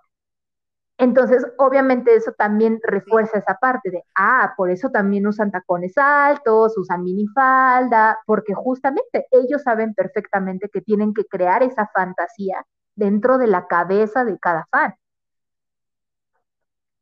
Entonces, 1.01 1.43
obviamente 1.57 2.13
eso 2.15 2.31
también 2.33 2.79
refuerza 2.83 3.39
esa 3.39 3.55
parte 3.55 3.89
de, 3.89 4.03
ah, 4.15 4.53
por 4.55 4.69
eso 4.69 4.91
también 4.91 5.25
usan 5.25 5.49
tacones 5.49 5.97
altos, 5.97 6.77
usan 6.77 7.03
minifalda, 7.03 8.19
porque 8.27 8.53
justamente 8.53 9.25
ellos 9.31 9.63
saben 9.63 9.95
perfectamente 9.95 10.69
que 10.69 10.81
tienen 10.81 11.15
que 11.15 11.25
crear 11.25 11.63
esa 11.63 11.87
fantasía 11.91 12.67
dentro 12.95 13.39
de 13.39 13.47
la 13.47 13.65
cabeza 13.65 14.23
de 14.25 14.37
cada 14.37 14.67
fan, 14.69 14.93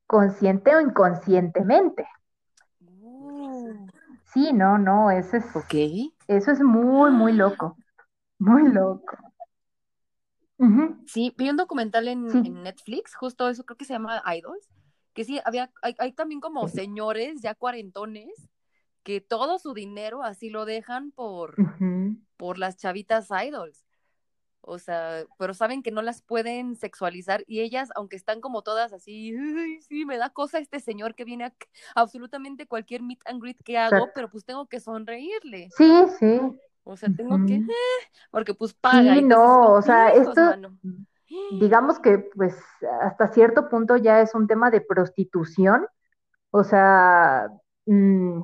consciente 0.07 0.73
o 0.77 0.79
inconscientemente. 0.79 2.07
Sí, 4.33 4.53
no, 4.53 4.77
no, 4.77 5.11
eso 5.11 5.35
es, 5.35 5.45
eso 6.29 6.51
es 6.51 6.61
muy, 6.61 7.11
muy 7.11 7.33
loco, 7.33 7.75
muy 8.37 8.63
loco. 8.71 9.28
Sí, 11.05 11.33
vi 11.37 11.49
un 11.49 11.57
documental 11.57 12.07
en, 12.07 12.25
Netflix, 12.63 13.15
justo 13.15 13.49
eso, 13.49 13.63
creo 13.63 13.77
que 13.77 13.85
se 13.85 13.93
llama 13.93 14.21
Idols, 14.35 14.69
que 15.13 15.23
sí, 15.23 15.39
había, 15.45 15.71
hay, 15.81 16.11
también 16.13 16.41
como 16.41 16.67
señores 16.67 17.41
ya 17.41 17.55
cuarentones 17.55 18.49
que 19.03 19.21
todo 19.21 19.57
su 19.59 19.73
dinero 19.73 20.23
así 20.23 20.49
lo 20.49 20.65
dejan 20.65 21.11
por, 21.11 21.55
por 22.37 22.57
las 22.57 22.77
chavitas 22.77 23.29
idols. 23.31 23.85
O 24.61 24.77
sea, 24.77 25.23
pero 25.37 25.53
saben 25.53 25.81
que 25.81 25.91
no 25.91 26.01
las 26.01 26.21
pueden 26.21 26.75
sexualizar 26.75 27.43
y 27.47 27.61
ellas, 27.61 27.89
aunque 27.95 28.17
están 28.17 28.41
como 28.41 28.61
todas 28.61 28.91
así, 28.93 29.33
sí, 29.87 30.05
me 30.05 30.17
da 30.17 30.29
cosa 30.29 30.59
este 30.59 30.79
señor 30.79 31.15
que 31.15 31.23
viene 31.23 31.45
a 31.45 31.53
absolutamente 31.95 32.67
cualquier 32.67 33.01
meet 33.01 33.21
and 33.25 33.41
greet 33.41 33.57
que 33.63 33.77
hago, 33.77 34.09
pero 34.13 34.29
pues 34.29 34.45
tengo 34.45 34.67
que 34.67 34.79
sonreírle. 34.79 35.69
Sí, 35.75 35.91
sí. 36.19 36.39
O 36.89 36.97
sea, 36.97 37.09
tengo 37.15 37.37
que, 37.45 37.55
eh, 37.55 37.63
porque 38.31 38.53
pues 38.53 38.73
paga. 38.73 39.15
Sí, 39.15 39.21
no, 39.21 39.73
o 39.73 39.81
sea, 39.81 40.09
esto, 40.09 40.41
digamos 41.51 41.99
que 41.99 42.17
pues 42.35 42.55
hasta 43.01 43.27
cierto 43.27 43.69
punto 43.69 43.97
ya 43.97 44.21
es 44.21 44.33
un 44.33 44.47
tema 44.47 44.71
de 44.71 44.81
prostitución, 44.81 45.85
o 46.51 46.63
sea, 46.63 47.49
mmm, 47.85 48.41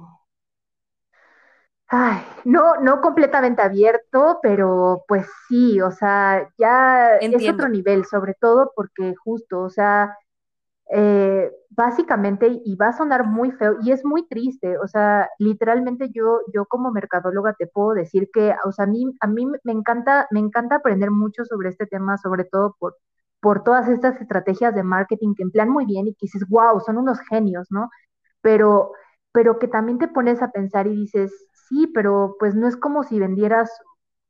Ay, 1.87 2.17
no, 2.45 2.77
no 2.81 2.99
completamente 2.99 3.61
abierto, 3.61 4.39
pero 4.41 5.03
pues 5.07 5.27
sí, 5.47 5.79
o 5.81 5.91
sea, 5.91 6.49
ya 6.57 7.17
es 7.17 7.47
otro 7.47 7.69
nivel, 7.69 8.05
sobre 8.05 8.33
todo 8.33 8.71
porque 8.75 9.13
justo, 9.15 9.61
o 9.61 9.69
sea, 9.69 10.17
eh, 10.91 11.51
básicamente, 11.69 12.61
y 12.63 12.75
va 12.75 12.89
a 12.89 12.93
sonar 12.97 13.25
muy 13.25 13.51
feo, 13.51 13.75
y 13.81 13.91
es 13.91 14.05
muy 14.05 14.27
triste, 14.27 14.77
o 14.77 14.87
sea, 14.87 15.29
literalmente 15.39 16.09
yo, 16.11 16.41
yo 16.53 16.65
como 16.65 16.91
mercadóloga 16.91 17.53
te 17.57 17.67
puedo 17.67 17.93
decir 17.93 18.29
que, 18.33 18.55
o 18.65 18.71
sea, 18.71 18.85
a 18.85 18.87
mí, 18.87 19.05
a 19.19 19.27
mí 19.27 19.45
me 19.45 19.71
encanta, 19.73 20.27
me 20.31 20.39
encanta 20.39 20.75
aprender 20.75 21.11
mucho 21.11 21.43
sobre 21.45 21.69
este 21.69 21.87
tema, 21.87 22.17
sobre 22.17 22.45
todo 22.45 22.75
por, 22.79 22.95
por 23.41 23.63
todas 23.63 23.87
estas 23.89 24.19
estrategias 24.21 24.75
de 24.75 24.83
marketing 24.83 25.35
que 25.35 25.43
emplean 25.43 25.69
muy 25.69 25.85
bien 25.85 26.07
y 26.07 26.13
que 26.13 26.25
dices, 26.27 26.47
wow, 26.49 26.79
son 26.79 26.97
unos 26.97 27.19
genios, 27.29 27.67
¿no? 27.71 27.89
Pero, 28.41 28.91
pero 29.31 29.59
que 29.59 29.67
también 29.67 29.99
te 29.99 30.07
pones 30.07 30.41
a 30.41 30.51
pensar 30.51 30.87
y 30.87 30.95
dices, 30.95 31.31
sí, 31.69 31.87
pero 31.93 32.35
pues 32.39 32.55
no 32.55 32.67
es 32.67 32.77
como 32.77 33.03
si 33.03 33.19
vendieras, 33.19 33.71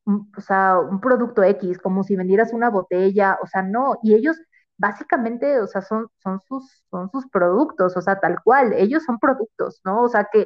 o 0.05 0.41
sea, 0.41 0.79
un 0.79 0.99
producto 1.01 1.43
X, 1.43 1.79
como 1.79 2.03
si 2.03 2.15
vendieras 2.15 2.53
una 2.53 2.69
botella, 2.69 3.37
o 3.41 3.47
sea, 3.47 3.63
no, 3.63 3.97
y 4.03 4.13
ellos 4.15 4.37
básicamente, 4.77 5.59
o 5.61 5.67
sea, 5.67 5.81
son, 5.81 6.07
son, 6.23 6.39
sus, 6.41 6.83
son 6.89 7.09
sus 7.11 7.27
productos, 7.29 7.95
o 7.97 8.01
sea, 8.01 8.19
tal 8.19 8.37
cual, 8.43 8.73
ellos 8.73 9.03
son 9.05 9.19
productos, 9.19 9.81
¿no? 9.85 10.03
O 10.03 10.09
sea, 10.09 10.27
que, 10.31 10.45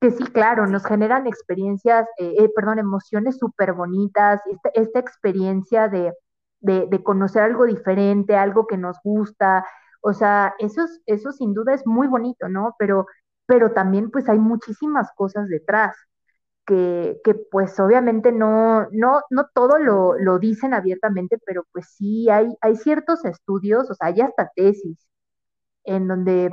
que 0.00 0.10
sí, 0.10 0.24
claro, 0.26 0.66
nos 0.66 0.84
generan 0.86 1.26
experiencias, 1.26 2.06
eh, 2.18 2.34
eh, 2.38 2.50
perdón, 2.54 2.78
emociones 2.78 3.38
súper 3.38 3.72
bonitas, 3.74 4.40
esta, 4.50 4.70
esta 4.74 4.98
experiencia 5.00 5.88
de, 5.88 6.12
de, 6.60 6.86
de, 6.90 7.02
conocer 7.02 7.42
algo 7.42 7.64
diferente, 7.66 8.36
algo 8.36 8.66
que 8.66 8.76
nos 8.78 8.98
gusta, 9.04 9.64
o 10.02 10.12
sea, 10.12 10.54
eso, 10.58 10.84
es, 10.84 11.00
eso 11.06 11.32
sin 11.32 11.54
duda 11.54 11.74
es 11.74 11.86
muy 11.86 12.06
bonito, 12.08 12.48
¿no? 12.48 12.74
Pero, 12.78 13.06
pero 13.46 13.72
también 13.72 14.10
pues 14.10 14.28
hay 14.28 14.38
muchísimas 14.38 15.10
cosas 15.16 15.48
detrás 15.48 15.96
que, 16.66 17.20
pues 17.50 17.78
obviamente 17.80 18.32
no, 18.32 18.88
no, 18.92 19.22
no 19.30 19.46
todo 19.54 19.78
lo, 19.78 20.18
lo, 20.18 20.38
dicen 20.38 20.74
abiertamente, 20.74 21.38
pero 21.46 21.64
pues 21.72 21.86
sí 21.96 22.28
hay, 22.30 22.48
hay 22.60 22.76
ciertos 22.76 23.24
estudios, 23.24 23.90
o 23.90 23.94
sea, 23.94 24.08
hay 24.08 24.20
hasta 24.20 24.50
tesis 24.54 24.98
en 25.84 26.08
donde 26.08 26.50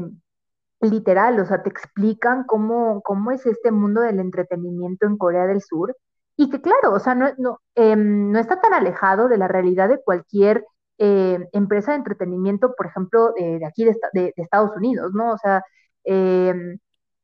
literal, 0.82 1.40
o 1.40 1.46
sea, 1.46 1.64
te 1.64 1.70
explican 1.70 2.44
cómo, 2.46 3.02
cómo 3.04 3.32
es 3.32 3.46
este 3.46 3.72
mundo 3.72 4.02
del 4.02 4.20
entretenimiento 4.20 5.08
en 5.08 5.18
Corea 5.18 5.48
del 5.48 5.62
Sur 5.62 5.96
y 6.38 6.50
que 6.50 6.62
claro, 6.62 6.94
o 6.94 7.00
sea, 7.00 7.16
no, 7.16 7.32
no, 7.38 7.60
eh, 7.76 7.96
no 7.96 8.40
está 8.40 8.60
tan 8.62 8.74
alejado 8.74 9.28
de 9.30 9.38
la 9.38 9.48
realidad 9.48 9.90
de 9.90 10.02
cualquier 10.04 10.66
eh, 10.98 11.40
empresa 11.54 11.92
de 11.92 12.00
entretenimiento, 12.00 12.74
por 12.76 12.88
ejemplo, 12.88 13.34
de 13.36 13.66
aquí 13.66 13.86
de, 13.86 13.96
de, 14.14 14.22
de, 14.36 14.44
Estados 14.44 14.76
Unidos, 14.76 15.12
¿no? 15.14 15.34
O 15.34 15.38
sea, 15.38 15.64
eh, 16.06 16.54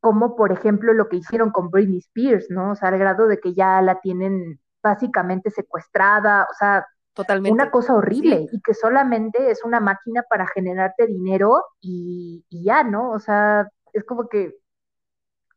como 0.00 0.34
por 0.34 0.50
ejemplo 0.52 0.92
lo 0.92 1.08
que 1.08 1.16
hicieron 1.16 1.50
con 1.50 1.70
Britney 1.70 1.98
Spears, 1.98 2.46
¿no? 2.50 2.72
O 2.72 2.74
sea, 2.74 2.88
al 2.88 2.98
grado 2.98 3.26
de 3.26 3.38
que 3.38 3.54
ya 3.54 3.80
la 3.82 4.00
tienen 4.00 4.58
básicamente 4.82 5.50
secuestrada, 5.50 6.46
o 6.50 6.54
sea, 6.54 6.86
Totalmente. 7.12 7.52
una 7.52 7.70
cosa 7.70 7.94
horrible 7.94 8.46
sí. 8.48 8.56
y 8.56 8.60
que 8.62 8.72
solamente 8.72 9.50
es 9.50 9.64
una 9.64 9.80
máquina 9.80 10.22
para 10.28 10.46
generarte 10.46 11.06
dinero 11.06 11.64
y, 11.80 12.44
y, 12.48 12.64
ya, 12.64 12.82
¿no? 12.82 13.10
O 13.10 13.18
sea, 13.18 13.68
es 13.92 14.04
como 14.04 14.28
que, 14.28 14.56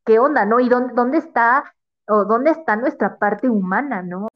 ¿qué 0.05 0.19
onda, 0.19 0.45
no? 0.45 0.59
¿Y 0.59 0.67
dónde, 0.67 0.93
dónde 0.93 1.19
está, 1.19 1.63
o 2.07 2.25
dónde 2.25 2.51
está 2.51 2.75
nuestra 2.75 3.17
parte 3.17 3.47
humana, 3.47 4.01
¿no? 4.01 4.27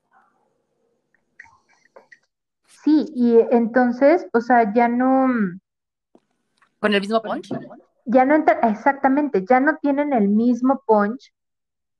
Sí, 2.83 3.11
y 3.13 3.39
entonces, 3.51 4.27
o 4.31 4.39
sea, 4.39 4.73
ya 4.73 4.87
no... 4.87 5.27
¿Con 6.79 6.93
el 6.93 7.01
mismo 7.01 7.21
punch? 7.21 7.49
Ya 8.07 8.25
no 8.25 8.35
entra, 8.35 8.59
exactamente, 8.63 9.45
ya 9.47 9.59
no 9.59 9.77
tienen 9.77 10.13
el 10.13 10.29
mismo 10.29 10.81
punch 10.85 11.33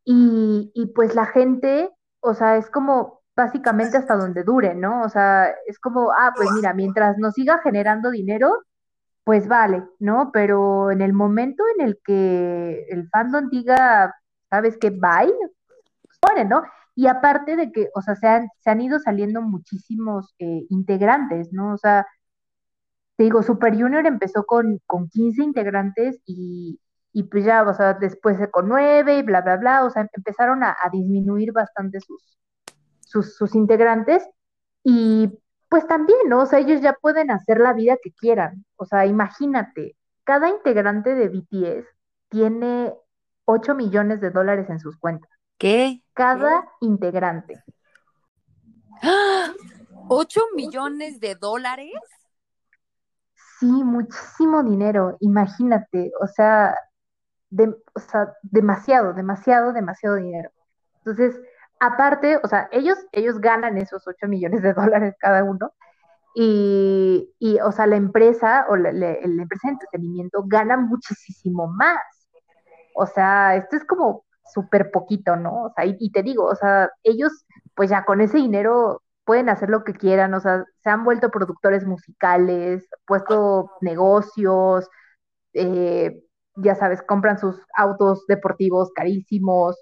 y, 0.06 0.72
y, 0.74 0.88
pues 0.88 1.16
la 1.16 1.26
gente, 1.26 1.90
o 2.22 2.34
sea, 2.34 2.58
es 2.58 2.70
como 2.70 3.22
básicamente 3.36 3.98
hasta 3.98 4.16
donde 4.16 4.44
dure, 4.44 4.74
¿no? 4.76 5.04
O 5.04 5.10
sea, 5.10 5.54
es 5.68 5.80
como, 5.80 6.12
ah, 6.12 6.34
pues 6.36 6.50
mira, 6.56 6.74
mientras 6.74 7.18
nos 7.18 7.34
siga 7.36 7.60
generando 7.64 8.10
dinero, 8.12 8.52
pues 9.24 9.48
vale, 9.48 9.84
¿no? 10.00 10.32
Pero 10.34 10.92
en 10.92 11.02
el 11.02 11.14
momento 11.14 11.64
en 11.78 11.86
el 11.86 12.00
que 12.04 12.86
el 12.90 13.10
fandom 13.10 13.50
diga, 13.50 14.16
¿sabes 14.50 14.78
qué? 14.80 14.90
Bye, 14.92 15.34
pone, 16.20 16.46
¿no? 16.46 16.64
Y 16.96 17.08
aparte 17.08 17.56
de 17.56 17.72
que, 17.72 17.90
o 17.94 18.02
sea, 18.02 18.16
se 18.16 18.28
han, 18.28 18.50
se 18.60 18.70
han 18.70 18.82
ido 18.82 19.00
saliendo 19.00 19.42
muchísimos 19.42 20.34
eh, 20.40 20.66
integrantes, 20.70 21.54
¿no? 21.54 21.74
O 21.74 21.78
sea, 21.78 22.08
te 23.18 23.24
digo, 23.24 23.42
Super 23.42 23.74
Junior 23.74 24.06
empezó 24.06 24.46
con, 24.46 24.80
con 24.86 25.10
15 25.10 25.44
integrantes 25.44 26.22
y, 26.26 26.80
y, 27.12 27.24
pues 27.24 27.44
ya, 27.46 27.64
o 27.64 27.74
sea, 27.74 27.96
después 27.96 28.38
con 28.52 28.70
9 28.70 29.18
y 29.18 29.24
bla, 29.24 29.42
bla, 29.42 29.58
bla, 29.58 29.84
o 29.86 29.90
sea, 29.90 30.08
empezaron 30.14 30.64
a, 30.64 30.78
a 30.80 30.90
disminuir 30.92 31.52
bastante 31.52 32.00
sus, 32.00 32.38
sus, 33.00 33.36
sus, 33.36 33.56
integrantes 33.56 34.24
y 34.84 35.32
pues 35.68 35.88
también, 35.88 36.20
¿no? 36.30 36.44
O 36.44 36.46
sea, 36.46 36.60
ellos 36.60 36.82
ya 36.82 36.94
pueden 36.94 37.32
hacer 37.32 37.60
la 37.60 37.74
vida 37.74 37.98
que 38.02 38.12
quieran, 38.12 38.64
o 38.76 38.86
sea, 38.86 39.08
imagínate, 39.08 39.98
cada 40.24 40.50
integrante 40.50 41.16
de 41.16 41.30
BTS 41.30 41.88
tiene 42.30 42.94
8 43.46 43.74
millones 43.74 44.22
de 44.22 44.30
dólares 44.30 44.70
en 44.70 44.80
sus 44.80 44.96
cuentas. 44.98 45.32
¿Qué? 45.58 46.04
Cada 46.14 46.62
¿Qué? 46.62 46.86
integrante. 46.86 47.64
¿8 50.08 50.42
millones 50.56 51.20
de 51.20 51.34
dólares? 51.34 51.94
Sí, 53.60 53.66
muchísimo 53.66 54.64
dinero, 54.64 55.18
imagínate, 55.20 56.12
o 56.22 56.28
sea, 56.28 56.76
demasiado, 57.50 59.14
demasiado, 59.14 59.74
demasiado 59.74 60.16
dinero. 60.18 60.52
Entonces, 61.00 61.40
aparte, 61.80 62.40
o 62.44 62.48
sea, 62.48 62.70
ellos, 62.72 62.98
ellos 63.12 63.40
ganan 63.40 63.78
esos 63.78 64.08
8 64.08 64.28
millones 64.28 64.62
de 64.62 64.74
dólares 64.74 65.16
cada 65.20 65.44
uno, 65.44 65.74
y, 66.36 67.34
y 67.40 67.60
o 67.62 67.72
sea, 67.72 67.88
la 67.88 67.96
empresa 67.96 68.68
o 68.70 68.76
la, 68.76 68.90
empresa 68.92 69.70
de 69.70 69.74
entretenimiento 69.74 70.44
gana 70.46 70.78
muchísimo 70.78 71.68
más. 71.68 72.00
O 72.96 73.06
sea, 73.08 73.56
esto 73.56 73.76
es 73.78 73.86
como 73.86 74.26
súper 74.54 74.92
poquito, 74.92 75.36
¿no? 75.36 75.64
O 75.64 75.74
sea, 75.76 75.86
y, 75.86 75.96
y 76.00 76.12
te 76.12 76.24
digo, 76.24 76.46
o 76.46 76.56
sea, 76.56 76.92
ellos, 77.04 77.46
pues 77.76 77.90
ya 77.90 78.06
con 78.06 78.22
ese 78.22 78.38
dinero 78.38 79.02
pueden 79.28 79.50
hacer 79.50 79.70
lo 79.70 79.84
que 79.84 79.94
quieran, 79.94 80.34
o 80.34 80.40
sea, 80.40 80.64
se 80.82 80.90
han 80.90 81.04
vuelto 81.04 81.30
productores 81.30 81.86
musicales, 81.86 82.88
puesto 83.06 83.72
negocios, 83.82 84.90
eh, 85.54 86.24
ya 86.56 86.76
sabes, 86.76 87.02
compran 87.02 87.38
sus 87.38 87.62
autos 87.76 88.26
deportivos 88.28 88.90
carísimos, 88.96 89.76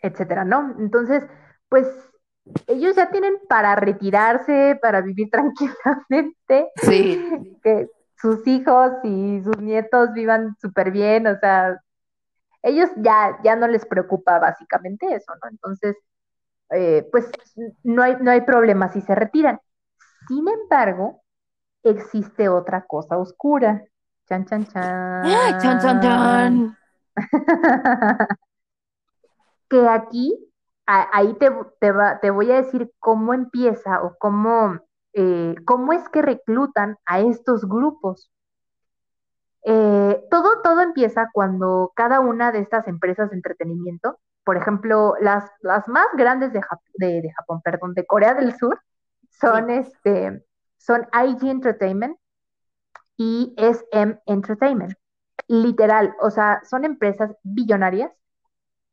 etcétera, 0.00 0.46
¿no? 0.46 0.74
Entonces, 0.78 1.22
pues 1.68 1.86
ellos 2.66 2.96
ya 2.96 3.10
tienen 3.10 3.34
para 3.46 3.76
retirarse, 3.76 4.78
para 4.80 5.02
vivir 5.02 5.28
tranquilamente, 5.30 6.70
sí. 6.76 7.58
que 7.62 7.88
sus 8.16 8.46
hijos 8.46 8.92
y 9.02 9.42
sus 9.42 9.58
nietos 9.58 10.14
vivan 10.14 10.56
súper 10.62 10.92
bien, 10.92 11.26
o 11.26 11.38
sea, 11.38 11.78
ellos 12.62 12.88
ya, 12.96 13.38
ya 13.44 13.54
no 13.54 13.68
les 13.68 13.84
preocupa 13.84 14.38
básicamente 14.38 15.14
eso, 15.14 15.34
¿no? 15.42 15.50
Entonces, 15.50 15.94
eh, 16.70 17.06
pues 17.10 17.30
no 17.82 18.02
hay, 18.02 18.16
no 18.20 18.30
hay 18.30 18.40
problema 18.42 18.88
si 18.88 19.00
se 19.00 19.14
retiran. 19.14 19.60
Sin 20.28 20.48
embargo, 20.48 21.22
existe 21.82 22.48
otra 22.48 22.84
cosa 22.86 23.18
oscura. 23.18 23.84
Chan, 24.28 24.46
chan, 24.46 24.66
chan. 24.66 25.24
Chan, 25.60 25.80
chan, 25.80 26.00
chan. 26.00 26.78
que 29.68 29.88
aquí, 29.88 30.50
a, 30.86 31.08
ahí 31.12 31.34
te, 31.34 31.50
te, 31.80 31.92
va, 31.92 32.20
te, 32.20 32.30
voy 32.30 32.50
a 32.50 32.56
decir 32.56 32.90
cómo 32.98 33.34
empieza 33.34 34.02
o 34.02 34.16
cómo, 34.18 34.80
eh, 35.12 35.54
cómo 35.66 35.92
es 35.92 36.08
que 36.08 36.22
reclutan 36.22 36.96
a 37.06 37.20
estos 37.20 37.68
grupos. 37.68 38.30
Eh, 39.66 40.22
todo, 40.30 40.62
todo 40.62 40.80
empieza 40.80 41.30
cuando 41.32 41.92
cada 41.94 42.20
una 42.20 42.52
de 42.52 42.60
estas 42.60 42.86
empresas 42.86 43.30
de 43.30 43.36
entretenimiento 43.36 44.18
por 44.44 44.56
ejemplo, 44.56 45.14
las, 45.20 45.50
las 45.62 45.88
más 45.88 46.06
grandes 46.14 46.52
de, 46.52 46.60
Jap 46.62 46.80
de, 46.94 47.22
de, 47.22 47.32
Japón, 47.32 47.60
perdón, 47.62 47.94
de 47.94 48.06
Corea 48.06 48.34
del 48.34 48.56
Sur, 48.56 48.80
son, 49.30 49.66
sí. 49.66 49.72
este, 49.74 50.44
son 50.76 51.06
IG 51.12 51.48
Entertainment 51.48 52.16
y 53.16 53.54
SM 53.56 54.20
Entertainment. 54.26 54.94
Literal, 55.48 56.14
o 56.20 56.30
sea, 56.30 56.60
son 56.64 56.84
empresas 56.84 57.34
billonarias 57.42 58.12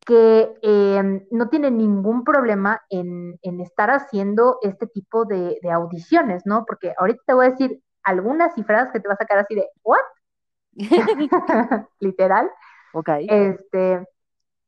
que 0.05 0.53
eh, 0.61 1.27
no 1.29 1.49
tienen 1.49 1.77
ningún 1.77 2.23
problema 2.23 2.81
en, 2.89 3.37
en, 3.43 3.61
estar 3.61 3.91
haciendo 3.91 4.57
este 4.61 4.87
tipo 4.87 5.25
de, 5.25 5.59
de, 5.61 5.71
audiciones, 5.71 6.43
¿no? 6.45 6.65
Porque 6.65 6.93
ahorita 6.97 7.21
te 7.25 7.33
voy 7.33 7.45
a 7.45 7.49
decir 7.51 7.81
algunas 8.03 8.55
cifras 8.55 8.91
que 8.91 8.99
te 8.99 9.07
vas 9.07 9.19
a 9.19 9.23
sacar 9.23 9.37
así 9.37 9.53
de, 9.55 9.69
¿what? 9.83 9.99
Literal. 11.99 12.49
Ok. 12.93 13.09
Este, 13.27 14.05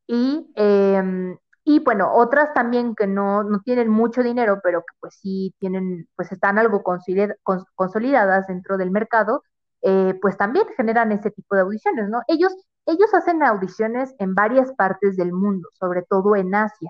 y, 0.07 0.51
eh, 0.55 1.37
y 1.65 1.79
bueno, 1.79 2.13
otras 2.13 2.53
también 2.53 2.95
que 2.95 3.07
no, 3.07 3.43
no, 3.43 3.61
tienen 3.61 3.89
mucho 3.89 4.21
dinero, 4.23 4.59
pero 4.63 4.81
que 4.81 4.95
pues 4.99 5.15
sí 5.21 5.55
tienen, 5.59 6.07
pues 6.15 6.31
están 6.31 6.57
algo 6.57 6.83
consolidadas 6.83 8.47
dentro 8.47 8.77
del 8.77 8.91
mercado, 8.91 9.43
eh, 9.81 10.17
pues 10.21 10.37
también 10.37 10.65
generan 10.75 11.11
ese 11.11 11.31
tipo 11.31 11.55
de 11.55 11.61
audiciones, 11.61 12.09
¿no? 12.09 12.21
Ellos, 12.27 12.53
ellos 12.85 13.13
hacen 13.13 13.43
audiciones 13.43 14.13
en 14.19 14.35
varias 14.35 14.73
partes 14.73 15.15
del 15.17 15.31
mundo, 15.33 15.69
sobre 15.73 16.03
todo 16.03 16.35
en 16.35 16.53
Asia. 16.55 16.89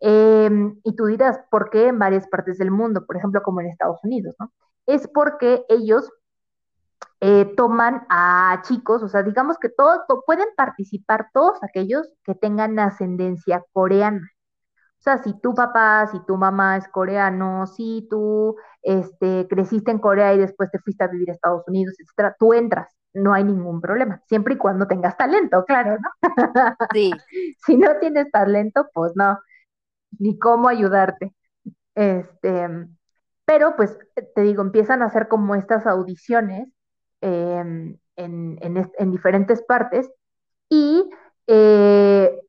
Eh, 0.00 0.50
y 0.84 0.96
tú 0.96 1.06
dirás, 1.06 1.40
¿por 1.50 1.70
qué 1.70 1.88
en 1.88 1.98
varias 1.98 2.26
partes 2.28 2.58
del 2.58 2.70
mundo? 2.70 3.06
Por 3.06 3.16
ejemplo, 3.16 3.42
como 3.42 3.60
en 3.60 3.68
Estados 3.68 4.00
Unidos, 4.04 4.34
¿no? 4.38 4.52
Es 4.86 5.08
porque 5.08 5.64
ellos 5.68 6.10
eh, 7.20 7.52
toman 7.56 8.06
a 8.08 8.62
chicos, 8.62 9.02
o 9.02 9.08
sea, 9.08 9.22
digamos 9.22 9.58
que 9.58 9.68
todos 9.68 10.06
to, 10.06 10.22
pueden 10.24 10.48
participar 10.56 11.28
todos 11.32 11.58
aquellos 11.62 12.08
que 12.24 12.34
tengan 12.34 12.78
ascendencia 12.78 13.64
coreana. 13.72 14.30
O 15.00 15.02
sea, 15.02 15.18
si 15.18 15.38
tu 15.40 15.54
papá, 15.54 16.08
si 16.12 16.20
tu 16.26 16.36
mamá 16.36 16.76
es 16.76 16.88
coreano, 16.88 17.66
si 17.66 18.06
tú 18.10 18.56
este, 18.82 19.46
creciste 19.48 19.90
en 19.90 19.98
Corea 20.00 20.34
y 20.34 20.38
después 20.38 20.70
te 20.70 20.80
fuiste 20.80 21.04
a 21.04 21.08
vivir 21.08 21.30
a 21.30 21.34
Estados 21.34 21.64
Unidos, 21.68 21.94
etcétera, 21.98 22.36
tú 22.38 22.52
entras, 22.52 22.88
no 23.14 23.32
hay 23.34 23.44
ningún 23.44 23.80
problema, 23.80 24.22
siempre 24.28 24.54
y 24.54 24.58
cuando 24.58 24.86
tengas 24.88 25.16
talento, 25.16 25.64
claro, 25.64 25.98
¿no? 25.98 26.10
Sí. 26.92 27.12
si 27.66 27.76
no 27.76 27.96
tienes 28.00 28.30
talento, 28.30 28.88
pues 28.94 29.12
no, 29.16 29.38
ni 30.18 30.38
cómo 30.38 30.68
ayudarte. 30.68 31.34
Este, 31.94 32.68
pero 33.44 33.76
pues 33.76 33.98
te 34.34 34.42
digo, 34.42 34.62
empiezan 34.62 35.02
a 35.02 35.06
hacer 35.06 35.28
como 35.28 35.54
estas 35.54 35.86
audiciones 35.86 36.68
em, 37.20 37.98
en, 38.16 38.58
en, 38.60 39.12
diferentes 39.12 39.62
partes 39.62 40.10
y 40.68 41.08
eh, 41.46 42.40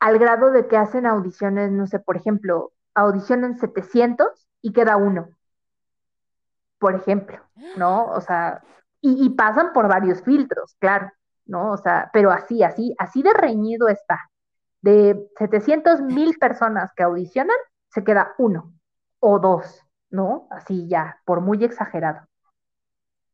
al 0.00 0.18
grado 0.18 0.50
de 0.50 0.66
que 0.68 0.76
hacen 0.76 1.06
audiciones, 1.06 1.72
no 1.72 1.86
sé, 1.86 1.98
por 1.98 2.16
ejemplo, 2.16 2.72
audicionan 2.94 3.58
700 3.58 4.48
y 4.62 4.72
queda 4.72 4.96
uno, 4.96 5.30
por 6.78 6.94
ejemplo, 6.94 7.38
¿no? 7.76 8.06
O 8.06 8.20
sea, 8.20 8.62
y, 9.00 9.24
y, 9.24 9.30
pasan 9.30 9.72
por 9.72 9.88
varios 9.88 10.22
filtros, 10.22 10.76
claro, 10.78 11.10
¿no? 11.46 11.72
O 11.72 11.76
sea, 11.76 12.10
pero 12.12 12.30
así, 12.30 12.62
así, 12.62 12.94
así 12.98 13.22
de 13.22 13.32
reñido 13.32 13.88
está. 13.88 14.30
De 14.80 15.28
700 15.36 16.02
mil 16.02 16.38
personas 16.38 16.92
que 16.94 17.02
audicionan, 17.02 17.56
se 17.90 18.04
queda 18.04 18.34
uno 18.38 18.72
o 19.20 19.38
dos, 19.38 19.84
¿no? 20.10 20.46
Así 20.50 20.88
ya, 20.88 21.20
por 21.24 21.40
muy 21.40 21.64
exagerado. 21.64 22.26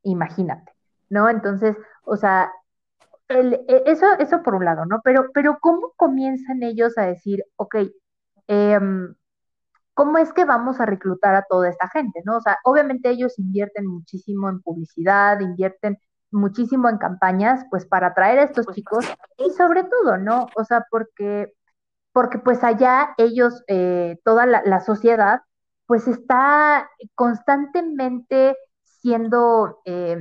Imagínate, 0.03 0.74
¿no? 1.15 1.29
Entonces, 1.31 1.77
o 2.05 2.17
sea, 2.17 2.53
el, 3.29 3.55
e, 3.69 3.85
eso, 3.87 4.07
eso 4.19 4.43
por 4.43 4.55
un 4.57 4.65
lado, 4.67 4.85
¿no? 4.87 5.01
Pero, 5.05 5.31
pero 5.35 5.59
¿cómo 5.61 5.93
comienzan 5.97 6.63
ellos 6.63 6.99
a 6.99 7.03
decir, 7.07 7.45
ok, 7.57 7.77
em, 8.49 9.15
¿cómo 9.95 10.19
es 10.19 10.33
que 10.33 10.45
vamos 10.45 10.81
a 10.81 10.87
reclutar 10.87 11.35
a 11.37 11.47
toda 11.49 11.69
esta 11.71 11.89
gente, 11.89 12.21
¿no? 12.25 12.39
O 12.39 12.41
sea, 12.41 12.59
obviamente 12.65 13.11
ellos 13.11 13.39
invierten 13.39 13.87
muchísimo 13.87 14.49
en 14.51 14.61
publicidad, 14.63 15.41
invierten 15.41 15.99
muchísimo 16.33 16.89
en 16.89 16.99
campañas, 16.99 17.65
pues 17.71 17.87
para 17.87 18.09
atraer 18.09 18.41
a 18.41 18.45
estos 18.45 18.67
chicos 18.75 19.07
y 19.39 19.51
sobre 19.53 19.85
todo, 19.85 20.19
¿no? 20.19 20.49
O 20.57 20.65
sea, 20.65 20.85
porque, 20.91 21.53
porque 22.13 22.39
pues 22.39 22.65
allá 22.65 23.15
ellos, 23.19 23.63
eh, 23.69 24.19
toda 24.25 24.47
la, 24.47 24.81
sociedad, 24.81 25.43
pues 25.87 26.09
está 26.09 26.91
constantemente 27.15 28.57
siendo, 28.83 29.81
eh, 29.85 30.19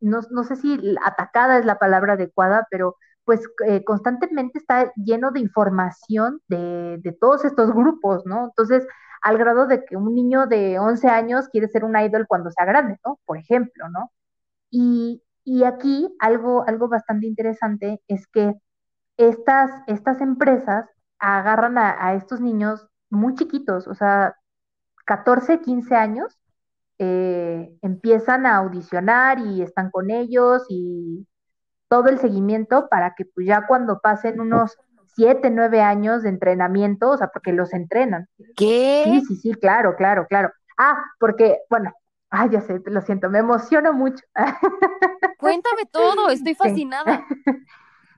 no, 0.00 0.20
no, 0.30 0.44
sé 0.44 0.56
si 0.56 0.96
atacada 1.04 1.58
es 1.58 1.64
la 1.64 1.78
palabra 1.78 2.14
adecuada, 2.14 2.66
pero 2.70 2.96
pues 3.24 3.42
eh, 3.66 3.84
constantemente 3.84 4.58
está 4.58 4.92
lleno 4.96 5.30
de 5.30 5.40
información 5.40 6.40
de, 6.48 6.98
de, 7.02 7.12
todos 7.12 7.44
estos 7.44 7.72
grupos, 7.72 8.24
¿no? 8.26 8.46
Entonces, 8.46 8.86
al 9.22 9.38
grado 9.38 9.66
de 9.66 9.84
que 9.84 9.96
un 9.96 10.14
niño 10.14 10.46
de 10.46 10.78
11 10.78 11.08
años 11.08 11.48
quiere 11.48 11.68
ser 11.68 11.84
un 11.84 11.96
idol 11.98 12.26
cuando 12.28 12.50
sea 12.50 12.64
grande, 12.66 12.98
¿no? 13.04 13.20
Por 13.26 13.38
ejemplo, 13.38 13.88
¿no? 13.90 14.10
Y, 14.70 15.22
y 15.44 15.64
aquí 15.64 16.14
algo, 16.20 16.64
algo 16.66 16.88
bastante 16.88 17.26
interesante 17.26 18.02
es 18.08 18.26
que 18.28 18.54
estas, 19.16 19.70
estas 19.86 20.20
empresas 20.20 20.86
agarran 21.18 21.78
a, 21.78 22.14
estos 22.14 22.40
niños 22.40 22.86
muy 23.10 23.34
chiquitos, 23.34 23.86
o 23.88 23.94
sea, 23.94 24.36
14, 25.06 25.60
15 25.60 25.94
años, 25.96 26.38
eh, 27.00 27.74
empiezan 27.80 28.44
a 28.46 28.58
audicionar 28.58 29.38
y 29.40 29.62
están 29.62 29.90
con 29.90 30.10
ellos 30.10 30.64
y 30.68 31.26
todo 31.88 32.08
el 32.08 32.18
seguimiento 32.18 32.88
para 32.88 33.14
que 33.16 33.24
pues 33.24 33.46
ya 33.46 33.66
cuando 33.66 34.00
pasen 34.00 34.38
unos 34.38 34.76
7, 35.16 35.50
9 35.50 35.80
años 35.80 36.22
de 36.22 36.28
entrenamiento, 36.28 37.10
o 37.10 37.16
sea, 37.16 37.28
porque 37.28 37.52
los 37.52 37.72
entrenan. 37.72 38.28
¿Qué? 38.54 39.02
Sí, 39.06 39.22
sí, 39.26 39.36
sí, 39.36 39.54
claro, 39.54 39.96
claro, 39.96 40.26
claro. 40.28 40.52
Ah, 40.78 41.02
porque, 41.18 41.58
bueno, 41.68 41.92
Ay, 42.30 42.50
ya 42.50 42.60
sé, 42.60 42.80
lo 42.86 43.00
siento, 43.00 43.28
me 43.28 43.40
emociono 43.40 43.92
mucho. 43.92 44.24
Cuéntame 45.38 45.84
todo, 45.90 46.30
estoy 46.30 46.54
fascinada. 46.54 47.26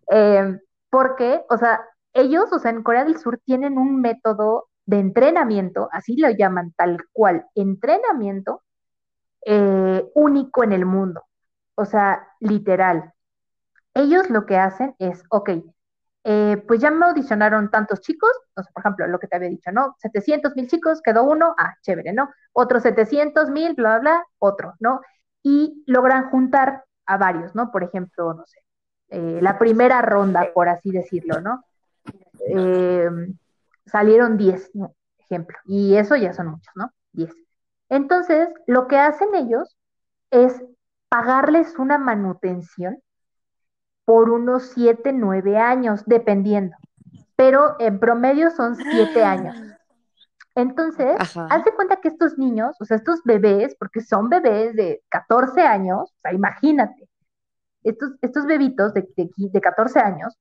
Em, 0.08 0.60
porque, 0.90 1.40
o 1.48 1.56
sea, 1.56 1.80
ellos, 2.12 2.52
o 2.52 2.58
sea, 2.58 2.70
en 2.70 2.82
Corea 2.82 3.04
del 3.04 3.18
Sur 3.18 3.40
tienen 3.46 3.78
un 3.78 4.02
método 4.02 4.68
de 4.84 4.98
entrenamiento, 4.98 5.88
así 5.90 6.16
lo 6.18 6.28
llaman 6.28 6.74
tal 6.76 6.98
cual, 7.12 7.46
entrenamiento 7.54 8.62
eh, 9.46 10.10
único 10.14 10.64
en 10.64 10.72
el 10.72 10.86
mundo. 10.86 11.24
O 11.74 11.84
sea, 11.84 12.28
literal. 12.40 13.12
Ellos 13.94 14.30
lo 14.30 14.46
que 14.46 14.58
hacen 14.58 14.94
es, 14.98 15.22
ok, 15.30 15.50
eh, 16.24 16.62
pues 16.68 16.80
ya 16.80 16.90
me 16.90 17.06
audicionaron 17.06 17.70
tantos 17.70 18.00
chicos, 18.00 18.30
por 18.54 18.64
ejemplo, 18.80 19.06
lo 19.08 19.18
que 19.18 19.26
te 19.26 19.36
había 19.36 19.48
dicho, 19.48 19.72
¿no? 19.72 19.96
700 19.98 20.54
mil 20.54 20.68
chicos, 20.68 21.02
quedó 21.02 21.24
uno, 21.24 21.54
ah, 21.58 21.74
chévere, 21.82 22.12
¿no? 22.12 22.30
Otros 22.52 22.84
700 22.84 23.50
mil, 23.50 23.74
bla, 23.74 23.98
bla, 23.98 24.00
bla, 24.00 24.26
otro, 24.38 24.74
¿no? 24.78 25.00
Y 25.42 25.82
logran 25.86 26.30
juntar 26.30 26.84
a 27.06 27.16
varios, 27.16 27.54
¿no? 27.56 27.72
Por 27.72 27.82
ejemplo, 27.82 28.34
no 28.34 28.46
sé, 28.46 28.60
eh, 29.08 29.40
la 29.42 29.58
primera 29.58 30.00
ronda, 30.00 30.52
por 30.54 30.68
así 30.68 30.92
decirlo, 30.92 31.40
¿no? 31.40 31.64
Eh, 32.48 33.10
salieron 33.86 34.36
10, 34.36 34.70
ejemplo, 35.18 35.58
y 35.64 35.96
eso 35.96 36.14
ya 36.14 36.32
son 36.32 36.48
muchos, 36.48 36.72
¿no? 36.76 36.92
10. 37.12 37.34
Entonces, 37.92 38.48
lo 38.66 38.88
que 38.88 38.96
hacen 38.96 39.34
ellos 39.34 39.76
es 40.30 40.64
pagarles 41.10 41.78
una 41.78 41.98
manutención 41.98 43.02
por 44.06 44.30
unos 44.30 44.70
7, 44.74 45.12
9 45.12 45.58
años, 45.58 46.02
dependiendo. 46.06 46.74
Pero 47.36 47.76
en 47.78 48.00
promedio 48.00 48.50
son 48.50 48.76
7 48.76 49.22
años. 49.22 49.54
Entonces, 50.54 51.16
haz 51.18 51.64
de 51.66 51.74
cuenta 51.74 51.96
que 51.96 52.08
estos 52.08 52.38
niños, 52.38 52.74
o 52.80 52.86
sea, 52.86 52.96
estos 52.96 53.20
bebés, 53.24 53.76
porque 53.78 54.00
son 54.00 54.30
bebés 54.30 54.74
de 54.74 55.02
14 55.10 55.60
años, 55.60 56.10
o 56.12 56.20
sea, 56.22 56.32
imagínate, 56.32 57.10
estos, 57.82 58.12
estos 58.22 58.46
bebitos 58.46 58.94
de, 58.94 59.06
de, 59.18 59.28
de 59.36 59.60
14 59.60 60.00
años, 60.00 60.38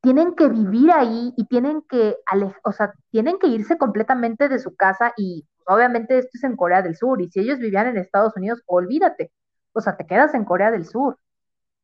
tienen 0.00 0.36
que 0.36 0.46
vivir 0.46 0.92
ahí 0.92 1.34
y 1.36 1.44
tienen 1.46 1.82
que, 1.88 2.18
o 2.62 2.70
sea, 2.70 2.94
tienen 3.10 3.40
que 3.40 3.48
irse 3.48 3.76
completamente 3.78 4.48
de 4.48 4.60
su 4.60 4.76
casa 4.76 5.12
y 5.16 5.44
obviamente 5.66 6.18
esto 6.18 6.30
es 6.34 6.44
en 6.44 6.56
Corea 6.56 6.82
del 6.82 6.96
Sur 6.96 7.20
y 7.20 7.30
si 7.30 7.40
ellos 7.40 7.58
vivían 7.58 7.86
en 7.86 7.96
Estados 7.96 8.36
Unidos, 8.36 8.62
olvídate, 8.66 9.32
o 9.72 9.80
sea, 9.80 9.96
te 9.96 10.06
quedas 10.06 10.34
en 10.34 10.44
Corea 10.44 10.70
del 10.70 10.86
Sur. 10.86 11.18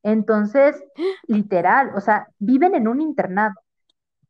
Entonces, 0.02 0.82
literal, 1.26 1.92
o 1.94 2.00
sea, 2.00 2.28
viven 2.38 2.74
en 2.74 2.88
un 2.88 3.00
internado. 3.00 3.54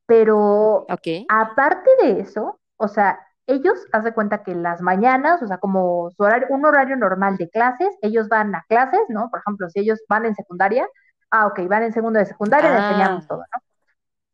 Pero 0.07 0.87
aparte 1.29 1.91
de 2.03 2.21
eso, 2.21 2.59
o 2.77 2.89
sea, 2.89 3.21
ellos 3.47 3.79
haz 3.93 4.11
cuenta 4.13 4.43
que 4.43 4.55
las 4.55 4.81
mañanas, 4.81 5.43
o 5.43 5.47
sea, 5.47 5.59
como 5.59 6.11
su 6.17 6.23
horario, 6.23 6.49
un 6.51 6.65
horario 6.65 6.97
normal 6.97 7.37
de 7.37 7.51
clases, 7.51 7.89
ellos 8.03 8.29
van 8.29 8.55
a 8.55 8.65
clases, 8.69 9.01
¿no? 9.09 9.29
Por 9.31 9.41
ejemplo, 9.41 9.69
si 9.69 9.81
ellos 9.81 10.01
van 10.09 10.25
en 10.27 10.35
secundaria, 10.35 10.87
ah, 11.31 11.47
ok, 11.47 11.61
van 11.69 11.83
en 11.83 11.93
segundo 11.93 12.19
de 12.19 12.27
secundaria, 12.27 12.71
les 12.71 12.83
enseñamos 12.85 13.25
ah. 13.25 13.29
todo, 13.29 13.39
¿no? 13.41 13.63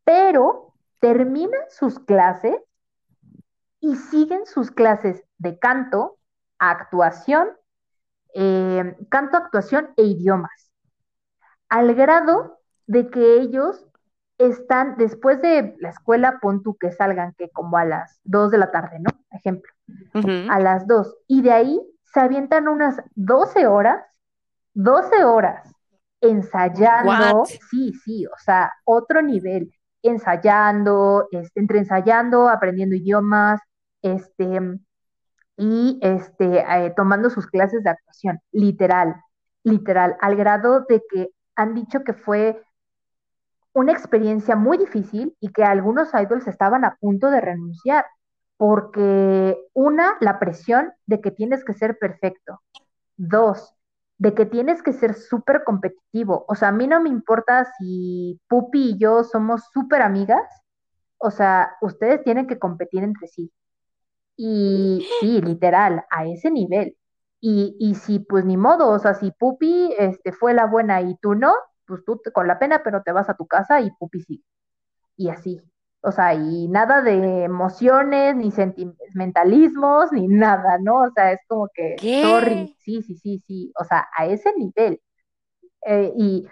Pero 0.03 0.73
terminan 0.99 1.61
sus 1.69 1.99
clases 1.99 2.55
y 3.85 3.95
siguen 3.95 4.45
sus 4.45 4.71
clases 4.71 5.23
de 5.37 5.59
canto, 5.59 6.17
actuación, 6.57 7.49
eh, 8.33 8.97
canto, 9.09 9.37
actuación 9.37 9.89
e 9.95 10.03
idiomas 10.03 10.71
al 11.69 11.93
grado 11.93 12.59
de 12.87 13.09
que 13.09 13.39
ellos 13.39 13.85
están, 14.37 14.97
después 14.97 15.41
de 15.41 15.75
la 15.79 15.89
escuela, 15.89 16.39
pon 16.41 16.61
tú 16.63 16.75
que 16.77 16.91
salgan, 16.91 17.33
que 17.37 17.49
como 17.49 17.77
a 17.77 17.85
las 17.85 18.19
2 18.23 18.51
de 18.51 18.57
la 18.57 18.71
tarde, 18.71 18.99
¿no? 18.99 19.09
Ejemplo, 19.31 19.71
a 20.49 20.59
las 20.59 20.87
2. 20.87 21.15
Y 21.27 21.41
de 21.41 21.51
ahí 21.51 21.81
se 22.03 22.19
avientan 22.19 22.67
unas 22.67 23.01
12 23.15 23.67
horas, 23.67 24.03
12 24.73 25.23
horas 25.23 25.71
ensayando, 26.21 27.45
sí, 27.45 27.93
sí, 28.03 28.25
o 28.25 28.37
sea, 28.37 28.73
otro 28.83 29.21
nivel, 29.21 29.71
ensayando, 30.01 31.27
este, 31.31 31.59
entre 31.59 31.79
ensayando, 31.79 32.49
aprendiendo 32.49 32.95
idiomas, 32.95 33.61
este, 34.05 34.79
y 35.57 35.99
este, 36.01 36.59
eh, 36.59 36.93
tomando 36.95 37.29
sus 37.29 37.47
clases 37.47 37.83
de 37.83 37.89
actuación, 37.89 38.39
literal, 38.51 39.15
literal, 39.63 40.15
al 40.21 40.35
grado 40.35 40.85
de 40.87 41.01
que 41.09 41.29
han 41.55 41.73
dicho 41.73 42.03
que 42.03 42.13
fue 42.13 42.61
una 43.73 43.91
experiencia 43.91 44.55
muy 44.55 44.77
difícil 44.77 45.35
y 45.39 45.49
que 45.51 45.63
algunos 45.63 46.13
idols 46.13 46.47
estaban 46.47 46.85
a 46.85 46.95
punto 46.99 47.29
de 47.29 47.41
renunciar, 47.41 48.05
porque 48.57 49.57
una, 49.73 50.17
la 50.21 50.39
presión 50.39 50.93
de 51.05 51.19
que 51.19 51.31
tienes 51.31 51.63
que 51.65 51.73
ser 51.73 51.97
perfecto. 51.97 52.61
Dos, 53.17 53.75
de 54.17 54.33
que 54.33 54.45
tienes 54.45 54.81
que 54.81 54.93
ser 54.93 55.13
súper 55.13 55.63
competitivo. 55.63 56.45
O 56.47 56.55
sea, 56.55 56.69
a 56.69 56.71
mí 56.71 56.87
no 56.87 57.01
me 57.01 57.09
importa 57.09 57.65
si 57.77 58.39
Pupi 58.47 58.91
y 58.91 58.97
yo 58.97 59.23
somos 59.23 59.63
súper 59.73 60.01
amigas. 60.01 60.43
O 61.17 61.31
sea, 61.31 61.75
ustedes 61.81 62.23
tienen 62.23 62.47
que 62.47 62.59
competir 62.59 63.03
entre 63.03 63.27
sí. 63.27 63.51
Y 64.37 65.07
sí, 65.19 65.41
literal, 65.41 66.05
a 66.09 66.25
ese 66.25 66.51
nivel. 66.51 66.97
Y, 67.39 67.75
y 67.79 67.95
si, 67.95 68.19
pues 68.19 68.45
ni 68.45 68.57
modo, 68.57 68.89
o 68.89 68.99
sea, 68.99 69.13
si 69.13 69.31
Pupi 69.31 69.93
este, 69.97 70.31
fue 70.31 70.53
la 70.53 70.65
buena 70.65 71.01
y 71.01 71.15
tú 71.17 71.35
no, 71.35 71.53
pues 71.85 72.03
tú 72.05 72.21
con 72.33 72.47
la 72.47 72.59
pena, 72.59 72.81
pero 72.83 73.03
te 73.03 73.11
vas 73.11 73.29
a 73.29 73.35
tu 73.35 73.47
casa 73.47 73.81
y 73.81 73.91
Pupi 73.91 74.21
sí. 74.21 74.43
Y 75.17 75.29
así. 75.29 75.61
O 76.07 76.11
sea, 76.11 76.35
y 76.35 76.67
nada 76.67 77.01
de 77.01 77.45
emociones, 77.45 78.35
ni 78.35 78.51
sentimentalismos, 78.51 80.11
ni 80.11 80.27
nada, 80.27 80.77
¿no? 80.79 81.01
O 81.01 81.11
sea, 81.11 81.31
es 81.31 81.39
como 81.47 81.67
que, 81.73 81.95
sorry, 82.21 82.75
sí, 82.79 83.01
sí, 83.01 83.15
sí, 83.15 83.43
sí, 83.47 83.73
o 83.79 83.83
sea, 83.83 84.07
a 84.15 84.27
ese 84.27 84.53
nivel. 84.55 85.01
Eh, 85.85 86.13
y, 86.15 86.47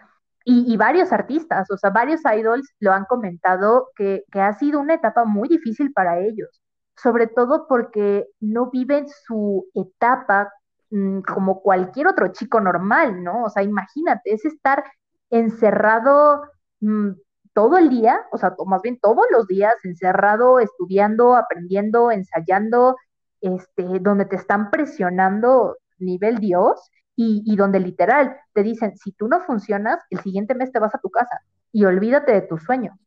y, 0.46 0.78
varios 0.78 1.12
artistas, 1.12 1.70
o 1.72 1.78
sea, 1.78 1.92
varios 1.92 2.22
idols 2.26 2.68
lo 2.80 2.94
han 2.94 3.06
comentado 3.06 3.90
que, 3.96 4.24
que 4.32 4.42
ha 4.42 4.54
sido 4.54 4.80
una 4.80 4.96
etapa 4.96 5.26
muy 5.26 5.48
difícil 5.50 5.94
para 5.94 6.20
ellos, 6.20 6.63
sobre 6.96 7.28
todo 7.28 7.68
porque 7.68 8.28
no 8.40 8.70
viven 8.70 9.08
su 9.10 9.68
etapa 9.74 10.52
mm, 10.92 11.22
como 11.22 11.62
cualquier 11.62 12.08
otro 12.08 12.30
chico 12.32 12.62
normal, 12.62 13.24
¿no? 13.24 13.44
O 13.46 13.50
sea, 13.50 13.64
imagínate, 13.64 14.34
es 14.34 14.46
estar 14.46 14.84
encerrado 15.30 16.44
mm, 16.82 17.12
todo 17.54 17.78
el 17.78 17.90
día, 17.90 18.26
o 18.32 18.38
sea, 18.38 18.56
más 18.66 18.82
bien 18.82 19.00
todos 19.00 19.26
los 19.32 19.48
días, 19.48 19.76
encerrado, 19.84 20.60
estudiando, 20.60 21.36
aprendiendo, 21.36 22.12
ensayando, 22.12 22.98
este, 23.42 23.84
donde 24.00 24.26
te 24.26 24.36
están 24.38 24.72
presionando 24.72 25.78
nivel 26.00 26.40
Dios 26.40 26.90
y, 27.16 27.56
donde 27.56 27.80
literal 27.80 28.38
te 28.54 28.64
dicen, 28.64 28.98
si 28.98 29.12
tú 29.12 29.28
no 29.28 29.42
funcionas, 29.42 30.00
el 30.10 30.20
siguiente 30.22 30.56
mes 30.56 30.72
te 30.72 30.80
vas 30.80 30.96
a 30.96 31.00
tu 31.00 31.10
casa 31.10 31.42
y 31.72 31.86
olvídate 31.86 32.34
de 32.34 32.42
tus 32.42 32.64
sueños. 32.64 32.98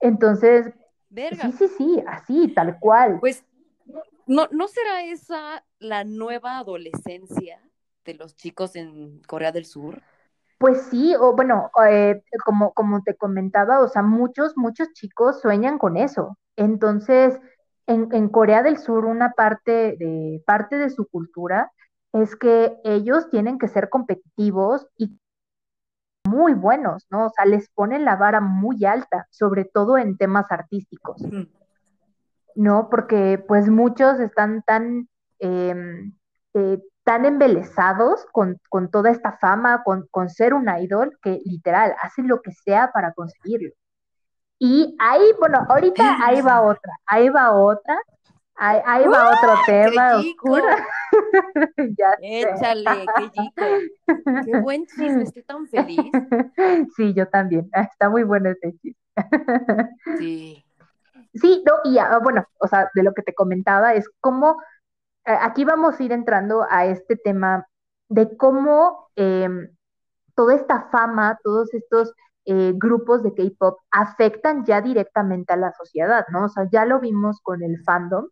Entonces, 0.00 0.72
sí, 1.10 1.52
sí, 1.52 1.68
sí, 1.76 2.04
así, 2.06 2.48
tal 2.48 2.78
cual. 2.78 3.18
Pues, 3.20 3.44
¿no, 4.26 4.48
¿no 4.50 4.68
será 4.68 5.04
esa 5.04 5.64
la 5.78 6.04
nueva 6.04 6.58
adolescencia 6.58 7.60
de 8.04 8.14
los 8.14 8.36
chicos 8.36 8.76
en 8.76 9.20
Corea 9.26 9.52
del 9.52 9.64
Sur? 9.64 10.02
Pues 10.58 10.82
sí, 10.90 11.14
o 11.14 11.34
bueno, 11.34 11.70
eh, 11.88 12.22
como, 12.44 12.72
como 12.72 13.02
te 13.02 13.14
comentaba, 13.14 13.80
o 13.80 13.88
sea, 13.88 14.02
muchos, 14.02 14.56
muchos 14.56 14.92
chicos 14.92 15.40
sueñan 15.40 15.78
con 15.78 15.96
eso. 15.96 16.36
Entonces, 16.56 17.38
en, 17.86 18.08
en 18.12 18.28
Corea 18.28 18.62
del 18.62 18.78
Sur, 18.78 19.04
una 19.04 19.32
parte 19.32 19.96
de, 19.98 20.42
parte 20.44 20.76
de 20.76 20.90
su 20.90 21.06
cultura 21.06 21.70
es 22.12 22.34
que 22.34 22.76
ellos 22.84 23.30
tienen 23.30 23.58
que 23.58 23.68
ser 23.68 23.88
competitivos 23.88 24.86
y 24.96 25.18
muy 26.28 26.54
buenos, 26.54 27.06
¿no? 27.10 27.26
O 27.26 27.30
sea, 27.30 27.44
les 27.44 27.68
ponen 27.70 28.04
la 28.04 28.16
vara 28.16 28.40
muy 28.40 28.84
alta, 28.84 29.26
sobre 29.30 29.64
todo 29.64 29.98
en 29.98 30.16
temas 30.16 30.50
artísticos, 30.50 31.22
¿no? 32.54 32.88
Porque 32.90 33.42
pues 33.48 33.68
muchos 33.68 34.20
están 34.20 34.62
tan, 34.62 35.08
em, 35.38 36.12
eh, 36.54 36.82
tan 37.04 37.24
embelesados 37.24 38.26
con, 38.32 38.58
toda 38.90 39.10
esta 39.10 39.38
fama, 39.38 39.82
con, 39.82 40.06
con, 40.10 40.28
ser 40.28 40.54
un 40.54 40.68
idol, 40.68 41.18
que 41.22 41.40
literal 41.44 41.94
hacen 42.02 42.28
lo 42.28 42.42
que 42.42 42.52
sea 42.52 42.90
para 42.92 43.12
conseguirlo. 43.12 43.70
Y 44.58 44.96
ahí, 44.98 45.22
bueno, 45.38 45.64
ahorita 45.68 46.18
ahí 46.24 46.40
va 46.42 46.60
otra, 46.62 46.92
ahí 47.06 47.28
va 47.28 47.52
otra, 47.52 47.96
Ahí, 48.60 49.06
va 49.06 49.30
otro 49.30 49.54
tema 49.66 50.16
oscuro. 50.16 50.64
Échale, 52.20 53.06
qué 53.16 53.30
chico. 53.30 53.64
Qué 54.44 54.60
buen 54.60 54.84
chisme, 54.86 55.22
estoy 55.22 55.42
tan 55.44 55.66
feliz. 55.68 56.00
Sí, 56.96 57.14
yo 57.14 57.28
también. 57.28 57.68
Ah, 57.72 57.82
está 57.82 58.08
muy 58.10 58.24
bueno 58.24 58.50
este 58.50 58.74
chisme. 58.78 59.00
Sí. 60.18 60.64
Sí, 61.34 61.62
no, 61.64 61.74
y 61.84 61.98
ah, 61.98 62.18
bueno, 62.20 62.44
o 62.58 62.66
sea, 62.66 62.90
de 62.94 63.02
lo 63.04 63.12
que 63.14 63.22
te 63.22 63.34
comentaba 63.34 63.94
es 63.94 64.10
cómo, 64.20 64.60
eh, 65.24 65.36
aquí 65.40 65.64
vamos 65.64 66.00
a 66.00 66.02
ir 66.02 66.10
entrando 66.10 66.66
a 66.68 66.86
este 66.86 67.16
tema 67.16 67.68
de 68.08 68.36
cómo 68.36 69.10
em, 69.14 69.68
toda 70.34 70.54
esta 70.54 70.88
fama, 70.90 71.38
todos 71.44 71.72
estos 71.74 72.12
eh, 72.44 72.72
grupos 72.74 73.22
de 73.22 73.34
K-pop 73.34 73.78
afectan 73.90 74.64
ya 74.64 74.80
directamente 74.80 75.52
a 75.52 75.56
la 75.56 75.72
sociedad, 75.74 76.24
¿no? 76.32 76.46
O 76.46 76.48
sea, 76.48 76.66
ya 76.72 76.86
lo 76.86 76.98
vimos 76.98 77.40
con 77.42 77.62
el 77.62 77.80
fandom, 77.84 78.26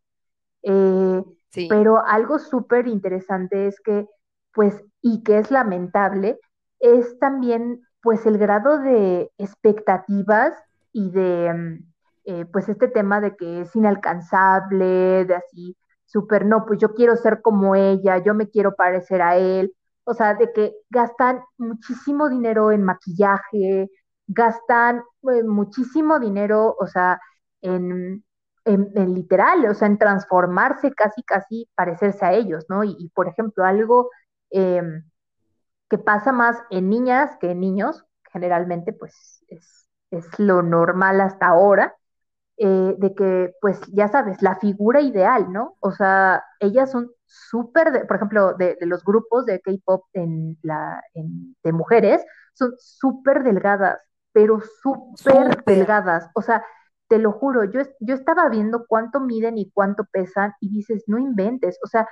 eh, 0.67 1.23
pero 1.69 2.05
algo 2.05 2.39
súper 2.39 2.89
interesante 2.89 3.69
es 3.69 3.81
que, 3.81 4.07
pues, 4.53 4.85
y 5.01 5.23
que 5.23 5.39
es 5.39 5.51
lamentable, 5.51 6.41
es 6.81 7.19
también, 7.21 7.83
pues, 8.03 8.27
el 8.27 8.37
grado 8.39 8.79
de 8.81 9.31
expectativas 9.39 10.55
y 10.93 11.11
de, 11.13 11.53
mm, 11.55 11.93
eh, 12.27 12.47
pues, 12.53 12.69
este 12.69 12.89
tema 12.89 13.21
de 13.21 13.37
que 13.37 13.61
es 13.63 13.77
inalcanzable, 13.77 15.25
de 15.25 15.35
así, 15.37 15.77
súper, 16.05 16.45
no, 16.47 16.67
pues 16.67 16.81
yo 16.81 16.95
quiero 16.95 17.17
ser 17.17 17.43
como 17.43 17.75
ella, 17.77 18.19
yo 18.19 18.35
me 18.35 18.49
quiero 18.51 18.75
parecer 18.75 19.23
a 19.23 19.37
él, 19.37 19.73
o 20.05 20.15
sea, 20.15 20.35
de 20.35 20.53
que 20.53 20.75
gastan 20.91 21.41
muchísimo 21.59 22.29
dinero 22.29 22.73
en 22.73 22.83
maquillaje, 22.85 23.91
gastan 24.27 25.03
eh, 25.33 25.43
muchísimo 25.45 26.19
dinero, 26.21 26.77
o 26.79 26.87
sea, 26.87 27.21
en, 27.63 28.25
en, 28.67 29.15
literal, 29.15 29.65
o 29.67 29.75
sea, 29.75 29.87
en 29.89 29.99
transformarse 29.99 30.93
casi, 30.93 31.23
casi 31.23 31.71
parecerse 31.75 32.25
a 32.27 32.33
ellos, 32.35 32.67
¿no? 32.69 32.85
Y, 32.85 33.11
por 33.15 33.29
ejemplo, 33.29 33.65
algo 33.65 34.11
em, 34.51 35.05
que 35.89 35.99
pasa 35.99 36.33
más 36.33 36.59
en 36.71 36.91
niñas 36.91 37.37
que 37.41 37.53
en 37.53 37.61
niños, 37.61 38.05
generalmente, 38.33 38.93
pues 38.93 39.45
es, 39.49 39.87
lo 40.39 40.63
normal 40.63 41.21
hasta 41.21 41.49
ahora, 41.49 41.97
eh, 42.59 42.95
de 42.99 43.15
que, 43.15 43.55
pues 43.61 43.81
ya 43.93 44.09
sabes, 44.09 44.43
la 44.43 44.57
figura 44.57 45.01
ideal, 45.01 45.53
¿no? 45.53 45.77
O 45.81 45.93
sea, 45.93 46.43
ellas 46.61 46.91
son 46.91 47.11
súper, 47.27 48.07
por 48.07 48.17
ejemplo, 48.17 48.55
de, 48.55 48.77
los 48.83 49.05
grupos 49.05 49.47
de 49.47 49.61
K-pop 49.61 50.05
en 50.15 50.59
la, 50.63 51.03
de 51.15 51.73
mujeres, 51.73 52.25
son 52.55 52.75
súper 52.79 53.43
delgadas, 53.43 53.99
pero 54.33 54.61
súper 54.83 55.65
delgadas. 55.65 56.31
O 56.35 56.43
sea, 56.43 56.65
te 57.09 57.19
lo 57.19 57.33
juro, 57.33 57.65
yo, 57.65 57.81
yo 58.01 58.15
estaba 58.15 58.49
viendo 58.49 58.87
cuánto 58.87 59.21
miden 59.21 59.59
y 59.59 59.71
cuánto 59.71 60.05
pesan 60.05 60.55
y 60.61 60.71
dices, 60.71 61.05
no 61.07 61.19
inventes, 61.19 61.79
o 61.85 61.87
sea, 61.87 62.09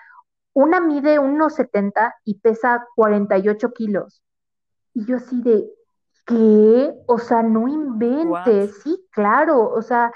una 0.53 0.81
mide 0.81 1.19
1,70 1.19 2.15
y 2.25 2.39
pesa 2.39 2.87
48 2.95 3.73
kilos. 3.73 4.23
Y 4.95 5.05
yo 5.05 5.17
así 5.17 5.43
de, 5.43 5.69
¿qué? 6.27 6.95
O 7.07 7.19
sea, 7.19 7.43
no 7.43 7.67
inventes, 7.69 8.83
sí, 8.83 9.05
claro, 9.11 9.69
o 9.69 9.83
sea, 9.83 10.13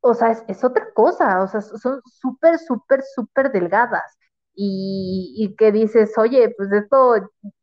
o 0.00 0.14
sea, 0.14 0.32
es, 0.48 0.64
otra 0.64 0.92
cosa, 0.92 1.42
o 1.42 1.48
sea, 1.48 1.60
son 1.60 2.00
súper, 2.04 2.58
súper, 2.58 3.02
súper 3.02 3.52
delgadas. 3.52 4.16
Y, 4.54 5.34
y, 5.36 5.54
que 5.54 5.70
dices, 5.70 6.16
oye, 6.16 6.54
pues 6.56 6.72
esto 6.72 7.14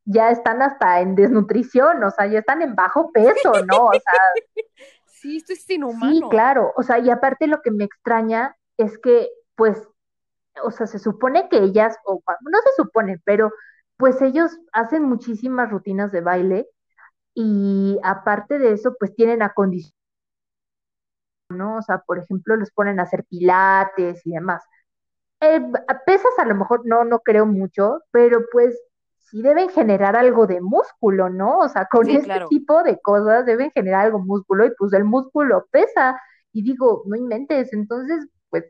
ya 0.05 0.30
están 0.30 0.61
hasta 0.61 1.01
en 1.01 1.15
desnutrición, 1.15 2.03
o 2.03 2.11
sea, 2.11 2.28
ya 2.28 2.39
están 2.39 2.61
en 2.61 2.76
bajo 2.76 3.11
peso, 3.11 3.51
¿no? 3.65 3.86
O 3.86 3.91
sea, 3.93 4.01
Sí, 5.24 5.38
esto 5.38 5.53
es 5.53 5.69
inhumano. 5.69 6.11
Sí, 6.11 6.21
claro, 6.30 6.74
o 6.76 6.84
sea, 6.84 6.99
y 6.99 7.09
aparte 7.09 7.47
lo 7.47 7.61
que 7.61 7.71
me 7.71 7.86
extraña 7.86 8.57
es 8.78 8.97
que, 8.99 9.30
pues, 9.55 9.82
o 10.61 10.69
sea, 10.69 10.86
se 10.86 10.99
supone 10.99 11.47
que 11.49 11.59
ellas, 11.59 11.97
o 12.05 12.21
no 12.41 12.59
se 12.59 12.84
supone, 12.84 13.21
pero 13.24 13.51
pues 13.97 14.21
ellos 14.21 14.51
hacen 14.74 15.03
muchísimas 15.03 15.69
rutinas 15.71 16.11
de 16.11 16.19
baile 16.19 16.67
y 17.36 17.99
aparte 18.03 18.59
de 18.59 18.74
eso, 18.74 18.95
pues 18.99 19.15
tienen 19.15 19.41
acondicionamiento, 19.41 19.97
¿no? 21.49 21.78
O 21.78 21.82
sea, 21.82 21.99
por 21.99 22.19
ejemplo, 22.19 22.57
los 22.57 22.71
ponen 22.71 22.99
a 22.99 23.03
hacer 23.03 23.24
pilates 23.26 24.26
y 24.26 24.32
demás. 24.32 24.61
Eh, 25.41 25.61
pesas 26.05 26.34
a 26.39 26.45
lo 26.45 26.55
mejor 26.55 26.82
no, 26.86 27.05
no 27.05 27.19
creo 27.19 27.45
mucho, 27.45 27.99
pero 28.11 28.41
pues 28.51 28.80
sí 29.34 29.41
deben 29.41 29.67
generar 29.69 30.15
algo 30.15 30.45
de 30.45 30.61
músculo, 30.61 31.27
¿no? 31.27 31.57
O 31.57 31.67
sea, 31.67 31.88
con 31.91 32.07
este 32.07 32.39
tipo 32.49 32.84
de 32.84 33.01
cosas 33.01 33.47
deben 33.47 33.71
generar 33.71 34.05
algo 34.05 34.19
músculo 34.19 34.63
y 34.63 34.71
pues 34.77 34.93
el 34.93 35.05
músculo 35.05 35.65
pesa. 35.71 36.21
Y 36.51 36.61
digo, 36.61 37.01
no 37.07 37.15
inventes, 37.15 37.73
entonces, 37.73 38.27
pues, 38.51 38.65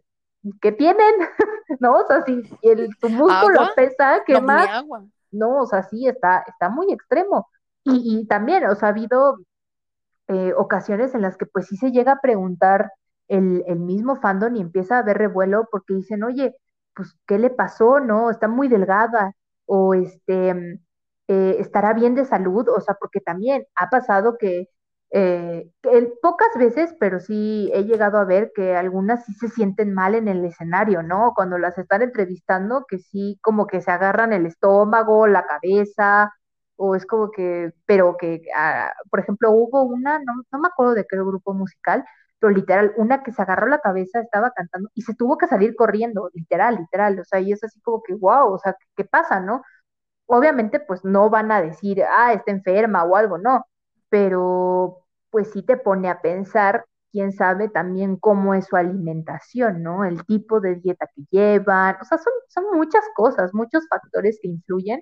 ¿qué 0.61 0.72
tienen? 0.72 1.16
¿No? 1.82 1.95
O 1.95 2.07
sea, 2.07 2.24
si 2.24 2.41
el, 2.61 2.88
tu 2.97 3.09
músculo 3.09 3.59
pesa, 3.76 4.24
¿qué 4.26 4.39
más? 4.39 4.86
No, 5.32 5.64
o 5.64 5.66
sea, 5.66 5.84
sí, 5.84 6.07
está, 6.07 6.45
está 6.47 6.70
muy 6.70 6.93
extremo. 6.93 7.49
Y, 7.84 8.22
y 8.22 8.28
también, 8.28 8.66
o 8.68 8.76
sea, 8.76 8.88
ha 8.88 8.91
habido 8.91 9.39
eh, 10.30 10.53
ocasiones 10.55 11.14
en 11.14 11.24
las 11.24 11.36
que 11.36 11.45
pues 11.45 11.68
sí 11.68 11.76
se 11.76 11.91
llega 11.91 12.14
a 12.14 12.22
preguntar 12.22 12.93
el, 13.28 13.66
el 13.68 13.80
mismo 13.80 14.16
fandom 14.16 14.55
y 14.55 14.61
empieza 14.61 14.95
a 14.95 14.99
haber 14.99 15.18
revuelo 15.18 15.68
porque 15.70 15.93
dicen, 15.93 16.24
oye, 16.24 16.55
pues, 16.95 17.18
¿qué 17.28 17.38
le 17.38 17.49
pasó? 17.49 17.99
No, 17.99 18.30
está 18.30 18.47
muy 18.47 18.70
delgada 18.70 19.34
o 19.66 19.93
este, 19.93 20.53
mm, 20.53 20.80
eh, 21.30 21.55
estará 21.59 21.93
bien 21.93 22.16
de 22.16 22.26
salud, 22.26 22.68
o 22.70 22.82
sea, 22.82 22.95
porque 22.99 23.22
también 23.22 23.66
ha 23.76 23.89
pasado 23.89 24.38
que, 24.38 24.70
eh, 25.11 25.72
pocas 26.22 26.49
veces, 26.57 26.95
pero 26.99 27.20
sí 27.20 27.70
he 27.74 27.84
llegado 27.86 28.18
a 28.18 28.26
ver 28.26 28.51
que 28.55 28.76
algunas 28.76 29.26
sí 29.26 29.34
se 29.34 29.47
sienten 29.49 29.93
mal 29.93 30.16
en 30.16 30.28
el 30.28 30.43
escenario, 30.45 31.03
¿no? 31.03 31.34
Cuando 31.36 31.57
las 31.59 31.78
están 31.78 32.01
entrevistando, 32.01 32.86
que 32.88 32.97
sí 32.99 33.38
como 33.41 33.68
que 33.68 33.82
se 33.82 33.91
agarran 33.91 34.34
el 34.34 34.45
estómago, 34.47 35.28
la 35.28 35.45
cabeza, 35.45 36.34
o 36.76 36.95
es 36.95 37.05
como 37.05 37.30
que, 37.32 37.72
pero 37.86 38.18
que, 38.18 38.41
ah, 38.55 38.91
por 39.09 39.20
ejemplo, 39.20 39.51
hubo 39.51 39.84
una, 39.84 40.20
no, 40.20 40.34
no 40.51 40.59
me 40.59 40.68
acuerdo 40.68 40.93
de 40.95 41.05
qué 41.07 41.18
grupo 41.18 41.53
musical, 41.53 42.03
pero 42.44 42.54
literal, 42.54 42.94
una 42.98 43.24
que 43.24 43.32
se 43.32 43.41
agarró 43.41 43.68
la 43.68 43.80
cabeza, 43.80 44.20
estaba 44.20 44.52
cantando 44.52 44.89
y 44.96 45.04
se 45.04 45.16
tuvo 45.16 45.38
que 45.38 45.48
salir 45.48 45.76
corriendo, 45.78 46.30
literal, 46.34 46.76
literal, 46.76 47.18
o 47.20 47.24
sea, 47.24 47.39
y 47.39 47.54
es 47.54 47.64
así 47.64 47.80
como 47.82 48.04
que, 48.04 48.16
wow, 48.16 48.54
o 48.54 48.60
sea, 48.60 48.76
¿qué 48.98 49.06
pasa, 49.06 49.39
no? 49.39 49.62
Obviamente, 50.28 50.82
pues 50.82 51.06
no 51.06 51.30
van 51.30 51.52
a 51.54 51.62
decir, 51.62 52.04
ah, 52.04 52.34
está 52.34 52.52
enferma 52.52 53.06
o 53.06 53.16
algo, 53.16 53.38
no, 53.38 53.66
pero 54.10 55.06
pues 55.30 55.52
sí 55.52 55.64
te 55.64 55.78
pone 55.78 56.10
a 56.10 56.22
pensar 56.22 56.86
quién 57.14 57.32
sabe 57.32 57.70
también 57.70 58.18
cómo 58.18 58.54
es 58.56 58.66
su 58.68 58.76
alimentación, 58.76 59.82
¿no? 59.82 60.04
El 60.06 60.26
tipo 60.26 60.60
de 60.60 60.76
dieta 60.76 61.08
que 61.16 61.24
llevan, 61.32 61.96
o 62.02 62.06
sea, 62.06 62.18
son, 62.18 62.34
son 62.50 62.66
muchas 62.78 63.04
cosas, 63.16 63.54
muchos 63.54 63.88
factores 63.89 64.38
que 64.41 64.50
influyen, 64.50 65.02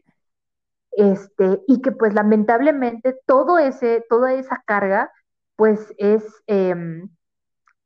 este, 0.92 1.62
y 1.68 1.82
que 1.82 1.92
pues 1.92 2.14
lamentablemente 2.14 3.18
todo 3.26 3.58
ese, 3.58 4.06
toda 4.10 4.34
esa 4.34 4.62
carga, 4.68 5.12
pues 5.56 5.94
es, 5.98 6.24
em, 6.48 7.10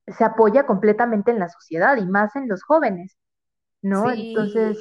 se 0.07 0.23
apoya 0.23 0.65
completamente 0.65 1.31
en 1.31 1.39
la 1.39 1.49
sociedad 1.49 1.97
y 1.97 2.05
más 2.05 2.35
en 2.35 2.47
los 2.47 2.63
jóvenes, 2.63 3.17
¿no? 3.81 4.11
Entonces, 4.11 4.77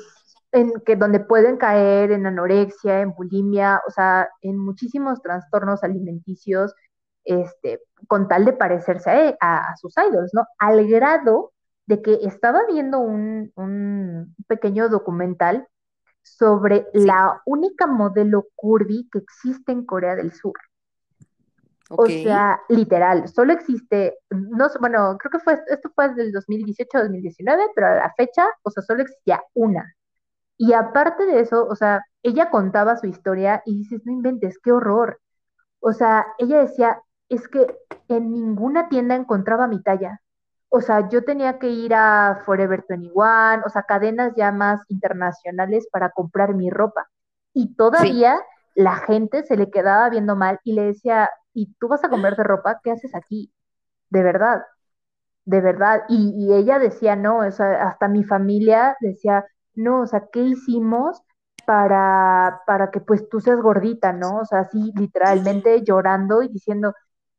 en 0.53 0.73
que 0.87 0.97
donde 0.97 1.21
pueden 1.21 1.57
caer 1.57 2.13
en 2.13 2.27
anorexia, 2.27 3.01
en 3.01 3.13
bulimia, 3.13 3.81
o 3.89 3.91
sea, 3.91 4.29
en 4.41 4.59
muchísimos 4.59 5.21
trastornos 5.21 5.83
alimenticios, 5.83 6.75
este, 7.25 7.81
con 8.07 8.29
tal 8.29 8.45
de 8.45 8.53
parecerse 8.53 9.37
a, 9.41 9.75
sus 9.77 9.95
idols, 9.97 10.33
¿no? 10.35 10.47
Al 10.59 10.87
grado 10.87 11.53
de 11.87 12.03
que 12.03 12.21
estaba 12.23 12.61
viendo 12.67 12.99
un, 13.01 13.53
pequeño 14.47 14.89
documental 14.89 15.67
sobre 16.23 16.87
la 16.93 17.43
única 17.47 17.87
modelo 17.87 18.47
curvy 18.55 19.09
que 19.11 19.19
existe 19.19 19.73
en 19.73 19.85
Corea 19.85 20.15
del 20.15 20.33
Sur. 20.33 20.55
O 21.91 22.07
sea, 22.07 22.61
literal, 22.69 23.29
solo 23.29 23.53
existe, 23.53 24.19
no 24.31 24.69
bueno, 24.81 25.19
creo 25.19 25.31
que 25.31 25.39
fue, 25.39 25.61
esto 25.69 25.91
fue 25.95 26.15
del 26.15 26.33
2018-2019, 26.33 27.73
pero 27.75 27.89
a 27.89 27.95
la 27.97 28.15
fecha, 28.17 28.47
o 28.63 28.71
sea, 28.71 28.83
solo 28.83 29.03
existía 29.03 29.43
una. 29.53 29.95
Y 30.57 30.73
aparte 30.73 31.27
de 31.27 31.41
eso, 31.41 31.67
o 31.67 31.77
sea, 31.77 32.03
ella 32.23 32.51
contaba 32.51 32.97
su 32.97 33.07
historia 33.07 33.63
y 33.67 33.77
dices, 33.77 34.01
no 34.05 34.13
inventes, 34.13 34.59
qué 34.63 34.73
horror. 34.73 35.21
O 35.81 35.93
sea, 35.93 36.27
ella 36.39 36.61
decía, 36.61 37.03
es 37.29 37.49
que 37.49 37.77
en 38.09 38.33
ninguna 38.33 38.89
tienda 38.89 39.15
encontraba 39.15 39.67
mi 39.67 39.83
talla. 39.83 40.21
O 40.71 40.81
sea, 40.81 41.09
yo 41.09 41.25
tenía 41.25 41.59
que 41.59 41.69
ir 41.69 41.95
a 41.95 42.43
Forever 42.45 42.85
21, 42.89 43.63
o 43.65 43.69
sea, 43.69 43.83
cadenas 43.83 44.33
ya 44.37 44.53
más 44.53 44.81
internacionales 44.89 45.87
para 45.93 46.11
comprar 46.11 46.55
mi 46.55 46.71
ropa. 46.71 47.09
Y 47.53 47.75
todavía 47.77 48.41
la 48.75 48.97
gente 48.97 49.45
se 49.45 49.57
le 49.57 49.71
quedaba 49.71 50.09
viendo 50.11 50.35
mal 50.35 50.61
y 50.65 50.73
le 50.73 50.83
decía, 50.83 51.31
¿y 51.55 51.73
tú 51.79 51.89
vas 51.89 52.05
a 52.05 52.11
comprarte 52.11 52.43
ropa? 52.43 52.81
¿Qué 52.83 52.91
haces 52.91 53.15
aquí? 53.15 53.53
De 54.11 54.23
verdad, 54.23 54.63
de 55.45 55.61
verdad. 55.61 56.03
Y, 56.09 56.53
ella 56.53 56.79
decía, 56.79 57.17
no, 57.17 57.39
o 57.39 57.51
sea, 57.51 57.89
hasta 57.89 58.09
mi 58.09 58.25
familia 58.25 58.97
decía, 59.01 59.47
no, 59.75 60.03
o 60.03 60.07
sea, 60.07 60.29
¿qué 60.33 60.41
hicimos 60.41 61.23
para, 61.67 62.61
para 62.67 62.91
que 62.91 63.01
pues 63.01 63.29
tú 63.29 63.41
seas 63.41 63.61
gordita, 63.61 64.13
¿no? 64.13 64.39
O 64.41 64.45
sea, 64.45 64.61
así 64.61 64.93
literalmente 64.97 65.83
llorando 65.83 66.43
y 66.43 66.49
diciendo, 66.49 66.95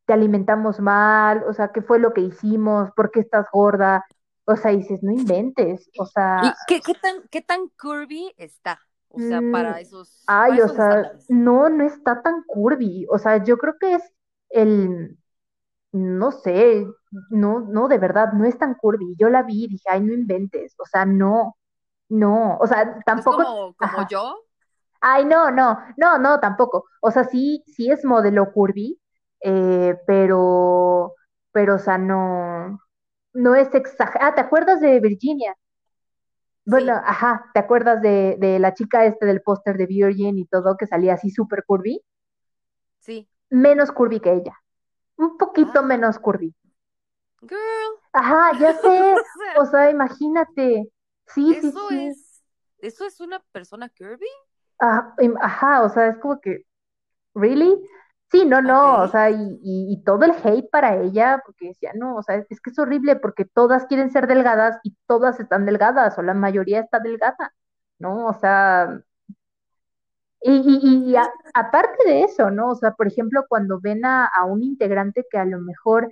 te 0.05 0.13
alimentamos 0.13 0.79
mal, 0.79 1.43
o 1.47 1.53
sea, 1.53 1.69
¿qué 1.69 1.81
fue 1.81 1.99
lo 1.99 2.13
que 2.13 2.21
hicimos? 2.21 2.91
¿Por 2.95 3.11
qué 3.11 3.19
estás 3.19 3.47
gorda? 3.51 4.05
O 4.45 4.55
sea, 4.55 4.71
dices, 4.71 5.01
no 5.03 5.11
inventes, 5.11 5.89
o 5.99 6.05
sea... 6.05 6.41
¿Y 6.69 6.81
qué 6.81 6.93
tan, 6.93 7.23
qué 7.31 7.41
tan 7.41 7.67
curvy 7.79 8.33
está? 8.37 8.79
O 9.15 9.19
sea, 9.19 9.41
para 9.51 9.73
mm, 9.73 9.77
esos... 9.77 10.23
Ay, 10.27 10.59
o 10.61 10.67
sea, 10.67 11.13
no, 11.29 11.69
no 11.69 11.83
está 11.85 12.21
tan 12.21 12.43
curvy, 12.43 13.05
o 13.09 13.17
sea, 13.17 13.43
yo 13.43 13.57
creo 13.57 13.77
que 13.79 13.95
es 13.95 14.03
el... 14.49 15.17
No 15.91 16.31
sé, 16.31 16.85
no, 17.29 17.61
no, 17.61 17.87
de 17.87 17.97
verdad, 17.97 18.33
no 18.33 18.43
es 18.43 18.57
tan 18.57 18.73
curvy. 18.73 19.15
Yo 19.17 19.29
la 19.29 19.43
vi 19.43 19.63
y 19.63 19.67
dije, 19.69 19.85
ay, 19.89 20.01
no 20.01 20.13
inventes, 20.13 20.75
o 20.77 20.85
sea, 20.85 21.05
no, 21.05 21.55
no, 22.09 22.57
o 22.57 22.67
sea, 22.67 22.99
tampoco... 23.05 23.41
¿Es 23.41 23.47
como, 23.47 23.75
como 23.75 24.07
yo? 24.09 24.35
Ay, 24.99 25.23
no, 25.23 25.51
no, 25.51 25.79
no, 25.97 26.17
no, 26.17 26.39
tampoco. 26.39 26.85
O 27.01 27.11
sea, 27.11 27.23
sí, 27.23 27.63
sí 27.67 27.89
es 27.91 28.03
modelo 28.03 28.51
curvy, 28.51 28.99
eh, 29.41 29.97
pero, 30.07 31.13
pero, 31.51 31.75
o 31.75 31.79
sea, 31.79 31.97
no, 31.97 32.79
no 33.33 33.55
es 33.55 33.73
exagerado. 33.73 34.31
Ah, 34.31 34.35
¿te 34.35 34.41
acuerdas 34.41 34.81
de 34.81 34.99
Virginia? 34.99 35.55
Bueno, 36.65 36.93
ajá, 36.93 37.49
¿te 37.53 37.59
acuerdas 37.59 38.01
de, 38.01 38.37
de, 38.39 38.59
la 38.59 38.73
chica 38.73 39.05
este 39.05 39.25
del 39.25 39.41
póster 39.41 39.77
de 39.77 39.85
Virgin 39.85 40.37
y 40.37 40.45
todo 40.45 40.77
que 40.77 40.87
salía 40.87 41.13
así 41.13 41.29
súper 41.29 41.63
curvy? 41.65 42.01
Sí. 42.99 43.29
Menos 43.49 43.91
curvy 43.91 44.19
que 44.19 44.33
ella. 44.33 44.57
Un 45.17 45.37
poquito 45.37 45.79
ah. 45.79 45.83
menos 45.83 46.17
curvy. 46.17 46.55
Girl. 47.41 47.59
Ajá, 48.13 48.57
ya 48.59 48.73
sé. 48.81 49.15
o 49.57 49.65
sea, 49.65 49.91
imagínate. 49.91 50.89
Sí, 51.27 51.55
sí, 51.61 51.71
sí. 51.71 52.05
Es, 52.07 52.43
¿Eso 52.79 53.05
es 53.05 53.19
una 53.19 53.39
persona 53.51 53.89
curvy? 53.89 54.27
Ah, 54.79 55.15
ajá, 55.41 55.83
o 55.83 55.89
sea, 55.89 56.07
es 56.07 56.17
como 56.17 56.39
que, 56.41 56.65
¿really? 57.33 57.75
Sí, 58.31 58.45
no, 58.45 58.61
no, 58.61 59.01
o 59.03 59.07
sea, 59.07 59.29
y, 59.29 59.59
y, 59.63 60.03
todo 60.03 60.25
el 60.25 60.31
hate 60.43 60.69
para 60.69 60.97
ella, 60.97 61.41
porque 61.45 61.67
decía, 61.69 61.91
no, 61.95 62.15
o 62.17 62.23
sea, 62.23 62.35
es, 62.35 62.59
que 62.59 62.69
es 62.71 62.79
horrible 62.79 63.15
porque 63.15 63.45
todas 63.45 63.85
quieren 63.85 64.09
ser 64.11 64.27
delgadas 64.27 64.79
y 64.83 64.95
todas 65.07 65.39
están 65.39 65.65
delgadas, 65.65 66.17
o 66.17 66.21
la 66.23 66.33
mayoría 66.33 66.79
está 66.81 66.99
delgada, 66.99 67.53
¿no? 67.99 68.25
O 68.27 68.33
sea, 68.33 68.99
y, 70.41 71.11
y, 71.11 71.15
aparte 71.53 72.03
de 72.05 72.23
eso, 72.23 72.51
¿no? 72.51 72.69
O 72.69 72.75
sea, 72.75 72.91
por 72.91 73.07
ejemplo, 73.07 73.45
cuando 73.49 73.79
ven 73.79 74.05
a, 74.05 74.25
a 74.27 74.45
un 74.45 74.63
integrante 74.63 75.25
que 75.29 75.37
a 75.37 75.45
lo 75.45 75.59
mejor, 75.59 76.11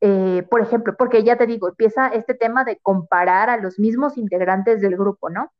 eh, 0.00 0.46
por 0.50 0.60
ejemplo, 0.62 0.96
porque 0.96 1.24
ya 1.24 1.36
te 1.36 1.46
digo, 1.46 1.68
empieza 1.68 2.08
este 2.08 2.34
tema 2.34 2.64
de 2.64 2.78
comparar 2.80 3.50
a 3.50 3.56
los 3.58 3.78
mismos 3.78 4.16
integrantes 4.18 4.80
del 4.80 4.96
grupo, 4.96 5.30
¿no? 5.30 5.52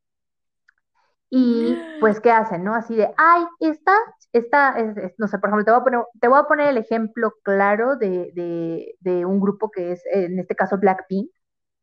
Y 1.31 1.77
pues, 2.01 2.21
¿qué 2.21 2.31
hacen? 2.31 2.65
¿No? 2.65 2.75
Así 2.75 2.97
de, 2.97 3.13
ay, 3.17 3.45
esta, 3.61 3.93
esta, 4.33 4.75
no 5.19 5.29
sé, 5.29 5.39
por 5.39 5.51
ejemplo, 5.51 5.65
te 5.65 5.71
voy 5.73 5.81
a 5.81 5.85
poner, 5.85 6.05
te 6.21 6.29
voy 6.29 6.39
a 6.39 6.45
poner 6.45 6.69
el 6.69 6.79
ejemplo 6.79 7.35
claro 7.43 7.97
de, 7.97 8.33
de, 8.35 8.95
de 9.01 9.27
un 9.27 9.41
grupo 9.41 9.71
que 9.71 9.93
es, 9.93 10.03
en 10.13 10.39
este 10.39 10.55
caso, 10.57 10.79
Blackpink. 10.79 11.31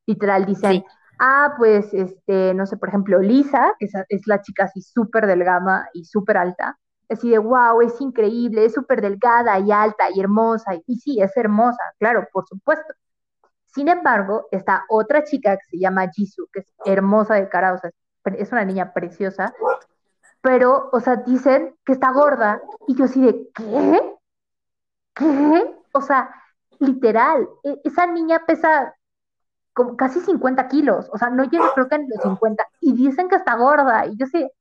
Literal, 0.08 0.46
dicen, 0.46 0.84
ah, 1.20 1.56
pues, 1.58 1.94
este, 1.94 2.54
no 2.54 2.66
sé, 2.66 2.78
por 2.78 2.90
ejemplo, 2.90 3.20
Lisa, 3.20 3.74
que 3.80 3.88
es, 4.10 4.28
la 4.28 4.42
chica 4.42 4.66
así 4.66 4.82
súper 4.82 5.28
delgada 5.28 5.90
y 5.94 6.06
súper 6.06 6.38
alta, 6.38 6.78
así 7.10 7.30
de, 7.32 7.40
wow, 7.40 7.82
es 7.82 8.00
increíble, 8.02 8.66
es 8.66 8.74
súper 8.74 9.02
delgada 9.02 9.60
y 9.60 9.72
alta 9.72 10.06
y 10.14 10.20
hermosa. 10.20 10.74
Y 10.88 10.98
sí, 10.98 11.22
es 11.22 11.36
hermosa, 11.38 11.82
claro, 12.00 12.28
por 12.32 12.46
supuesto. 12.48 12.94
Sin 13.66 13.90
embargo, 13.90 14.48
está 14.52 14.86
otra 14.90 15.24
chica 15.24 15.58
que 15.58 15.66
se 15.72 15.80
llama 15.80 16.10
Jisoo, 16.12 16.48
que 16.54 16.62
es 16.62 16.74
hermosa 16.86 17.36
de 17.36 17.50
cara, 17.50 17.74
o 17.74 17.78
sea, 17.78 17.90
es 17.90 17.96
una 18.52 18.66
niña 18.66 18.94
preciosa, 18.94 19.54
pero, 20.42 20.90
o 20.92 21.00
sea, 21.00 21.18
dicen 21.18 21.76
que 21.86 21.94
está 21.94 22.12
gorda, 22.12 22.62
y 22.88 22.96
yo 22.96 23.06
así 23.06 23.22
de, 23.22 23.50
¿qué? 23.54 24.16
¿Qué? 25.16 25.76
O 25.94 26.02
sea, 26.02 26.30
literal, 26.80 27.48
e, 27.64 27.82
esa 27.84 28.06
niña 28.06 28.44
pesa 28.46 28.96
como 29.74 29.98
casi 29.98 30.20
50 30.22 30.68
kilos, 30.68 31.10
o 31.12 31.18
sea, 31.18 31.30
no 31.30 31.44
llega 31.46 31.74
creo 31.74 31.90
que 31.90 31.96
en 31.96 32.10
los 32.10 32.22
50, 32.22 32.68
y 32.82 32.94
dicen 32.94 33.28
que 33.28 33.36
está 33.36 33.56
gorda, 33.56 34.06
y 34.06 34.18
yo 34.18 34.26
sé, 34.28 34.52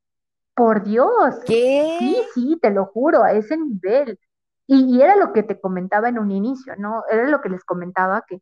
por 0.55 0.85
Dios, 0.85 1.41
¿qué? 1.47 1.97
Sí, 1.99 2.23
sí, 2.35 2.59
te 2.63 2.71
lo 2.71 2.87
juro, 2.87 3.23
a 3.25 3.33
ese 3.33 3.57
nivel. 3.57 4.19
Y, 4.67 4.97
y, 4.97 5.03
era 5.03 5.17
lo 5.17 5.33
que 5.33 5.43
te 5.43 5.61
comentaba 5.61 6.09
en 6.09 6.19
un 6.19 6.31
inicio, 6.31 6.75
¿no? 6.77 7.03
Era 7.11 7.29
lo 7.29 7.41
que 7.41 7.51
les 7.51 7.65
comentaba 7.65 8.25
que 8.27 8.41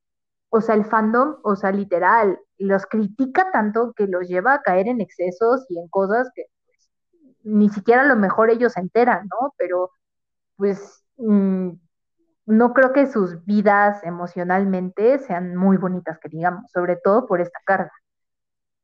o 0.54 0.60
sea, 0.60 0.74
el 0.74 0.84
fandom, 0.84 1.36
o 1.44 1.56
sea, 1.56 1.72
literal, 1.72 2.38
los 2.62 2.86
critica 2.86 3.50
tanto 3.52 3.92
que 3.94 4.06
los 4.06 4.28
lleva 4.28 4.54
a 4.54 4.62
caer 4.62 4.88
en 4.88 5.00
excesos 5.00 5.66
y 5.68 5.78
en 5.78 5.88
cosas 5.88 6.30
que 6.34 6.46
pues, 6.66 6.90
ni 7.42 7.68
siquiera 7.68 8.02
a 8.02 8.06
lo 8.06 8.16
mejor 8.16 8.50
ellos 8.50 8.72
se 8.72 8.80
enteran, 8.80 9.28
¿no? 9.28 9.54
Pero 9.56 9.90
pues 10.56 11.04
mm, 11.16 11.70
no 12.46 12.72
creo 12.72 12.92
que 12.92 13.06
sus 13.06 13.44
vidas 13.44 14.02
emocionalmente 14.04 15.18
sean 15.18 15.56
muy 15.56 15.76
bonitas, 15.76 16.18
que 16.18 16.28
digamos, 16.28 16.70
sobre 16.72 16.96
todo 16.96 17.26
por 17.26 17.40
esta 17.40 17.58
carga. 17.64 17.92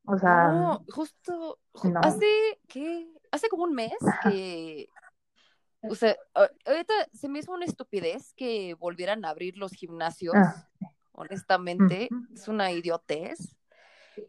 O 0.05 0.17
sea, 0.17 0.49
no, 0.49 0.85
justo, 0.91 1.59
hace 2.03 2.61
que 2.67 3.13
hace 3.31 3.49
como 3.49 3.65
un 3.65 3.75
mes 3.75 3.93
que 4.23 4.89
o 5.83 5.95
sea, 5.95 6.17
ahorita 6.35 6.95
se 7.13 7.29
me 7.29 7.39
hizo 7.39 7.53
una 7.53 7.65
estupidez 7.65 8.33
que 8.35 8.75
volvieran 8.75 9.25
a 9.25 9.31
abrir 9.31 9.57
los 9.57 9.73
gimnasios. 9.73 10.35
Ah, 10.37 10.69
honestamente, 11.13 12.09
es 12.35 12.49
una 12.49 12.73
idiotez. 12.73 13.57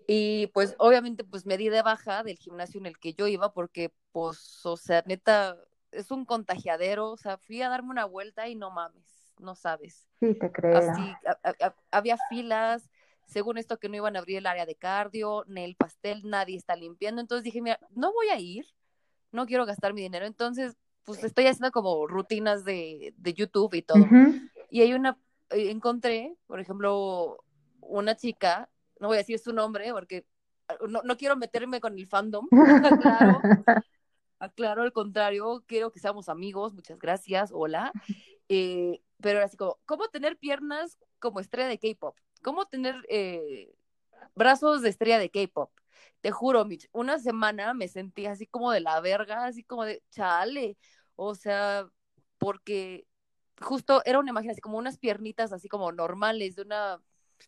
Y 0.07 0.47
pues 0.47 0.75
obviamente 0.79 1.23
pues 1.23 1.45
me 1.45 1.57
di 1.57 1.69
de 1.69 1.81
baja 1.81 2.23
del 2.23 2.37
gimnasio 2.37 2.79
en 2.79 2.85
el 2.85 2.97
que 2.97 3.13
yo 3.13 3.27
iba 3.27 3.53
porque 3.53 3.91
pues, 4.11 4.65
o 4.65 4.77
sea, 4.77 5.03
neta, 5.05 5.57
es 5.91 6.11
un 6.11 6.25
contagiadero, 6.25 7.11
o 7.11 7.17
sea, 7.17 7.37
fui 7.37 7.61
a 7.61 7.69
darme 7.69 7.91
una 7.91 8.05
vuelta 8.05 8.47
y 8.47 8.55
no 8.55 8.71
mames, 8.71 9.33
no 9.39 9.55
sabes. 9.55 10.07
Sí, 10.19 10.33
te 10.35 10.51
creo. 10.51 10.77
Así, 10.77 11.13
había 11.91 12.17
filas, 12.29 12.89
según 13.25 13.57
esto 13.57 13.77
que 13.77 13.89
no 13.89 13.95
iban 13.95 14.15
a 14.15 14.19
abrir 14.19 14.37
el 14.37 14.47
área 14.47 14.65
de 14.65 14.75
cardio, 14.75 15.43
ni 15.47 15.63
el 15.63 15.75
pastel, 15.75 16.21
nadie 16.25 16.57
está 16.57 16.75
limpiando, 16.75 17.21
entonces 17.21 17.43
dije, 17.43 17.61
mira, 17.61 17.79
no 17.91 18.11
voy 18.11 18.29
a 18.29 18.39
ir, 18.39 18.65
no 19.31 19.45
quiero 19.45 19.65
gastar 19.65 19.93
mi 19.93 20.01
dinero, 20.01 20.25
entonces 20.25 20.75
pues 21.03 21.23
estoy 21.23 21.47
haciendo 21.47 21.71
como 21.71 22.05
rutinas 22.07 22.63
de, 22.65 23.13
de 23.17 23.33
YouTube 23.33 23.73
y 23.73 23.81
todo. 23.81 24.05
Y 24.69 24.81
hay 24.81 24.93
una 24.93 25.17
eh, 25.49 25.71
encontré, 25.71 26.35
por 26.47 26.59
ejemplo, 26.59 27.43
una 27.81 28.15
chica, 28.15 28.69
no 28.99 29.07
voy 29.07 29.15
a 29.15 29.19
decir 29.19 29.39
su 29.39 29.53
nombre 29.53 29.91
porque 29.91 30.25
ah, 30.67 30.75
no, 30.87 31.01
no 31.03 31.17
quiero 31.17 31.35
meterme 31.35 31.79
con 31.79 31.97
el 31.97 32.07
fandom, 32.07 32.47
aclaro, 32.83 33.41
aclaro 34.39 34.81
al 34.83 34.93
contrario, 34.93 35.63
quiero 35.67 35.91
que 35.91 35.99
seamos 35.99 36.29
amigos, 36.29 36.73
muchas 36.73 36.99
gracias, 36.99 37.51
hola. 37.53 37.91
Eh, 38.49 39.01
pero 39.21 39.37
era 39.37 39.45
así 39.45 39.57
como, 39.57 39.79
¿cómo 39.85 40.07
tener 40.07 40.37
piernas 40.37 40.97
como 41.19 41.39
estrella 41.39 41.67
de 41.67 41.79
K-pop? 41.79 42.17
¿Cómo 42.41 42.65
tener 42.67 42.95
eh, 43.09 43.73
brazos 44.35 44.81
de 44.81 44.89
estrella 44.89 45.19
de 45.19 45.29
K-pop? 45.29 45.71
Te 46.21 46.31
juro, 46.31 46.65
Mitch, 46.65 46.89
una 46.91 47.19
semana 47.19 47.73
me 47.73 47.87
sentí 47.87 48.25
así 48.25 48.47
como 48.47 48.71
de 48.71 48.81
la 48.81 48.99
verga, 49.01 49.45
así 49.45 49.63
como 49.63 49.85
de 49.85 50.03
chale. 50.09 50.77
O 51.15 51.35
sea, 51.35 51.89
porque 52.37 53.05
justo 53.61 54.01
era 54.05 54.19
una 54.19 54.31
imagen 54.31 54.51
así 54.51 54.61
como 54.61 54.77
unas 54.77 54.97
piernitas 54.97 55.51
así 55.53 55.67
como 55.67 55.91
normales 55.91 56.55
de 56.55 56.61
una 56.63 57.01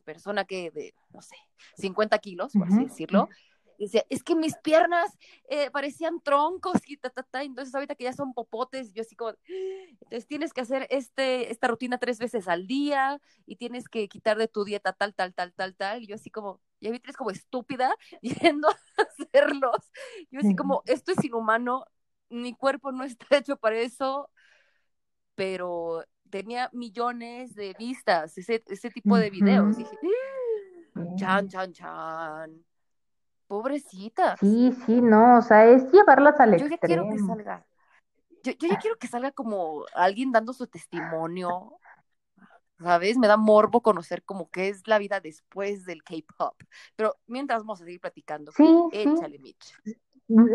persona 0.03 0.45
que 0.45 0.71
de, 0.71 0.93
no 1.11 1.21
sé, 1.21 1.35
50 1.77 2.17
kilos, 2.19 2.53
por 2.53 2.67
así 2.67 2.85
decirlo. 2.85 3.29
Decía, 3.77 4.05
es 4.09 4.21
que 4.23 4.35
mis 4.35 4.55
piernas 4.57 5.17
eh, 5.49 5.71
parecían 5.71 6.21
troncos 6.21 6.77
y 6.85 6.97
ta, 6.97 7.09
ta, 7.09 7.23
ta. 7.23 7.41
Entonces 7.41 7.73
ahorita 7.73 7.95
que 7.95 8.03
ya 8.03 8.13
son 8.13 8.31
popotes, 8.33 8.93
yo 8.93 9.01
así 9.01 9.15
como, 9.15 9.33
entonces 9.47 10.27
tienes 10.27 10.53
que 10.53 10.61
hacer 10.61 10.85
este, 10.91 11.51
esta 11.51 11.67
rutina 11.67 11.97
tres 11.97 12.19
veces 12.19 12.47
al 12.47 12.67
día 12.67 13.19
y 13.47 13.55
tienes 13.55 13.89
que 13.89 14.07
quitar 14.07 14.37
de 14.37 14.47
tu 14.47 14.65
dieta 14.65 14.93
tal, 14.93 15.15
tal, 15.15 15.33
tal, 15.33 15.51
tal, 15.53 15.75
tal. 15.75 16.03
Y 16.03 16.07
yo 16.07 16.15
así 16.15 16.29
como, 16.29 16.61
ya 16.79 16.91
vi 16.91 16.99
tres 16.99 17.17
como 17.17 17.31
estúpida 17.31 17.95
yendo 18.21 18.69
a 18.69 18.77
hacerlos. 19.01 19.91
Yo 20.29 20.41
así 20.41 20.55
como, 20.55 20.83
esto 20.85 21.11
es 21.13 21.23
inhumano, 21.23 21.85
mi 22.29 22.53
cuerpo 22.53 22.91
no 22.91 23.03
está 23.03 23.25
hecho 23.37 23.57
para 23.57 23.79
eso, 23.79 24.29
pero 25.33 26.05
tenía 26.31 26.69
millones 26.73 27.53
de 27.53 27.75
vistas 27.77 28.37
ese, 28.37 28.63
ese 28.67 28.89
tipo 28.89 29.17
de 29.17 29.29
videos. 29.29 29.77
dije, 29.77 29.97
chan, 31.15 31.47
chan, 31.47 31.71
chan. 31.73 32.65
Pobrecita. 33.47 34.37
Sí, 34.37 34.73
sí, 34.85 35.01
no, 35.01 35.37
o 35.37 35.41
sea, 35.41 35.67
es 35.67 35.91
llevarlas 35.91 36.39
al 36.39 36.57
Yo 36.57 36.67
ya 36.67 36.77
quiero 36.77 37.07
que 37.09 37.19
salga. 37.19 37.65
Yo, 38.43 38.53
yo 38.53 38.67
ya 38.69 38.79
quiero 38.79 38.97
que 38.97 39.07
salga 39.07 39.31
como 39.31 39.85
alguien 39.93 40.31
dando 40.31 40.53
su 40.53 40.65
testimonio. 40.67 41.77
¿Sabes? 42.79 43.17
Me 43.17 43.27
da 43.27 43.37
morbo 43.37 43.81
conocer 43.81 44.23
como 44.23 44.49
qué 44.49 44.69
es 44.69 44.87
la 44.87 44.97
vida 44.97 45.19
después 45.19 45.85
del 45.85 46.01
K-pop. 46.01 46.55
Pero 46.95 47.15
mientras 47.27 47.59
vamos 47.59 47.79
a 47.81 47.85
seguir 47.85 47.99
platicando. 48.01 48.51
Sí, 48.53 48.65
échale, 48.91 49.37
Mitch. 49.37 49.75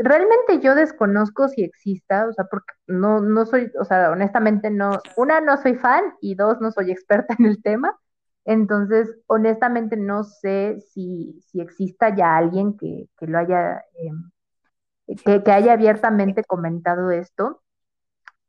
Realmente 0.02 0.60
yo 0.60 0.74
desconozco 0.74 1.48
si 1.48 1.62
exista, 1.62 2.26
o 2.28 2.32
sea, 2.32 2.46
porque 2.50 2.72
no, 2.86 3.20
no 3.20 3.46
soy, 3.46 3.70
o 3.78 3.84
sea, 3.84 4.10
honestamente 4.10 4.70
no, 4.70 5.00
una, 5.16 5.40
no 5.40 5.56
soy 5.56 5.74
fan 5.74 6.14
y 6.20 6.34
dos, 6.34 6.60
no 6.60 6.70
soy 6.70 6.90
experta 6.90 7.34
en 7.38 7.46
el 7.46 7.62
tema. 7.62 7.96
Entonces, 8.44 9.14
honestamente 9.26 9.96
no 9.96 10.24
sé 10.24 10.80
si, 10.92 11.40
si 11.48 11.60
exista 11.60 12.14
ya 12.14 12.36
alguien 12.36 12.76
que, 12.78 13.08
que 13.18 13.26
lo 13.26 13.38
haya, 13.38 13.78
eh, 13.78 15.16
que, 15.24 15.42
que, 15.42 15.52
haya 15.52 15.72
abiertamente 15.72 16.44
comentado 16.44 17.10
esto, 17.10 17.62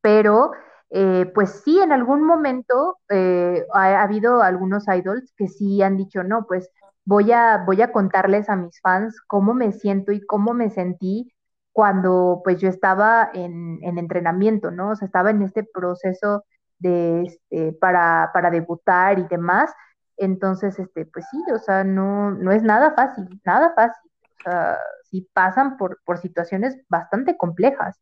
pero 0.01 0.51
eh, 0.89 1.29
pues 1.33 1.61
sí, 1.63 1.79
en 1.79 1.91
algún 1.91 2.23
momento 2.23 2.97
eh, 3.09 3.65
ha, 3.73 4.01
habido 4.01 4.41
algunos 4.41 4.85
idols 4.87 5.33
que 5.35 5.47
sí 5.47 5.81
han 5.81 5.97
dicho, 5.97 6.23
no, 6.23 6.45
pues 6.47 6.69
voy 7.07 7.31
a, 7.31 7.63
voy 7.65 7.81
a 7.81 7.91
contarles 7.93 8.49
a 8.49 8.57
mis 8.57 8.81
fans 8.81 9.21
cómo 9.27 9.53
me 9.53 9.71
siento 9.71 10.11
y 10.11 10.19
cómo 10.25 10.53
me 10.53 10.69
sentí 10.69 11.33
cuando 11.71 12.41
pues 12.43 12.59
yo 12.59 12.67
estaba 12.67 13.29
en, 13.33 13.79
en 13.81 13.97
entrenamiento, 13.97 14.71
¿no? 14.71 14.91
O 14.91 14.95
sea, 14.95 15.05
estaba 15.05 15.29
en 15.31 15.41
este 15.41 15.63
proceso 15.63 16.43
de, 16.79 17.23
este, 17.23 17.71
para, 17.79 18.31
para 18.33 18.51
debutar 18.51 19.19
y 19.19 19.27
demás. 19.27 19.73
Entonces, 20.17 20.77
este, 20.79 21.05
pues 21.05 21.25
sí, 21.31 21.41
o 21.53 21.59
sea, 21.59 21.85
no, 21.85 22.31
no 22.31 22.51
es 22.51 22.61
nada 22.63 22.93
fácil, 22.93 23.41
nada 23.45 23.73
fácil. 23.73 24.11
O 24.39 24.43
sea, 24.43 24.77
sí 25.05 25.29
pasan 25.33 25.77
por, 25.77 25.99
por 26.03 26.17
situaciones 26.17 26.77
bastante 26.89 27.37
complejas. 27.37 27.97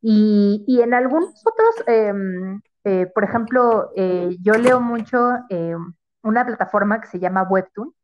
Y, 0.00 0.64
y 0.66 0.82
en 0.82 0.94
algunos 0.94 1.40
otros, 1.46 1.86
em, 1.86 2.60
eh, 2.84 3.06
por 3.14 3.22
ejemplo, 3.24 3.92
eh, 3.96 4.36
yo 4.42 4.54
leo 4.54 4.80
mucho 4.80 5.34
eh, 5.50 5.76
una 6.22 6.44
plataforma 6.46 7.00
que 7.00 7.08
se 7.08 7.20
llama 7.20 7.44
Webtoon 7.44 7.94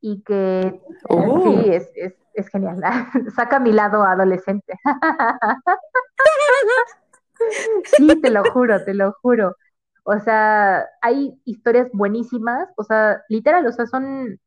y 0.00 0.22
que 0.22 0.80
oh. 1.08 1.62
sí, 1.62 1.72
es, 1.72 1.90
es, 1.94 2.14
es 2.34 2.48
genial. 2.48 2.80
Saca 3.34 3.58
mi 3.58 3.72
lado 3.72 4.02
adolescente. 4.02 4.74
sí, 7.96 8.20
te 8.20 8.30
lo 8.30 8.44
juro, 8.52 8.84
te 8.84 8.94
lo 8.94 9.12
juro. 9.22 9.56
O 10.04 10.18
sea, 10.20 10.86
hay 11.02 11.40
historias 11.44 11.88
buenísimas, 11.92 12.68
o 12.76 12.84
sea, 12.84 13.22
literal, 13.28 13.66
o 13.66 13.72
sea, 13.72 13.86
son, 13.86 14.38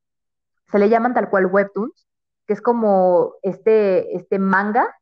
se 0.72 0.80
le 0.80 0.88
llaman 0.88 1.14
tal 1.14 1.30
cual 1.30 1.48
webtoons, 1.48 2.08
que 2.48 2.54
es 2.54 2.62
como 2.62 3.34
este, 3.42 4.16
este 4.16 4.40
manga, 4.40 4.96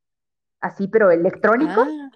así, 0.59 0.87
pero 0.87 1.11
electrónico. 1.11 1.81
Ah. 1.81 2.09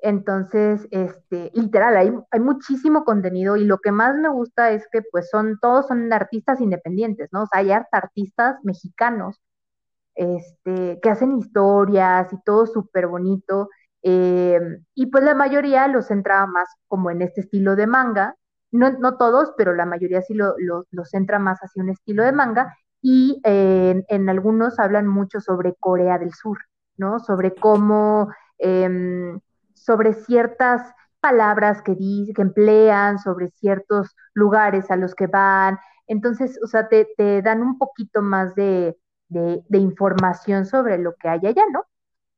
Entonces, 0.00 0.86
este, 0.90 1.50
literal, 1.54 1.96
hay, 1.96 2.12
hay 2.30 2.40
muchísimo 2.40 3.04
contenido 3.04 3.56
y 3.56 3.64
lo 3.64 3.78
que 3.78 3.92
más 3.92 4.14
me 4.16 4.28
gusta 4.28 4.70
es 4.72 4.86
que 4.92 5.02
pues 5.02 5.28
son, 5.30 5.58
todos 5.60 5.86
son 5.88 6.12
artistas 6.12 6.60
independientes, 6.60 7.30
¿no? 7.32 7.44
O 7.44 7.46
sea, 7.46 7.60
hay 7.60 7.72
artistas 7.72 8.56
mexicanos, 8.62 9.40
este, 10.14 10.98
que 11.02 11.10
hacen 11.10 11.38
historias 11.38 12.32
y 12.32 12.36
todo 12.44 12.66
súper 12.66 13.06
bonito. 13.06 13.70
Eh, 14.02 14.60
y 14.94 15.06
pues 15.06 15.24
la 15.24 15.34
mayoría 15.34 15.88
los 15.88 16.06
centra 16.06 16.46
más 16.46 16.68
como 16.88 17.10
en 17.10 17.22
este 17.22 17.42
estilo 17.42 17.76
de 17.76 17.86
manga, 17.86 18.36
no, 18.72 18.92
no 18.92 19.16
todos, 19.16 19.52
pero 19.56 19.74
la 19.74 19.86
mayoría 19.86 20.22
sí 20.22 20.34
lo, 20.34 20.54
lo, 20.58 21.04
centra 21.04 21.38
más 21.38 21.58
hacia 21.60 21.82
un 21.82 21.90
estilo 21.90 22.22
de 22.24 22.32
manga, 22.32 22.74
y 23.02 23.40
eh, 23.44 24.04
en, 24.08 24.28
algunos 24.28 24.78
hablan 24.78 25.06
mucho 25.06 25.40
sobre 25.40 25.74
Corea 25.78 26.18
del 26.18 26.32
Sur, 26.32 26.58
¿no? 26.96 27.18
Sobre 27.20 27.54
cómo, 27.54 28.28
eh, 28.58 29.38
sobre 29.86 30.14
ciertas 30.14 30.82
palabras 31.20 31.80
que, 31.82 31.94
di, 31.94 32.32
que 32.34 32.42
emplean, 32.42 33.18
sobre 33.20 33.50
ciertos 33.50 34.14
lugares 34.34 34.90
a 34.90 34.96
los 34.96 35.14
que 35.14 35.28
van. 35.28 35.78
Entonces, 36.08 36.58
o 36.62 36.66
sea, 36.66 36.88
te, 36.88 37.08
te 37.16 37.40
dan 37.42 37.62
un 37.62 37.78
poquito 37.78 38.20
más 38.20 38.54
de, 38.56 38.98
de, 39.28 39.62
de, 39.68 39.78
información 39.78 40.66
sobre 40.66 40.98
lo 40.98 41.14
que 41.14 41.28
hay 41.28 41.40
allá, 41.46 41.62
¿no? 41.72 41.84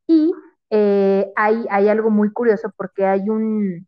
Y 0.07 0.33
eh, 0.71 1.33
hay, 1.37 1.67
hay, 1.71 1.89
algo 1.89 2.11
muy 2.11 2.33
curioso 2.33 2.71
porque 2.77 3.07
hay 3.07 3.29
un, 3.31 3.87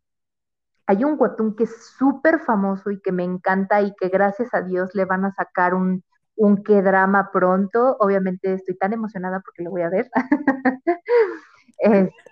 hay 0.87 1.03
un 1.03 1.15
webtoon 1.19 1.55
que 1.55 1.65
es 1.65 1.93
súper 1.97 2.39
famoso 2.39 2.91
y 2.91 3.01
que 3.01 3.11
me 3.11 3.23
encanta 3.23 3.81
y 3.81 3.93
que 3.95 4.09
gracias 4.09 4.53
a 4.53 4.61
Dios 4.61 4.91
le 4.95 5.05
van 5.05 5.25
a 5.25 5.33
sacar 5.33 5.73
un, 5.75 6.03
un 6.35 6.63
que 6.63 6.81
drama 6.81 7.29
pronto. 7.31 7.97
Obviamente 7.99 8.53
estoy 8.53 8.77
tan 8.77 8.93
emocionada 8.93 9.41
porque 9.41 9.63
lo 9.63 9.71
voy 9.71 9.83
a 9.83 9.89
ver. 9.89 10.09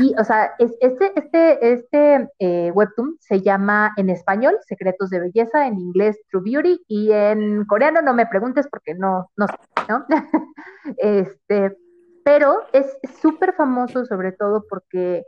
y, 0.00 0.14
o 0.18 0.24
sea, 0.24 0.52
es, 0.58 0.72
este, 0.80 1.12
este, 1.18 1.72
este 1.72 2.28
eh, 2.38 2.70
webtoon 2.72 3.16
se 3.20 3.40
llama 3.40 3.92
en 3.96 4.10
español 4.10 4.58
Secretos 4.66 5.10
de 5.10 5.20
Belleza, 5.20 5.66
en 5.66 5.78
inglés 5.78 6.18
True 6.30 6.42
Beauty 6.44 6.84
y 6.88 7.12
en 7.12 7.64
coreano 7.66 8.02
no 8.02 8.14
me 8.14 8.26
preguntes 8.26 8.66
porque 8.68 8.94
no, 8.94 9.30
no 9.36 9.46
sé, 9.46 9.54
¿no? 9.88 10.06
este, 10.98 11.76
pero 12.24 12.62
es 12.72 12.86
súper 13.20 13.54
famoso 13.54 14.04
sobre 14.06 14.32
todo 14.32 14.64
porque 14.68 15.24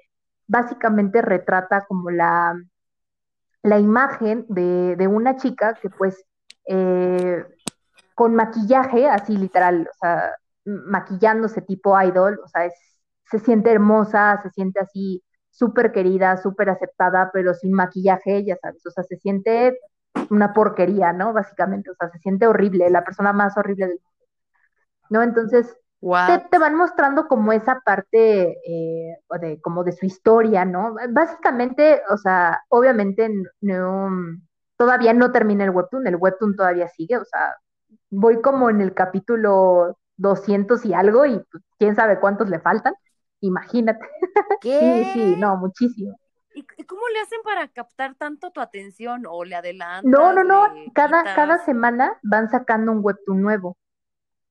básicamente 0.46 1.22
retrata 1.22 1.84
como 1.86 2.10
la, 2.10 2.54
la 3.62 3.78
imagen 3.78 4.46
de, 4.48 4.96
de 4.96 5.06
una 5.06 5.36
chica 5.36 5.74
que 5.74 5.90
pues 5.90 6.24
eh, 6.66 7.44
con 8.14 8.34
maquillaje, 8.34 9.08
así 9.08 9.36
literal, 9.36 9.88
o 9.90 9.94
sea, 9.98 10.32
maquillándose 10.64 11.60
tipo 11.62 12.00
idol, 12.00 12.40
o 12.42 12.48
sea, 12.48 12.70
se 13.38 13.44
siente 13.44 13.72
hermosa, 13.72 14.40
se 14.42 14.50
siente 14.50 14.80
así 14.80 15.22
súper 15.50 15.92
querida, 15.92 16.36
súper 16.36 16.70
aceptada, 16.70 17.30
pero 17.32 17.54
sin 17.54 17.72
maquillaje, 17.72 18.44
ya 18.44 18.56
sabes, 18.56 18.84
o 18.86 18.90
sea, 18.90 19.02
se 19.04 19.16
siente 19.16 19.78
una 20.30 20.52
porquería, 20.52 21.12
¿no? 21.12 21.32
Básicamente, 21.32 21.90
o 21.90 21.94
sea, 21.94 22.10
se 22.10 22.18
siente 22.18 22.46
horrible, 22.46 22.90
la 22.90 23.04
persona 23.04 23.32
más 23.32 23.56
horrible 23.56 23.86
del 23.88 23.98
mundo, 24.00 24.26
¿no? 25.10 25.22
Entonces, 25.22 25.76
te, 26.50 26.58
van 26.58 26.76
mostrando 26.76 27.26
como 27.26 27.52
esa 27.52 27.80
parte 27.80 28.58
eh, 28.66 29.16
de, 29.40 29.60
como 29.60 29.82
de 29.82 29.92
su 29.92 30.06
historia, 30.06 30.64
¿no? 30.64 30.94
Básicamente, 31.10 32.02
o 32.10 32.16
sea, 32.16 32.60
obviamente 32.68 33.30
no, 33.60 34.10
todavía 34.76 35.12
no 35.12 35.32
termina 35.32 35.64
el 35.64 35.70
webtoon, 35.70 36.06
el 36.06 36.16
webtoon 36.16 36.54
todavía 36.54 36.88
sigue, 36.88 37.16
o 37.16 37.24
sea, 37.24 37.56
voy 38.10 38.40
como 38.40 38.70
en 38.70 38.80
el 38.80 38.94
capítulo 38.94 39.98
200 40.18 40.84
y 40.84 40.94
algo 40.94 41.26
y 41.26 41.42
pues, 41.50 41.64
quién 41.78 41.96
sabe 41.96 42.20
cuántos 42.20 42.48
le 42.48 42.60
faltan, 42.60 42.94
imagínate. 43.46 44.06
sí, 44.62 45.04
sí, 45.12 45.36
no, 45.36 45.56
muchísimo. 45.56 46.16
¿Y 46.54 46.84
cómo 46.84 47.02
le 47.12 47.20
hacen 47.20 47.40
para 47.42 47.66
captar 47.68 48.14
tanto 48.14 48.52
tu 48.52 48.60
atención 48.60 49.24
o 49.28 49.44
le 49.44 49.56
adelantan? 49.56 50.08
No, 50.08 50.32
no, 50.32 50.44
no, 50.44 50.68
cada, 50.94 51.34
cada 51.34 51.58
semana 51.58 52.16
van 52.22 52.48
sacando 52.48 52.92
un 52.92 53.00
webtoon 53.02 53.42
nuevo. 53.42 53.76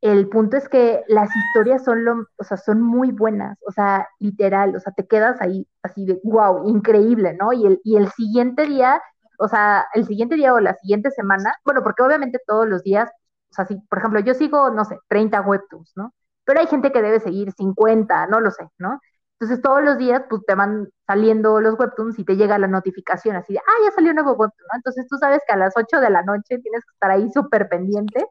El 0.01 0.27
punto 0.27 0.57
es 0.57 0.67
que 0.67 1.01
las 1.07 1.29
historias 1.33 1.85
son 1.85 2.03
lo, 2.03 2.27
o 2.35 2.43
sea, 2.43 2.57
son 2.57 2.81
muy 2.81 3.11
buenas, 3.11 3.57
o 3.65 3.71
sea, 3.71 4.09
literal, 4.19 4.75
o 4.75 4.79
sea, 4.81 4.91
te 4.91 5.07
quedas 5.07 5.39
ahí 5.39 5.65
así 5.81 6.05
de, 6.05 6.19
wow, 6.25 6.67
increíble, 6.67 7.37
¿no? 7.39 7.53
Y 7.53 7.65
el, 7.65 7.79
y 7.85 7.95
el 7.95 8.09
siguiente 8.11 8.65
día, 8.65 9.01
o 9.39 9.47
sea, 9.47 9.85
el 9.93 10.05
siguiente 10.05 10.35
día 10.35 10.53
o 10.53 10.59
la 10.59 10.73
siguiente 10.73 11.09
semana, 11.11 11.55
bueno, 11.63 11.83
porque 11.83 12.03
obviamente 12.03 12.39
todos 12.45 12.67
los 12.67 12.83
días, 12.83 13.09
o 13.49 13.53
sea, 13.53 13.65
si, 13.65 13.77
por 13.77 13.99
ejemplo, 13.99 14.19
yo 14.19 14.33
sigo, 14.33 14.71
no 14.71 14.83
sé, 14.83 14.99
30 15.07 15.39
webtoons, 15.39 15.93
¿no? 15.95 16.13
Pero 16.45 16.59
hay 16.59 16.67
gente 16.67 16.91
que 16.91 17.01
debe 17.01 17.19
seguir 17.19 17.51
50, 17.51 18.27
no 18.27 18.39
lo 18.39 18.51
sé, 18.51 18.69
¿no? 18.77 18.99
Entonces 19.39 19.61
todos 19.61 19.83
los 19.83 19.97
días 19.97 20.23
pues 20.29 20.43
te 20.45 20.55
van 20.55 20.89
saliendo 21.05 21.59
los 21.59 21.77
webtoons 21.77 22.17
y 22.19 22.25
te 22.25 22.35
llega 22.37 22.57
la 22.57 22.67
notificación 22.67 23.35
así 23.35 23.53
de, 23.53 23.59
ah, 23.59 23.83
ya 23.83 23.91
salió 23.91 24.11
un 24.11 24.15
nuevo 24.15 24.31
webtoon, 24.33 24.67
¿no? 24.71 24.77
Entonces 24.77 25.07
tú 25.09 25.17
sabes 25.17 25.41
que 25.47 25.53
a 25.53 25.57
las 25.57 25.73
8 25.75 25.99
de 25.99 26.09
la 26.09 26.23
noche 26.23 26.59
tienes 26.59 26.83
que 26.85 26.93
estar 26.93 27.11
ahí 27.11 27.29
súper 27.31 27.67
pendiente 27.69 28.25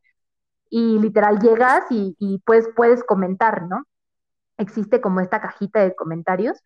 y 0.70 0.98
literal 0.98 1.38
llegas 1.40 1.84
y, 1.90 2.16
y 2.18 2.38
pues 2.46 2.68
puedes 2.74 3.04
comentar, 3.04 3.62
¿no? 3.68 3.84
Existe 4.58 5.00
como 5.00 5.20
esta 5.20 5.40
cajita 5.40 5.80
de 5.80 5.94
comentarios 5.94 6.58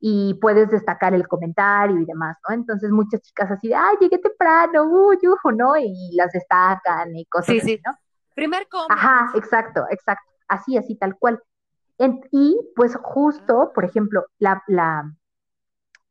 y 0.00 0.34
puedes 0.34 0.70
destacar 0.70 1.14
el 1.14 1.26
comentario 1.26 1.98
y 2.00 2.04
demás, 2.04 2.36
¿no? 2.48 2.54
Entonces 2.54 2.90
muchas 2.90 3.22
chicas 3.22 3.50
así 3.50 3.68
de, 3.68 3.74
ay, 3.74 3.96
llegué 4.00 4.18
temprano, 4.18 4.84
uy, 4.84 5.18
¿no? 5.54 5.76
Y 5.76 6.10
las 6.14 6.32
destacan 6.32 7.16
y 7.16 7.24
cosas 7.26 7.46
sí, 7.46 7.58
así, 7.58 7.76
sí. 7.76 7.82
¿no? 7.84 7.92
Primer 8.34 8.68
comment. 8.68 8.90
Ajá, 8.90 9.30
exacto, 9.34 9.86
exacto, 9.90 10.30
así, 10.48 10.76
así, 10.76 10.96
tal 10.96 11.16
cual. 11.18 11.42
y 12.30 12.58
pues 12.76 12.96
justo, 12.96 13.72
por 13.74 13.84
ejemplo, 13.84 14.24
la, 14.38 14.62
la, 14.66 15.12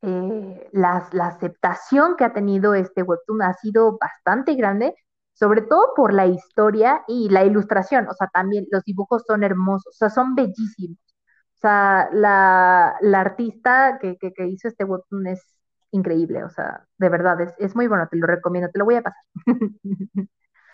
eh, 0.02 0.70
la, 0.74 1.08
la, 1.14 1.28
aceptación 1.28 2.16
que 2.16 2.26
ha 2.26 2.34
tenido 2.34 2.74
este 2.76 3.04
webtoon 3.04 3.42
ha 3.42 3.54
sido 3.54 3.98
bastante 4.00 4.56
grande, 4.56 4.96
sobre 5.34 5.62
todo 5.62 5.94
por 5.96 6.14
la 6.14 6.28
historia 6.28 7.04
y 7.08 7.30
la 7.30 7.44
ilustración, 7.44 8.08
o 8.08 8.14
sea, 8.14 8.28
también 8.28 8.68
los 8.72 8.84
dibujos 8.84 9.24
son 9.28 9.44
hermosos, 9.44 9.96
o 9.96 9.98
sea, 9.98 10.10
son 10.10 10.36
bellísimos. 10.36 11.00
O 11.56 11.58
sea, 11.58 12.10
la, 12.14 12.96
la 13.02 13.22
artista 13.22 13.98
que, 14.00 14.18
que, 14.18 14.34
que, 14.34 14.48
hizo 14.48 14.68
este 14.68 14.84
webtoon 14.84 15.28
es 15.28 15.42
increíble, 15.92 16.44
o 16.44 16.50
sea, 16.50 16.86
de 16.98 17.10
verdad, 17.10 17.42
es, 17.42 17.54
es 17.58 17.76
muy 17.76 17.88
bueno, 17.88 18.08
te 18.10 18.18
lo 18.18 18.28
recomiendo, 18.28 18.70
te 18.72 18.80
lo 18.80 18.86
voy 18.86 18.96
a 18.96 19.02
pasar. 19.04 19.24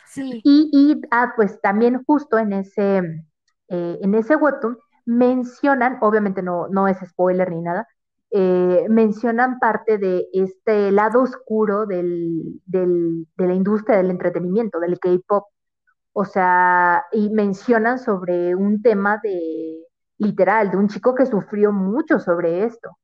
Sí. 0.07 0.41
Y, 0.43 0.69
y 0.73 1.01
ah, 1.09 1.31
pues 1.37 1.61
también 1.61 2.03
justo 2.03 2.37
en 2.37 2.51
ese, 2.51 3.01
eh, 3.71 3.99
en 4.01 4.15
ese 4.15 4.35
webtoon 4.35 4.77
mencionan, 5.05 5.97
obviamente 6.01 6.41
no, 6.43 6.67
no 6.67 6.87
es 6.87 6.97
spoiler 6.99 7.49
ni 7.51 7.61
nada, 7.61 7.87
eh, 8.31 8.85
mencionan 8.89 9.59
parte 9.59 9.97
de 9.97 10.27
este 10.33 10.91
lado 10.91 11.21
oscuro 11.23 11.85
de 11.85 12.03
la 13.37 13.53
industria 13.53 13.97
del 13.97 14.11
entretenimiento, 14.11 14.79
del 14.79 14.99
K-pop. 14.99 15.45
O 16.13 16.25
sea, 16.25 17.05
y 17.11 17.29
mencionan 17.29 17.99
sobre 17.99 18.55
un 18.55 18.81
tema 18.81 19.19
de 19.23 19.85
literal, 20.17 20.71
de 20.71 20.77
un 20.77 20.89
chico 20.89 21.15
que 21.15 21.25
sufrió 21.25 21.71
mucho 21.71 22.19
sobre 22.19 22.65
esto 22.65 22.97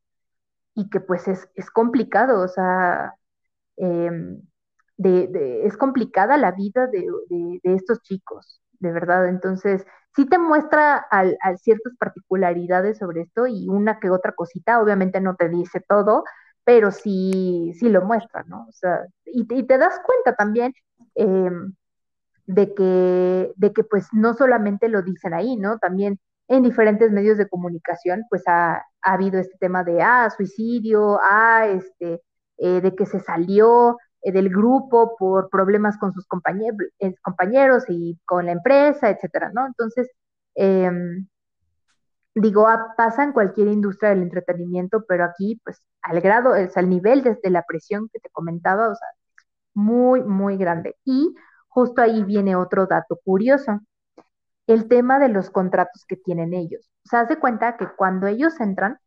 y 0.76 0.90
que 0.90 1.00
pues 1.02 1.28
es, 1.28 1.50
es 1.56 1.72
complicado, 1.72 2.42
o 2.44 2.48
sea, 2.48 3.14
de, 4.98 5.66
es 5.66 5.78
complicada 5.78 6.38
la 6.38 6.52
vida 6.52 6.88
de, 6.88 7.60
estos 7.64 8.02
chicos, 8.02 8.62
de 8.80 8.92
verdad. 8.92 9.28
Entonces, 9.28 9.86
sí 10.16 10.26
te 10.28 10.38
muestra 10.38 10.98
al, 10.98 11.38
ciertas 11.60 11.94
particularidades 11.98 12.98
sobre 12.98 13.22
esto 13.22 13.48
y 13.48 13.68
una 13.70 14.00
que 14.00 14.10
otra 14.10 14.34
cosita, 14.34 14.82
obviamente 14.82 15.22
no 15.22 15.36
te 15.36 15.50
dice 15.50 15.82
todo, 15.88 16.24
pero 16.64 16.92
sí, 16.92 17.74
sí 17.80 17.90
lo 17.90 18.04
muestra, 18.04 18.44
¿no? 18.48 18.66
O 18.68 18.72
sea, 18.72 19.06
y, 19.26 19.48
y 19.54 19.64
te 19.64 19.78
das 19.78 20.00
cuenta 20.06 20.36
también 20.36 20.74
eh, 21.16 21.50
de, 22.46 22.74
que, 22.74 23.54
de 23.56 23.74
que 23.74 23.84
pues 23.84 24.08
no 24.14 24.34
solamente 24.34 24.90
lo 24.90 25.02
dicen 25.02 25.34
ahí, 25.34 25.56
¿no? 25.58 25.78
También 25.80 26.20
en 26.48 26.64
diferentes 26.64 27.12
medios 27.12 27.38
de 27.38 27.50
comunicación, 27.50 28.24
pues 28.30 28.44
ha, 28.48 28.78
ha 29.02 29.14
habido 29.14 29.40
este 29.40 29.58
tema 29.60 29.84
de, 29.84 30.02
ah, 30.02 30.30
suicidio, 30.36 31.20
ah, 31.22 31.68
este, 31.68 32.22
eh, 32.58 32.82
de 32.82 32.96
que 32.96 33.06
se 33.06 33.20
salió 33.20 33.98
del 34.24 34.50
grupo 34.50 35.16
por 35.18 35.50
problemas 35.50 35.98
con 35.98 36.14
sus 36.14 36.26
compañeros, 36.28 36.78
eh, 37.00 37.16
compañeros 37.22 37.86
y 37.90 38.20
con 38.26 38.48
la 38.48 38.54
empresa, 38.54 39.10
etcétera, 39.10 39.52
¿no? 39.54 39.66
Entonces, 39.68 40.10
eh, 40.56 40.92
digo, 42.36 42.68
ah, 42.68 42.94
pasa 42.98 43.24
en 43.24 43.34
cualquier 43.34 43.68
industria 43.68 44.10
del 44.12 44.24
entretenimiento, 44.24 45.06
pero 45.08 45.26
aquí, 45.26 45.60
pues, 45.64 45.82
al 46.02 46.22
grado, 46.22 46.54
sea, 46.54 46.70
al 46.82 46.90
nivel 46.90 47.24
desde 47.24 47.50
la 47.50 47.64
presión 47.68 48.10
que 48.12 48.20
te 48.20 48.30
comentaba, 48.30 48.90
o 48.90 48.96
sea, 48.96 49.08
muy, 49.74 50.24
muy 50.24 50.58
grande. 50.58 50.96
Y 51.06 51.36
justo 51.68 52.02
ahí 52.02 52.24
viene 52.24 52.56
otro 52.56 52.88
dato 52.88 53.20
curioso 53.24 53.82
el 54.68 54.88
tema 54.88 55.20
de 55.20 55.30
los 55.30 55.50
contratos 55.50 56.06
que 56.08 56.18
tienen 56.18 56.54
ellos. 56.54 56.90
O 57.06 57.10
sea, 57.10 57.22
hace 57.22 57.40
cuenta 57.40 57.78
que 57.78 57.88
cuando 57.96 58.28
ellos 58.28 58.60
entran, 58.60 59.00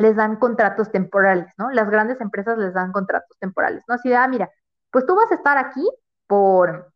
les 0.00 0.16
dan 0.16 0.36
contratos 0.36 0.90
temporales, 0.90 1.52
¿no? 1.58 1.70
Las 1.70 1.90
grandes 1.90 2.20
empresas 2.20 2.58
les 2.58 2.74
dan 2.74 2.92
contratos 2.92 3.36
temporales, 3.38 3.84
¿no? 3.88 3.94
Así 3.94 4.08
de, 4.08 4.16
ah, 4.16 4.28
mira, 4.28 4.50
pues 4.90 5.06
tú 5.06 5.14
vas 5.14 5.30
a 5.30 5.34
estar 5.34 5.58
aquí 5.58 5.88
por, 6.26 6.92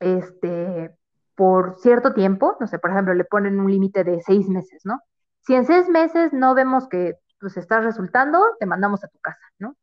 este, 0.00 0.96
por 1.34 1.76
cierto 1.78 2.12
tiempo, 2.14 2.56
no 2.60 2.66
sé, 2.66 2.78
por 2.78 2.90
ejemplo, 2.90 3.14
le 3.14 3.24
ponen 3.24 3.60
un 3.60 3.70
límite 3.70 4.04
de 4.04 4.20
seis 4.22 4.48
meses, 4.48 4.82
¿no? 4.84 5.00
Si 5.40 5.54
en 5.54 5.66
seis 5.66 5.88
meses 5.88 6.32
no 6.32 6.54
vemos 6.54 6.88
que 6.88 7.14
pues 7.40 7.56
estás 7.56 7.84
resultando, 7.84 8.40
te 8.58 8.66
mandamos 8.66 9.04
a 9.04 9.08
tu 9.08 9.18
casa, 9.18 9.44
¿no? 9.58 9.76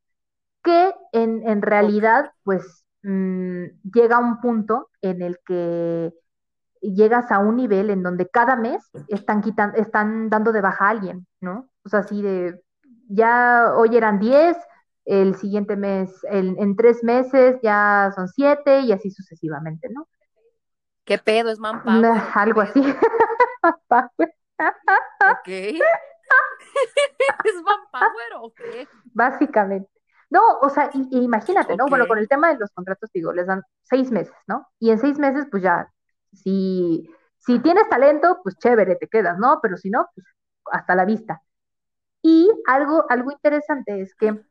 Que 0.64 0.94
en, 1.12 1.48
en 1.48 1.62
realidad, 1.62 2.32
pues, 2.44 2.86
mmm, 3.04 3.66
llega 3.94 4.20
un 4.20 4.42
punto 4.42 4.90
en 5.02 5.22
el 5.22 5.40
que 5.46 6.14
llegas 6.82 7.32
a 7.32 7.40
un 7.40 7.56
nivel 7.58 7.90
en 7.90 8.04
donde 8.04 8.30
cada 8.30 8.56
mes 8.56 8.84
están 9.08 9.42
quitando, 9.42 9.78
están 9.78 10.30
dando 10.30 10.52
de 10.52 10.62
baja 10.62 10.88
a 10.88 10.90
alguien, 10.90 11.28
¿no? 11.42 11.70
O 11.86 11.90
sea, 11.90 12.00
así 12.00 12.22
de, 12.22 12.62
ya 13.10 13.74
hoy 13.76 13.98
eran 13.98 14.20
10, 14.20 14.58
el 15.06 15.36
siguiente 15.36 15.76
mes, 15.76 16.24
el, 16.30 16.56
en 16.58 16.76
tres 16.76 17.04
meses 17.04 17.60
ya 17.62 18.12
son 18.16 18.28
7 18.28 18.82
y 18.82 18.92
así 18.92 19.12
sucesivamente, 19.12 19.90
¿no? 19.90 20.08
¿Qué 21.06 21.18
pedo? 21.18 21.52
¿Es 21.52 21.60
manpower? 21.60 22.22
Algo 22.34 22.62
así. 22.62 22.80
ok. 22.80 24.22
¿Es 27.44 27.56
manpower 27.56 28.34
o 28.40 28.54
qué? 28.54 28.88
Básicamente. 29.14 29.90
No, 30.30 30.42
o 30.62 30.70
sea, 30.70 30.90
y, 30.94 31.08
y 31.12 31.24
imagínate, 31.24 31.76
¿no? 31.76 31.84
Okay. 31.84 31.92
Bueno, 31.92 32.08
con 32.08 32.18
el 32.18 32.28
tema 32.28 32.54
de 32.54 32.58
los 32.58 32.72
contratos, 32.72 33.10
digo, 33.14 33.34
les 33.34 33.46
dan 33.46 33.62
seis 33.84 34.10
meses, 34.10 34.34
¿no? 34.48 34.68
Y 34.80 34.90
en 34.90 34.98
seis 34.98 35.20
meses, 35.20 35.46
pues 35.52 35.62
ya 35.62 35.88
si, 36.32 37.08
si 37.38 37.60
tienes 37.60 37.88
talento, 37.90 38.40
pues 38.42 38.58
chévere, 38.58 38.96
te 38.96 39.08
quedas, 39.08 39.38
¿no? 39.38 39.60
Pero 39.62 39.78
si 39.78 39.90
no, 39.90 40.08
pues 40.16 40.26
hasta 40.72 40.96
la 40.96 41.06
vista. 41.06 41.42
Y 42.24 42.50
algo, 42.68 43.06
algo 43.10 43.32
interesante 43.32 44.02
es 44.02 44.16
que, 44.16 44.42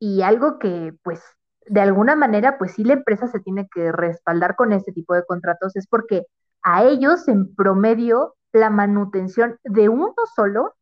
y 0.00 0.22
algo 0.22 0.58
que 0.58 0.94
pues 1.02 1.22
de 1.66 1.80
alguna 1.80 2.16
manera, 2.16 2.58
pues 2.58 2.74
sí 2.74 2.84
la 2.84 2.94
empresa 2.94 3.26
se 3.28 3.40
tiene 3.40 3.68
que 3.74 3.92
respaldar 3.92 4.56
con 4.56 4.72
este 4.72 4.92
tipo 4.92 5.14
de 5.14 5.24
contratos, 5.24 5.76
es 5.76 5.86
porque 5.88 6.26
a 6.62 6.84
ellos 6.84 7.28
en 7.28 7.54
promedio 7.54 8.36
la 8.52 8.70
manutención 8.70 9.58
de 9.64 9.88
uno 9.88 10.14
solo 10.36 10.74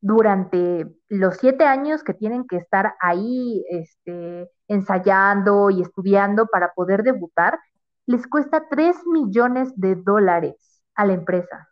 durante 0.00 0.86
los 1.08 1.36
siete 1.38 1.64
años 1.64 2.04
que 2.04 2.14
tienen 2.14 2.46
que 2.46 2.56
estar 2.56 2.94
ahí 3.00 3.64
este, 3.70 4.50
ensayando 4.68 5.70
y 5.70 5.82
estudiando 5.82 6.46
para 6.46 6.72
poder 6.74 7.02
debutar, 7.04 7.58
les 8.06 8.26
cuesta 8.26 8.68
3 8.70 8.96
millones 9.06 9.72
de 9.76 9.94
dólares 9.96 10.82
a 10.94 11.06
la 11.06 11.14
empresa 11.14 11.68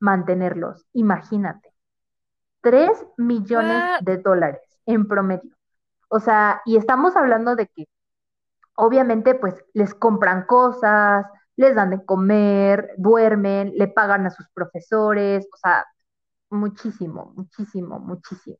mantenerlos. 0.00 0.86
Imagínate. 0.94 1.67
3 2.68 3.06
millones 3.16 3.82
de 4.02 4.18
dólares 4.18 4.60
en 4.84 5.08
promedio. 5.08 5.56
O 6.10 6.20
sea, 6.20 6.60
y 6.66 6.76
estamos 6.76 7.16
hablando 7.16 7.56
de 7.56 7.66
que 7.68 7.86
obviamente 8.76 9.34
pues 9.34 9.54
les 9.72 9.94
compran 9.94 10.44
cosas, 10.44 11.24
les 11.56 11.74
dan 11.74 11.88
de 11.90 12.04
comer, 12.04 12.92
duermen, 12.98 13.72
le 13.74 13.88
pagan 13.88 14.26
a 14.26 14.30
sus 14.30 14.50
profesores, 14.50 15.48
o 15.50 15.56
sea, 15.56 15.86
muchísimo, 16.50 17.32
muchísimo, 17.36 17.98
muchísimo. 18.00 18.58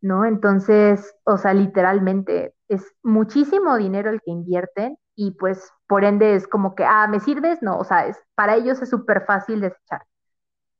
¿No? 0.00 0.24
Entonces, 0.24 1.12
o 1.24 1.38
sea, 1.38 1.54
literalmente 1.54 2.54
es 2.68 2.84
muchísimo 3.02 3.76
dinero 3.78 4.10
el 4.10 4.20
que 4.22 4.30
invierten 4.30 4.96
y 5.16 5.32
pues 5.32 5.72
por 5.88 6.04
ende 6.04 6.36
es 6.36 6.46
como 6.46 6.76
que, 6.76 6.84
ah, 6.84 7.08
¿me 7.08 7.18
sirves? 7.18 7.62
No, 7.62 7.78
o 7.78 7.84
sea, 7.84 8.06
es, 8.06 8.16
para 8.36 8.54
ellos 8.54 8.80
es 8.80 8.90
súper 8.90 9.24
fácil 9.26 9.60
desechar 9.60 10.02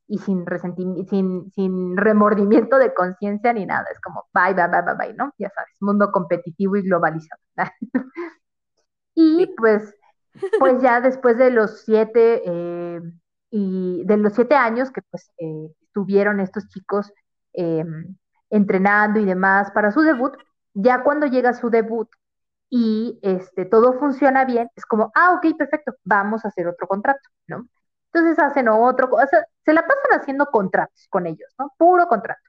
y 0.09 0.17
sin, 0.17 0.43
sin, 1.07 1.51
sin 1.51 1.95
remordimiento 1.95 2.79
de 2.79 2.93
conciencia 2.95 3.53
ni 3.53 3.65
nada, 3.67 3.85
es 3.91 3.99
como, 4.01 4.27
bye, 4.33 4.55
bye, 4.55 4.67
bye, 4.67 4.81
bye, 4.81 4.95
bye, 4.97 5.13
¿no? 5.13 5.31
Ya 5.37 5.51
sabes, 5.51 5.71
mundo 5.79 6.11
competitivo 6.11 6.75
y 6.77 6.81
globalizado. 6.81 7.39
y 9.15 9.45
pues, 9.55 9.95
pues 10.57 10.81
ya 10.81 10.99
después 10.99 11.37
de 11.37 11.51
los 11.51 11.81
siete, 11.81 12.41
eh, 12.43 13.01
y 13.51 14.03
de 14.05 14.17
los 14.17 14.33
siete 14.33 14.55
años 14.55 14.91
que 14.91 15.03
pues 15.11 15.31
eh, 15.37 15.69
estuvieron 15.81 16.39
estos 16.39 16.67
chicos 16.69 17.13
eh, 17.53 17.85
entrenando 18.49 19.19
y 19.19 19.25
demás 19.25 19.69
para 19.71 19.91
su 19.91 20.01
debut, 20.01 20.33
ya 20.73 21.03
cuando 21.03 21.27
llega 21.27 21.53
su 21.53 21.69
debut, 21.69 22.09
y 22.71 23.19
este, 23.21 23.65
todo 23.65 23.93
funciona 23.99 24.45
bien, 24.45 24.69
es 24.75 24.85
como, 24.85 25.11
ah, 25.15 25.33
ok, 25.33 25.55
perfecto, 25.57 25.95
vamos 26.03 26.45
a 26.45 26.49
hacer 26.49 26.67
otro 26.67 26.87
contrato, 26.87 27.21
¿no? 27.47 27.67
Entonces 28.13 28.39
hacen 28.39 28.67
otro, 28.69 29.09
o 29.11 29.27
sea, 29.27 29.45
se 29.65 29.73
la 29.73 29.81
pasan 29.83 30.19
haciendo 30.21 30.47
contratos 30.47 31.07
con 31.09 31.27
ellos, 31.27 31.53
¿no? 31.59 31.73
Puro 31.77 32.07
contrato. 32.07 32.41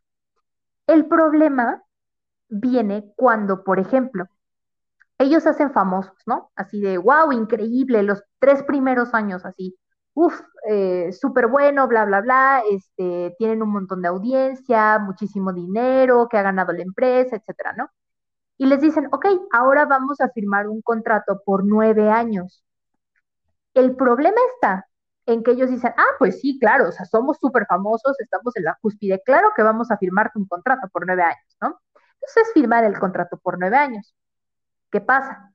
El 0.86 1.06
problema 1.06 1.82
viene 2.48 3.12
cuando, 3.16 3.64
por 3.64 3.80
ejemplo, 3.80 4.26
ellos 5.18 5.46
hacen 5.46 5.72
famosos, 5.72 6.16
¿no? 6.26 6.50
Así 6.56 6.80
de, 6.80 6.98
wow, 6.98 7.32
increíble, 7.32 8.02
los 8.02 8.22
tres 8.38 8.62
primeros 8.64 9.14
años 9.14 9.44
así, 9.44 9.76
uff, 10.14 10.40
eh, 10.68 11.12
súper 11.12 11.48
bueno, 11.48 11.88
bla, 11.88 12.04
bla, 12.06 12.20
bla, 12.22 12.62
este, 12.70 13.34
tienen 13.38 13.62
un 13.62 13.70
montón 13.72 14.02
de 14.02 14.08
audiencia, 14.08 14.98
muchísimo 14.98 15.52
dinero 15.52 16.28
que 16.30 16.38
ha 16.38 16.42
ganado 16.42 16.72
la 16.72 16.82
empresa, 16.82 17.36
etcétera, 17.36 17.74
¿no? 17.76 17.90
Y 18.58 18.66
les 18.66 18.80
dicen, 18.80 19.08
ok, 19.12 19.26
ahora 19.52 19.86
vamos 19.86 20.20
a 20.20 20.30
firmar 20.30 20.68
un 20.68 20.82
contrato 20.82 21.42
por 21.44 21.64
nueve 21.66 22.10
años. 22.10 22.64
El 23.74 23.96
problema 23.96 24.36
está 24.54 24.86
en 25.32 25.42
que 25.42 25.52
ellos 25.52 25.70
dicen, 25.70 25.92
ah, 25.96 26.16
pues 26.18 26.40
sí, 26.40 26.58
claro, 26.58 26.88
o 26.88 26.92
sea, 26.92 27.06
somos 27.06 27.38
súper 27.40 27.66
famosos, 27.66 28.18
estamos 28.20 28.56
en 28.56 28.64
la 28.64 28.78
cúspide, 28.80 29.22
claro 29.24 29.50
que 29.56 29.62
vamos 29.62 29.90
a 29.90 29.98
firmarte 29.98 30.38
un 30.38 30.46
contrato 30.46 30.88
por 30.92 31.06
nueve 31.06 31.22
años, 31.22 31.56
¿no? 31.60 31.80
Entonces, 32.14 32.52
firmar 32.54 32.84
el 32.84 32.98
contrato 32.98 33.38
por 33.38 33.58
nueve 33.58 33.76
años. 33.76 34.14
¿Qué 34.90 35.00
pasa? 35.00 35.52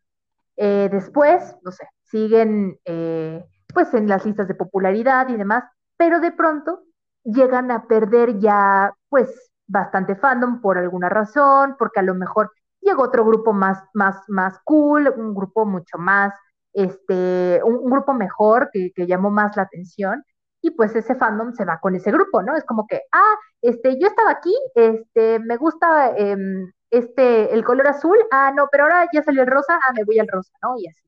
Eh, 0.58 0.90
después, 0.92 1.56
no 1.64 1.72
sé, 1.72 1.88
siguen 2.04 2.80
eh, 2.86 3.46
pues 3.74 3.94
en 3.94 4.08
las 4.08 4.26
listas 4.26 4.48
de 4.48 4.56
popularidad 4.56 5.28
y 5.30 5.36
demás, 5.36 5.66
pero 5.98 6.20
de 6.20 6.32
pronto 6.32 6.84
llegan 7.24 7.72
a 7.72 7.88
perder 7.88 8.40
ya 8.40 8.94
pues 9.10 9.52
bastante 9.68 10.16
fandom 10.16 10.62
por 10.62 10.78
alguna 10.78 11.10
razón, 11.10 11.76
porque 11.78 12.00
a 12.00 12.04
lo 12.04 12.16
mejor 12.16 12.52
llegó 12.82 13.04
otro 13.04 13.26
grupo 13.26 13.52
más, 13.54 13.84
más, 13.94 14.18
más 14.30 14.60
cool, 14.64 15.14
un 15.18 15.34
grupo 15.34 15.66
mucho 15.66 15.98
más, 15.98 16.34
este, 16.76 17.62
un, 17.64 17.90
grupo 17.90 18.14
mejor 18.14 18.70
que, 18.72 18.92
llamó 19.08 19.32
más 19.32 19.56
la 19.58 19.64
atención, 19.64 20.24
y 20.62 20.72
pues 20.72 20.96
ese 20.96 21.16
fandom 21.16 21.54
se 21.54 21.66
va 21.66 21.80
con 21.80 21.96
ese 21.96 22.12
grupo, 22.12 22.42
¿no? 22.44 22.56
Es 22.56 22.66
como 22.66 22.88
que, 22.88 23.02
ah, 23.12 23.36
este, 23.62 24.00
yo 24.00 24.08
estaba 24.08 24.32
aquí, 24.32 24.54
este, 24.76 25.40
me 25.40 25.58
gusta 25.58 26.12
em, 26.18 26.72
este, 26.92 27.54
el 27.54 27.64
color 27.64 27.88
azul, 27.88 28.18
ah, 28.32 28.52
no, 28.56 28.68
pero 28.72 28.84
ahora 28.86 29.08
ya 29.14 29.24
salió 29.24 29.44
el 29.44 29.48
rosa, 29.48 29.76
ah, 29.76 29.94
me 29.96 30.04
voy 30.04 30.20
al 30.20 30.28
rosa, 30.28 30.52
¿no? 30.64 30.76
Y 30.78 30.88
así, 30.88 31.08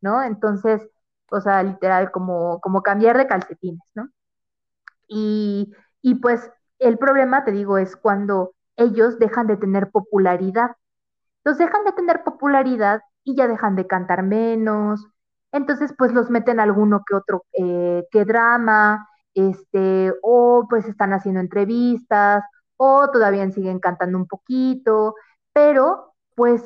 ¿no? 0.00 0.22
Entonces, 0.22 0.82
o 1.30 1.40
sea, 1.40 1.62
literal, 1.62 2.10
como, 2.10 2.60
como 2.60 2.82
cambiar 2.82 3.18
de 3.18 3.26
calcetines, 3.26 3.82
¿no? 3.94 4.08
Y, 5.08 5.72
y 6.02 6.16
pues 6.16 6.50
el 6.78 6.98
problema, 6.98 7.44
te 7.44 7.52
digo, 7.52 7.78
es 7.78 7.96
cuando 7.96 8.54
ellos 8.76 9.18
dejan 9.18 9.46
de 9.46 9.56
tener 9.56 9.90
popularidad. 9.90 10.72
Entonces 11.38 11.66
dejan 11.66 11.84
de 11.84 11.92
tener 11.92 12.24
popularidad 12.24 13.02
y 13.24 13.34
ya 13.36 13.48
dejan 13.48 13.76
de 13.76 13.86
cantar 13.86 14.22
menos. 14.22 15.06
Entonces, 15.52 15.92
pues 15.96 16.12
los 16.12 16.30
meten 16.30 16.60
alguno 16.60 17.04
que 17.06 17.14
otro 17.16 17.44
eh, 17.52 18.04
que 18.10 18.24
drama, 18.24 19.08
este, 19.34 20.12
o 20.22 20.66
pues 20.68 20.86
están 20.86 21.12
haciendo 21.12 21.40
entrevistas, 21.40 22.44
o 22.76 23.10
todavía 23.10 23.48
siguen 23.50 23.78
cantando 23.80 24.18
un 24.18 24.26
poquito, 24.26 25.14
pero 25.52 26.14
pues 26.34 26.62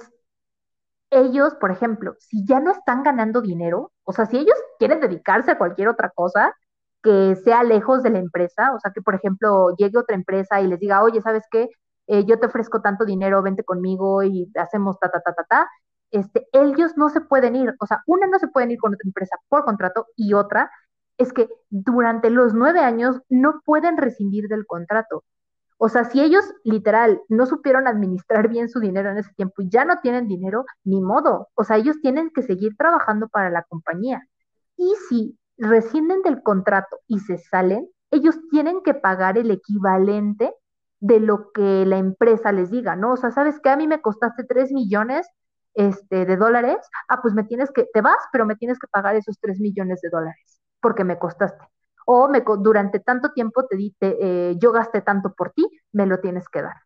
ellos, 1.10 1.55
por 1.55 1.70
ejemplo, 1.70 2.14
si 2.20 2.44
ya 2.47 2.60
no 2.60 2.70
están 2.72 3.02
ganando 3.02 3.40
dinero, 3.40 3.93
o 4.05 4.12
sea, 4.12 4.26
si 4.26 4.39
ellos 4.39 4.56
quieren 4.78 5.01
dedicarse 5.01 5.52
a 5.52 5.59
cualquier 5.59 5.89
otra 5.89 6.10
cosa 6.10 6.55
que 7.02 7.36
sea 7.36 7.62
lejos 7.64 8.02
de 8.02 8.10
la 8.10 8.18
empresa, 8.18 8.74
o 8.74 8.80
sea, 8.80 8.93
que 8.93 9.01
por 9.02 9.14
ejemplo 9.14 9.74
llegue 9.76 9.98
otra 9.98 10.16
empresa 10.16 10.60
y 10.60 10.66
les 10.66 10.80
diga, 10.80 11.02
oye, 11.02 11.22
¿sabes 11.22 11.44
qué? 11.51 11.68
Eh, 12.09 12.24
yo 12.26 12.39
te 12.40 12.47
ofrezco 12.47 12.80
tanto 12.82 13.05
dinero, 13.05 13.43
vente 13.43 13.64
conmigo 13.64 14.22
y 14.22 14.51
hacemos 14.56 14.98
ta, 14.98 15.10
ta, 15.10 15.20
ta, 15.20 15.32
ta, 15.35 15.44
ta. 15.44 15.68
Este, 16.10 16.47
ellos 16.52 16.97
no 16.97 17.10
se 17.10 17.20
pueden 17.20 17.56
ir, 17.56 17.74
o 17.80 17.86
sea, 17.86 18.02
una 18.06 18.26
no 18.26 18.39
se 18.39 18.48
pueden 18.48 18.70
ir 18.70 18.78
con 18.78 18.94
otra 18.94 19.06
empresa 19.06 19.36
por 19.48 19.64
contrato 19.64 20.06
y 20.16 20.32
otra 20.32 20.70
es 21.18 21.32
que 21.32 21.48
durante 21.68 22.30
los 22.30 22.55
nueve 22.55 22.80
años 22.80 23.20
no 23.28 23.60
pueden 23.64 23.97
rescindir 23.98 24.48
del 24.48 24.66
contrato. 24.66 25.24
O 25.76 25.89
sea, 25.89 26.05
si 26.05 26.20
ellos 26.20 26.44
literal 26.64 27.20
no 27.28 27.47
supieron 27.47 27.86
administrar 27.86 28.48
bien 28.48 28.68
su 28.68 28.80
dinero 28.80 29.10
en 29.10 29.18
ese 29.18 29.32
tiempo 29.35 29.62
y 29.62 29.68
ya 29.68 29.85
no 29.85 29.98
tienen 30.02 30.26
dinero, 30.26 30.64
ni 30.85 31.01
modo. 31.01 31.48
O 31.55 31.64
sea, 31.64 31.76
ellos 31.76 31.97
tienen 32.02 32.30
que 32.30 32.43
seguir 32.43 32.76
trabajando 32.76 33.28
para 33.28 33.51
la 33.51 33.62
compañía. 33.62 34.26
Y 34.76 34.94
si 35.09 35.39
rescinden 35.56 36.22
del 36.22 36.43
contrato 36.43 36.98
y 37.06 37.20
se 37.20 37.39
salen, 37.39 37.89
ellos 38.10 38.36
tienen 38.51 38.80
que 38.82 38.94
pagar 38.94 39.39
el 39.39 39.51
equivalente 39.51 40.52
de 41.01 41.20
lo 41.20 41.52
que 41.52 41.86
la 41.86 41.98
empresa 41.98 42.51
les 42.52 42.70
diga, 42.70 42.97
¿no? 42.97 43.12
O 43.12 43.16
sea, 43.16 43.30
¿sabes 43.30 43.60
qué? 43.60 43.70
A 43.70 43.76
mí 43.76 43.86
me 43.86 44.01
costaste 44.01 44.44
3 44.44 44.72
millones 44.72 45.28
este, 45.78 46.26
de 46.26 46.36
dólares. 46.36 46.76
Ah, 47.09 47.22
pues 47.22 47.32
me 47.32 47.44
tienes 47.44 47.70
que, 47.70 47.88
te 47.92 48.02
vas, 48.02 48.22
pero 48.32 48.44
me 48.44 48.56
tienes 48.56 48.78
que 48.78 48.88
pagar 48.88 49.16
esos 49.16 49.38
3 49.40 49.60
millones 49.60 50.00
de 50.02 50.10
dólares 50.10 50.60
porque 50.80 51.05
me 51.05 51.18
costaste 51.18 51.64
o 52.10 52.26
me, 52.26 52.42
durante 52.60 53.00
tanto 53.00 53.32
tiempo 53.32 53.66
te 53.66 53.76
di, 53.76 53.94
eh, 54.00 54.56
yo 54.59 54.72
gasté 54.72 55.02
tanto 55.02 55.34
por 55.34 55.50
ti, 55.50 55.68
me 55.92 56.06
lo 56.06 56.20
tienes 56.20 56.48
que 56.48 56.62
dar. 56.62 56.76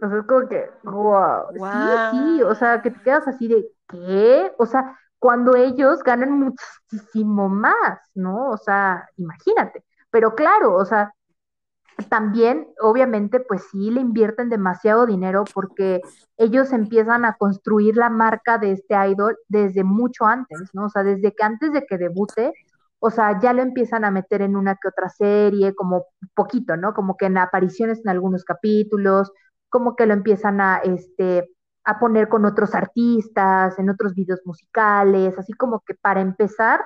O 0.00 0.08
sea, 0.08 0.18
es 0.18 0.24
como 0.24 0.48
que, 0.48 0.70
wow, 0.84 1.46
sí, 1.52 1.88
sí, 2.12 2.42
o 2.44 2.54
sea, 2.54 2.80
que 2.80 2.92
te 2.92 3.02
quedas 3.02 3.26
así 3.26 3.48
de, 3.48 3.68
¿qué? 3.88 4.52
O 4.58 4.66
sea, 4.66 4.96
cuando 5.18 5.56
ellos 5.56 6.00
ganan 6.04 6.30
muchísimo 6.30 7.48
más, 7.48 7.98
¿no? 8.14 8.50
O 8.50 8.56
sea, 8.56 9.08
imagínate. 9.16 9.82
Pero 10.10 10.36
claro, 10.36 10.76
o 10.76 10.84
sea, 10.84 11.12
también, 12.08 12.68
obviamente, 12.80 13.40
pues 13.40 13.64
sí 13.70 13.90
le 13.90 14.00
invierten 14.00 14.48
demasiado 14.48 15.06
dinero 15.06 15.44
porque 15.52 16.00
ellos 16.36 16.72
empiezan 16.72 17.24
a 17.24 17.36
construir 17.36 17.96
la 17.96 18.10
marca 18.10 18.58
de 18.58 18.72
este 18.72 18.94
idol 19.08 19.36
desde 19.48 19.84
mucho 19.84 20.26
antes, 20.26 20.70
¿no? 20.72 20.86
O 20.86 20.88
sea, 20.88 21.02
desde 21.02 21.34
que 21.34 21.44
antes 21.44 21.72
de 21.72 21.84
que 21.86 21.98
debute, 21.98 22.52
o 22.98 23.10
sea, 23.10 23.40
ya 23.40 23.52
lo 23.52 23.62
empiezan 23.62 24.04
a 24.04 24.10
meter 24.10 24.42
en 24.42 24.56
una 24.56 24.76
que 24.76 24.88
otra 24.88 25.08
serie, 25.08 25.74
como 25.74 26.06
poquito, 26.34 26.76
¿no? 26.76 26.94
Como 26.94 27.16
que 27.16 27.26
en 27.26 27.38
apariciones 27.38 28.00
en 28.04 28.10
algunos 28.10 28.44
capítulos, 28.44 29.32
como 29.68 29.96
que 29.96 30.06
lo 30.06 30.14
empiezan 30.14 30.60
a, 30.60 30.78
este, 30.78 31.48
a 31.84 31.98
poner 31.98 32.28
con 32.28 32.44
otros 32.44 32.74
artistas, 32.74 33.78
en 33.78 33.90
otros 33.90 34.14
videos 34.14 34.40
musicales, 34.44 35.38
así 35.38 35.52
como 35.54 35.80
que 35.80 35.94
para 35.94 36.20
empezar 36.20 36.80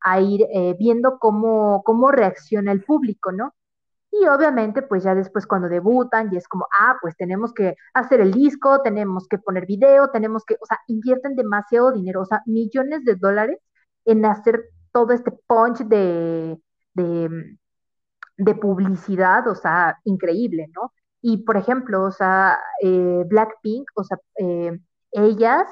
a 0.00 0.20
ir 0.20 0.46
eh, 0.52 0.76
viendo 0.78 1.18
cómo, 1.18 1.82
cómo 1.84 2.10
reacciona 2.10 2.72
el 2.72 2.82
público, 2.84 3.32
¿no? 3.32 3.54
Y 4.12 4.26
obviamente, 4.28 4.82
pues 4.82 5.02
ya 5.04 5.14
después 5.14 5.46
cuando 5.46 5.68
debutan, 5.68 6.32
y 6.32 6.36
es 6.36 6.46
como, 6.46 6.66
ah, 6.78 6.96
pues 7.00 7.16
tenemos 7.16 7.54
que 7.54 7.76
hacer 7.94 8.20
el 8.20 8.32
disco, 8.32 8.82
tenemos 8.82 9.26
que 9.26 9.38
poner 9.38 9.66
video, 9.66 10.10
tenemos 10.10 10.44
que, 10.44 10.54
o 10.60 10.66
sea, 10.66 10.78
invierten 10.86 11.34
demasiado 11.34 11.92
dinero, 11.92 12.20
o 12.22 12.26
sea, 12.26 12.42
millones 12.46 13.04
de 13.04 13.16
dólares 13.16 13.58
en 14.04 14.24
hacer 14.26 14.64
todo 14.92 15.12
este 15.14 15.32
punch 15.46 15.78
de, 15.84 16.58
de, 16.94 18.54
publicidad, 18.60 19.48
o 19.48 19.54
sea, 19.54 19.98
increíble, 20.04 20.68
¿no? 20.74 20.92
Y 21.22 21.44
por 21.44 21.56
ejemplo, 21.56 22.04
o 22.04 22.10
sea, 22.10 22.58
eh, 22.82 23.24
Blackpink, 23.26 23.90
o 23.94 24.04
sea, 24.04 24.18
eh, 24.38 24.78
ellas, 25.12 25.66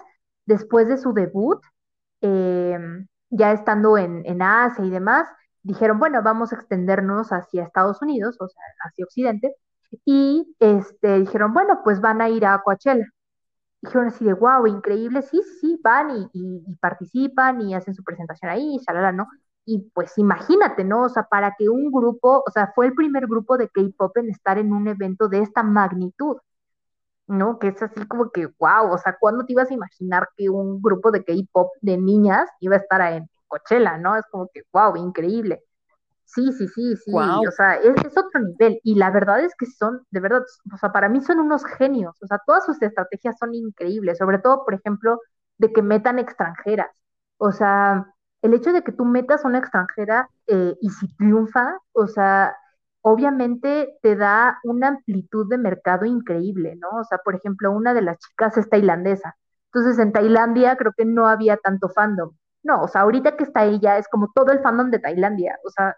después 0.46 0.88
de 0.88 0.98
su 0.98 1.12
debut, 1.12 1.60
eh, 2.22 2.78
ya 3.30 3.52
estando 3.52 3.98
en, 3.98 4.22
en, 4.26 4.42
Asia 4.42 4.84
y 4.84 4.90
demás, 4.90 5.28
dijeron, 5.62 5.98
bueno, 5.98 6.22
vamos 6.22 6.52
a 6.52 6.56
extendernos 6.56 7.32
hacia 7.32 7.64
Estados 7.64 8.02
Unidos, 8.02 8.36
o 8.40 8.48
sea, 8.48 8.62
hacia 8.84 9.04
Occidente, 9.04 9.54
y 10.04 10.54
este, 10.60 11.20
dijeron, 11.20 11.52
bueno, 11.52 11.80
pues 11.84 12.00
van 12.00 12.20
a 12.20 12.28
ir 12.28 12.46
a 12.46 12.60
Coachella 12.62 13.06
dijeron 13.82 14.08
así 14.08 14.24
de, 14.24 14.34
wow, 14.34 14.66
increíble, 14.66 15.22
sí, 15.22 15.42
sí, 15.60 15.78
van 15.82 16.10
y, 16.10 16.30
y, 16.32 16.74
participan 16.76 17.60
y 17.62 17.74
hacen 17.74 17.94
su 17.94 18.04
presentación 18.04 18.50
ahí, 18.50 18.78
shalala, 18.86 19.12
¿no? 19.12 19.28
Y 19.64 19.90
pues 19.94 20.16
imagínate, 20.18 20.84
¿no? 20.84 21.04
O 21.04 21.08
sea, 21.08 21.24
para 21.24 21.54
que 21.58 21.68
un 21.68 21.90
grupo, 21.90 22.42
o 22.46 22.50
sea, 22.50 22.72
fue 22.74 22.86
el 22.86 22.94
primer 22.94 23.26
grupo 23.26 23.56
de 23.56 23.68
K-pop 23.68 24.16
en 24.18 24.30
estar 24.30 24.58
en 24.58 24.72
un 24.72 24.88
evento 24.88 25.28
de 25.28 25.40
esta 25.40 25.62
magnitud, 25.62 26.38
¿no? 27.26 27.58
Que 27.58 27.68
es 27.68 27.82
así 27.82 28.06
como 28.06 28.30
que, 28.30 28.46
wow, 28.58 28.92
o 28.92 28.98
sea, 28.98 29.16
¿cuándo 29.20 29.44
te 29.46 29.52
ibas 29.52 29.70
a 29.70 29.74
imaginar 29.74 30.28
que 30.36 30.50
un 30.50 30.82
grupo 30.82 31.10
de 31.10 31.24
K-pop 31.24 31.70
de 31.80 31.98
niñas 31.98 32.50
iba 32.60 32.76
a 32.76 32.78
estar 32.78 33.00
en 33.12 33.28
Coachella, 33.50 33.98
¿no? 33.98 34.16
Es 34.16 34.24
como 34.30 34.48
que, 34.54 34.62
wow, 34.72 34.96
increíble. 34.96 35.62
Sí, 36.24 36.52
sí, 36.52 36.68
sí, 36.68 36.96
sí, 36.96 37.12
o 37.12 37.50
sea, 37.50 37.74
es, 37.74 38.16
otro 38.16 38.40
nivel. 38.40 38.80
Y 38.84 38.94
la 38.94 39.10
verdad 39.10 39.40
es 39.40 39.52
que 39.56 39.66
son, 39.66 40.06
de 40.10 40.20
verdad, 40.20 40.42
o 40.72 40.76
sea, 40.78 40.92
para 40.92 41.08
mí 41.08 41.20
son 41.20 41.40
unos 41.40 41.64
genios. 41.64 42.16
O 42.22 42.26
sea, 42.26 42.38
todas 42.46 42.64
sus 42.64 42.80
estrategias 42.80 43.36
son 43.38 43.52
increíbles, 43.52 44.18
sobre 44.18 44.38
todo, 44.38 44.64
por 44.64 44.74
ejemplo, 44.74 45.18
de 45.58 45.72
que 45.72 45.82
metan 45.82 46.20
extranjeras. 46.20 46.90
O 47.38 47.50
sea, 47.50 48.06
el 48.42 48.54
hecho 48.54 48.72
de 48.72 48.82
que 48.82 48.92
tú 48.92 49.04
metas 49.04 49.44
a 49.44 49.48
una 49.48 49.58
extranjera 49.58 50.28
eh, 50.46 50.76
y 50.80 50.90
si 50.90 51.12
triunfa, 51.16 51.78
o 51.92 52.06
sea, 52.06 52.54
obviamente 53.02 53.98
te 54.02 54.16
da 54.16 54.60
una 54.64 54.88
amplitud 54.88 55.48
de 55.48 55.58
mercado 55.58 56.06
increíble, 56.06 56.76
¿no? 56.76 56.90
O 57.00 57.04
sea, 57.04 57.18
por 57.18 57.34
ejemplo, 57.34 57.72
una 57.72 57.92
de 57.94 58.02
las 58.02 58.18
chicas 58.18 58.56
es 58.56 58.68
tailandesa. 58.68 59.36
Entonces, 59.72 59.98
en 59.98 60.12
Tailandia 60.12 60.76
creo 60.76 60.92
que 60.96 61.04
no 61.04 61.26
había 61.28 61.56
tanto 61.56 61.88
fandom. 61.88 62.32
No, 62.62 62.82
o 62.82 62.88
sea, 62.88 63.02
ahorita 63.02 63.36
que 63.36 63.44
está 63.44 63.64
ella 63.64 63.98
es 63.98 64.08
como 64.08 64.30
todo 64.34 64.52
el 64.52 64.60
fandom 64.60 64.90
de 64.90 64.98
Tailandia. 64.98 65.58
O 65.64 65.70
sea, 65.70 65.96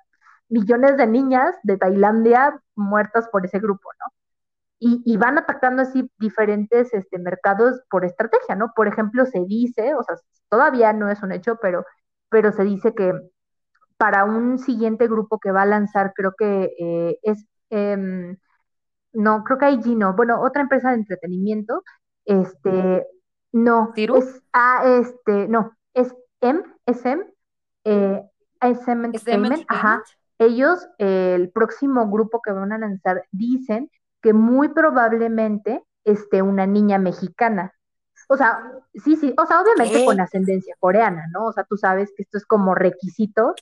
millones 0.49 0.97
de 0.97 1.07
niñas 1.07 1.57
de 1.63 1.79
Tailandia 1.79 2.61
muertas 2.77 3.29
por 3.29 3.45
ese 3.47 3.59
grupo, 3.59 3.89
¿no? 4.01 4.13
Y, 4.85 5.17
van 5.17 5.39
atacando 5.39 5.83
así 5.83 6.11
diferentes 6.19 6.93
este, 6.93 7.19
mercados 7.21 7.81
por 7.89 8.05
estrategia, 8.05 8.57
¿no? 8.57 8.73
Por 8.75 8.89
ejemplo, 8.89 9.25
se 9.27 9.45
dice, 9.45 9.95
o 9.95 10.03
sea, 10.03 10.17
todavía 10.49 10.93
no 10.93 11.09
es 11.09 11.23
un 11.23 11.31
hecho, 11.31 11.57
pero, 11.63 11.85
pero 12.29 12.51
se 12.51 12.65
dice 12.65 12.93
que 12.93 13.13
para 13.97 14.25
un 14.25 14.59
siguiente 14.59 15.07
grupo 15.07 15.39
que 15.39 15.53
va 15.53 15.63
a 15.63 15.67
lanzar, 15.67 16.13
creo 16.17 16.33
que 16.37 16.75
eh, 16.81 17.19
es, 17.23 17.47
em, 17.71 18.37
no, 19.13 19.45
creo 19.45 19.59
que 19.59 19.67
hay 19.67 19.83
Gino, 19.83 20.15
bueno, 20.15 20.43
otra 20.43 20.63
empresa 20.63 20.91
de 20.91 20.97
entretenimiento, 20.97 21.85
este, 22.25 23.07
no, 23.53 23.93
¿Tirus? 23.95 24.25
es, 24.25 24.43
ah, 24.53 24.83
este, 25.01 25.47
no, 25.49 25.77
es 25.95 26.13
M, 26.43 26.63
es 26.87 27.05
M, 27.07 27.25
eh, 27.85 28.23
SM 28.61 29.07
Entertainment, 29.07 29.65
ajá, 29.69 30.03
ellos, 30.39 30.87
el 30.99 31.51
próximo 31.51 32.11
grupo 32.11 32.43
que 32.43 32.53
van 32.53 32.73
a 32.73 32.79
lanzar, 32.79 33.25
dicen 33.31 33.91
que 34.21 34.33
muy 34.33 34.69
probablemente 34.69 35.83
esté 36.05 36.43
una 36.43 36.67
niña 36.67 36.99
mexicana. 36.99 37.75
O 38.29 38.37
sea, 38.37 38.73
sí, 38.95 39.17
sí, 39.17 39.35
o 39.37 39.47
sea, 39.47 39.61
obviamente 39.61 40.05
con 40.05 40.21
ascendencia 40.21 40.75
coreana, 40.79 41.27
¿no? 41.33 41.47
O 41.47 41.53
sea, 41.53 41.65
tú 41.65 41.77
sabes 41.77 42.13
que 42.17 42.23
esto 42.23 42.39
es 42.39 42.47
como 42.47 42.75
requisito 42.75 43.55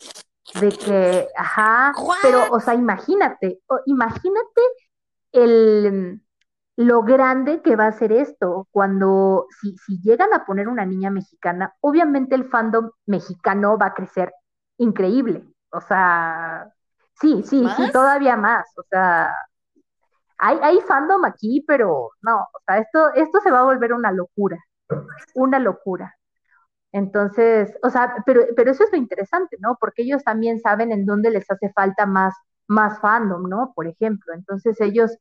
de 0.60 0.68
que, 0.70 1.28
ajá, 1.36 1.92
pero, 2.22 2.44
o 2.50 2.60
sea, 2.60 2.74
imagínate, 2.74 3.60
imagínate 3.86 4.62
el, 5.32 6.22
lo 6.80 7.02
grande 7.02 7.60
que 7.60 7.76
va 7.76 7.88
a 7.88 7.92
ser 7.92 8.10
esto 8.10 8.66
cuando, 8.70 9.46
si, 9.60 9.76
si 9.76 10.00
llegan 10.00 10.32
a 10.32 10.46
poner 10.46 10.66
una 10.66 10.86
niña 10.86 11.10
mexicana, 11.10 11.74
obviamente 11.80 12.34
el 12.34 12.46
fandom 12.48 12.90
mexicano 13.04 13.76
va 13.76 13.88
a 13.88 13.94
crecer 13.94 14.32
increíble. 14.78 15.44
O 15.70 15.82
sea, 15.82 16.72
sí, 17.20 17.42
sí, 17.44 17.66
sí, 17.76 17.92
todavía 17.92 18.34
más. 18.36 18.66
O 18.78 18.82
sea, 18.88 19.30
hay, 20.38 20.58
hay 20.62 20.80
fandom 20.80 21.22
aquí, 21.26 21.62
pero 21.68 22.12
no, 22.22 22.38
o 22.38 22.60
sea, 22.66 22.78
esto, 22.78 23.12
esto 23.14 23.40
se 23.40 23.50
va 23.50 23.60
a 23.60 23.64
volver 23.64 23.92
una 23.92 24.10
locura, 24.10 24.58
una 25.34 25.58
locura. 25.58 26.16
Entonces, 26.92 27.76
o 27.82 27.90
sea, 27.90 28.14
pero, 28.24 28.42
pero 28.56 28.70
eso 28.70 28.84
es 28.84 28.92
lo 28.92 28.96
interesante, 28.96 29.58
¿no? 29.60 29.76
Porque 29.78 30.02
ellos 30.02 30.24
también 30.24 30.60
saben 30.60 30.92
en 30.92 31.04
dónde 31.04 31.30
les 31.30 31.50
hace 31.50 31.70
falta 31.74 32.06
más, 32.06 32.34
más 32.68 32.98
fandom, 33.00 33.50
¿no? 33.50 33.72
Por 33.76 33.86
ejemplo, 33.86 34.32
entonces 34.34 34.80
ellos, 34.80 35.18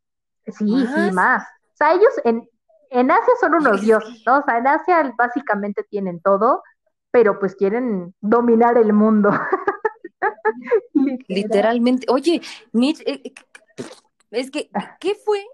sí, 0.51 0.65
sí, 0.67 1.11
más. 1.11 1.43
O 1.43 1.77
sea, 1.77 1.93
ellos 1.93 2.13
en, 2.23 2.47
en 2.89 3.11
Asia 3.11 3.34
son 3.39 3.55
unos 3.55 3.81
dioses, 3.81 4.23
¿no? 4.26 4.39
O 4.39 4.43
sea, 4.43 4.57
en 4.57 4.67
Asia 4.67 5.13
básicamente 5.17 5.84
tienen 5.84 6.19
todo, 6.21 6.63
pero 7.11 7.39
pues 7.39 7.55
quieren 7.55 8.13
dominar 8.21 8.77
el 8.77 8.93
mundo. 8.93 9.31
Literalmente. 11.27 12.07
Oye, 12.09 12.41
Mitch, 12.71 13.01
eh, 13.01 13.21
eh, 13.23 13.34
es 14.31 14.51
que, 14.51 14.69
ah. 14.73 14.97
¿qué 14.99 15.15
fue 15.15 15.45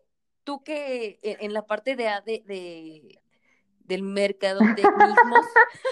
tú 0.43 0.63
que 0.63 1.19
e, 1.21 1.37
en 1.41 1.53
la 1.53 1.65
parte 1.65 1.95
de, 1.95 2.09
de, 2.25 2.43
de 2.45 3.19
del 3.85 4.03
mercado 4.03 4.61
mismos, 4.61 5.45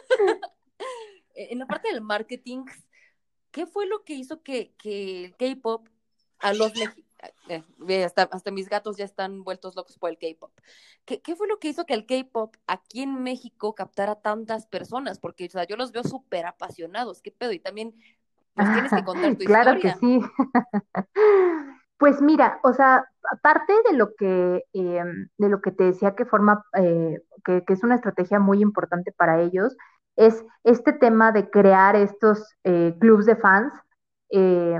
en 1.36 1.60
la 1.60 1.66
parte 1.66 1.90
del 1.90 2.02
marketing, 2.02 2.66
¿qué 3.52 3.68
fue 3.68 3.86
lo 3.86 4.04
que 4.04 4.14
hizo 4.14 4.42
que, 4.42 4.74
que 4.78 5.26
el 5.26 5.36
K-pop 5.36 5.88
a 6.40 6.54
los 6.54 6.74
eh, 7.50 8.04
hasta, 8.04 8.24
hasta, 8.24 8.52
mis 8.52 8.70
gatos 8.70 8.98
ya 8.98 9.06
están 9.06 9.44
vueltos 9.44 9.76
locos 9.76 9.98
por 9.98 10.10
el 10.10 10.18
K-pop. 10.18 10.52
¿Qué, 11.06 11.22
¿Qué, 11.22 11.36
fue 11.36 11.48
lo 11.48 11.60
que 11.60 11.70
hizo 11.70 11.86
que 11.86 11.94
el 11.94 12.06
K-pop 12.06 12.56
aquí 12.68 13.02
en 13.02 13.24
México 13.24 13.76
captara 13.76 14.16
tantas 14.16 14.68
personas? 14.68 15.20
Porque 15.20 15.46
o 15.46 15.50
sea, 15.50 15.66
yo 15.66 15.76
los 15.76 15.92
veo 15.92 16.04
súper 16.04 16.46
apasionados. 16.46 17.22
¿Qué 17.22 17.32
pedo? 17.32 17.52
Y 17.52 17.60
también 17.60 17.96
nos 18.56 18.72
tienes 18.74 18.92
que 18.92 19.04
contar 19.04 19.36
tu 19.38 19.46
claro 19.46 19.80
que 19.80 19.94
sí. 19.94 20.22
pues 21.98 22.22
mira, 22.22 22.60
o 22.64 22.74
sea, 22.74 23.06
aparte 23.32 23.74
de 23.90 23.98
lo 23.98 24.16
que, 24.16 24.64
em, 24.74 25.30
de 25.38 25.50
lo 25.50 25.62
que 25.62 25.72
te 25.72 25.86
decía 25.86 26.16
que 26.16 26.26
forma, 26.26 26.66
eh, 26.78 27.22
que, 27.46 27.64
es 27.68 27.84
una 27.84 27.96
estrategia 27.96 28.40
muy 28.40 28.62
importante 28.62 29.12
para 29.12 29.42
ellos, 29.42 29.76
es 30.16 30.46
este 30.64 30.94
tema 30.94 31.32
de 31.32 31.50
crear 31.50 31.96
estos 31.96 32.56
eh, 32.64 32.96
clubs 33.00 33.26
de 33.26 33.36
fans, 33.36 33.74
eh, 34.30 34.80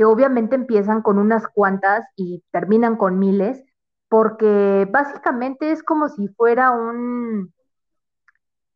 que 0.00 0.06
obviamente 0.06 0.54
empiezan 0.54 1.02
con 1.02 1.18
unas 1.18 1.46
cuantas 1.46 2.06
y 2.16 2.42
terminan 2.52 2.96
con 2.96 3.18
miles, 3.18 3.62
porque 4.08 4.88
básicamente 4.90 5.72
es 5.72 5.82
como 5.82 6.08
si 6.08 6.26
fuera 6.28 6.70
un, 6.70 7.52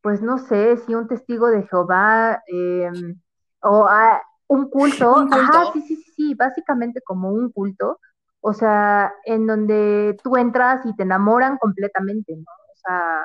pues 0.02 0.20
no 0.20 0.36
sé, 0.36 0.76
si 0.76 0.94
un 0.94 1.08
testigo 1.08 1.46
de 1.46 1.62
Jehová 1.62 2.42
em, 2.46 3.18
o 3.62 3.86
ah, 3.88 4.20
un 4.48 4.68
culto, 4.68 5.16
Ajá, 5.32 5.72
sí, 5.72 5.80
sí, 5.80 5.96
sí, 6.14 6.34
básicamente 6.34 7.00
como 7.00 7.30
un 7.30 7.50
culto, 7.50 8.00
o 8.42 8.52
sea, 8.52 9.14
en 9.24 9.46
donde 9.46 10.18
tú 10.22 10.36
entras 10.36 10.84
y 10.84 10.94
te 10.94 11.04
enamoran 11.04 11.56
completamente, 11.56 12.36
¿no? 12.36 12.42
O 12.42 12.76
sea, 12.86 13.22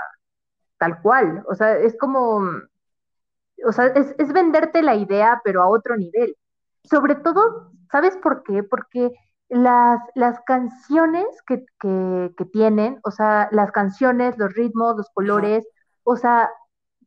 tal 0.78 1.02
cual, 1.02 1.44
o 1.50 1.54
sea, 1.54 1.78
es 1.78 1.98
como, 1.98 2.50
o 3.66 3.72
sea, 3.74 3.88
es, 3.88 4.16
es 4.18 4.32
venderte 4.32 4.82
la 4.84 4.96
idea, 4.96 5.42
pero 5.44 5.62
a 5.62 5.68
otro 5.68 5.98
nivel. 5.98 6.38
Sobre 6.90 7.16
todo, 7.16 7.72
¿sabes 7.91 8.18
por 8.18 8.44
qué? 8.44 8.64
Porque 8.64 9.11
las, 9.49 9.99
las 10.16 10.40
canciones 10.45 11.26
que, 11.48 11.66
que, 11.80 12.32
que 12.38 12.45
tienen, 12.45 12.99
o 13.03 13.11
sea, 13.11 13.49
las 13.52 13.72
canciones, 13.72 14.38
los 14.38 14.53
ritmos, 14.53 14.95
los 14.98 15.10
colores, 15.14 15.68
o 16.03 16.16
sea, 16.16 16.49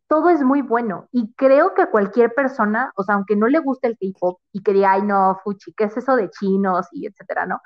todo 0.08 0.28
es 0.30 0.42
muy 0.42 0.62
bueno. 0.62 1.08
Y 1.12 1.32
creo 1.34 1.74
que 1.74 1.86
cualquier 1.88 2.34
persona, 2.34 2.92
o 2.96 3.02
sea, 3.04 3.14
aunque 3.16 3.36
no 3.36 3.48
le 3.48 3.60
guste 3.60 3.88
el 3.88 3.98
K-pop 3.98 4.40
y 4.52 4.62
que 4.62 4.72
diga, 4.72 4.92
ay, 4.92 5.02
no, 5.02 5.38
fuchi, 5.44 5.72
¿qué 5.74 5.84
es 5.84 5.96
eso 5.96 6.16
de 6.16 6.30
chinos? 6.30 6.86
y 6.92 7.06
etcétera, 7.06 7.46
¿no? 7.46 7.60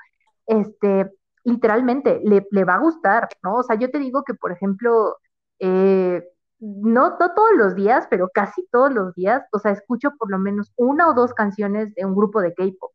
Este, 0.46 1.10
literalmente 1.44 2.20
le, 2.24 2.46
le 2.50 2.64
va 2.64 2.74
a 2.74 2.78
gustar, 2.80 3.28
¿no? 3.42 3.56
O 3.56 3.62
sea, 3.62 3.76
yo 3.76 3.90
te 3.90 3.98
digo 3.98 4.22
que, 4.24 4.34
por 4.34 4.52
ejemplo, 4.52 5.16
eh, 5.58 6.22
no, 6.58 7.10
no 7.18 7.34
todos 7.34 7.50
los 7.56 7.74
días, 7.74 8.06
pero 8.10 8.28
casi 8.32 8.66
todos 8.70 8.92
los 8.92 9.14
días, 9.14 9.42
o 9.52 9.58
sea, 9.58 9.72
escucho 9.72 10.10
por 10.18 10.30
lo 10.30 10.38
menos 10.38 10.72
una 10.76 11.08
o 11.08 11.14
dos 11.14 11.34
canciones 11.34 11.94
de 11.94 12.04
un 12.04 12.14
grupo 12.14 12.40
de 12.40 12.54
K-pop. 12.54 12.92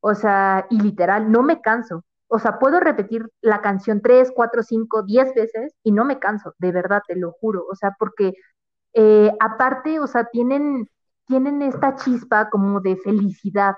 O 0.00 0.14
sea, 0.14 0.66
y 0.70 0.80
literal, 0.80 1.30
no 1.30 1.42
me 1.42 1.60
canso. 1.60 2.04
O 2.28 2.38
sea, 2.38 2.58
puedo 2.58 2.80
repetir 2.80 3.28
la 3.42 3.60
canción 3.60 4.00
tres, 4.02 4.32
cuatro, 4.34 4.62
cinco, 4.62 5.02
diez 5.02 5.34
veces 5.34 5.74
y 5.82 5.92
no 5.92 6.04
me 6.04 6.18
canso, 6.18 6.54
de 6.58 6.72
verdad, 6.72 7.02
te 7.06 7.16
lo 7.16 7.32
juro. 7.32 7.66
O 7.70 7.74
sea, 7.76 7.94
porque 7.98 8.34
eh, 8.94 9.32
aparte, 9.40 10.00
o 10.00 10.06
sea, 10.06 10.24
tienen, 10.26 10.88
tienen 11.26 11.62
esta 11.62 11.96
chispa 11.96 12.50
como 12.50 12.80
de 12.80 12.96
felicidad, 12.96 13.76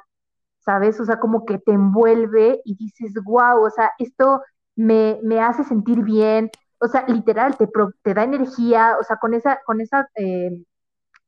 ¿sabes? 0.60 1.00
O 1.00 1.04
sea, 1.04 1.18
como 1.20 1.44
que 1.46 1.58
te 1.58 1.72
envuelve 1.72 2.60
y 2.64 2.76
dices, 2.76 3.14
wow, 3.24 3.64
o 3.64 3.70
sea, 3.70 3.90
esto 3.98 4.42
me, 4.76 5.18
me 5.22 5.40
hace 5.40 5.64
sentir 5.64 6.02
bien, 6.02 6.50
o 6.82 6.88
sea, 6.88 7.04
literal, 7.08 7.56
te, 7.56 7.68
te 8.02 8.14
da 8.14 8.24
energía, 8.24 8.96
o 9.00 9.04
sea, 9.04 9.16
con 9.18 9.34
esa, 9.34 9.60
con 9.64 9.80
esa, 9.80 10.08
eh, 10.16 10.50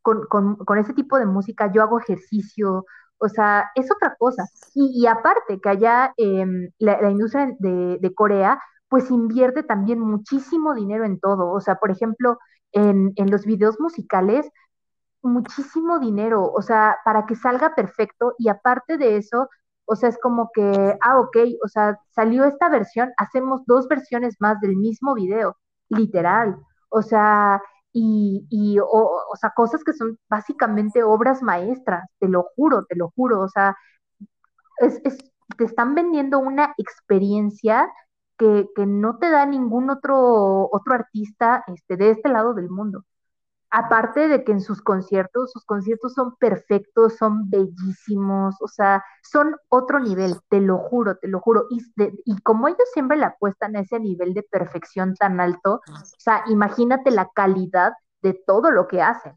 con, 0.03 0.27
con, 0.57 0.79
ese 0.79 0.95
tipo 0.95 1.19
de 1.19 1.27
música 1.27 1.73
yo 1.73 1.83
hago 1.83 2.01
ejercicio, 2.01 2.85
o 3.19 3.29
sea, 3.29 3.71
es 3.77 3.91
otra 3.91 4.17
cosa. 4.19 4.45
Y, 4.75 5.07
aparte 5.07 5.61
que 5.61 5.69
allá 5.69 6.13
em, 6.17 6.71
la, 6.79 7.01
la, 7.01 7.11
industria 7.11 7.55
de, 7.59 7.99
de 8.01 8.15
Corea, 8.15 8.61
pues 8.89 9.11
invierte 9.11 9.63
también 9.63 10.01
muchísimo 10.01 10.75
dinero 10.75 11.05
en 11.05 11.21
todo, 11.21 11.51
o 11.53 11.61
sea, 11.61 11.77
por 11.77 11.91
ejemplo, 11.91 12.39
en, 12.73 13.13
en 13.17 13.31
los 13.31 13.47
videos 13.47 13.81
musicales 13.81 14.51
muchísimo 15.25 15.99
dinero, 15.99 16.51
o 16.53 16.63
sea, 16.63 16.99
para 17.05 17.27
que 17.27 17.37
salga 17.37 17.75
perfecto. 17.75 18.35
Y 18.39 18.49
aparte 18.49 18.99
de 18.99 19.17
eso, 19.17 19.49
o 19.87 19.97
sea, 19.97 20.09
es 20.09 20.19
como 20.19 20.51
que, 20.55 20.97
ah, 21.03 21.21
ok, 21.21 21.37
o 21.65 21.69
sea, 21.69 21.99
salió 22.15 22.45
esta 22.45 22.69
versión, 22.71 23.13
hacemos 23.19 23.63
dos 23.67 23.89
versiones 23.89 24.37
más 24.41 24.61
del 24.61 24.77
mismo 24.77 25.15
video, 25.15 25.57
literal, 25.89 26.57
o 26.91 27.03
sea, 27.03 27.63
y, 27.93 28.47
y 28.51 28.79
o, 28.81 28.87
o 28.89 29.37
sea, 29.37 29.53
cosas 29.57 29.85
que 29.85 29.93
son 29.93 30.19
básicamente 30.29 31.03
obras 31.05 31.43
maestras, 31.43 32.09
te 32.19 32.29
lo 32.29 32.47
juro, 32.57 32.85
te 32.87 32.97
lo 32.97 33.11
juro, 33.17 33.41
o 33.41 33.49
sea, 33.49 33.77
es, 34.79 35.01
es, 35.05 35.19
te 35.57 35.65
están 35.65 35.95
vendiendo 35.95 36.39
una 36.39 36.75
experiencia 36.79 37.89
que, 38.39 38.67
que 38.75 38.87
no 38.87 39.19
te 39.19 39.31
da 39.31 39.47
ningún 39.47 39.91
otro, 39.91 40.69
otro 40.73 40.95
artista 40.95 41.65
este, 41.69 41.97
de 41.97 42.11
este 42.11 42.29
lado 42.29 42.55
del 42.55 42.71
mundo. 42.71 43.05
Aparte 43.77 44.29
de 44.29 44.45
que 44.45 44.53
en 44.53 44.61
sus 44.61 44.81
conciertos, 44.81 45.51
sus 45.51 45.65
conciertos 45.65 46.15
son 46.15 46.37
perfectos, 46.37 47.17
son 47.17 47.51
bellísimos, 47.51 48.55
o 48.61 48.69
sea, 48.69 49.03
son 49.21 49.57
otro 49.69 49.99
nivel, 49.99 50.37
te 50.49 50.61
lo 50.61 50.79
juro, 50.79 51.17
te 51.17 51.27
lo 51.27 51.41
juro. 51.41 51.67
Y, 51.71 52.41
como 52.43 52.69
ellos 52.69 52.89
siempre 52.93 53.17
le 53.17 53.25
apuestan 53.25 53.75
a 53.75 53.81
ese 53.81 53.99
nivel 53.99 54.33
de 54.33 54.45
perfección 54.45 55.15
tan 55.17 55.41
alto, 55.41 55.81
o 55.89 56.19
sea, 56.19 56.45
imagínate 56.47 57.11
la 57.11 57.29
calidad 57.35 57.95
de 58.23 58.35
todo 58.47 58.71
lo 58.71 58.87
que 58.87 59.03
hacen. 59.03 59.37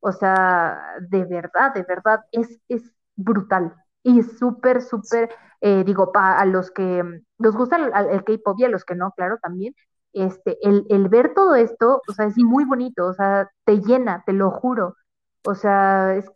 O 0.00 0.10
sea, 0.10 0.80
de 1.00 1.26
verdad, 1.26 1.74
de 1.74 1.82
verdad, 1.82 2.20
es, 2.32 2.58
es 2.68 2.82
brutal. 3.14 3.74
Y 4.02 4.22
súper, 4.22 4.80
súper, 4.80 5.28
eh, 5.60 5.84
digo, 5.84 6.12
para 6.12 6.40
a 6.40 6.46
los 6.46 6.70
que 6.70 7.04
nos 7.36 7.54
gusta 7.54 7.76
el, 7.76 7.92
el 8.10 8.24
K-pop 8.24 8.58
y 8.58 8.64
a 8.64 8.70
los 8.70 8.86
que 8.86 8.94
no, 8.94 9.12
claro, 9.12 9.36
también, 9.42 9.74
este, 10.16 10.58
el, 10.62 10.86
el, 10.88 11.08
ver 11.08 11.34
todo 11.34 11.54
esto, 11.54 12.02
o 12.08 12.12
sea, 12.12 12.26
es 12.26 12.36
muy 12.38 12.64
bonito, 12.64 13.06
o 13.06 13.14
sea, 13.14 13.50
te 13.64 13.80
llena, 13.80 14.22
te 14.26 14.32
lo 14.32 14.50
juro. 14.50 14.96
O 15.44 15.54
sea, 15.54 16.16
es, 16.16 16.30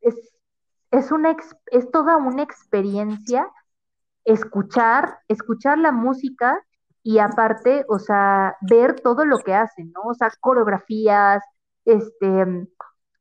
es, 0.00 0.16
es, 0.90 1.12
una, 1.12 1.36
es 1.70 1.90
toda 1.90 2.16
una 2.16 2.42
experiencia 2.42 3.50
escuchar, 4.24 5.18
escuchar 5.28 5.78
la 5.78 5.92
música 5.92 6.58
y 7.02 7.18
aparte, 7.18 7.84
o 7.88 7.98
sea, 7.98 8.56
ver 8.62 9.00
todo 9.00 9.24
lo 9.24 9.38
que 9.38 9.54
hacen, 9.54 9.92
¿no? 9.92 10.02
O 10.04 10.14
sea, 10.14 10.30
coreografías, 10.40 11.42
este, 11.84 12.68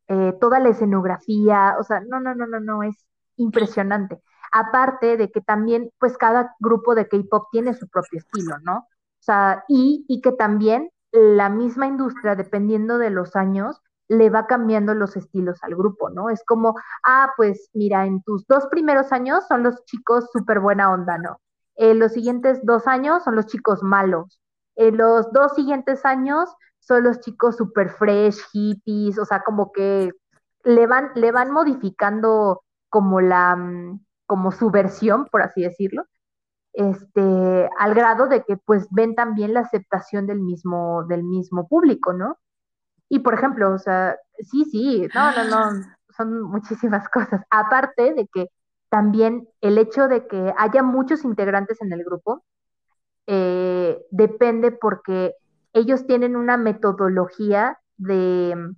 eh, 0.08 0.34
toda 0.40 0.60
la 0.60 0.70
escenografía, 0.70 1.76
o 1.80 1.84
sea, 1.84 2.02
no, 2.02 2.20
no, 2.20 2.36
no, 2.36 2.48
no, 2.48 2.60
no, 2.60 2.84
es, 2.84 2.96
impresionante. 3.38 4.22
Aparte 4.52 5.18
de 5.18 5.32
que 5.32 5.42
también, 5.42 5.92
pues 6.00 6.18
cada 6.18 6.56
grupo 6.60 6.96
de 6.96 7.08
K-pop 7.08 7.48
tiene 7.52 7.74
su 7.74 7.88
propio 7.88 8.20
estilo, 8.20 8.58
¿no? 8.60 8.88
O 9.22 9.24
sea, 9.24 9.64
y, 9.68 10.04
y 10.08 10.22
que 10.22 10.32
también 10.32 10.90
la 11.12 11.50
misma 11.50 11.88
industria, 11.88 12.36
dependiendo 12.36 12.98
de 12.98 13.12
los 13.12 13.36
años, 13.36 13.82
le 14.08 14.30
va 14.30 14.48
cambiando 14.48 14.94
los 14.94 15.16
estilos 15.16 15.60
al 15.64 15.76
grupo, 15.76 16.10
¿no? 16.10 16.30
Es 16.30 16.44
como, 16.44 16.76
ah, 17.06 17.32
pues 17.38 17.70
mira, 17.74 18.06
en 18.06 18.22
tus 18.24 18.46
dos 18.48 18.66
primeros 18.68 19.12
años 19.12 19.46
son 19.48 19.64
los 19.64 19.86
chicos 19.86 20.30
súper 20.34 20.60
buena 20.60 20.92
onda, 20.92 21.18
¿no? 21.18 21.40
En 21.76 22.00
los 22.00 22.14
siguientes 22.14 22.60
dos 22.64 22.88
años 22.88 23.24
son 23.24 23.36
los 23.36 23.46
chicos 23.46 23.84
malos. 23.84 24.42
En 24.76 24.98
los 24.98 25.32
dos 25.32 25.54
siguientes 25.54 26.04
años 26.04 26.50
son 26.80 27.04
los 27.04 27.20
chicos 27.22 27.58
súper 27.58 27.90
fresh, 27.90 28.38
hippies, 28.52 29.18
o 29.18 29.26
sea, 29.26 29.44
como 29.44 29.72
que 29.72 30.12
le 30.64 30.88
van, 30.88 31.12
le 31.16 31.32
van 31.32 31.52
modificando 31.52 32.64
como 32.90 33.22
la, 33.22 33.56
mm, 33.56 34.04
como 34.26 34.52
su 34.52 34.72
versión, 34.72 35.26
por 35.32 35.42
así 35.42 35.62
decirlo, 35.62 36.06
este, 36.74 37.70
al 37.80 37.94
grado 37.94 38.28
de 38.28 38.44
que 38.44 38.58
pues 38.58 38.88
ven 38.92 39.16
también 39.16 39.54
la 39.54 39.62
aceptación 39.62 40.28
del 40.28 40.40
mismo, 40.40 41.04
del 41.08 41.24
mismo 41.24 41.68
público, 41.68 42.14
¿no? 42.14 42.38
Y 43.10 43.20
por 43.20 43.34
ejemplo, 43.34 43.74
o 43.74 43.78
sea, 43.78 44.18
sí, 44.40 44.66
sí, 44.66 45.08
no, 45.14 45.32
no, 45.34 45.44
no, 45.44 45.86
son 46.18 46.42
muchísimas 46.44 47.10
cosas. 47.10 47.42
Aparte 47.50 48.14
de 48.14 48.28
que 48.28 48.48
también 48.90 49.48
el 49.62 49.78
hecho 49.78 50.08
de 50.08 50.28
que 50.28 50.54
haya 50.58 50.84
muchos 50.84 51.24
integrantes 51.24 51.82
en 51.82 51.94
el 51.94 52.04
grupo 52.04 52.44
eh, 53.28 54.02
depende 54.12 54.72
porque 54.72 55.36
ellos 55.74 56.06
tienen 56.06 56.36
una 56.36 56.58
metodología 56.58 57.80
de, 57.98 58.74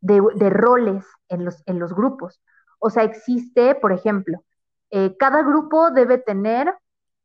de, 0.00 0.50
roles 0.50 1.04
en 1.28 1.44
los, 1.44 1.62
en 1.66 1.78
los 1.78 1.94
grupos. 1.94 2.40
O 2.78 2.90
sea, 2.90 3.04
existe, 3.04 3.74
por 3.74 3.92
ejemplo, 3.92 4.42
eh, 4.90 5.16
cada 5.18 5.42
grupo 5.42 5.90
debe 5.90 6.18
tener 6.18 6.74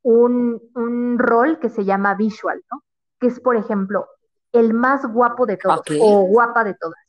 un, 0.03 0.61
un, 0.76 1.19
rol 1.19 1.60
que 1.60 1.69
se 1.69 1.86
llama 1.86 2.15
visual, 2.15 2.61
¿no? 2.72 2.84
Que 3.19 3.28
es, 3.28 3.40
por 3.40 3.56
ejemplo, 3.56 4.07
el 4.52 4.73
más 4.73 5.06
guapo 5.06 5.45
de 5.45 5.57
todos 5.57 5.82
o 5.99 6.26
guapa 6.26 6.64
de 6.64 6.73
todas, 6.73 6.99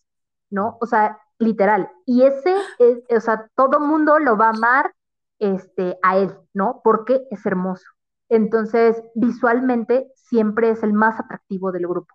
¿no? 0.50 0.78
O 0.80 0.86
sea, 0.86 1.18
literal. 1.38 1.90
Y 2.06 2.22
ese, 2.22 2.54
es, 2.78 2.98
o 3.10 3.20
sea, 3.20 3.50
todo 3.54 3.80
mundo 3.80 4.18
lo 4.18 4.36
va 4.36 4.46
a 4.46 4.50
amar 4.50 4.94
este, 5.38 5.98
a 6.02 6.18
él, 6.18 6.36
¿no? 6.54 6.80
Porque 6.84 7.26
es 7.30 7.44
hermoso. 7.46 7.86
Entonces, 8.28 9.02
visualmente 9.14 10.10
siempre 10.14 10.70
es 10.70 10.82
el 10.82 10.92
más 10.92 11.18
atractivo 11.18 11.72
del 11.72 11.86
grupo. 11.86 12.14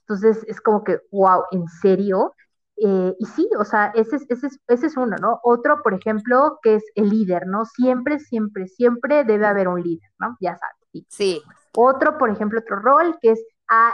Entonces, 0.00 0.44
es 0.48 0.60
como 0.60 0.84
que, 0.84 1.00
wow, 1.10 1.42
¿en 1.50 1.68
serio? 1.68 2.34
Eh, 2.76 3.14
y 3.18 3.26
sí, 3.26 3.48
o 3.58 3.64
sea, 3.64 3.92
ese 3.94 4.16
es, 4.16 4.26
ese, 4.28 4.46
es, 4.48 4.58
ese 4.66 4.86
es 4.86 4.96
uno, 4.96 5.16
¿no? 5.20 5.40
Otro, 5.42 5.82
por 5.82 5.94
ejemplo, 5.94 6.58
que 6.62 6.76
es 6.76 6.84
el 6.94 7.10
líder, 7.10 7.46
¿no? 7.46 7.64
Siempre, 7.64 8.18
siempre, 8.18 8.66
siempre 8.66 9.24
debe 9.24 9.46
haber 9.46 9.68
un 9.68 9.82
líder, 9.82 10.10
¿no? 10.18 10.36
Ya 10.40 10.56
sabes. 10.56 10.76
Sí. 10.92 11.06
sí. 11.08 11.42
Otro, 11.76 12.18
por 12.18 12.30
ejemplo, 12.30 12.60
otro 12.60 12.76
rol 12.76 13.16
que 13.20 13.32
es 13.32 13.44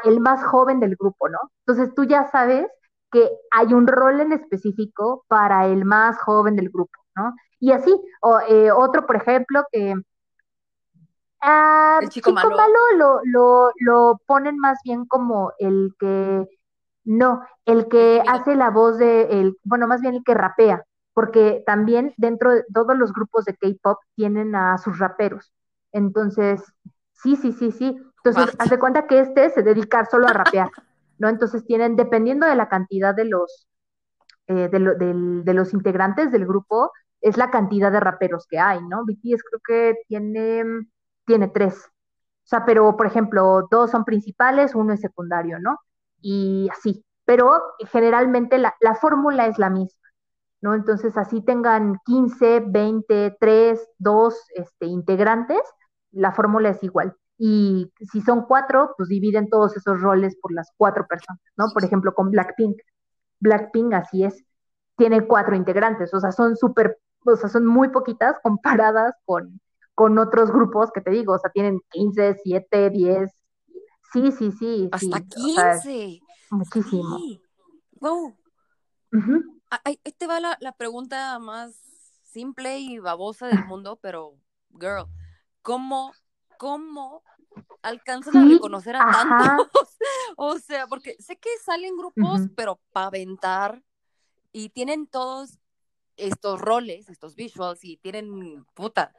el 0.05 0.21
más 0.21 0.45
joven 0.45 0.81
del 0.81 0.97
grupo, 0.97 1.29
¿no? 1.29 1.39
Entonces 1.67 1.95
tú 1.95 2.05
ya 2.05 2.29
sabes 2.31 2.67
que 3.11 3.31
hay 3.51 3.73
un 3.73 3.87
rol 3.87 4.21
en 4.21 4.33
específico 4.33 5.25
para 5.29 5.67
el 5.67 5.85
más 5.85 6.19
joven 6.19 6.57
del 6.57 6.71
grupo, 6.71 6.99
¿no? 7.17 7.35
Y 7.61 7.73
así, 7.73 7.95
o, 8.21 8.41
eh, 8.41 8.71
otro, 8.71 9.07
por 9.07 9.17
ejemplo, 9.17 9.65
que 9.73 9.95
ah, 11.41 11.99
el 12.03 12.09
chico, 12.09 12.33
malo, 12.33 12.51
lo, 12.97 13.21
lo, 13.25 13.73
lo, 13.81 14.21
ponen 14.27 14.59
más 14.59 14.79
bien 14.85 15.07
como 15.07 15.53
el 15.59 15.95
que, 15.99 16.47
no, 17.09 17.41
el 17.65 17.89
que 17.89 18.23
hace 18.29 18.55
la 18.55 18.69
voz 18.71 18.99
de, 18.99 19.23
el, 19.41 19.57
bueno, 19.65 19.87
más 19.87 20.03
bien 20.03 20.15
el 20.15 20.23
que 20.23 20.35
rapea, 20.35 20.85
porque 21.15 21.63
también 21.65 22.13
dentro 22.19 22.53
de 22.53 22.65
todos 22.73 22.99
los 22.99 23.15
grupos 23.15 23.47
de 23.47 23.57
K-pop 23.57 23.99
tienen 24.15 24.55
a 24.55 24.77
sus 24.77 24.99
raperos. 24.99 25.51
Entonces, 25.91 26.63
sí, 27.13 27.37
sí, 27.37 27.53
sí, 27.53 27.73
sí. 27.73 27.99
Entonces, 28.23 28.55
haz 28.59 28.69
de 28.69 28.79
cuenta 28.79 29.07
que 29.07 29.21
este 29.21 29.49
se 29.49 29.63
dedica 29.63 30.05
solo 30.05 30.29
a 30.29 30.35
rapear, 30.35 30.69
¿no? 31.17 31.31
Entonces 31.31 31.65
tienen, 31.65 31.97
dependiendo 31.97 32.47
de 32.47 32.57
la 32.57 32.69
cantidad 32.69 33.15
de 33.15 33.25
los, 33.25 33.67
eh, 34.47 34.69
de, 34.69 35.55
los 35.55 35.73
integrantes 35.73 36.31
del 36.31 36.47
grupo, 36.47 36.93
es 37.23 37.39
la 37.39 37.51
cantidad 37.51 37.91
de 37.91 38.01
raperos 38.01 38.47
que 38.47 38.59
hay, 38.59 38.81
¿no? 38.87 39.07
BTS 39.07 39.43
creo 39.45 39.61
que 39.67 39.95
tiene, 40.09 40.63
tiene 41.25 41.49
tres. 41.49 41.87
O 41.87 42.49
sea, 42.49 42.67
pero 42.67 42.95
por 42.99 43.07
ejemplo, 43.07 43.67
dos 43.71 43.93
son 43.93 44.05
principales, 44.05 44.75
uno 44.75 44.93
es 44.93 45.01
secundario, 45.01 45.59
¿no? 45.59 45.79
Y 46.21 46.69
así. 46.73 47.05
Pero 47.25 47.61
generalmente 47.93 48.59
la, 48.59 48.75
la 48.81 48.95
fórmula 48.95 49.47
es 49.47 49.59
la 49.59 49.71
misma, 49.71 50.09
¿no? 50.61 50.75
Entonces, 50.75 51.17
así 51.17 51.43
tengan 51.43 51.99
15, 52.07 52.61
20, 52.67 53.37
3, 53.39 53.89
2 53.99 54.35
este, 54.55 54.87
integrantes, 54.87 55.61
la 56.13 56.33
fórmula 56.33 56.71
es 56.71 56.83
igual 56.83 57.17
y 57.39 57.93
si 58.01 58.21
son 58.21 58.45
cuatro, 58.47 58.95
pues 58.97 59.09
dividen 59.09 59.49
todos 59.49 59.77
esos 59.77 60.01
roles 60.01 60.37
por 60.41 60.53
las 60.53 60.71
cuatro 60.77 61.07
personas, 61.07 61.41
¿no? 61.57 61.67
Por 61.73 61.85
ejemplo, 61.85 62.13
con 62.13 62.31
Blackpink. 62.31 62.77
Blackpink 63.41 63.95
así 63.95 64.25
es, 64.25 64.45
tiene 64.97 65.27
cuatro 65.27 65.55
integrantes, 65.55 66.13
o 66.13 66.21
sea, 66.21 66.33
son 66.33 66.57
súper, 66.57 66.99
o 67.25 67.37
sea, 67.37 67.49
son 67.49 67.65
muy 67.67 67.91
poquitas 67.91 68.37
comparadas 68.43 69.15
con, 69.25 69.61
con 69.95 70.19
otros 70.19 70.51
grupos 70.51 70.91
que 70.93 71.01
te 71.01 71.13
digo, 71.13 71.35
o 71.35 71.39
sea, 71.39 71.51
tienen 71.51 71.81
15, 71.91 72.39
7, 72.43 72.91
10, 72.91 73.33
sí, 74.13 74.33
sí, 74.33 74.53
sí. 74.59 74.89
Hasta 74.93 75.21
15. 75.21 76.21
muchísimo. 76.51 77.19
Wow. 78.01 78.37
Ahí 79.85 79.97
te 79.97 80.27
va 80.27 80.41
la, 80.41 80.57
la 80.61 80.73
pregunta 80.73 81.39
más 81.39 81.75
simple 82.25 82.79
y 82.79 82.99
babosa 82.99 83.49
del 83.49 83.65
mundo, 83.67 83.99
pero, 84.01 84.35
girl, 84.79 85.07
¿cómo 85.63 86.13
cómo 86.59 87.23
alcanzan 87.81 88.37
a 88.37 88.45
reconocer 88.45 88.97
a 88.97 89.11
tantos. 89.11 89.97
o 90.37 90.59
sea, 90.59 90.87
porque 90.87 91.17
sé 91.19 91.37
que 91.39 91.49
salen 91.65 91.97
grupos, 91.97 92.43
pero 92.55 92.79
para 92.93 93.07
aventar 93.07 93.83
y 94.53 94.69
tienen 94.69 95.07
todos 95.07 95.59
estos 96.17 96.61
roles, 96.61 97.09
estos 97.09 97.35
visuals 97.35 97.83
y 97.85 97.97
tienen 97.97 98.67
puta. 98.75 99.15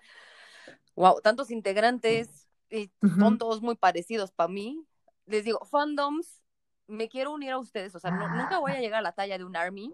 Wow, 0.95 1.21
tantos 1.21 1.49
integrantes 1.49 2.48
y 2.69 2.91
son 3.17 3.37
todos 3.37 3.61
muy 3.61 3.75
parecidos 3.75 4.31
para 4.31 4.47
mí. 4.47 4.85
Les 5.25 5.43
digo, 5.43 5.63
fandoms, 5.65 6.41
me 6.87 7.07
quiero 7.07 7.31
unir 7.33 7.51
a 7.51 7.59
ustedes, 7.59 7.93
o 7.95 7.99
sea, 7.99 8.11
nunca 8.11 8.59
voy 8.59 8.71
a 8.71 8.79
llegar 8.79 8.99
a 8.99 9.03
la 9.03 9.11
talla 9.11 9.37
de 9.37 9.43
un 9.43 9.55
army, 9.55 9.93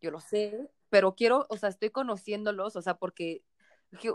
yo 0.00 0.10
lo 0.10 0.20
sé, 0.20 0.70
pero 0.88 1.14
quiero, 1.14 1.46
o 1.50 1.56
sea, 1.56 1.68
estoy 1.68 1.90
conociéndolos, 1.90 2.76
o 2.76 2.82
sea, 2.82 2.94
porque 2.94 3.42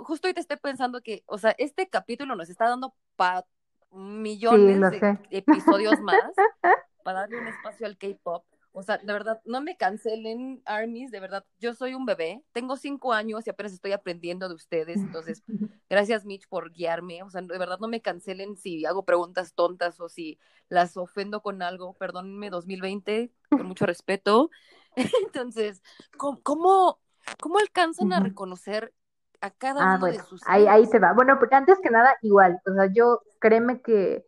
justo 0.03 0.27
hoy 0.27 0.33
te 0.33 0.41
estoy 0.41 0.57
pensando 0.57 1.01
que, 1.01 1.23
o 1.27 1.37
sea, 1.37 1.53
este 1.57 1.87
capítulo 1.87 2.35
nos 2.35 2.49
está 2.49 2.67
dando 2.67 2.95
para 3.15 3.45
millones 3.91 4.91
de 4.91 5.19
episodios 5.29 5.99
más 6.01 6.19
para 7.03 7.21
darle 7.21 7.39
un 7.39 7.47
espacio 7.47 7.85
al 7.85 7.97
K-pop. 7.97 8.43
O 8.77 8.83
sea, 8.83 8.97
de 8.97 9.13
verdad, 9.13 9.41
no 9.45 9.61
me 9.61 9.77
cancelen, 9.77 10.61
Armies, 10.65 11.09
de 11.09 11.21
verdad, 11.21 11.45
yo 11.59 11.73
soy 11.73 11.93
un 11.93 12.05
bebé, 12.05 12.43
tengo 12.51 12.75
cinco 12.75 13.13
años 13.13 13.47
y 13.47 13.49
apenas 13.49 13.71
estoy 13.71 13.93
aprendiendo 13.93 14.49
de 14.49 14.55
ustedes, 14.55 14.97
entonces, 14.97 15.43
gracias 15.89 16.25
Mitch 16.25 16.45
por 16.49 16.73
guiarme, 16.73 17.23
o 17.23 17.29
sea, 17.29 17.41
de 17.41 17.57
verdad 17.57 17.79
no 17.79 17.87
me 17.87 18.01
cancelen 18.01 18.57
si 18.57 18.85
hago 18.85 19.05
preguntas 19.05 19.53
tontas 19.53 20.01
o 20.01 20.09
si 20.09 20.39
las 20.67 20.97
ofendo 20.97 21.41
con 21.41 21.61
algo, 21.61 21.93
perdónenme 21.93 22.49
2020, 22.49 23.31
con 23.49 23.65
mucho 23.65 23.85
respeto. 23.85 24.49
Entonces, 25.25 25.81
¿cómo, 26.17 26.99
cómo, 27.39 27.59
alcanzan 27.59 28.11
a 28.11 28.19
reconocer 28.19 28.93
a 29.39 29.51
cada 29.51 29.93
ah, 29.93 29.95
uno 29.95 30.07
de 30.07 30.19
sus 30.21 30.41
ahí, 30.47 30.67
ahí 30.67 30.85
se 30.85 30.99
va. 30.99 31.13
Bueno, 31.13 31.39
porque 31.39 31.55
antes 31.55 31.79
que 31.81 31.91
nada, 31.91 32.17
igual, 32.21 32.59
o 32.65 32.73
sea, 32.73 32.91
yo 32.93 33.21
créeme 33.39 33.81
que, 33.81 34.25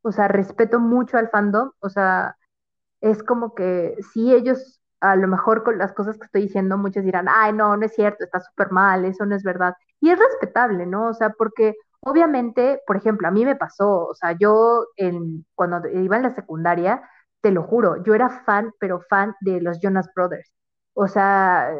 o 0.00 0.10
sea, 0.10 0.26
respeto 0.26 0.80
mucho 0.80 1.18
al 1.18 1.28
fandom, 1.28 1.72
o 1.80 1.90
sea, 1.90 2.38
es 3.00 3.22
como 3.22 3.54
que 3.54 3.96
si 4.12 4.34
ellos, 4.34 4.80
a 5.00 5.16
lo 5.16 5.28
mejor 5.28 5.62
con 5.64 5.78
las 5.78 5.92
cosas 5.92 6.18
que 6.18 6.26
estoy 6.26 6.42
diciendo, 6.42 6.78
muchos 6.78 7.04
dirán, 7.04 7.26
ay, 7.28 7.52
no, 7.52 7.76
no 7.76 7.86
es 7.86 7.94
cierto, 7.94 8.24
está 8.24 8.40
súper 8.40 8.70
mal, 8.70 9.04
eso 9.04 9.26
no 9.26 9.34
es 9.36 9.42
verdad. 9.42 9.74
Y 10.00 10.10
es 10.10 10.18
respetable, 10.18 10.86
¿no? 10.86 11.08
O 11.08 11.14
sea, 11.14 11.30
porque 11.30 11.74
obviamente, 12.00 12.80
por 12.86 12.96
ejemplo, 12.96 13.28
a 13.28 13.30
mí 13.30 13.44
me 13.44 13.56
pasó, 13.56 14.06
o 14.06 14.14
sea, 14.14 14.32
yo 14.38 14.86
en, 14.96 15.46
cuando 15.54 15.88
iba 15.88 16.16
en 16.16 16.22
la 16.22 16.34
secundaria, 16.34 17.02
te 17.40 17.50
lo 17.50 17.62
juro, 17.62 18.02
yo 18.04 18.14
era 18.14 18.28
fan, 18.44 18.72
pero 18.78 19.00
fan 19.08 19.34
de 19.40 19.60
los 19.60 19.80
Jonas 19.80 20.08
Brothers. 20.14 20.52
O 20.94 21.08
sea, 21.08 21.70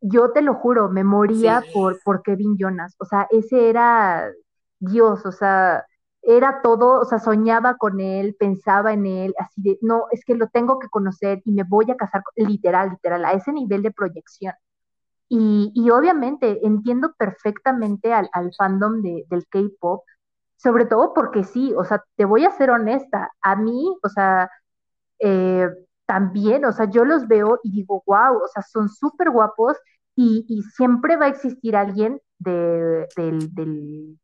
yo 0.00 0.32
te 0.32 0.42
lo 0.42 0.54
juro, 0.54 0.88
me 0.88 1.04
moría 1.04 1.62
por, 1.74 2.00
por 2.02 2.22
Kevin 2.22 2.56
Jonas. 2.58 2.94
O 2.98 3.04
sea, 3.04 3.26
ese 3.30 3.68
era 3.68 4.30
Dios, 4.78 5.26
o 5.26 5.32
sea, 5.32 5.84
era 6.22 6.60
todo, 6.62 7.00
o 7.00 7.04
sea, 7.04 7.18
soñaba 7.18 7.76
con 7.76 8.00
él, 8.00 8.36
pensaba 8.38 8.92
en 8.92 9.06
él, 9.06 9.34
así 9.38 9.62
de, 9.62 9.78
no, 9.82 10.06
es 10.10 10.24
que 10.24 10.34
lo 10.34 10.48
tengo 10.48 10.78
que 10.78 10.88
conocer 10.88 11.42
y 11.44 11.52
me 11.52 11.64
voy 11.64 11.90
a 11.90 11.96
casar, 11.96 12.22
literal, 12.36 12.90
literal, 12.90 13.24
a 13.24 13.32
ese 13.32 13.52
nivel 13.52 13.82
de 13.82 13.92
proyección. 13.92 14.54
Y, 15.28 15.72
y 15.74 15.90
obviamente 15.90 16.66
entiendo 16.66 17.14
perfectamente 17.16 18.12
al, 18.12 18.28
al 18.32 18.52
fandom 18.56 19.00
de, 19.02 19.24
del 19.30 19.46
K-Pop, 19.48 20.02
sobre 20.56 20.86
todo 20.86 21.14
porque 21.14 21.44
sí, 21.44 21.72
o 21.76 21.84
sea, 21.84 22.04
te 22.16 22.24
voy 22.24 22.44
a 22.44 22.52
ser 22.52 22.70
honesta, 22.70 23.30
a 23.40 23.56
mí, 23.56 23.96
o 24.02 24.08
sea, 24.08 24.50
eh, 25.20 25.68
también, 26.06 26.64
o 26.64 26.72
sea, 26.72 26.90
yo 26.90 27.04
los 27.04 27.28
veo 27.28 27.60
y 27.62 27.70
digo, 27.70 28.02
wow, 28.06 28.42
o 28.44 28.48
sea, 28.48 28.62
son 28.62 28.88
súper 28.88 29.30
guapos 29.30 29.76
y, 30.16 30.62
siempre 30.76 31.16
va 31.16 31.26
a 31.26 31.28
existir 31.28 31.76
alguien 31.76 32.20
del, 32.38 33.06
del, 33.16 34.18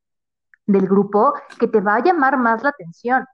grupo 0.66 1.34
que 1.58 1.68
te 1.68 1.80
va 1.80 1.96
a 1.96 2.02
llamar 2.02 2.38
más 2.38 2.62
la 2.62 2.70
atención. 2.70 3.24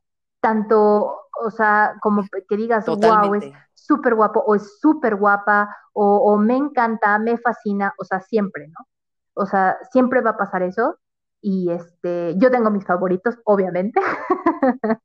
tanto, 0.41 1.17
o 1.45 1.51
sea, 1.51 1.95
como 2.01 2.25
que 2.49 2.57
digas, 2.57 2.87
wow, 2.87 3.35
es 3.35 3.53
súper 3.75 4.15
guapo 4.15 4.41
o 4.41 4.55
es 4.55 4.81
súper 4.81 5.17
guapa 5.17 5.77
o, 5.93 6.17
o 6.17 6.37
me 6.39 6.57
encanta, 6.57 7.19
me 7.19 7.39
fascina, 7.39 7.95
o 7.99 8.05
sea, 8.05 8.21
siempre, 8.21 8.69
¿no? 8.69 8.87
O 9.35 9.47
sea, 9.47 9.79
siempre 9.91 10.21
va 10.21 10.31
a 10.31 10.37
pasar 10.37 10.63
eso 10.63 10.99
y 11.43 11.71
este, 11.71 12.35
yo 12.39 12.51
tengo 12.51 12.71
mis 12.71 12.87
favoritos, 12.87 13.39
obviamente. 13.45 14.01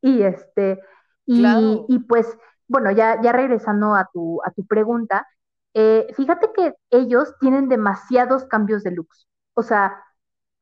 y 0.00 0.22
este, 0.22 0.80
y, 1.26 1.98
pues, 2.08 2.36
bueno, 2.66 2.90
ya, 2.90 3.20
ya 3.22 3.32
regresando 3.32 3.94
a 3.94 4.08
tu, 4.12 4.40
a 4.44 4.50
tu 4.50 4.66
pregunta, 4.66 5.26
eh, 5.74 6.08
fíjate 6.16 6.50
que 6.54 6.74
ellos 6.90 7.34
tienen 7.38 7.68
demasiados 7.68 8.44
cambios 8.46 8.82
de 8.82 8.92
looks. 8.92 9.28
O 9.54 9.62
sea, 9.62 10.02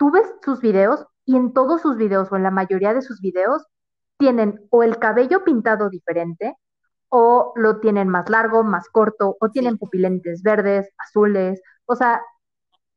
tú 0.00 0.10
ves 0.10 0.26
sus 0.42 0.62
videos 0.62 1.06
y 1.26 1.36
en 1.36 1.52
todos 1.52 1.82
sus 1.82 1.96
videos 1.98 2.32
o 2.32 2.36
en 2.36 2.42
la 2.42 2.50
mayoría 2.50 2.94
de 2.94 3.02
sus 3.02 3.20
videos 3.20 3.66
tienen 4.18 4.66
o 4.70 4.82
el 4.82 4.98
cabello 4.98 5.44
pintado 5.44 5.90
diferente 5.90 6.56
o 7.10 7.52
lo 7.54 7.80
tienen 7.80 8.08
más 8.08 8.30
largo, 8.30 8.64
más 8.64 8.88
corto, 8.88 9.36
o 9.38 9.50
tienen 9.50 9.76
pupilentes 9.76 10.42
verdes, 10.42 10.88
azules. 10.96 11.60
O 11.84 11.96
sea, 11.96 12.22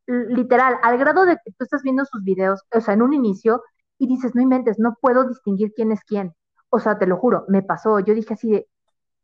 literal, 0.08 0.78
al 0.82 0.98
grado 0.98 1.26
de 1.26 1.36
que 1.44 1.52
tú 1.52 1.66
estás 1.66 1.84
viendo 1.84 2.06
sus 2.06 2.24
videos, 2.24 2.62
o 2.74 2.80
sea, 2.80 2.94
en 2.94 3.02
un 3.02 3.14
inicio, 3.14 3.64
y 3.98 4.08
dices, 4.08 4.34
no 4.36 4.42
inventes, 4.42 4.80
no 4.80 4.98
puedo 5.02 5.28
distinguir 5.28 5.74
quién 5.76 5.92
es 5.92 6.02
quién. 6.06 6.34
O 6.70 6.80
sea, 6.80 6.98
te 7.00 7.08
lo 7.08 7.18
juro, 7.18 7.46
me 7.50 7.64
pasó. 7.64 8.00
Yo 8.00 8.14
dije 8.14 8.36
así 8.36 8.52
de, 8.52 8.68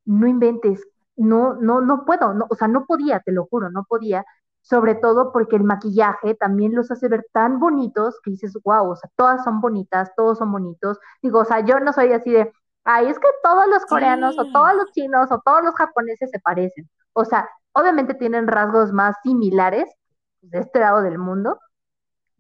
no 0.06 0.28
inventes, 0.28 0.86
no, 1.16 1.56
no, 1.56 1.82
no 1.82 2.06
puedo, 2.06 2.34
no, 2.34 2.48
o 2.50 2.56
sea, 2.56 2.68
no 2.68 2.86
podía, 2.86 3.22
te 3.22 3.32
lo 3.32 3.46
juro, 3.46 3.70
no 3.70 3.86
podía. 3.88 4.26
Sobre 4.62 4.96
todo 4.96 5.32
porque 5.32 5.56
el 5.56 5.64
maquillaje 5.64 6.36
también 6.36 6.76
los 6.76 6.92
hace 6.92 7.08
ver 7.08 7.26
tan 7.32 7.60
bonitos 7.60 8.20
que 8.24 8.32
dices, 8.32 8.54
wow, 8.64 8.92
o 8.92 8.96
sea, 8.96 9.10
todas 9.16 9.44
son 9.44 9.62
bonitas, 9.62 10.12
todos 10.16 10.38
son 10.38 10.52
bonitos. 10.52 11.00
Digo, 11.22 11.40
o 11.40 11.46
sea, 11.46 11.62
yo 11.62 11.80
no 11.80 11.94
soy 11.94 12.14
así 12.14 12.32
de, 12.32 12.52
ay, 12.84 13.08
es 13.08 13.20
que 13.20 13.28
todos 13.44 13.68
los 13.68 13.86
coreanos 13.86 14.38
o 14.38 14.52
todos 14.52 14.76
los 14.76 14.92
chinos 14.92 15.32
o 15.32 15.42
todos 15.44 15.64
los 15.64 15.76
japoneses 15.76 16.30
se 16.32 16.40
parecen. 16.40 16.90
O 17.14 17.26
sea, 17.26 17.50
obviamente 17.74 18.14
tienen 18.14 18.48
rasgos 18.48 18.92
más 18.94 19.16
similares, 19.24 19.90
de 20.42 20.60
este 20.60 20.80
lado 20.80 21.02
del 21.02 21.18
mundo, 21.18 21.60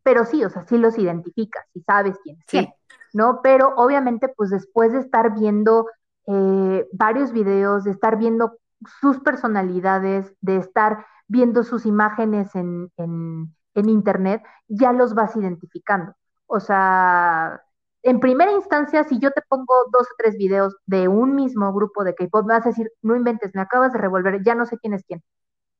pero 0.03 0.25
sí, 0.25 0.43
o 0.43 0.49
sea, 0.49 0.63
sí 0.63 0.77
los 0.77 0.97
identificas 0.97 1.65
y 1.73 1.81
sabes 1.81 2.17
quién 2.23 2.37
es 2.47 2.69
¿no? 3.13 3.41
Pero 3.41 3.73
obviamente, 3.75 4.27
pues 4.29 4.49
después 4.49 4.91
de 4.93 4.99
estar 4.99 5.33
viendo 5.33 5.87
eh, 6.27 6.87
varios 6.91 7.31
videos, 7.31 7.83
de 7.83 7.91
estar 7.91 8.17
viendo 8.17 8.57
sus 9.01 9.19
personalidades, 9.19 10.33
de 10.41 10.57
estar 10.57 11.05
viendo 11.29 11.63
sus 11.63 11.85
imágenes 11.85 12.53
en, 12.55 12.91
en, 12.97 13.55
en 13.75 13.89
internet, 13.89 14.43
ya 14.67 14.91
los 14.91 15.13
vas 15.15 15.35
identificando. 15.37 16.13
O 16.47 16.59
sea, 16.59 17.61
en 18.03 18.19
primera 18.19 18.51
instancia, 18.51 19.05
si 19.05 19.19
yo 19.19 19.31
te 19.31 19.41
pongo 19.47 19.73
dos 19.91 20.07
o 20.07 20.15
tres 20.17 20.35
videos 20.37 20.75
de 20.85 21.07
un 21.07 21.35
mismo 21.35 21.73
grupo 21.73 22.03
de 22.03 22.15
K-pop, 22.15 22.45
me 22.45 22.55
vas 22.55 22.65
a 22.65 22.69
decir, 22.69 22.91
no 23.01 23.15
inventes, 23.15 23.55
me 23.55 23.61
acabas 23.61 23.93
de 23.93 23.99
revolver, 23.99 24.43
ya 24.43 24.55
no 24.55 24.65
sé 24.65 24.77
quién 24.79 24.93
es 24.93 25.03
quién. 25.05 25.23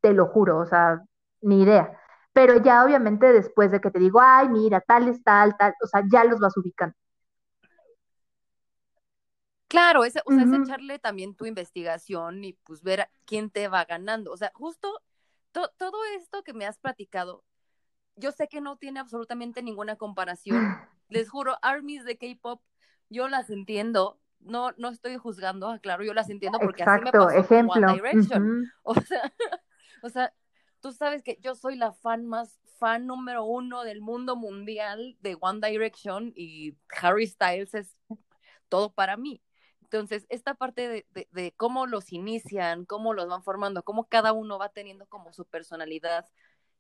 Te 0.02 0.14
lo 0.14 0.28
juro, 0.28 0.60
o 0.60 0.66
sea, 0.66 1.04
ni 1.42 1.64
idea 1.64 2.00
pero 2.34 2.58
ya 2.64 2.86
obviamente 2.86 3.34
después 3.34 3.72
de 3.72 3.82
que 3.82 3.92
te 3.92 4.00
digo, 4.00 4.22
ay, 4.22 4.50
mira, 4.50 4.82
tal 4.82 5.10
es 5.10 5.22
tal, 5.24 5.58
tal, 5.58 5.74
o 5.84 5.88
sea, 5.88 6.04
ya 6.12 6.24
los 6.24 6.40
vas 6.40 6.56
ubicando. 6.56 6.96
Claro, 9.68 10.04
es, 10.04 10.16
o 10.26 10.32
sea, 10.32 10.44
es 10.44 10.54
echarle 10.54 10.98
también 10.98 11.36
tu 11.36 11.46
investigación 11.46 12.44
y 12.44 12.54
pues 12.54 12.82
ver 12.82 13.10
quién 13.26 13.52
te 13.52 13.68
va 13.68 13.86
ganando. 13.86 14.32
O 14.32 14.38
sea, 14.38 14.52
justo 14.56 15.02
todo 15.52 16.06
esto 16.18 16.44
que 16.44 16.54
me 16.54 16.66
has 16.66 16.78
platicado, 16.78 17.44
yo 18.16 18.32
sé 18.32 18.48
que 18.48 18.62
no 18.62 18.78
tiene 18.78 19.00
absolutamente 19.00 19.64
ninguna 19.64 19.96
comparación. 19.96 20.58
Les 21.10 21.30
juro, 21.30 21.58
armies 21.62 22.06
de 22.06 22.18
K-pop, 22.18 22.62
yo 23.10 23.28
las 23.28 23.50
entiendo. 23.50 24.20
No, 24.40 24.72
no 24.78 24.90
estoy 24.90 25.18
juzgando, 25.18 25.78
claro, 25.82 26.04
yo 26.04 26.14
las 26.14 26.30
entiendo 26.30 26.60
porque 26.60 26.84
así 26.84 27.04
me 27.04 27.12
pasó 27.12 27.30
ejemplo. 27.32 27.74
con 27.74 27.84
One 27.84 27.94
Direction. 27.94 28.72
O 28.84 28.96
sea, 28.96 29.34
o 30.02 30.10
sea, 30.10 30.34
tú 30.80 30.94
sabes 30.94 31.24
que 31.24 31.38
yo 31.42 31.56
soy 31.56 31.76
la 31.76 31.92
fan 31.92 32.26
más 32.26 32.60
fan 32.78 33.06
número 33.06 33.44
uno 33.44 33.84
del 33.84 34.00
mundo 34.00 34.38
mundial 34.38 35.18
de 35.20 35.38
One 35.40 35.60
Direction 35.68 36.32
y 36.36 36.78
Harry 37.02 37.28
Styles 37.28 37.74
es 37.74 37.98
todo 38.70 38.94
para 38.94 39.18
mí. 39.18 39.42
Entonces, 39.91 40.28
esta 40.30 40.53
parte 40.53 40.88
de, 40.88 41.28
de, 41.32 41.53
cómo 41.57 41.88
los 41.88 42.14
inician, 42.14 42.86
cómo 42.86 43.14
los 43.16 43.28
van 43.28 43.44
formando, 43.44 43.84
cómo 43.84 44.07
cada 44.07 44.34
uno 44.34 44.60
va 44.60 44.70
teniendo 44.70 45.07
como 45.07 45.34
su 45.34 45.45
personalidad 45.45 46.28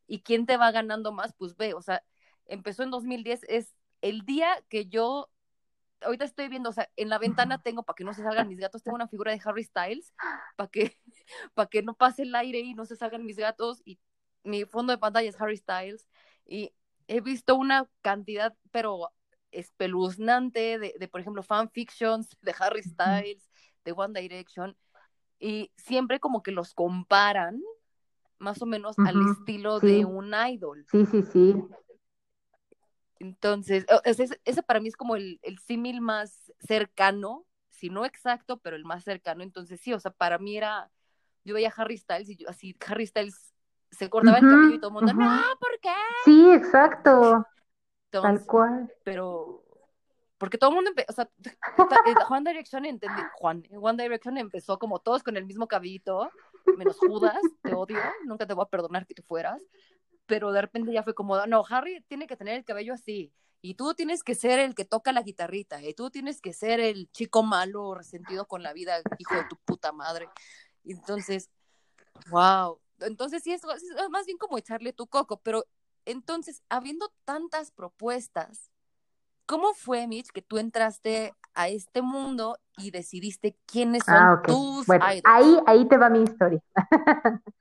y 0.05 0.21
quién 0.21 0.45
te 0.45 0.57
va 0.57 0.71
ganando 0.71 1.11
más, 1.11 1.33
pues 1.33 1.57
ve, 1.57 1.73
o 1.73 1.81
sea, 1.81 2.03
empezó 2.45 2.83
en 2.83 2.91
2010, 2.91 3.41
es 3.49 3.73
el 4.01 4.25
día 4.25 4.63
que 4.69 4.85
yo 4.85 5.29
ahorita 6.01 6.25
estoy 6.25 6.49
viendo, 6.49 6.69
o 6.69 6.73
sea, 6.73 6.89
en 6.97 7.09
la 7.09 7.17
ventana 7.17 7.61
tengo, 7.61 7.83
para 7.83 7.95
que 7.95 8.03
no 8.03 8.13
se 8.13 8.21
salgan 8.21 8.47
mis 8.47 8.59
gatos, 8.59 8.83
tengo 8.83 8.95
una 8.95 9.07
figura 9.07 9.31
de 9.31 9.41
Harry 9.43 9.63
Styles, 9.63 10.13
para 10.55 10.69
que, 10.69 10.95
para 11.55 11.67
que 11.67 11.81
no 11.81 11.95
pase 11.95 12.23
el 12.23 12.35
aire 12.35 12.59
y 12.59 12.75
no 12.75 12.85
se 12.85 12.95
salgan 12.95 13.25
mis 13.25 13.37
gatos, 13.37 13.81
y 13.85 13.99
mi 14.43 14.65
fondo 14.65 14.93
de 14.93 14.99
pantalla 14.99 15.29
es 15.29 15.41
Harry 15.41 15.57
Styles, 15.57 16.07
y 16.45 16.73
he 17.07 17.21
visto 17.21 17.55
una 17.55 17.89
cantidad, 18.01 18.55
pero 18.71 19.11
espeluznante, 19.51 20.79
de, 20.79 20.95
de 20.99 21.07
por 21.07 21.21
ejemplo, 21.21 21.43
fanfictions 21.43 22.29
de 22.41 22.53
Harry 22.59 22.83
Styles, 22.83 23.49
de 23.85 23.91
One 23.91 24.19
Direction, 24.19 24.75
y 25.39 25.71
siempre 25.77 26.19
como 26.19 26.43
que 26.43 26.51
los 26.51 26.73
comparan 26.73 27.61
más 28.39 28.61
o 28.61 28.65
menos 28.65 28.97
al 28.99 29.21
estilo 29.21 29.79
de 29.79 30.05
un 30.05 30.33
idol. 30.33 30.85
Sí, 30.89 31.05
sí, 31.05 31.23
sí. 31.23 31.55
Entonces, 33.19 33.85
ese, 34.05 34.63
para 34.63 34.79
mí 34.79 34.87
es 34.87 34.95
como 34.95 35.15
el, 35.17 35.39
símil 35.65 35.99
más 35.99 36.51
cercano, 36.59 37.45
si 37.69 37.89
no 37.89 38.05
exacto, 38.05 38.57
pero 38.57 38.75
el 38.75 38.85
más 38.85 39.03
cercano. 39.03 39.43
Entonces, 39.43 39.79
sí, 39.81 39.93
o 39.93 39.99
sea, 39.99 40.11
para 40.11 40.37
mí 40.37 40.57
era, 40.57 40.89
yo 41.43 41.53
veía 41.53 41.69
a 41.69 41.81
Harry 41.81 41.97
Styles 41.97 42.29
y 42.29 42.37
yo 42.37 42.49
así, 42.49 42.75
Harry 42.87 43.05
Styles 43.05 43.53
se 43.91 44.09
cortaba 44.09 44.37
el 44.37 44.47
cabello 44.47 44.75
y 44.75 44.79
todo 44.79 44.89
el 44.89 44.93
mundo, 44.93 45.13
no, 45.13 45.41
¿por 45.59 45.79
qué? 45.81 45.89
Sí, 46.23 46.49
exacto. 46.51 47.45
Tal 48.09 48.45
cual. 48.45 48.93
Pero, 49.03 49.63
porque 50.37 50.57
todo 50.57 50.71
el 50.71 50.75
mundo, 50.75 50.89
empezó, 50.89 51.11
o 51.11 51.15
sea, 51.15 51.29
Juan 52.27 52.43
Direction, 52.43 52.85
entendí, 52.85 53.21
Juan, 53.35 53.63
One 53.71 54.01
Direction 54.01 54.37
empezó 54.37 54.79
como 54.79 54.99
todos 54.99 55.23
con 55.23 55.37
el 55.37 55.45
mismo 55.45 55.67
cabellito, 55.67 56.29
menos 56.77 56.97
Judas, 56.97 57.39
te 57.61 57.73
odio, 57.73 57.99
nunca 58.25 58.47
te 58.47 58.53
voy 58.53 58.63
a 58.63 58.69
perdonar 58.69 59.05
que 59.05 59.13
tú 59.13 59.23
fueras, 59.23 59.61
pero 60.25 60.51
de 60.51 60.61
repente 60.61 60.91
ya 60.91 61.03
fue 61.03 61.13
como, 61.13 61.45
no, 61.45 61.63
Harry 61.69 62.01
tiene 62.07 62.27
que 62.27 62.37
tener 62.37 62.55
el 62.55 62.65
cabello 62.65 62.93
así, 62.93 63.33
y 63.61 63.73
tú 63.73 63.93
tienes 63.93 64.23
que 64.23 64.35
ser 64.35 64.59
el 64.59 64.75
que 64.75 64.85
toca 64.85 65.11
la 65.11 65.21
guitarrita, 65.21 65.81
y 65.83 65.93
tú 65.93 66.09
tienes 66.09 66.39
que 66.41 66.53
ser 66.53 66.79
el 66.79 67.11
chico 67.11 67.43
malo, 67.43 67.93
resentido 67.93 68.47
con 68.47 68.63
la 68.63 68.71
vida, 68.73 69.01
hijo 69.17 69.35
de 69.35 69.43
tu 69.49 69.57
puta 69.57 69.91
madre. 69.91 70.29
Entonces, 70.85 71.49
wow. 72.29 72.79
Entonces 73.01 73.43
sí, 73.43 73.51
es, 73.51 73.61
es 73.63 74.09
más 74.09 74.25
bien 74.25 74.37
como 74.37 74.57
echarle 74.57 74.93
tu 74.93 75.07
coco, 75.07 75.41
pero 75.41 75.65
entonces, 76.05 76.63
habiendo 76.69 77.11
tantas 77.25 77.71
propuestas, 77.71 78.71
¿cómo 79.45 79.73
fue, 79.73 80.07
Mitch, 80.07 80.31
que 80.31 80.41
tú 80.41 80.57
entraste 80.57 81.33
a 81.53 81.67
este 81.67 82.01
mundo 82.01 82.57
y 82.77 82.91
decidiste 82.91 83.57
quiénes 83.65 84.03
son 84.05 84.15
ah, 84.15 84.41
tus 84.45 84.85
bueno, 84.85 85.05
Ahí, 85.23 85.59
ahí 85.65 85.87
te 85.87 85.97
va 85.97 86.09
mi 86.09 86.23
historia. 86.23 86.61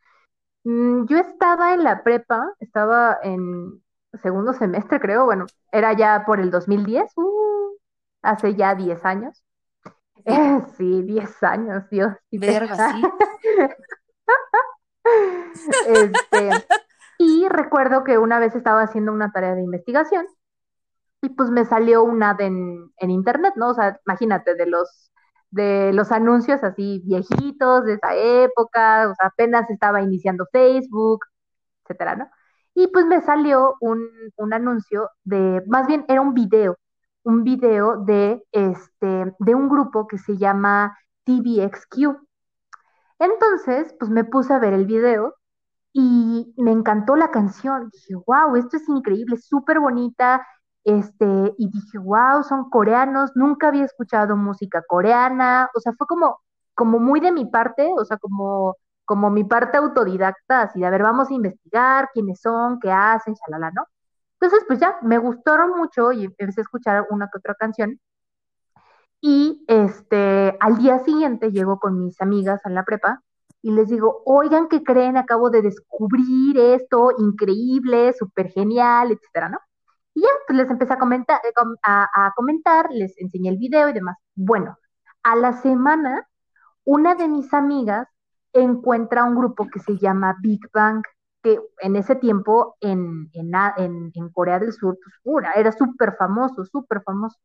Mm, 0.65 1.07
yo 1.07 1.17
estaba 1.17 1.73
en 1.73 1.83
la 1.83 2.03
prepa, 2.03 2.53
estaba 2.59 3.19
en 3.23 3.83
segundo 4.21 4.53
semestre, 4.53 5.01
creo, 5.01 5.25
bueno, 5.25 5.47
era 5.73 5.95
ya 5.95 6.25
por 6.27 6.41
el 6.41 6.51
2010, 6.51 7.11
uh, 7.17 7.79
hace 8.21 8.55
ya 8.55 8.75
10 8.75 9.03
años. 9.05 9.43
sí, 10.77 11.03
10 11.07 11.43
años, 11.43 11.89
Dios. 11.89 12.13
Verga, 12.33 12.93
sí. 12.93 13.03
este, 15.87 16.67
y 17.19 17.49
recuerdo 17.49 18.05
que 18.05 18.19
una 18.19 18.39
vez 18.39 18.55
estaba 18.55 18.83
haciendo 18.83 19.13
una 19.13 19.33
tarea 19.33 19.55
de 19.55 19.63
investigación 19.63 20.27
y 21.23 21.31
pues 21.31 21.51
me 21.51 21.65
salió 21.65 22.05
una 22.05 22.35
de 22.35 22.47
en, 22.47 22.93
en 22.99 23.11
internet, 23.11 23.55
¿no? 23.57 23.71
O 23.71 23.75
sea, 23.75 24.01
imagínate, 24.07 24.55
de 24.55 24.67
los 24.67 25.13
de 25.51 25.93
los 25.95 26.13
anuncios 26.13 26.63
así 26.63 27.03
viejitos 27.07 27.85
de 27.85 27.95
esa 27.95 28.15
época, 28.15 29.09
o 29.11 29.15
sea, 29.15 29.29
apenas 29.29 29.71
estaba 29.71 30.03
iniciando 30.03 30.47
Facebook, 30.53 31.21
etcétera, 31.85 32.17
¿no? 32.17 32.31
Y 32.75 32.89
pues 32.89 33.07
me 33.07 33.21
salió 33.23 33.77
un, 33.81 34.09
un 34.37 34.53
anuncio 34.55 35.11
de, 35.25 35.63
más 35.67 35.87
bien 35.87 36.05
era 36.09 36.21
un 36.21 36.35
video, 36.35 36.77
un 37.25 37.45
video 37.45 37.97
de, 38.05 38.45
este, 38.53 39.35
de 39.39 39.55
un 39.55 39.69
grupo 39.69 40.07
que 40.07 40.19
se 40.19 40.37
llama 40.37 40.97
TVXQ. 41.25 42.19
Entonces, 43.19 43.95
pues 43.99 44.11
me 44.11 44.25
puse 44.25 44.53
a 44.55 44.59
ver 44.59 44.75
el 44.75 44.87
video 44.87 45.35
y 45.93 46.55
me 46.59 46.73
encantó 46.73 47.17
la 47.17 47.31
canción. 47.31 47.91
Dije, 47.93 48.15
wow, 48.27 48.57
esto 48.57 48.77
es 48.77 48.89
increíble, 48.89 49.37
súper 49.39 49.81
bonita, 49.81 50.47
este, 50.85 51.55
y 51.59 51.69
dije, 51.71 51.99
wow, 51.99 52.43
son 52.43 52.71
coreanos, 52.71 53.33
nunca 53.35 53.69
había 53.69 53.85
escuchado 53.85 54.37
música 54.37 54.83
coreana, 54.89 55.69
o 55.75 55.81
sea, 55.81 55.93
fue 55.99 56.07
como, 56.07 56.41
como 56.75 56.99
muy 56.99 57.21
de 57.21 57.33
mi 57.33 57.47
parte, 57.47 57.91
o 57.99 58.05
sea, 58.05 58.17
como, 58.19 58.77
como 59.05 59.31
mi 59.31 59.45
parte 59.45 59.79
autodidacta, 59.79 60.63
así 60.63 60.81
de, 60.81 60.87
a 60.87 60.91
ver, 60.91 61.03
vamos 61.03 61.31
a 61.31 61.35
investigar 61.35 62.11
quiénes 62.15 62.41
son, 62.41 62.81
qué 62.81 62.91
hacen, 62.93 63.35
shalala, 63.35 63.71
¿no? 63.73 63.85
Entonces, 64.41 64.65
pues 64.69 64.81
ya, 64.81 64.99
me 65.03 65.19
gustaron 65.19 65.77
mucho 65.77 66.13
y 66.13 66.25
empecé 66.25 66.61
a 66.61 66.63
escuchar 66.63 67.07
una 67.11 67.27
que 67.29 67.39
otra 67.39 67.55
canción. 67.55 68.01
Y 69.21 69.65
este, 69.69 70.57
al 70.61 70.79
día 70.79 71.01
siguiente 71.01 71.51
llego 71.53 71.79
con 71.81 71.99
mis 71.99 72.21
amigas 72.21 72.61
a 72.65 72.71
la 72.71 72.85
prepa 72.85 73.23
y 73.63 73.73
les 73.73 73.89
digo, 73.89 74.23
oigan, 74.25 74.69
¿qué 74.69 74.83
creen? 74.83 75.17
Acabo 75.17 75.51
de 75.51 75.63
descubrir 75.63 76.59
esto 76.59 77.11
increíble, 77.19 78.13
súper 78.13 78.51
genial, 78.51 79.11
etcétera, 79.13 79.49
¿no? 79.49 79.59
Y 80.15 80.23
ya, 80.23 80.29
pues 80.47 80.59
les 80.59 80.71
empecé 80.71 80.93
a 80.95 80.99
comentar, 80.99 81.41
eh, 81.45 81.53
a, 81.85 82.33
comentar, 82.37 82.89
les 82.91 83.17
enseñé 83.19 83.51
el 83.51 83.59
video 83.59 83.89
y 83.89 83.93
demás. 83.93 84.17
Bueno, 84.35 84.77
a 85.23 85.37
la 85.37 85.53
semana, 85.55 86.27
una 86.85 87.15
de 87.15 87.29
mis 87.29 87.53
amigas 87.55 88.09
encuentra 88.53 89.25
un 89.25 89.37
grupo 89.37 89.69
que 89.69 89.81
se 89.81 89.97
llama 89.99 90.37
Big 90.41 90.61
Bang, 90.73 91.03
que 91.43 91.61
en 91.81 91.97
ese 91.97 92.17
tiempo 92.17 92.77
en, 92.81 93.31
en, 93.33 94.31
Corea 94.33 94.59
del 94.59 94.73
Sur, 94.73 94.99
pues, 95.23 95.45
era 95.55 95.73
súper 95.73 96.17
famoso, 96.17 96.65
súper 96.65 97.03
famoso. 97.03 97.39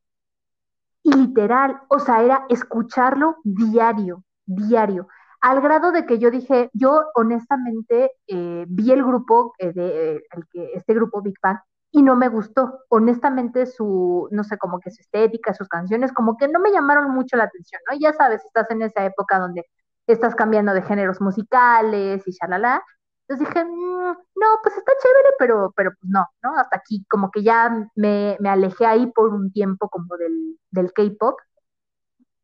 Y 1.03 1.13
literal, 1.13 1.81
o 1.89 1.99
sea, 1.99 2.23
era 2.23 2.45
escucharlo 2.49 3.37
diario, 3.43 4.23
diario, 4.45 5.07
al 5.43 5.59
grado 5.59 5.91
de 5.91 6.05
que 6.05 6.19
yo 6.19 6.31
dije, 6.31 6.69
yo 6.73 7.03
honestamente 7.15 8.11
eh, 8.27 8.65
vi 8.65 8.91
el 8.93 9.03
grupo, 9.03 9.53
eh, 9.59 9.73
de, 9.73 10.11
el 10.31 10.47
que, 10.49 10.71
este 10.73 10.93
grupo 10.93 11.21
Big 11.21 11.35
Bang, 11.43 11.57
y 11.91 12.01
no 12.01 12.15
me 12.15 12.29
gustó. 12.29 12.79
Honestamente, 12.87 13.65
su, 13.65 14.29
no 14.31 14.45
sé, 14.45 14.57
como 14.57 14.79
que 14.79 14.89
su 14.89 15.01
estética, 15.01 15.53
sus 15.53 15.67
canciones, 15.67 16.13
como 16.13 16.37
que 16.37 16.47
no 16.47 16.61
me 16.61 16.71
llamaron 16.71 17.11
mucho 17.11 17.35
la 17.35 17.43
atención, 17.43 17.81
¿no? 17.91 17.97
Ya 17.99 18.13
sabes, 18.13 18.43
estás 18.45 18.71
en 18.71 18.83
esa 18.83 19.03
época 19.03 19.37
donde 19.37 19.65
estás 20.07 20.33
cambiando 20.33 20.73
de 20.73 20.81
géneros 20.81 21.19
musicales 21.19 22.23
y 22.25 22.31
shalala. 22.31 22.81
Entonces 23.27 23.49
dije, 23.49 23.65
mm, 23.65 24.11
no, 24.35 24.47
pues 24.63 24.77
está 24.77 24.93
chévere, 25.01 25.35
pero, 25.39 25.73
pero 25.75 25.91
pues 25.99 26.09
no, 26.09 26.25
¿no? 26.41 26.55
Hasta 26.57 26.77
aquí, 26.77 27.05
como 27.09 27.31
que 27.31 27.43
ya 27.43 27.89
me, 27.95 28.37
me 28.39 28.49
alejé 28.49 28.85
ahí 28.85 29.07
por 29.07 29.33
un 29.33 29.51
tiempo 29.51 29.89
como 29.89 30.15
del, 30.15 30.57
del 30.71 30.93
K-pop. 30.93 31.37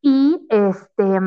Y 0.01 0.47
este, 0.49 1.19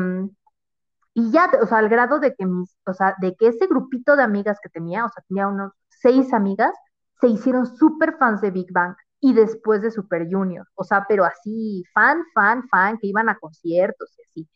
y 1.13 1.31
ya, 1.31 1.49
o 1.61 1.65
sea, 1.67 1.79
al 1.79 1.89
grado 1.89 2.19
de 2.19 2.35
que 2.35 2.45
mis, 2.45 2.75
o 2.85 2.93
sea, 2.93 3.15
de 3.21 3.35
que 3.35 3.47
ese 3.47 3.67
grupito 3.67 4.15
de 4.15 4.23
amigas 4.23 4.59
que 4.61 4.69
tenía, 4.69 5.05
o 5.05 5.09
sea, 5.09 5.23
tenía 5.27 5.47
unos 5.47 5.73
seis 5.89 6.33
amigas, 6.33 6.73
se 7.21 7.27
hicieron 7.27 7.65
súper 7.65 8.17
fans 8.17 8.41
de 8.41 8.51
Big 8.51 8.71
Bang 8.73 8.95
y 9.19 9.33
después 9.33 9.81
de 9.81 9.91
Super 9.91 10.27
Junior, 10.29 10.67
o 10.75 10.83
sea, 10.83 11.05
pero 11.07 11.23
así, 11.25 11.83
fan, 11.93 12.23
fan, 12.33 12.67
fan, 12.69 12.97
que 12.99 13.07
iban 13.07 13.29
a 13.29 13.37
conciertos 13.37 14.13
y 14.17 14.21
así, 14.23 14.49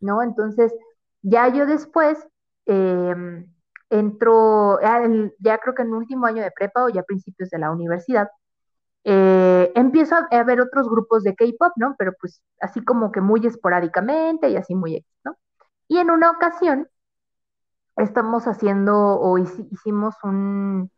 ¿no? 0.00 0.22
Entonces, 0.22 0.72
ya 1.22 1.48
yo 1.48 1.66
después 1.66 2.26
eh, 2.66 3.14
entro, 3.90 4.78
ya 5.40 5.58
creo 5.58 5.74
que 5.74 5.82
en 5.82 5.88
el 5.88 5.94
último 5.94 6.26
año 6.26 6.42
de 6.42 6.52
prepa 6.52 6.84
o 6.84 6.88
ya 6.88 7.02
principios 7.02 7.50
de 7.50 7.58
la 7.58 7.70
universidad, 7.70 8.28
eh, 9.04 9.72
empiezo 9.74 10.16
a, 10.30 10.44
ver 10.44 10.60
otros 10.60 10.88
grupos 10.88 11.22
de 11.24 11.34
K-pop, 11.34 11.72
¿no? 11.76 11.96
Pero 11.98 12.12
pues 12.20 12.42
así 12.60 12.84
como 12.84 13.12
que 13.12 13.20
muy 13.20 13.46
esporádicamente 13.46 14.50
y 14.50 14.56
así 14.56 14.74
muy, 14.74 15.04
¿no? 15.24 15.36
Y 15.90 15.98
en 15.98 16.10
una 16.10 16.30
ocasión 16.30 16.88
estamos 17.96 18.46
haciendo 18.46 18.94
o 18.96 19.38
hicimos 19.38 20.14
un, 20.22 20.90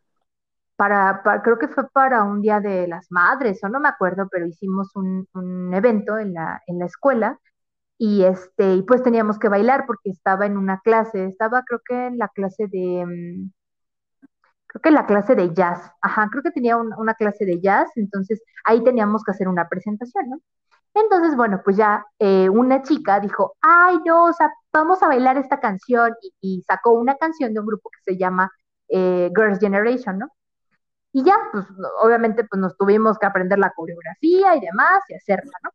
para, 0.76 1.22
creo 1.42 1.58
que 1.58 1.68
fue 1.68 1.88
para 1.90 2.24
un 2.24 2.42
día 2.42 2.60
de 2.60 2.88
las 2.88 3.06
madres, 3.10 3.64
o 3.64 3.70
no 3.70 3.80
me 3.80 3.88
acuerdo, 3.88 4.28
pero 4.30 4.46
hicimos 4.46 4.94
un, 4.96 5.26
evento 5.74 6.18
en 6.18 6.34
la, 6.34 6.62
en 6.66 6.78
la 6.78 6.86
escuela 6.86 7.38
y 7.98 8.24
este, 8.24 8.74
y 8.76 8.82
pues 8.82 9.02
teníamos 9.02 9.38
que 9.38 9.48
bailar 9.48 9.86
porque 9.86 10.10
estaba 10.10 10.46
en 10.46 10.58
una 10.58 10.80
clase, 10.80 11.26
estaba 11.26 11.62
creo 11.64 11.80
que 11.86 12.08
en 12.08 12.18
la 12.18 12.28
clase 12.28 12.66
de, 12.68 13.06
mm, 13.06 13.52
creo 14.66 14.82
que 14.82 14.88
en 14.90 14.94
la 14.96 15.06
clase 15.06 15.34
de 15.36 15.54
jazz, 15.54 15.90
ajá, 16.02 16.28
creo 16.30 16.42
que 16.42 16.50
tenía 16.52 16.76
una 16.76 17.14
clase 17.14 17.46
de 17.46 17.60
jazz, 17.60 17.90
entonces 17.96 18.42
ahí 18.64 18.84
teníamos 18.84 19.24
que 19.24 19.32
hacer 19.32 19.48
una 19.48 19.68
presentación, 19.68 20.30
¿no? 20.30 20.40
Entonces, 20.94 21.36
bueno, 21.36 21.62
pues 21.64 21.76
ya 21.76 22.04
eh, 22.18 22.48
una 22.50 22.82
chica 22.82 23.18
dijo, 23.20 23.56
ay, 23.62 23.98
no, 24.04 24.24
o 24.26 24.32
sea, 24.32 24.52
vamos 24.72 25.02
a 25.02 25.08
bailar 25.08 25.38
esta 25.38 25.58
canción 25.58 26.12
y, 26.40 26.62
sacó 26.66 26.92
una 26.92 27.16
canción 27.16 27.54
de 27.54 27.60
un 27.60 27.66
grupo 27.66 27.90
que 27.90 28.12
se 28.12 28.18
llama 28.18 28.50
eh, 28.88 29.30
Girls' 29.34 29.58
Generation, 29.58 30.18
¿no? 30.18 30.28
Y 31.12 31.24
ya, 31.24 31.36
pues 31.52 31.66
obviamente 32.02 32.44
pues 32.44 32.60
nos 32.60 32.76
tuvimos 32.76 33.18
que 33.18 33.26
aprender 33.26 33.58
la 33.58 33.72
coreografía 33.72 34.56
y 34.56 34.60
demás 34.60 35.02
y 35.08 35.14
hacerla, 35.14 35.52
¿no? 35.62 35.70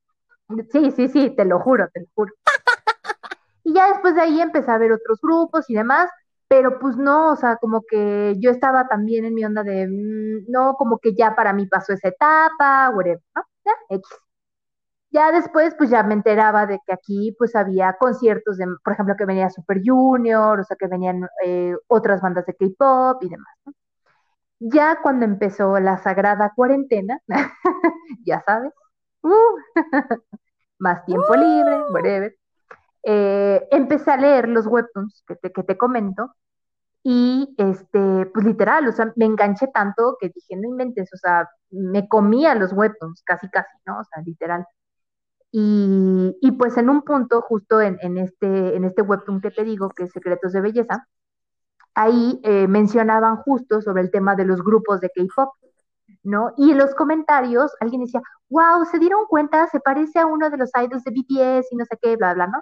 Sí, 0.72 0.92
sí, 0.92 1.08
sí, 1.10 1.30
te 1.36 1.46
lo 1.46 1.60
juro, 1.60 1.90
te 1.94 2.02
lo 2.02 2.08
juro. 2.16 2.34
Y 3.64 3.74
ya 3.74 3.90
después 3.90 4.16
de 4.16 4.22
ahí 4.22 4.40
empecé 4.40 4.72
a 4.72 4.78
ver 4.78 4.94
otros 4.94 5.20
grupos 5.22 5.70
y 5.70 5.74
demás, 5.76 6.10
pero 6.48 6.80
pues 6.80 6.96
no, 6.96 7.34
o 7.34 7.36
sea, 7.36 7.58
como 7.58 7.84
que 7.86 8.36
yo 8.40 8.50
estaba 8.50 8.88
también 8.88 9.26
en 9.26 9.34
mi 9.34 9.44
onda 9.44 9.62
de, 9.64 9.88
mm, 9.88 10.50
no, 10.50 10.76
como 10.76 11.00
que 11.00 11.14
ya 11.14 11.36
para 11.36 11.52
mí 11.52 11.66
pasó 11.68 11.92
esa 11.92 12.08
etapa, 12.08 12.90
whatever, 12.96 13.22
¿no? 13.36 13.44
X. 13.90 14.08
Ya 15.12 15.32
después, 15.32 15.74
pues 15.78 15.90
ya 15.90 16.04
me 16.04 16.14
enteraba 16.14 16.66
de 16.66 16.80
que 16.86 16.94
aquí, 16.94 17.36
pues 17.38 17.56
había 17.56 17.94
conciertos 17.94 18.58
de, 18.58 18.66
por 18.84 18.94
ejemplo, 18.94 19.16
que 19.18 19.26
venía 19.26 19.50
Super 19.50 19.82
Junior, 19.84 20.60
o 20.60 20.64
sea, 20.64 20.76
que 20.78 20.88
venían 20.88 21.28
eh, 21.46 21.76
otras 21.88 22.22
bandas 22.22 22.46
de 22.46 22.56
K-pop 22.56 23.24
y 23.24 23.30
demás, 23.30 23.54
¿no? 23.66 23.74
Ya 24.60 25.00
cuando 25.02 25.26
empezó 25.26 25.80
la 25.80 25.98
sagrada 26.00 26.52
cuarentena, 26.56 27.22
ya 28.26 28.42
sabes, 28.46 28.74
uh, 29.24 29.30
más 30.80 31.06
tiempo 31.06 31.36
libre, 31.36 31.80
uh. 31.80 31.94
whatever, 31.94 32.36
eh, 33.04 33.68
empecé 33.72 34.12
a 34.12 34.18
leer 34.18 34.50
los 34.50 34.68
webtoons 34.68 35.24
que 35.28 35.36
te, 35.36 35.52
que 35.52 35.64
te 35.64 35.78
comento 35.78 36.36
y 37.04 37.56
este, 37.58 38.26
pues 38.34 38.46
literal, 38.46 38.88
o 38.88 38.92
sea, 38.92 39.14
me 39.16 39.26
enganché 39.26 39.68
tanto 39.68 40.18
que 40.20 40.30
dije, 40.30 40.58
no 40.58 40.68
inventes, 40.68 41.10
o 41.14 41.18
sea, 41.18 41.50
me 41.70 42.08
comía 42.10 42.54
los 42.56 42.74
webtoons, 42.74 43.24
casi 43.24 43.50
casi, 43.50 43.70
¿no? 43.86 44.00
O 44.00 44.04
sea, 44.04 44.22
literal. 44.24 44.66
Y, 45.52 46.52
pues 46.58 46.78
en 46.78 46.90
un 46.90 47.02
punto, 47.04 47.42
justo 47.42 47.82
en, 47.82 47.98
en, 48.02 48.18
este, 48.18 48.76
en 48.76 48.84
este 48.84 49.02
webtoon 49.02 49.42
que 49.42 49.52
te 49.52 49.64
digo, 49.64 49.90
que 49.90 50.04
es 50.04 50.12
Secretos 50.12 50.54
de 50.54 50.62
Belleza, 50.62 51.08
ahí 51.96 52.40
eh, 52.44 52.68
mencionaban 52.68 53.38
justo 53.38 53.82
sobre 53.82 54.04
el 54.04 54.12
tema 54.12 54.36
de 54.36 54.46
los 54.46 54.62
grupos 54.62 55.02
de 55.02 55.10
K-pop, 55.10 55.56
¿no? 56.24 56.54
Y 56.58 56.72
en 56.72 56.78
los 56.78 56.94
comentarios 56.96 57.72
alguien 57.80 58.04
decía, 58.04 58.22
wow, 58.50 58.86
se 58.86 59.00
dieron 59.00 59.26
cuenta, 59.28 59.68
se 59.68 59.80
parece 59.80 60.20
a 60.20 60.28
uno 60.28 60.50
de 60.50 60.58
los 60.58 60.70
idols 60.76 61.04
de 61.04 61.12
BTS 61.12 61.68
y 61.72 61.76
no 61.76 61.86
sé 61.86 61.98
qué, 62.02 62.16
bla, 62.18 62.34
bla, 62.34 62.48
¿no? 62.48 62.62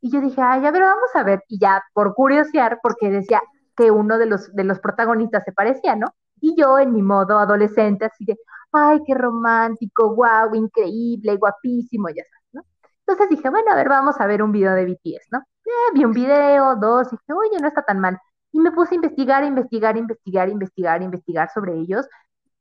Y 0.00 0.10
yo 0.10 0.20
dije, 0.20 0.40
ay, 0.42 0.66
a 0.66 0.70
ver, 0.70 0.82
vamos 0.82 1.10
a 1.14 1.22
ver. 1.22 1.42
Y 1.48 1.58
ya, 1.58 1.82
por 1.94 2.14
curiosear, 2.14 2.80
porque 2.82 3.10
decía 3.10 3.42
que 3.76 3.90
uno 3.90 4.18
de 4.18 4.26
los, 4.26 4.52
de 4.54 4.64
los 4.64 4.80
protagonistas 4.80 5.44
se 5.44 5.52
parecía, 5.52 5.96
¿no? 5.96 6.08
Y 6.40 6.56
yo, 6.60 6.78
en 6.78 6.92
mi 6.92 7.02
modo 7.02 7.38
adolescente, 7.38 8.06
así 8.06 8.24
de, 8.24 8.36
ay, 8.76 9.00
qué 9.06 9.14
romántico, 9.14 10.14
wow, 10.14 10.54
increíble, 10.54 11.36
guapísimo, 11.36 12.08
ya 12.08 12.24
sabes, 12.24 12.48
¿no? 12.52 12.62
Entonces 13.06 13.28
dije, 13.30 13.50
bueno, 13.50 13.70
a 13.72 13.76
ver, 13.76 13.88
vamos 13.88 14.20
a 14.20 14.26
ver 14.26 14.42
un 14.42 14.52
video 14.52 14.72
de 14.74 14.86
BTS, 14.86 15.28
¿no? 15.32 15.38
Eh, 15.64 15.92
vi 15.94 16.04
un 16.04 16.12
video, 16.12 16.76
dos, 16.76 17.08
y 17.08 17.16
dije, 17.16 17.32
oye, 17.32 17.58
no 17.60 17.68
está 17.68 17.82
tan 17.82 18.00
mal. 18.00 18.18
Y 18.52 18.60
me 18.60 18.72
puse 18.72 18.94
a 18.94 18.96
investigar, 18.96 19.44
investigar, 19.44 19.96
investigar, 19.96 20.48
investigar, 20.48 21.02
investigar 21.02 21.50
sobre 21.52 21.74
ellos. 21.74 22.06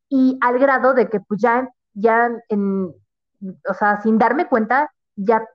Y 0.09 0.37
al 0.41 0.59
grado 0.59 0.93
de 0.93 1.09
que 1.09 1.19
pues 1.21 1.41
ya, 1.41 1.69
ya 1.93 2.31
en, 2.49 2.93
o 3.69 3.73
sea, 3.73 4.01
sin 4.01 4.17
darme 4.17 4.47
cuenta, 4.47 4.91
ya 5.15 5.45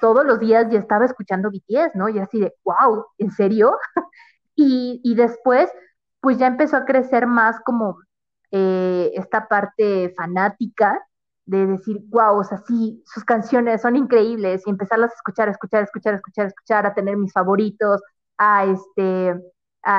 todos 0.00 0.24
los 0.24 0.40
días 0.40 0.68
ya 0.70 0.78
estaba 0.78 1.04
escuchando 1.04 1.50
BTS, 1.50 1.94
¿no? 1.94 2.08
Y 2.08 2.18
así 2.18 2.40
de, 2.40 2.54
wow, 2.64 3.06
¿en 3.18 3.30
serio? 3.32 3.76
y, 4.56 5.00
y 5.04 5.14
después, 5.14 5.70
pues 6.20 6.38
ya 6.38 6.46
empezó 6.46 6.76
a 6.76 6.84
crecer 6.84 7.26
más 7.26 7.60
como 7.60 7.98
eh, 8.56 9.10
esta 9.16 9.48
parte 9.48 10.14
fanática 10.16 11.04
de 11.44 11.66
decir, 11.66 12.00
wow, 12.08 12.38
o 12.38 12.44
sea, 12.44 12.58
sí, 12.58 13.02
sus 13.04 13.24
canciones 13.24 13.82
son 13.82 13.96
increíbles 13.96 14.62
y 14.64 14.70
empezarlas 14.70 15.10
a 15.10 15.14
escuchar, 15.14 15.48
escuchar, 15.48 15.82
escuchar, 15.82 16.14
escuchar, 16.14 16.46
escuchar, 16.46 16.86
a 16.86 16.94
tener 16.94 17.16
mis 17.16 17.32
favoritos, 17.32 18.00
a 18.38 18.64
este, 18.66 19.34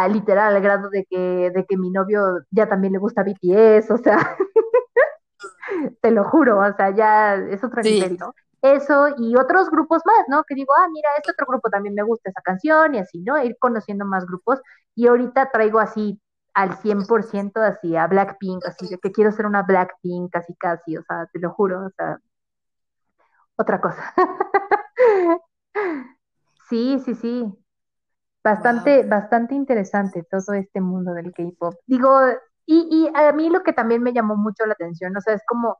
literal 0.09 0.55
al 0.55 0.61
grado 0.61 0.89
de 0.89 1.03
que, 1.03 1.51
de 1.53 1.65
que 1.65 1.77
mi 1.77 1.91
novio 1.91 2.21
ya 2.49 2.69
también 2.69 2.93
le 2.93 2.99
gusta 2.99 3.23
BTS, 3.23 3.91
o 3.91 3.97
sea, 3.97 4.37
te 6.01 6.11
lo 6.11 6.23
juro, 6.23 6.59
o 6.59 6.73
sea, 6.77 6.95
ya 6.95 7.35
es 7.35 7.61
otro 7.61 7.81
nivel, 7.81 8.17
¿no? 8.17 8.33
Eso 8.61 9.09
y 9.17 9.35
otros 9.35 9.69
grupos 9.69 10.01
más, 10.05 10.25
¿no? 10.29 10.45
Que 10.45 10.55
digo, 10.55 10.71
ah, 10.77 10.87
mira, 10.89 11.09
este 11.17 11.31
otro 11.33 11.45
grupo 11.45 11.69
también 11.69 11.93
me 11.93 12.03
gusta 12.03 12.29
esa 12.29 12.41
canción 12.41 12.95
y 12.95 12.99
así, 12.99 13.19
¿no? 13.19 13.37
Ir 13.43 13.57
conociendo 13.59 14.05
más 14.05 14.25
grupos 14.25 14.61
y 14.95 15.07
ahorita 15.07 15.51
traigo 15.51 15.79
así 15.79 16.21
al 16.55 16.77
100% 16.77 17.61
así 17.61 17.95
a 17.95 18.07
Blackpink, 18.07 18.65
así 18.65 18.87
de 18.87 18.97
que 18.97 19.11
quiero 19.11 19.31
ser 19.31 19.45
una 19.45 19.63
Blackpink 19.63 20.31
casi 20.31 20.55
casi, 20.55 20.97
o 20.97 21.03
sea, 21.03 21.27
te 21.31 21.39
lo 21.39 21.51
juro, 21.51 21.85
o 21.85 21.89
sea, 21.91 22.19
otra 23.55 23.79
cosa. 23.81 24.13
sí, 26.69 26.99
sí, 27.05 27.15
sí, 27.15 27.65
Bastante, 28.45 29.01
bastante 29.03 29.55
interesante 29.55 30.23
todo 30.29 30.53
este 30.53 30.79
mundo 30.79 31.13
del 31.13 31.33
K-pop. 31.33 31.73
Digo, 31.87 32.11
y, 32.67 32.87
y 32.91 33.11
a 33.17 33.31
mí 33.33 33.49
lo 33.49 33.63
que 33.63 33.73
también 33.73 34.03
me 34.03 34.13
llamó 34.13 34.35
mucho 34.35 34.67
la 34.67 34.73
atención, 34.73 35.17
o 35.17 35.21
sea, 35.21 35.33
es 35.33 35.41
como 35.47 35.79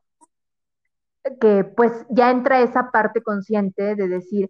que 1.39 1.63
pues 1.63 1.91
ya 2.09 2.31
entra 2.31 2.61
esa 2.61 2.89
parte 2.89 3.21
consciente 3.21 3.95
de 3.95 4.07
decir, 4.07 4.49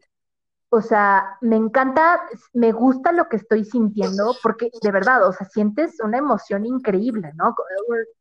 o 0.75 0.81
sea, 0.81 1.37
me 1.39 1.55
encanta, 1.55 2.21
me 2.53 2.73
gusta 2.73 3.13
lo 3.13 3.29
que 3.29 3.37
estoy 3.37 3.63
sintiendo, 3.63 4.35
porque 4.43 4.69
de 4.81 4.91
verdad, 4.91 5.25
o 5.25 5.31
sea, 5.31 5.47
sientes 5.47 6.01
una 6.01 6.17
emoción 6.17 6.65
increíble, 6.65 7.31
¿no? 7.35 7.55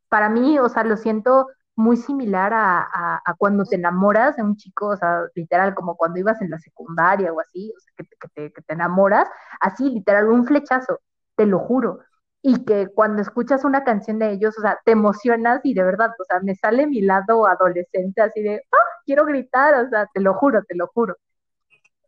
Para 0.09 0.29
mí, 0.29 0.57
o 0.61 0.69
sea, 0.69 0.85
lo 0.85 0.97
siento 0.97 1.49
muy 1.75 1.97
similar 1.97 2.53
a, 2.55 3.21
cuando 3.39 3.65
te 3.65 3.75
enamoras 3.75 4.37
de 4.37 4.45
un 4.45 4.55
chico, 4.57 4.91
o 4.91 4.97
sea, 4.97 5.23
literal, 5.35 5.75
como 5.75 5.97
cuando 5.97 6.21
ibas 6.21 6.41
en 6.43 6.51
la 6.51 6.61
secundaria 6.61 7.33
o 7.33 7.41
así, 7.41 7.73
o 7.77 7.81
sea, 7.81 7.93
que, 7.97 8.29
te, 8.29 8.53
que 8.53 8.63
te 8.63 8.75
enamoras, 8.75 9.29
así, 9.61 9.91
literal, 9.91 10.29
un 10.29 10.47
flechazo, 10.47 11.01
te 11.35 11.47
lo 11.47 11.59
juro. 11.59 12.01
Y 12.41 12.65
que 12.65 12.87
cuando 12.95 13.21
escuchas 13.21 13.65
una 13.65 13.83
canción 13.83 14.21
de 14.21 14.31
ellos, 14.31 14.57
o 14.59 14.61
sea, 14.61 14.79
te 14.85 14.93
emocionas 14.93 15.61
y 15.65 15.75
de 15.75 15.83
verdad, 15.83 16.11
o 16.21 16.25
sea, 16.25 16.39
me 16.41 16.55
sale 16.55 16.87
mi 16.87 17.01
lado 17.01 17.49
adolescente 17.49 18.23
así 18.23 18.43
de, 18.43 18.63
¡ah! 18.73 18.77
Quiero 19.05 19.25
gritar, 19.27 19.75
o 19.85 19.89
sea, 19.89 20.07
te 20.15 20.21
lo 20.21 20.35
juro, 20.35 20.63
te 20.63 20.77
lo 20.77 20.87
juro. 20.87 21.17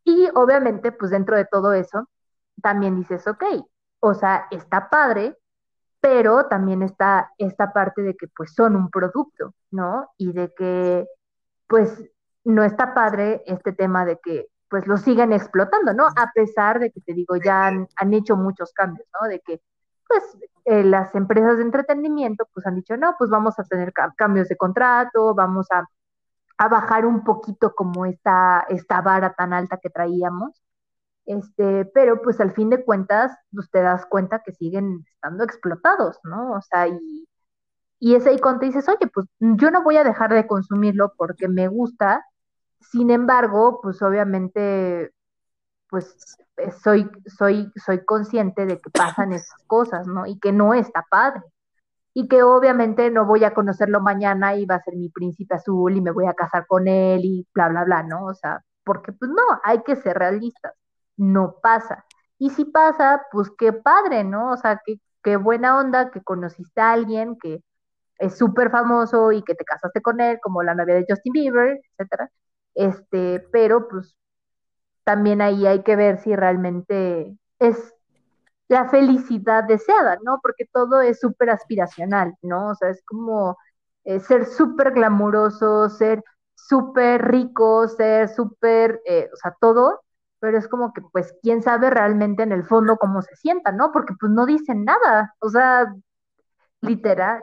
Y 0.07 0.29
obviamente, 0.35 0.93
pues 0.93 1.11
dentro 1.11 1.37
de 1.37 1.47
todo 1.47 1.73
eso, 1.73 2.09
también 2.63 2.95
dices, 2.95 3.27
ok, 3.27 3.43
o 3.99 4.15
sea, 4.15 4.47
está 4.53 4.89
padre, 4.89 5.37
pero 6.01 6.47
también 6.47 6.83
está 6.83 7.33
esta 7.39 7.73
parte 7.73 8.03
de 8.03 8.17
que 8.17 8.29
pues 8.29 8.55
son 8.55 8.77
un 8.77 8.89
producto, 8.89 9.53
¿no? 9.73 10.09
Y 10.17 10.33
de 10.33 10.55
que 10.55 11.09
pues 11.67 12.05
no 12.45 12.63
está 12.63 12.95
padre 12.95 13.43
este 13.47 13.73
tema 13.73 14.05
de 14.05 14.21
que 14.23 14.47
pues 14.69 14.87
lo 14.87 14.97
siguen 14.97 15.33
explotando, 15.33 15.93
¿no? 15.93 16.07
A 16.07 16.31
pesar 16.33 16.79
de 16.79 16.93
que 16.93 17.01
te 17.01 17.13
digo, 17.13 17.35
ya 17.37 17.67
han, 17.67 18.15
hecho 18.15 18.37
muchos 18.37 18.73
cambios, 18.73 19.09
¿no? 19.21 19.29
De 19.29 19.41
que 19.41 19.61
pues 20.07 20.23
eh, 20.67 20.85
las 20.85 21.17
empresas 21.17 21.57
de 21.57 21.65
entretenimiento 21.65 22.47
pues 22.55 22.65
han 22.65 22.77
dicho, 22.77 22.97
no, 22.97 23.17
pues 23.19 23.29
vamos 23.29 23.59
a 23.59 23.65
tener 23.65 23.93
cambios 24.17 24.49
de 24.49 24.57
contrato, 24.57 25.35
vamos 25.35 25.67
a, 25.73 25.85
a 26.59 26.69
bajar 26.69 27.07
un 27.07 27.25
poquito 27.25 27.75
como 27.75 28.07
esta, 28.07 28.67
esta 28.69 29.01
vara 29.03 29.35
tan 29.35 29.53
alta 29.53 29.79
que 29.79 29.91
traíamos 29.91 30.63
este, 31.27 31.85
pero 31.87 32.23
pues 32.23 32.41
al 32.41 32.55
fin 32.55 32.71
de 32.71 32.85
cuentas, 32.85 33.37
pues 33.53 33.69
te 33.71 33.83
das 33.83 34.07
cuenta 34.07 34.43
que 34.45 34.53
siguen 34.53 35.05
estando 35.13 35.45
explotados, 35.45 36.19
¿no? 36.23 36.53
O 36.53 36.63
sea, 36.63 36.87
y, 36.87 37.29
y 37.99 38.15
es 38.15 38.27
ahí 38.27 38.39
cuando 38.39 38.61
te 38.61 38.67
dices, 38.67 38.89
oye, 38.89 39.09
pues 39.13 39.27
yo 39.41 39.71
no 39.73 39.83
voy 39.83 39.97
a 39.97 40.05
dejar 40.05 40.33
de 40.33 40.47
consumirlo 40.47 41.13
porque 41.17 41.49
me 41.49 41.69
gusta, 41.69 42.25
sin 42.81 43.11
embargo, 43.11 43.81
pues 43.83 44.01
obviamente, 44.03 45.13
pues 45.91 46.39
eh, 46.59 46.71
soy, 46.71 47.11
soy, 47.27 47.73
soy 47.85 48.05
consciente 48.05 48.65
de 48.65 48.81
que 48.81 48.91
pasan 48.91 49.33
esas 49.33 49.63
cosas, 49.67 50.07
¿no? 50.07 50.27
Y 50.27 50.39
que 50.39 50.53
no 50.53 50.75
está 50.75 51.05
padre. 51.11 51.43
Y 52.17 52.29
que 52.29 52.43
obviamente 52.43 53.11
no 53.11 53.27
voy 53.27 53.45
a 53.45 53.55
conocerlo 53.55 54.01
mañana 54.01 54.57
y 54.57 54.65
va 54.67 54.77
a 54.77 54.83
ser 54.83 54.97
mi 54.97 55.11
príncipe 55.11 55.55
azul 55.57 55.97
y 55.97 56.01
me 56.01 56.13
voy 56.13 56.27
a 56.27 56.35
casar 56.35 56.67
con 56.67 56.89
él 56.89 57.21
y 57.25 57.47
bla, 57.55 57.69
bla, 57.69 57.85
bla, 57.85 58.03
¿no? 58.03 58.25
O 58.27 58.35
sea, 58.35 58.63
porque 58.85 59.13
pues 59.13 59.31
no, 59.31 59.43
hay 59.65 59.83
que 59.83 59.97
ser 59.97 60.19
realistas 60.19 60.73
no 61.17 61.57
pasa. 61.63 62.05
Y 62.39 62.51
si 62.51 62.65
pasa, 62.65 63.27
pues 63.33 63.51
qué 63.59 63.73
padre, 63.73 64.25
¿no? 64.25 64.53
O 64.53 64.57
sea, 64.57 64.81
qué, 64.85 65.01
qué 65.23 65.37
buena 65.37 65.79
onda 65.79 66.11
que 66.11 66.23
conociste 66.23 66.81
a 66.81 66.93
alguien 66.93 67.37
que 67.41 67.63
es 68.19 68.39
súper 68.39 68.71
famoso 68.71 69.33
y 69.33 69.43
que 69.43 69.55
te 69.55 69.65
casaste 69.65 70.03
con 70.03 70.21
él, 70.21 70.39
como 70.43 70.63
la 70.63 70.75
novia 70.75 70.97
de 70.97 71.07
Justin 71.09 71.33
Bieber, 71.33 71.81
etcétera. 71.99 72.31
Este, 72.75 73.41
pero 73.53 73.89
pues 73.89 74.17
también 75.05 75.41
ahí 75.43 75.67
hay 75.67 75.83
que 75.83 75.97
ver 75.97 76.19
si 76.19 76.35
realmente 76.37 77.37
es 77.59 77.95
la 78.69 78.89
felicidad 78.89 79.65
deseada, 79.65 80.19
¿no? 80.23 80.41
Porque 80.43 80.67
todo 80.73 81.01
es 81.01 81.21
súper 81.21 81.51
aspiracional, 81.51 82.35
¿no? 82.43 82.71
O 82.71 82.75
sea, 82.75 82.91
es 82.91 83.03
como 83.05 83.57
eh, 84.05 84.21
ser 84.21 84.47
súper 84.47 84.93
glamuroso, 84.93 85.89
ser 85.89 86.23
súper 86.55 87.25
rico, 87.31 87.89
ser 87.89 88.29
súper, 88.29 89.01
eh, 89.07 89.29
o 89.33 89.37
sea, 89.37 89.55
todo, 89.61 90.03
pero 90.41 90.59
es 90.59 90.69
como 90.69 90.93
que 90.93 91.03
pues 91.13 91.35
quién 91.43 91.63
sabe 91.63 91.91
realmente 91.91 92.43
en 92.43 92.53
el 92.53 92.65
fondo 92.65 92.97
cómo 92.97 93.23
se 93.23 93.37
sienta, 93.37 93.73
¿no? 93.73 93.93
Porque 93.93 94.15
pues 94.19 94.33
no 94.33 94.47
dicen 94.47 94.85
nada, 94.85 95.35
o 95.41 95.49
sea, 95.49 95.87
literal, 96.81 97.43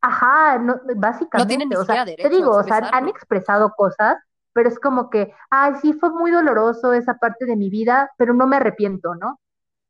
ajá, 0.00 0.58
no, 0.58 0.80
básicamente, 0.96 1.76
o 1.76 1.84
sea, 1.84 2.04
te 2.04 2.28
digo, 2.28 2.50
o 2.52 2.62
sea, 2.62 2.78
han 2.92 3.08
expresado 3.08 3.72
cosas, 3.76 4.16
pero 4.52 4.68
es 4.68 4.78
como 4.80 5.10
que, 5.10 5.32
ay, 5.50 5.74
sí, 5.80 5.92
fue 5.94 6.10
muy 6.10 6.30
doloroso 6.30 6.92
esa 6.92 7.14
parte 7.14 7.44
de 7.46 7.56
mi 7.56 7.70
vida, 7.70 8.10
pero 8.16 8.34
no 8.34 8.46
me 8.46 8.56
arrepiento, 8.56 9.14
¿no? 9.14 9.38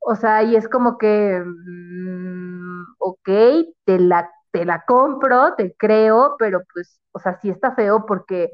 O 0.00 0.14
sea, 0.16 0.42
y 0.42 0.56
es 0.56 0.68
como 0.68 0.98
que, 0.98 1.42
mm, 1.44 2.84
ok, 2.98 3.28
te 3.84 3.98
la, 3.98 4.30
te 4.52 4.64
la 4.64 4.84
compro, 4.86 5.54
te 5.56 5.74
creo, 5.76 6.36
pero 6.38 6.60
pues, 6.72 7.00
o 7.12 7.18
sea, 7.18 7.38
sí 7.40 7.50
está 7.50 7.74
feo 7.74 8.06
porque 8.06 8.50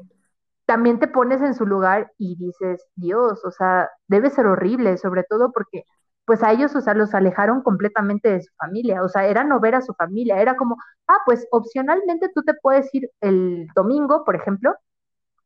también 0.65 0.99
te 0.99 1.07
pones 1.07 1.41
en 1.41 1.53
su 1.55 1.65
lugar 1.65 2.11
y 2.17 2.35
dices, 2.37 2.85
Dios, 2.95 3.43
o 3.45 3.51
sea, 3.51 3.89
debe 4.07 4.29
ser 4.29 4.47
horrible, 4.47 4.97
sobre 4.97 5.23
todo 5.23 5.51
porque 5.51 5.83
pues 6.25 6.41
a 6.43 6.51
ellos, 6.51 6.75
o 6.75 6.81
sea, 6.81 6.95
los 6.95 7.13
alejaron 7.13 7.61
completamente 7.61 8.29
de 8.29 8.41
su 8.41 8.51
familia, 8.57 9.03
o 9.03 9.09
sea, 9.09 9.27
era 9.27 9.43
no 9.43 9.59
ver 9.59 9.75
a 9.75 9.81
su 9.81 9.93
familia, 9.93 10.41
era 10.41 10.57
como, 10.57 10.75
ah, 11.07 11.19
pues 11.25 11.47
opcionalmente 11.51 12.29
tú 12.33 12.41
te 12.43 12.55
puedes 12.55 12.93
ir 12.95 13.09
el 13.21 13.67
domingo, 13.75 14.23
por 14.25 14.35
ejemplo, 14.35 14.73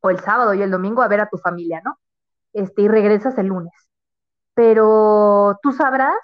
o 0.02 0.10
el 0.10 0.20
sábado 0.20 0.54
y 0.54 0.62
el 0.62 0.72
domingo 0.72 1.02
a 1.02 1.08
ver 1.10 1.22
a 1.22 1.30
tu 1.30 1.38
familia, 1.38 1.82
¿no? 1.86 1.98
Este, 2.54 2.84
y 2.84 2.88
regresas 2.90 3.38
el 3.40 3.48
lunes. 3.48 3.74
Pero 4.60 5.58
tú 5.64 5.72
sabrás 5.72 6.18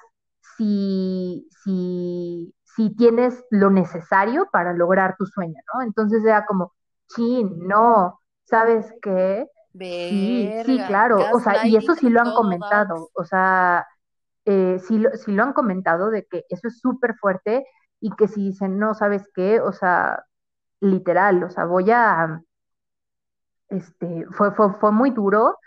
si, 0.58 1.48
si, 1.64 2.54
si 2.64 2.94
tienes 2.98 3.46
lo 3.50 3.70
necesario 3.70 4.50
para 4.52 4.74
lograr 4.74 5.16
tu 5.18 5.26
sueño, 5.26 5.56
¿no? 5.74 5.84
Entonces 5.84 6.22
era 6.22 6.46
como, 6.46 6.74
chin, 7.08 7.66
no, 7.66 8.20
¿sabes 8.44 8.94
qué? 9.02 9.48
sí, 9.80 10.52
sí, 10.66 10.78
claro, 10.86 11.18
o 11.34 11.40
sea, 11.40 11.66
y 11.66 11.78
eso 11.78 11.96
sí 11.96 12.10
lo 12.10 12.20
han 12.20 12.34
comentado, 12.34 13.10
o 13.14 13.24
sea, 13.24 13.88
eh, 14.44 14.80
sí, 14.86 15.00
lo, 15.00 15.12
sí 15.16 15.32
lo 15.32 15.44
han 15.44 15.54
comentado 15.54 16.10
de 16.10 16.26
que 16.26 16.44
eso 16.50 16.68
es 16.68 16.82
súper 16.82 17.16
fuerte 17.16 17.66
y 18.02 18.12
que 18.18 18.28
si 18.28 18.48
dicen, 18.48 18.78
no, 18.78 18.96
¿sabes 18.96 19.30
qué? 19.34 19.62
O 19.62 19.72
sea, 19.72 20.26
literal, 20.82 21.42
o 21.42 21.50
sea, 21.50 21.64
voy 21.64 21.90
a, 21.90 22.42
este, 23.70 24.26
fue, 24.32 24.52
fue, 24.52 24.74
fue 24.74 24.92
muy 24.92 25.12
duro 25.12 25.58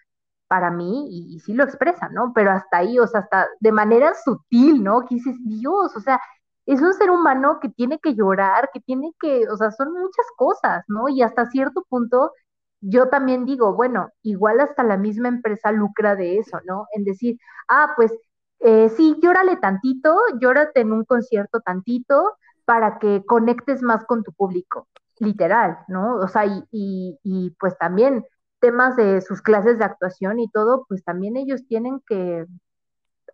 para 0.49 0.70
mí 0.70 1.09
y, 1.11 1.41
sí 1.41 1.55
lo 1.55 1.65
expresa, 1.65 2.09
¿no? 2.11 2.33
Pero 2.35 2.51
hasta 2.53 2.79
ahí, 2.79 2.99
o 2.99 3.07
sea, 3.07 3.20
hasta 3.20 3.47
de 3.61 3.73
manera 3.73 4.15
sutil, 4.15 4.83
¿no? 4.83 5.05
Que 5.07 5.16
dices, 5.16 5.37
Dios, 5.45 5.97
o 5.97 6.01
sea, 6.01 6.20
es 6.66 6.83
un 6.83 6.95
ser 6.95 7.11
humano 7.11 7.59
que 7.61 7.69
tiene 7.70 7.99
que 8.01 8.15
llorar, 8.15 8.70
que 8.73 8.81
tiene 8.81 9.12
que, 9.20 9.49
o 9.49 9.57
sea, 9.57 9.70
son 9.73 9.93
muchas 9.93 10.27
cosas, 10.37 10.85
¿no? 10.89 11.09
Y 11.09 11.23
hasta 11.23 11.47
cierto 11.51 11.85
punto 11.89 12.33
yo 12.81 13.09
también 13.09 13.45
digo, 13.45 13.75
bueno, 13.75 14.11
igual 14.23 14.61
hasta 14.61 14.83
la 14.85 14.97
misma 14.97 15.29
empresa 15.29 15.73
lucra 15.73 16.16
de 16.16 16.39
eso, 16.39 16.59
¿no? 16.66 16.87
En 16.93 17.05
decir, 17.05 17.39
ah, 17.69 17.93
pues 17.97 18.12
eh, 18.61 18.89
sí, 18.91 19.16
llórale 19.23 19.57
tantito, 19.57 20.16
llórate 20.41 20.81
en 20.81 20.93
un 20.93 21.05
concierto 21.05 21.61
tantito 21.61 22.37
para 22.65 22.99
que 22.99 23.25
conectes 23.27 23.83
más 23.83 24.05
con 24.05 24.23
tu 24.25 24.33
público, 24.33 24.89
literal, 25.19 25.79
¿no? 25.89 26.16
O 26.16 26.29
sea, 26.29 26.47
y, 26.47 26.65
y, 26.70 27.19
y 27.23 27.51
pues 27.59 27.77
también 27.79 28.25
temas 28.61 28.97
de 28.97 29.21
sus 29.21 29.43
clases 29.43 29.79
de 29.79 29.85
actuación 29.85 30.41
y 30.41 30.51
todo, 30.51 30.85
pues 30.89 31.05
también 31.05 31.37
ellos 31.37 31.67
tienen 31.67 32.01
que 32.07 32.47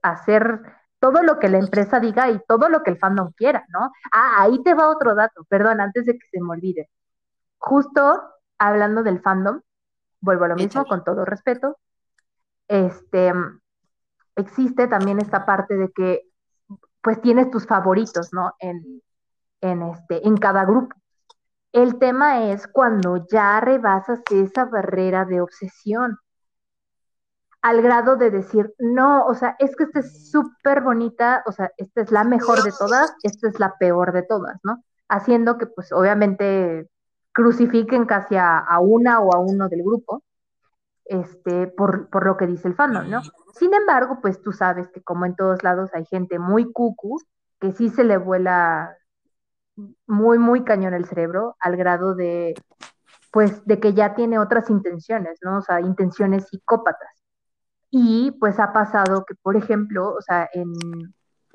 hacer 0.02 0.60
todo 0.98 1.22
lo 1.22 1.38
que 1.38 1.48
la 1.48 1.58
empresa 1.58 2.00
diga 2.00 2.30
y 2.30 2.40
todo 2.48 2.68
lo 2.68 2.82
que 2.82 2.90
el 2.90 2.98
fandom 2.98 3.32
quiera, 3.32 3.64
¿no? 3.68 3.92
Ah, 4.12 4.42
ahí 4.42 4.62
te 4.62 4.74
va 4.74 4.88
otro 4.88 5.14
dato, 5.14 5.44
perdón, 5.48 5.80
antes 5.80 6.06
de 6.06 6.14
que 6.14 6.26
se 6.30 6.40
me 6.40 6.52
olvide. 6.52 6.88
Justo 7.58 8.22
hablando 8.58 9.02
del 9.02 9.20
fandom, 9.20 9.60
vuelvo 10.20 10.44
a 10.44 10.48
lo 10.48 10.56
mismo, 10.56 10.84
con 10.86 11.04
todo 11.04 11.24
respeto, 11.24 11.78
este, 12.68 13.32
existe 14.36 14.88
también 14.88 15.20
esta 15.20 15.44
parte 15.44 15.76
de 15.76 15.90
que 15.92 16.22
pues 17.02 17.20
tienes 17.20 17.50
tus 17.50 17.66
favoritos, 17.66 18.32
¿no? 18.32 18.54
En, 18.58 19.02
en, 19.60 19.82
este, 19.82 20.26
en 20.26 20.36
cada 20.38 20.64
grupo. 20.64 20.96
El 21.74 21.98
tema 21.98 22.52
es 22.52 22.68
cuando 22.68 23.26
ya 23.26 23.60
rebasas 23.60 24.20
esa 24.30 24.64
barrera 24.64 25.24
de 25.24 25.40
obsesión 25.40 26.18
al 27.62 27.82
grado 27.82 28.14
de 28.14 28.30
decir, 28.30 28.72
no, 28.78 29.26
o 29.26 29.34
sea, 29.34 29.56
es 29.58 29.74
que 29.74 29.82
esta 29.82 29.98
es 29.98 30.30
súper 30.30 30.82
bonita, 30.82 31.42
o 31.46 31.50
sea, 31.50 31.72
esta 31.76 32.02
es 32.02 32.12
la 32.12 32.22
mejor 32.22 32.62
de 32.62 32.70
todas, 32.78 33.12
esta 33.24 33.48
es 33.48 33.58
la 33.58 33.74
peor 33.76 34.12
de 34.12 34.22
todas, 34.22 34.60
¿no? 34.62 34.84
Haciendo 35.08 35.58
que, 35.58 35.66
pues, 35.66 35.90
obviamente 35.90 36.88
crucifiquen 37.32 38.06
casi 38.06 38.36
a, 38.36 38.64
una 38.80 39.18
o 39.18 39.34
a 39.34 39.40
uno 39.40 39.68
del 39.68 39.82
grupo, 39.82 40.22
este, 41.06 41.66
por, 41.66 42.08
por, 42.08 42.24
lo 42.24 42.36
que 42.36 42.46
dice 42.46 42.68
el 42.68 42.76
fandom, 42.76 43.10
¿no? 43.10 43.22
Sin 43.54 43.74
embargo, 43.74 44.20
pues 44.22 44.40
tú 44.42 44.52
sabes 44.52 44.90
que 44.90 45.02
como 45.02 45.26
en 45.26 45.34
todos 45.34 45.64
lados 45.64 45.90
hay 45.92 46.04
gente 46.04 46.38
muy 46.38 46.70
cucu, 46.70 47.20
que 47.58 47.72
sí 47.72 47.88
se 47.88 48.04
le 48.04 48.16
vuela 48.16 48.96
muy, 50.06 50.38
muy 50.38 50.64
cañón 50.64 50.94
el 50.94 51.06
cerebro, 51.06 51.56
al 51.60 51.76
grado 51.76 52.14
de, 52.14 52.54
pues, 53.32 53.64
de 53.66 53.80
que 53.80 53.94
ya 53.94 54.14
tiene 54.14 54.38
otras 54.38 54.70
intenciones, 54.70 55.38
¿no? 55.42 55.58
O 55.58 55.62
sea, 55.62 55.80
intenciones 55.80 56.48
psicópatas. 56.48 57.10
Y 57.90 58.32
pues 58.40 58.58
ha 58.58 58.72
pasado 58.72 59.24
que, 59.24 59.34
por 59.36 59.56
ejemplo, 59.56 60.14
o 60.14 60.20
sea, 60.20 60.48
en, 60.52 60.72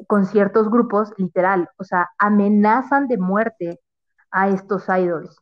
con 0.07 0.25
ciertos 0.25 0.69
grupos, 0.69 1.11
literal, 1.17 1.69
o 1.77 1.83
sea, 1.83 2.09
amenazan 2.17 3.07
de 3.07 3.17
muerte 3.17 3.79
a 4.31 4.49
estos 4.49 4.87
idols. 4.87 5.37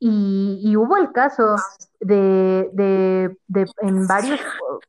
Y, 0.00 0.76
hubo 0.76 0.96
el 0.96 1.10
caso 1.12 1.56
de, 2.00 2.70
de, 2.72 3.36
de, 3.48 3.66
en 3.82 4.06
varios, 4.06 4.40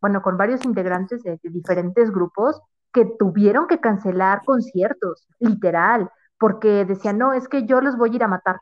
bueno, 0.02 0.22
con 0.22 0.38
varios 0.38 0.64
integrantes 0.66 1.24
de, 1.24 1.40
diferentes 1.44 2.11
grupos 2.11 2.61
que 2.94 3.06
tuvieron 3.18 3.68
que 3.68 3.80
cancelar 3.80 4.44
conciertos, 4.45 5.28
literal, 5.40 6.11
porque 6.40 6.86
decían, 6.86 7.18
no, 7.20 7.34
es 7.34 7.48
que 7.48 7.66
yo 7.66 7.82
los 7.82 7.98
voy 7.98 8.11
a 8.11 8.16
ir 8.16 8.24
a 8.24 8.28
matar. 8.28 8.61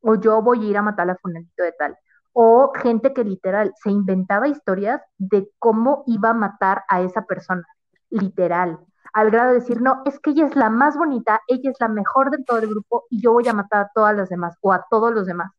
o 0.00 0.16
yo 0.16 0.42
voy 0.42 0.66
a 0.66 0.70
ir 0.70 0.76
a 0.78 0.82
matar 0.82 1.10
a 1.10 1.16
fulanito 1.16 1.62
de 1.62 1.72
tal, 1.72 1.96
o 2.32 2.72
gente 2.74 3.12
que 3.14 3.24
literal 3.24 3.72
se 3.82 3.90
inventaba 3.90 4.48
historias 4.48 5.02
de 5.18 5.50
cómo 5.58 6.04
iba 6.06 6.30
a 6.30 6.34
matar 6.34 6.84
a 6.88 7.02
esa 7.02 7.22
persona, 7.26 7.64
literal, 8.10 8.80
al 9.12 9.30
grado 9.30 9.50
de 9.50 9.60
decir, 9.60 9.80
no, 9.82 10.02
es 10.06 10.18
que 10.20 10.30
ella 10.30 10.46
es 10.46 10.56
la 10.56 10.70
más 10.70 10.96
bonita, 10.96 11.40
ella 11.48 11.70
es 11.70 11.76
la 11.80 11.88
mejor 11.88 12.30
de 12.30 12.42
todo 12.44 12.58
el 12.58 12.68
grupo 12.68 13.04
y 13.10 13.20
yo 13.22 13.32
voy 13.32 13.46
a 13.48 13.52
matar 13.54 13.82
a 13.86 13.90
todas 13.94 14.16
las 14.16 14.28
demás 14.28 14.56
o 14.60 14.72
a 14.72 14.84
todos 14.90 15.12
los 15.12 15.26
demás. 15.26 15.52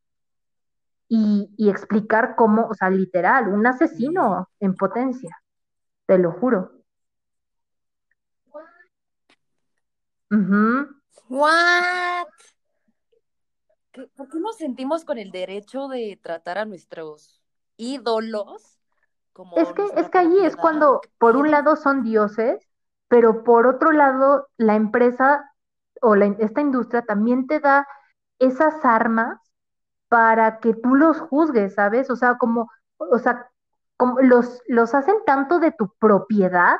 Y, 1.07 1.53
y 1.57 1.69
explicar 1.69 2.35
cómo, 2.35 2.67
o 2.67 2.73
sea, 2.73 2.89
literal, 2.89 3.47
un 3.49 3.65
asesino 3.67 4.49
en 4.59 4.75
potencia, 4.75 5.37
te 6.07 6.17
lo 6.17 6.31
juro. 6.31 6.71
What? 11.29 12.27
¿Por 14.15 14.29
qué 14.29 14.39
nos 14.39 14.57
sentimos 14.57 15.05
con 15.05 15.17
el 15.17 15.31
derecho 15.31 15.87
de 15.87 16.19
tratar 16.21 16.57
a 16.57 16.65
nuestros 16.65 17.41
ídolos 17.77 18.79
como 19.33 19.57
es 19.57 19.73
que 19.73 19.83
es 19.95 20.09
que 20.09 20.17
allí 20.19 20.45
es 20.45 20.55
cuando 20.55 21.01
por 21.17 21.35
un 21.35 21.49
lado 21.49 21.75
son 21.75 22.03
dioses, 22.03 22.67
pero 23.07 23.43
por 23.43 23.65
otro 23.65 23.91
lado 23.91 24.47
la 24.57 24.75
empresa 24.75 25.51
o 26.01 26.15
la, 26.15 26.27
esta 26.39 26.61
industria 26.61 27.01
también 27.01 27.47
te 27.47 27.59
da 27.59 27.87
esas 28.37 28.85
armas 28.85 29.39
para 30.07 30.59
que 30.59 30.75
tú 30.75 30.95
los 30.95 31.19
juzgues, 31.19 31.73
¿sabes? 31.73 32.11
O 32.11 32.15
sea, 32.15 32.37
como, 32.37 32.69
o 32.97 33.17
sea, 33.17 33.49
como 33.97 34.21
los, 34.21 34.61
los 34.67 34.93
hacen 34.93 35.15
tanto 35.25 35.59
de 35.59 35.71
tu 35.71 35.91
propiedad 35.97 36.77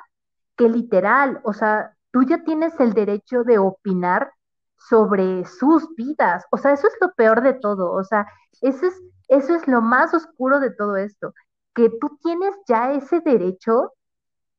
que 0.56 0.70
literal, 0.70 1.42
o 1.44 1.54
sea, 1.54 1.98
tú 2.14 2.24
ya 2.24 2.44
tienes 2.44 2.80
el 2.80 2.94
derecho 2.94 3.44
de 3.44 3.58
opinar 3.58 4.32
sobre 4.78 5.44
sus 5.46 5.94
vidas. 5.96 6.46
O 6.52 6.58
sea, 6.58 6.74
eso 6.74 6.88
es 6.88 6.94
lo 7.02 7.12
peor 7.16 7.42
de 7.42 7.54
todo. 7.54 7.92
O 7.92 8.04
sea, 8.04 8.28
eso 8.62 8.86
es, 8.86 9.02
eso 9.28 9.56
es 9.56 9.68
lo 9.68 9.82
más 9.82 10.14
oscuro 10.14 10.60
de 10.60 10.72
todo 10.72 10.96
esto, 10.96 11.34
que 11.74 11.90
tú 11.90 12.18
tienes 12.22 12.56
ya 12.68 12.94
ese 12.94 13.20
derecho 13.20 13.94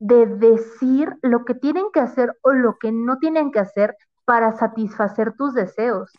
de 0.01 0.26
decir 0.26 1.14
lo 1.22 1.44
que 1.44 1.55
tienen 1.55 1.86
que 1.93 2.01
hacer 2.01 2.36
o 2.43 2.52
lo 2.52 2.76
que 2.78 2.90
no 2.90 3.18
tienen 3.18 3.52
que 3.52 3.60
hacer 3.60 3.97
para 4.24 4.52
satisfacer 4.52 5.35
tus 5.35 5.55
deseos. 5.55 6.10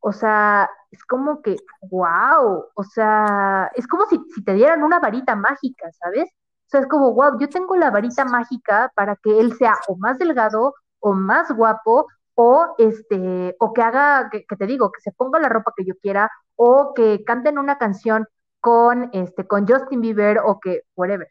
O 0.00 0.12
sea, 0.12 0.68
es 0.90 1.02
como 1.04 1.40
que, 1.40 1.56
wow, 1.90 2.66
o 2.74 2.84
sea, 2.84 3.70
es 3.74 3.86
como 3.86 4.04
si, 4.06 4.20
si 4.34 4.44
te 4.44 4.52
dieran 4.52 4.82
una 4.82 4.98
varita 5.00 5.34
mágica, 5.34 5.90
¿sabes? 5.92 6.28
Sea, 6.72 6.80
es 6.80 6.88
como, 6.88 7.12
wow, 7.14 7.38
yo 7.38 7.48
tengo 7.48 7.76
la 7.76 7.90
varita 7.90 8.24
mágica 8.24 8.92
para 8.96 9.16
que 9.16 9.40
él 9.40 9.56
sea 9.56 9.74
o 9.88 9.96
más 9.96 10.18
delgado 10.18 10.74
o 11.00 11.12
más 11.14 11.52
guapo 11.54 12.06
o 12.34 12.74
este 12.78 13.56
o 13.60 13.72
que 13.72 13.82
haga 13.82 14.30
que, 14.30 14.44
te 14.56 14.66
digo 14.66 14.90
que 14.92 15.00
se 15.02 15.12
ponga 15.12 15.38
la 15.40 15.48
ropa 15.48 15.72
que 15.76 15.84
yo 15.84 15.94
quiera 16.00 16.30
o 16.56 16.94
que 16.94 17.24
canten 17.24 17.58
una 17.58 17.78
canción 17.78 18.26
con 18.60 19.10
este 19.12 19.46
con 19.46 19.66
Justin 19.66 20.00
Bieber 20.00 20.38
o 20.44 20.60
que 20.60 20.82
whatever 20.96 21.28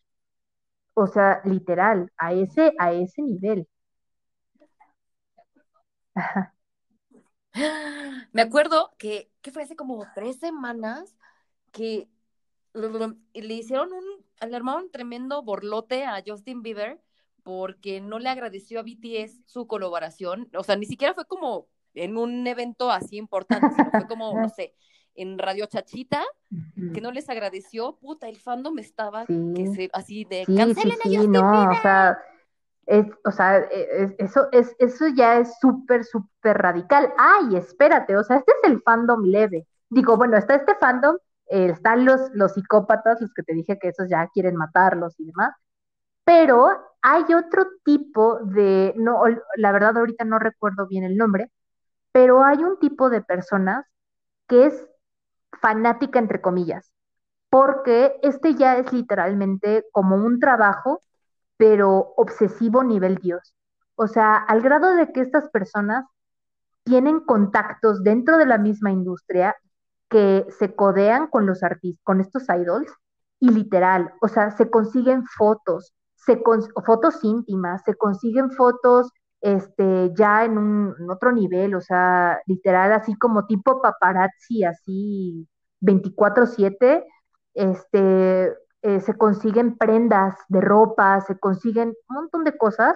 o 0.93 1.07
sea 1.07 1.41
literal 1.45 2.11
a 2.17 2.33
ese 2.33 2.73
a 2.79 2.91
ese 2.93 3.21
nivel. 3.21 3.67
Me 8.33 8.41
acuerdo 8.41 8.91
que, 8.97 9.31
que 9.41 9.51
fue 9.51 9.63
hace 9.63 9.75
como 9.75 10.05
tres 10.15 10.39
semanas 10.39 11.15
que 11.71 12.09
le 12.73 13.53
hicieron 13.53 13.91
un, 13.93 14.05
le 14.47 14.55
armaron 14.55 14.83
un 14.83 14.91
tremendo 14.91 15.43
borlote 15.43 16.05
a 16.05 16.21
Justin 16.25 16.61
Bieber 16.61 17.01
porque 17.43 18.01
no 18.01 18.19
le 18.19 18.29
agradeció 18.29 18.79
a 18.79 18.83
BTS 18.83 19.41
su 19.45 19.67
colaboración, 19.67 20.49
o 20.55 20.63
sea, 20.63 20.75
ni 20.75 20.85
siquiera 20.85 21.13
fue 21.13 21.25
como 21.25 21.67
en 21.93 22.17
un 22.17 22.45
evento 22.47 22.91
así 22.91 23.17
importante, 23.17 23.67
sino 23.75 23.91
fue 23.91 24.07
como, 24.07 24.39
no 24.39 24.49
sé, 24.55 24.75
en 25.15 25.37
Radio 25.37 25.65
Chachita, 25.65 26.23
que 26.93 27.01
no 27.01 27.11
les 27.11 27.29
agradeció, 27.29 27.97
puta, 27.97 28.29
el 28.29 28.37
fandom 28.37 28.79
estaba 28.79 29.25
que 29.25 29.67
se, 29.75 29.89
así 29.93 30.23
de 30.23 30.45
cancelen 30.45 30.97
a 30.99 31.03
Justin 31.03 31.31
no, 31.31 31.69
o 31.69 31.81
sea, 31.81 32.17
es, 32.85 33.05
o 33.25 33.31
sea, 33.31 33.59
e, 33.59 34.15
eso, 34.19 34.47
es, 34.51 34.75
eso 34.79 35.07
ya 35.09 35.39
es 35.39 35.59
súper, 35.59 36.05
súper 36.05 36.57
radical. 36.57 37.13
Ay, 37.17 37.57
espérate, 37.57 38.15
o 38.15 38.23
sea, 38.23 38.37
este 38.37 38.51
es 38.51 38.69
el 38.71 38.81
fandom 38.81 39.23
leve. 39.23 39.67
Digo, 39.89 40.15
bueno, 40.17 40.37
está 40.37 40.55
este 40.55 40.75
fandom 40.75 41.17
eh, 41.51 41.67
están 41.71 42.05
los, 42.05 42.31
los 42.33 42.53
psicópatas, 42.53 43.21
los 43.21 43.33
que 43.33 43.43
te 43.43 43.53
dije 43.53 43.77
que 43.79 43.89
esos 43.89 44.09
ya 44.09 44.27
quieren 44.33 44.55
matarlos 44.55 45.19
y 45.19 45.25
demás, 45.25 45.53
pero 46.23 46.69
hay 47.01 47.23
otro 47.33 47.65
tipo 47.83 48.39
de, 48.45 48.93
no, 48.97 49.23
la 49.57 49.71
verdad 49.73 49.97
ahorita 49.97 50.23
no 50.25 50.39
recuerdo 50.39 50.87
bien 50.87 51.03
el 51.03 51.17
nombre, 51.17 51.51
pero 52.13 52.43
hay 52.45 52.63
un 52.63 52.79
tipo 52.79 53.09
de 53.09 53.21
personas 53.21 53.85
que 54.47 54.67
es 54.67 54.87
fanática 55.61 56.19
entre 56.19 56.41
comillas, 56.41 56.93
porque 57.49 58.17
este 58.23 58.55
ya 58.55 58.77
es 58.77 58.93
literalmente 58.93 59.85
como 59.91 60.15
un 60.15 60.39
trabajo, 60.39 61.01
pero 61.57 62.13
obsesivo 62.17 62.83
nivel 62.83 63.17
Dios. 63.17 63.55
O 63.95 64.07
sea, 64.07 64.37
al 64.37 64.61
grado 64.61 64.95
de 64.95 65.11
que 65.11 65.21
estas 65.21 65.49
personas 65.49 66.05
tienen 66.83 67.19
contactos 67.21 68.03
dentro 68.03 68.37
de 68.37 68.45
la 68.45 68.57
misma 68.57 68.91
industria 68.91 69.55
que 70.11 70.45
se 70.59 70.75
codean 70.75 71.27
con 71.27 71.45
los 71.47 71.63
artistas, 71.63 72.03
con 72.03 72.19
estos 72.19 72.43
idols, 72.49 72.91
y 73.39 73.49
literal, 73.49 74.13
o 74.21 74.27
sea, 74.27 74.51
se 74.51 74.69
consiguen 74.69 75.25
fotos, 75.25 75.93
se 76.15 76.43
fotos 76.85 77.23
íntimas, 77.23 77.81
se 77.85 77.95
consiguen 77.95 78.51
fotos 78.51 79.09
este, 79.41 80.11
ya 80.15 80.45
en, 80.45 80.57
un, 80.59 81.09
otro 81.09 81.31
nivel, 81.31 81.73
o 81.75 81.81
sea, 81.81 82.39
literal, 82.45 82.91
así 82.91 83.15
como 83.15 83.47
tipo 83.47 83.81
paparazzi, 83.81 84.63
así 84.63 85.47
24/7, 85.79 87.03
este, 87.55 88.53
eh, 88.83 88.99
se 88.99 89.17
consiguen 89.17 89.77
prendas 89.77 90.35
de 90.49 90.61
ropa, 90.61 91.21
se 91.21 91.39
consiguen 91.39 91.93
un 92.09 92.15
montón 92.15 92.43
de 92.43 92.57
cosas 92.57 92.95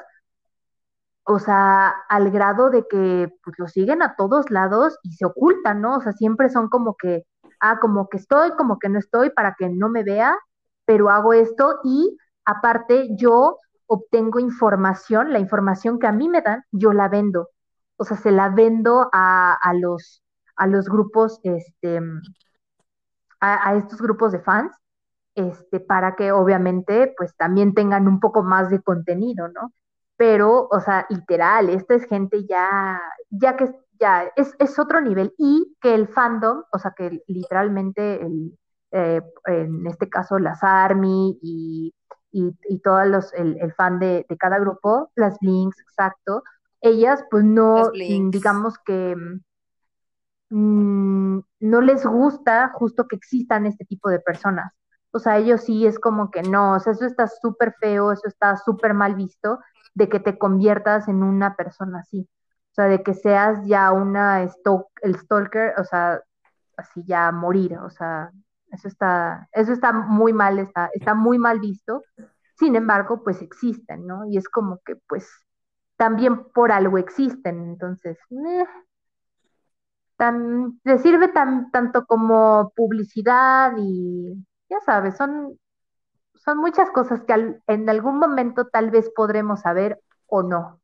o 1.25 1.39
sea, 1.39 1.89
al 2.09 2.29
grado 2.31 2.69
de 2.69 2.85
que 2.87 3.31
pues 3.43 3.57
lo 3.59 3.67
siguen 3.67 4.01
a 4.03 4.15
todos 4.15 4.51
lados 4.51 4.97
y 5.03 5.13
se 5.13 5.25
ocultan, 5.25 5.81
¿no? 5.81 5.97
O 5.97 6.01
sea, 6.01 6.13
siempre 6.13 6.49
son 6.49 6.69
como 6.69 6.95
que, 6.95 7.25
ah, 7.61 7.79
como 7.79 8.09
que 8.09 8.17
estoy, 8.17 8.51
como 8.51 8.79
que 8.79 8.89
no 8.89 8.99
estoy 8.99 9.31
para 9.31 9.55
que 9.57 9.69
no 9.69 9.89
me 9.89 10.03
vea, 10.03 10.37
pero 10.85 11.09
hago 11.09 11.33
esto 11.33 11.79
y 11.83 12.17
aparte 12.45 13.09
yo 13.17 13.57
obtengo 13.87 14.39
información, 14.39 15.33
la 15.33 15.39
información 15.39 15.99
que 15.99 16.07
a 16.07 16.11
mí 16.11 16.29
me 16.29 16.41
dan, 16.41 16.63
yo 16.71 16.93
la 16.93 17.09
vendo. 17.09 17.49
O 17.97 18.03
sea, 18.05 18.17
se 18.17 18.31
la 18.31 18.49
vendo 18.49 19.09
a, 19.13 19.53
a 19.53 19.73
los, 19.73 20.23
a 20.55 20.67
los 20.67 20.87
grupos, 20.89 21.39
este, 21.43 22.01
a, 23.39 23.69
a 23.69 23.75
estos 23.77 24.01
grupos 24.01 24.31
de 24.31 24.39
fans, 24.39 24.71
este, 25.35 25.79
para 25.79 26.15
que 26.15 26.31
obviamente 26.31 27.13
pues 27.17 27.35
también 27.35 27.73
tengan 27.73 28.07
un 28.07 28.19
poco 28.19 28.43
más 28.43 28.69
de 28.69 28.81
contenido, 28.81 29.47
¿no? 29.49 29.71
Pero, 30.17 30.67
o 30.71 30.79
sea, 30.79 31.05
literal, 31.09 31.69
esta 31.69 31.95
es 31.95 32.05
gente 32.05 32.45
ya, 32.45 33.01
ya 33.29 33.55
que 33.55 33.73
ya 33.99 34.31
es, 34.35 34.53
es 34.59 34.77
otro 34.79 35.01
nivel 35.01 35.33
y 35.37 35.75
que 35.81 35.93
el 35.93 36.07
fandom, 36.07 36.63
o 36.71 36.79
sea, 36.79 36.93
que 36.95 37.21
literalmente 37.27 38.21
el, 38.21 38.57
eh, 38.91 39.21
en 39.47 39.87
este 39.87 40.09
caso 40.09 40.39
las 40.39 40.63
ARMY 40.63 41.39
y, 41.41 41.93
y, 42.31 42.51
y 42.69 42.79
todos 42.79 43.07
los, 43.07 43.33
el, 43.33 43.57
el 43.61 43.73
fan 43.73 43.99
de, 43.99 44.25
de, 44.27 44.37
cada 44.37 44.59
grupo, 44.59 45.11
las 45.15 45.37
Blinks, 45.39 45.79
exacto, 45.81 46.43
ellas 46.81 47.23
pues 47.29 47.43
no, 47.43 47.91
digamos 47.91 48.77
que 48.85 49.15
mmm, 50.49 51.39
no 51.59 51.81
les 51.81 52.05
gusta 52.05 52.71
justo 52.73 53.07
que 53.07 53.15
existan 53.15 53.65
este 53.65 53.85
tipo 53.85 54.09
de 54.09 54.19
personas. 54.19 54.71
O 55.11 55.19
sea, 55.19 55.37
ellos 55.37 55.61
sí 55.61 55.85
es 55.85 55.97
como 55.97 56.29
que 56.29 56.43
no, 56.43 56.73
o 56.75 56.79
sea, 56.79 56.93
eso 56.93 57.05
está 57.05 57.27
súper 57.27 57.73
feo, 57.79 58.11
eso 58.11 58.27
está 58.27 58.57
súper 58.57 58.93
mal 58.93 59.15
visto 59.15 59.59
de 59.95 60.09
que 60.09 60.19
te 60.19 60.37
conviertas 60.37 61.07
en 61.07 61.23
una 61.23 61.55
persona 61.55 61.99
así. 61.99 62.29
O 62.71 62.75
sea, 62.75 62.85
de 62.85 63.03
que 63.03 63.13
seas 63.13 63.65
ya 63.65 63.91
una 63.91 64.43
el 64.43 65.15
stalker, 65.15 65.73
o 65.79 65.83
sea, 65.85 66.21
así 66.77 67.03
ya 67.05 67.31
morir, 67.31 67.77
o 67.77 67.89
sea, 67.89 68.31
eso 68.71 68.87
está, 68.87 69.47
eso 69.53 69.71
está 69.71 69.93
muy 69.93 70.33
mal, 70.33 70.59
está, 70.59 70.89
está 70.93 71.13
muy 71.15 71.39
mal 71.39 71.59
visto. 71.59 72.03
Sin 72.57 72.75
embargo, 72.75 73.23
pues 73.23 73.41
existen, 73.41 74.05
¿no? 74.05 74.25
Y 74.27 74.37
es 74.37 74.49
como 74.49 74.79
que, 74.85 74.95
pues, 75.07 75.29
también 75.97 76.45
por 76.53 76.71
algo 76.71 76.97
existen, 76.97 77.63
entonces, 77.63 78.17
eh, 78.31 78.65
tan, 80.17 80.79
le 80.83 80.99
sirve 80.99 81.29
tan, 81.29 81.71
tanto 81.71 82.05
como 82.05 82.71
publicidad 82.75 83.73
y, 83.77 84.45
ya 84.69 84.79
sabes, 84.81 85.17
son 85.17 85.57
son 86.45 86.59
muchas 86.59 86.91
cosas 86.91 87.23
que 87.23 87.59
en 87.67 87.89
algún 87.89 88.19
momento 88.19 88.67
tal 88.67 88.91
vez 88.91 89.11
podremos 89.15 89.61
saber 89.61 89.99
o 90.27 90.43
no. 90.43 90.79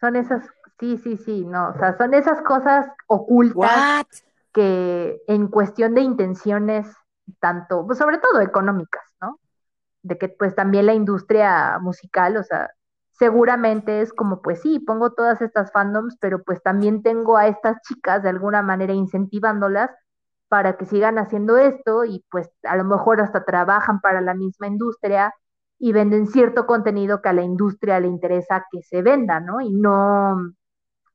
Son 0.00 0.14
esas, 0.14 0.46
sí, 0.78 0.98
sí, 0.98 1.16
sí, 1.16 1.44
no, 1.44 1.70
o 1.70 1.78
sea, 1.78 1.96
son 1.98 2.14
esas 2.14 2.40
cosas 2.42 2.86
ocultas 3.08 4.06
que 4.52 5.20
en 5.26 5.48
cuestión 5.48 5.94
de 5.94 6.02
intenciones, 6.02 6.86
tanto, 7.40 7.84
pues 7.84 7.98
sobre 7.98 8.18
todo 8.18 8.40
económicas, 8.40 9.02
¿no? 9.20 9.40
De 10.02 10.16
que 10.16 10.28
pues 10.28 10.54
también 10.54 10.86
la 10.86 10.94
industria 10.94 11.78
musical, 11.80 12.36
o 12.36 12.44
sea, 12.44 12.70
seguramente 13.10 14.00
es 14.00 14.12
como, 14.12 14.42
pues 14.42 14.60
sí, 14.62 14.78
pongo 14.78 15.12
todas 15.12 15.42
estas 15.42 15.72
fandoms, 15.72 16.16
pero 16.20 16.42
pues 16.44 16.62
también 16.62 17.02
tengo 17.02 17.36
a 17.36 17.48
estas 17.48 17.80
chicas 17.82 18.22
de 18.22 18.28
alguna 18.28 18.62
manera 18.62 18.92
incentivándolas 18.92 19.90
para 20.48 20.76
que 20.76 20.86
sigan 20.86 21.18
haciendo 21.18 21.56
esto 21.58 22.04
y 22.04 22.24
pues 22.30 22.50
a 22.64 22.76
lo 22.76 22.84
mejor 22.84 23.20
hasta 23.20 23.44
trabajan 23.44 24.00
para 24.00 24.20
la 24.20 24.34
misma 24.34 24.66
industria 24.68 25.34
y 25.78 25.92
venden 25.92 26.26
cierto 26.26 26.66
contenido 26.66 27.20
que 27.22 27.28
a 27.28 27.32
la 27.32 27.42
industria 27.42 28.00
le 28.00 28.08
interesa 28.08 28.66
que 28.70 28.82
se 28.82 29.02
venda, 29.02 29.40
¿no? 29.40 29.60
Y 29.60 29.70
no, 29.72 30.36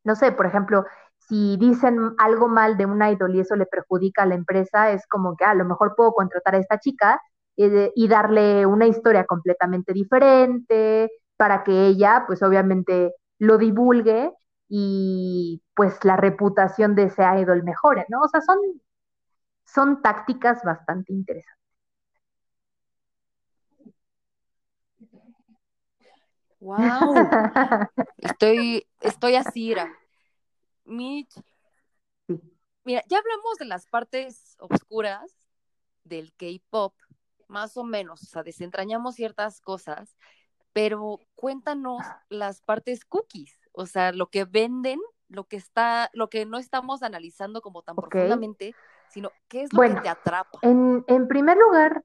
no 0.03 0.15
sé, 0.15 0.31
por 0.31 0.45
ejemplo, 0.45 0.85
si 1.17 1.57
dicen 1.57 2.13
algo 2.17 2.47
mal 2.47 2.77
de 2.77 2.85
un 2.85 3.01
idol 3.03 3.35
y 3.35 3.39
eso 3.41 3.55
le 3.55 3.65
perjudica 3.65 4.23
a 4.23 4.25
la 4.25 4.35
empresa, 4.35 4.91
es 4.91 5.07
como 5.07 5.35
que 5.37 5.45
ah, 5.45 5.51
a 5.51 5.55
lo 5.55 5.65
mejor 5.65 5.95
puedo 5.95 6.13
contratar 6.13 6.55
a 6.55 6.59
esta 6.59 6.79
chica 6.79 7.21
eh, 7.57 7.91
y 7.95 8.07
darle 8.07 8.65
una 8.65 8.87
historia 8.87 9.25
completamente 9.25 9.93
diferente 9.93 11.09
para 11.37 11.63
que 11.63 11.87
ella, 11.87 12.23
pues 12.27 12.43
obviamente, 12.43 13.13
lo 13.39 13.57
divulgue 13.57 14.31
y 14.69 15.61
pues 15.75 16.03
la 16.05 16.17
reputación 16.17 16.95
de 16.95 17.03
ese 17.05 17.23
idol 17.39 17.63
mejore, 17.63 18.05
¿no? 18.09 18.21
O 18.21 18.27
sea, 18.29 18.41
son, 18.41 18.57
son 19.73 20.01
tácticas 20.01 20.63
bastante 20.63 21.13
interesantes. 21.13 21.61
Wow. 26.59 26.77
estoy, 28.17 28.87
estoy 28.99 29.35
así, 29.35 29.73
Mitch. 30.85 31.33
Mira, 32.83 33.03
ya 33.07 33.17
hablamos 33.17 33.57
de 33.59 33.65
las 33.65 33.87
partes 33.87 34.55
oscuras 34.59 35.31
del 36.03 36.33
K-pop, 36.33 36.93
más 37.47 37.77
o 37.77 37.83
menos, 37.83 38.23
o 38.23 38.25
sea, 38.25 38.43
desentrañamos 38.43 39.15
ciertas 39.15 39.61
cosas, 39.61 40.15
pero 40.73 41.19
cuéntanos 41.35 42.01
las 42.29 42.61
partes 42.61 43.05
cookies, 43.05 43.57
o 43.71 43.85
sea, 43.85 44.11
lo 44.11 44.29
que 44.29 44.45
venden, 44.45 44.99
lo 45.29 45.45
que 45.45 45.57
está, 45.57 46.09
lo 46.13 46.29
que 46.29 46.45
no 46.45 46.57
estamos 46.57 47.03
analizando 47.03 47.61
como 47.61 47.83
tan 47.83 47.95
profundamente, 47.95 48.75
sino 49.11 49.31
qué 49.47 49.63
es 49.63 49.73
lo 49.73 49.81
que 49.81 50.01
te 50.01 50.09
atrapa. 50.09 50.59
En, 50.61 51.03
en 51.07 51.27
primer 51.27 51.57
lugar, 51.57 52.03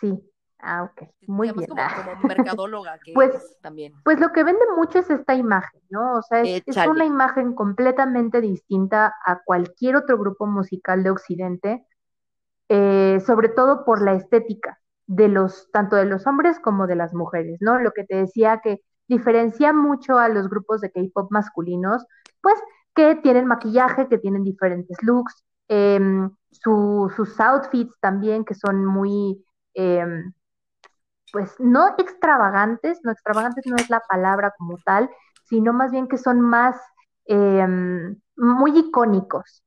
sí, 0.00 0.22
Ah, 0.66 0.84
ok, 0.84 1.08
muy 1.26 1.52
bien. 1.52 1.68
Como, 1.68 1.82
como 1.82 2.22
mercadóloga 2.56 2.98
que 3.04 3.12
pues, 3.12 3.56
también. 3.60 3.92
Pues 4.02 4.18
lo 4.18 4.32
que 4.32 4.44
vende 4.44 4.64
mucho 4.74 4.98
es 4.98 5.10
esta 5.10 5.34
imagen, 5.34 5.82
¿no? 5.90 6.14
O 6.14 6.22
sea, 6.22 6.40
es, 6.40 6.64
una 6.88 7.04
imagen 7.04 7.54
completamente 7.54 8.40
distinta 8.40 9.14
a 9.26 9.42
cualquier 9.44 9.96
otro 9.96 10.16
grupo 10.16 10.46
musical 10.46 11.02
de 11.02 11.10
Occidente, 11.10 11.86
eh, 12.70 13.20
sobre 13.26 13.50
todo 13.50 13.84
por 13.84 14.02
la 14.02 14.14
estética 14.14 14.80
de 15.06 15.28
los, 15.28 15.70
tanto 15.70 15.96
de 15.96 16.06
los 16.06 16.26
hombres 16.26 16.58
como 16.58 16.86
de 16.86 16.96
las 16.96 17.12
mujeres, 17.12 17.58
¿no? 17.60 17.78
Lo 17.78 17.90
que 17.90 18.04
te 18.04 18.16
decía 18.16 18.62
que 18.64 18.80
diferencia 19.06 19.74
mucho 19.74 20.18
a 20.18 20.30
los 20.30 20.48
grupos 20.48 20.80
de 20.80 20.90
K-pop 20.90 21.30
masculinos, 21.30 22.06
pues 22.40 22.56
que 22.94 23.16
tienen 23.16 23.46
maquillaje, 23.46 24.08
que 24.08 24.18
tienen 24.18 24.44
diferentes 24.44 24.96
looks, 25.02 25.44
em, 25.68 26.30
sus 26.50 27.40
outfits 27.40 27.98
también, 28.00 28.44
que 28.44 28.54
son 28.54 28.84
muy 28.84 29.44
em, 29.74 30.32
pues 31.32 31.54
no 31.58 31.88
extravagantes, 31.98 33.00
no 33.02 33.10
extravagantes 33.10 33.66
no 33.66 33.76
es 33.76 33.90
la 33.90 34.00
palabra 34.08 34.54
como 34.56 34.78
tal, 34.84 35.10
sino 35.44 35.72
más 35.72 35.90
bien 35.90 36.06
que 36.08 36.18
son 36.18 36.40
más 36.40 36.76
em, 37.26 38.16
muy 38.36 38.78
icónicos 38.78 39.64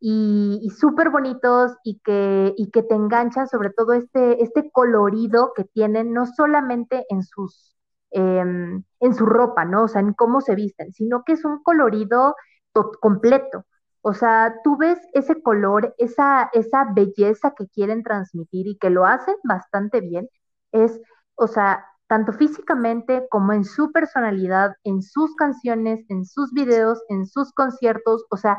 y, 0.00 0.70
súper 0.78 1.10
bonitos 1.10 1.72
y 1.84 2.00
que, 2.00 2.54
y 2.56 2.70
que 2.70 2.82
te 2.82 2.94
enganchan 2.94 3.48
sobre 3.48 3.70
todo 3.70 3.92
este, 3.92 4.42
este 4.42 4.70
colorido 4.70 5.52
que 5.54 5.64
tienen 5.64 6.12
no 6.12 6.26
solamente 6.26 7.04
en 7.08 7.22
sus 7.22 7.75
em, 8.16 8.82
en 9.00 9.14
su 9.14 9.26
ropa, 9.26 9.64
¿no? 9.66 9.84
O 9.84 9.88
sea, 9.88 10.00
en 10.00 10.14
cómo 10.14 10.40
se 10.40 10.54
visten, 10.54 10.92
sino 10.94 11.22
que 11.24 11.32
es 11.34 11.44
un 11.44 11.62
colorido 11.62 12.34
completo. 13.00 13.66
O 14.02 14.14
sea, 14.14 14.54
tú 14.64 14.76
ves 14.78 14.98
ese 15.14 15.42
color, 15.42 15.94
esa, 15.98 16.48
esa 16.52 16.86
belleza 16.94 17.52
que 17.56 17.68
quieren 17.68 18.02
transmitir 18.02 18.66
y 18.68 18.78
que 18.78 18.90
lo 18.90 19.04
hacen 19.04 19.34
bastante 19.44 20.00
bien, 20.00 20.28
es, 20.72 21.00
o 21.34 21.46
sea, 21.48 21.84
tanto 22.06 22.32
físicamente 22.32 23.26
como 23.30 23.52
en 23.52 23.64
su 23.64 23.92
personalidad, 23.92 24.74
en 24.84 25.02
sus 25.02 25.34
canciones, 25.36 26.04
en 26.08 26.24
sus 26.24 26.52
videos, 26.52 27.02
en 27.08 27.26
sus 27.26 27.52
conciertos, 27.52 28.24
o 28.30 28.36
sea, 28.36 28.58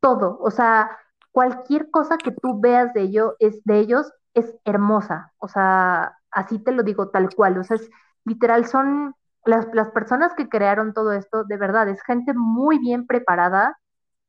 todo, 0.00 0.38
o 0.40 0.50
sea, 0.50 0.90
cualquier 1.32 1.90
cosa 1.90 2.16
que 2.18 2.30
tú 2.32 2.60
veas 2.60 2.92
de 2.94 3.02
ello 3.02 3.36
es 3.40 3.62
de 3.64 3.78
ellos 3.80 4.10
es 4.34 4.54
hermosa, 4.64 5.32
o 5.38 5.48
sea, 5.48 6.16
así 6.30 6.58
te 6.60 6.72
lo 6.72 6.82
digo 6.84 7.10
tal 7.10 7.28
cual, 7.34 7.58
o 7.58 7.64
sea, 7.64 7.76
es 7.76 7.90
literal 8.28 8.66
son 8.66 9.14
las, 9.44 9.66
las 9.72 9.90
personas 9.90 10.34
que 10.34 10.48
crearon 10.48 10.92
todo 10.94 11.12
esto, 11.12 11.44
de 11.44 11.56
verdad, 11.56 11.88
es 11.88 12.02
gente 12.02 12.34
muy 12.34 12.78
bien 12.78 13.06
preparada, 13.06 13.76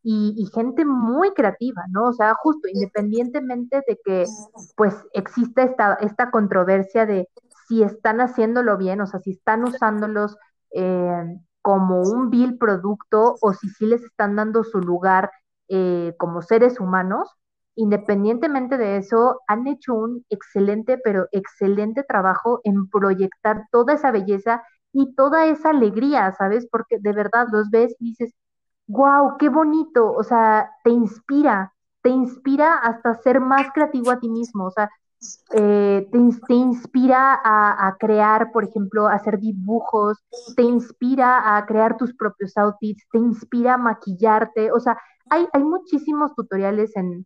y, 0.02 0.50
gente 0.54 0.86
muy 0.86 1.34
creativa, 1.34 1.84
¿no? 1.90 2.08
O 2.08 2.14
sea, 2.14 2.34
justo 2.36 2.68
independientemente 2.72 3.84
de 3.88 4.00
que 4.04 4.26
pues 4.76 4.96
exista 5.14 5.64
esta, 5.64 5.96
esta 5.96 6.32
controversia 6.32 7.06
de 7.06 7.28
si 7.68 7.84
están 7.84 8.22
haciéndolo 8.22 8.78
bien, 8.78 9.02
o 9.02 9.08
sea, 9.08 9.20
si 9.20 9.32
están 9.32 9.64
usándolos 9.64 10.38
eh, 10.74 11.38
como 11.62 12.02
un 12.02 12.30
vil 12.30 12.58
producto 12.58 13.36
o 13.42 13.54
si 13.54 13.70
sí 13.70 13.86
les 13.86 14.04
están 14.04 14.36
dando 14.36 14.64
su 14.64 14.80
lugar 14.80 15.32
eh, 15.68 16.16
como 16.18 16.42
seres 16.42 16.80
humanos, 16.80 17.30
independientemente 17.76 18.78
de 18.78 18.98
eso, 18.98 19.42
han 19.48 19.68
hecho 19.68 19.94
un 19.96 20.26
excelente, 20.30 20.98
pero 21.04 21.28
excelente 21.32 22.04
trabajo 22.04 22.62
en 22.64 22.90
proyectar 22.90 23.68
toda 23.72 23.94
esa 23.94 24.12
belleza 24.12 24.64
y 24.92 25.14
toda 25.16 25.46
esa 25.46 25.70
alegría, 25.70 26.34
¿sabes? 26.38 26.68
Porque 26.72 26.98
de 27.00 27.14
verdad 27.14 27.48
los 27.52 27.70
ves 27.70 27.96
y 28.00 28.10
dices, 28.10 28.34
wow, 28.88 29.38
qué 29.38 29.50
bonito, 29.50 30.12
o 30.12 30.24
sea, 30.24 30.72
te 30.84 30.90
inspira, 30.90 31.74
te 32.02 32.10
inspira 32.10 32.78
hasta 32.78 33.16
ser 33.16 33.40
más 33.40 33.72
creativo 33.74 34.12
a 34.12 34.20
ti 34.20 34.30
mismo, 34.30 34.66
o 34.66 34.72
sea, 34.72 34.90
eh, 35.54 36.08
te, 36.12 36.54
inspira 36.54 37.40
a, 37.44 37.96
crear, 38.00 38.52
por 38.52 38.64
ejemplo, 38.64 39.08
hacer 39.08 39.40
dibujos, 39.40 40.18
te 40.56 40.64
inspira 40.64 41.58
a 41.58 41.66
crear 41.66 41.98
tus 41.98 42.16
propios 42.16 42.58
outfits, 42.58 43.06
te 43.12 43.20
inspira 43.20 43.76
a 43.76 43.78
maquillarte, 43.78 44.72
o 44.72 44.80
sea, 44.80 44.98
hay, 45.30 45.48
hay 45.54 45.64
muchísimos 45.64 46.34
tutoriales 46.36 46.96
en, 46.96 47.26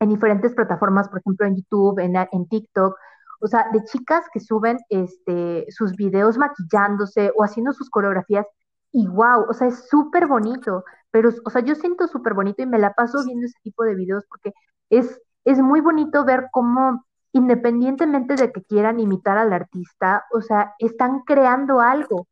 en 0.00 0.08
diferentes 0.08 0.54
plataformas, 0.54 1.08
por 1.08 1.20
ejemplo, 1.20 1.46
en 1.46 1.56
YouTube, 1.56 1.98
en, 2.00 2.16
en 2.16 2.48
TikTok, 2.48 2.96
o 3.40 3.46
sea, 3.46 3.66
de 3.72 3.84
chicas 3.84 4.24
que 4.32 4.40
suben 4.40 4.78
este, 4.88 5.66
sus 5.70 5.92
videos 5.92 6.38
maquillándose 6.38 7.32
o 7.36 7.44
haciendo 7.44 7.72
sus 7.72 7.90
coreografías 7.90 8.46
y 8.92 9.06
wow, 9.08 9.44
o 9.48 9.52
sea, 9.52 9.68
es 9.68 9.88
súper 9.88 10.26
bonito, 10.26 10.84
pero, 11.10 11.30
o 11.44 11.50
sea, 11.50 11.62
yo 11.62 11.74
siento 11.74 12.06
súper 12.08 12.34
bonito 12.34 12.62
y 12.62 12.66
me 12.66 12.78
la 12.78 12.94
paso 12.94 13.24
viendo 13.24 13.46
ese 13.46 13.58
tipo 13.62 13.84
de 13.84 13.94
videos 13.94 14.24
porque 14.28 14.52
es, 14.90 15.20
es 15.44 15.58
muy 15.60 15.80
bonito 15.80 16.24
ver 16.24 16.48
cómo, 16.50 17.04
independientemente 17.32 18.36
de 18.36 18.52
que 18.52 18.62
quieran 18.62 19.00
imitar 19.00 19.38
al 19.38 19.52
artista, 19.52 20.24
o 20.32 20.40
sea, 20.40 20.74
están 20.78 21.20
creando 21.26 21.80
algo 21.80 22.26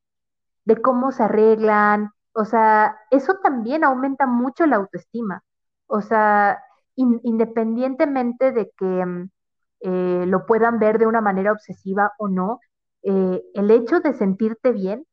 de 0.64 0.80
cómo 0.80 1.12
se 1.12 1.24
arreglan, 1.24 2.10
o 2.32 2.44
sea, 2.44 2.96
eso 3.10 3.34
también 3.42 3.84
aumenta 3.84 4.26
mucho 4.26 4.66
la 4.66 4.76
autoestima, 4.76 5.42
o 5.86 6.00
sea, 6.00 6.62
independientemente 6.96 8.52
de 8.52 8.70
que 8.76 8.84
mm, 8.84 9.30
eh, 9.80 10.24
lo 10.26 10.46
puedan 10.46 10.78
ver 10.78 10.98
de 10.98 11.06
una 11.06 11.20
manera 11.20 11.52
obsesiva 11.52 12.12
o 12.18 12.28
no, 12.28 12.60
eh, 13.02 13.42
el 13.54 13.70
hecho 13.70 14.00
de 14.00 14.14
sentirte 14.14 14.72
bien 14.72 15.04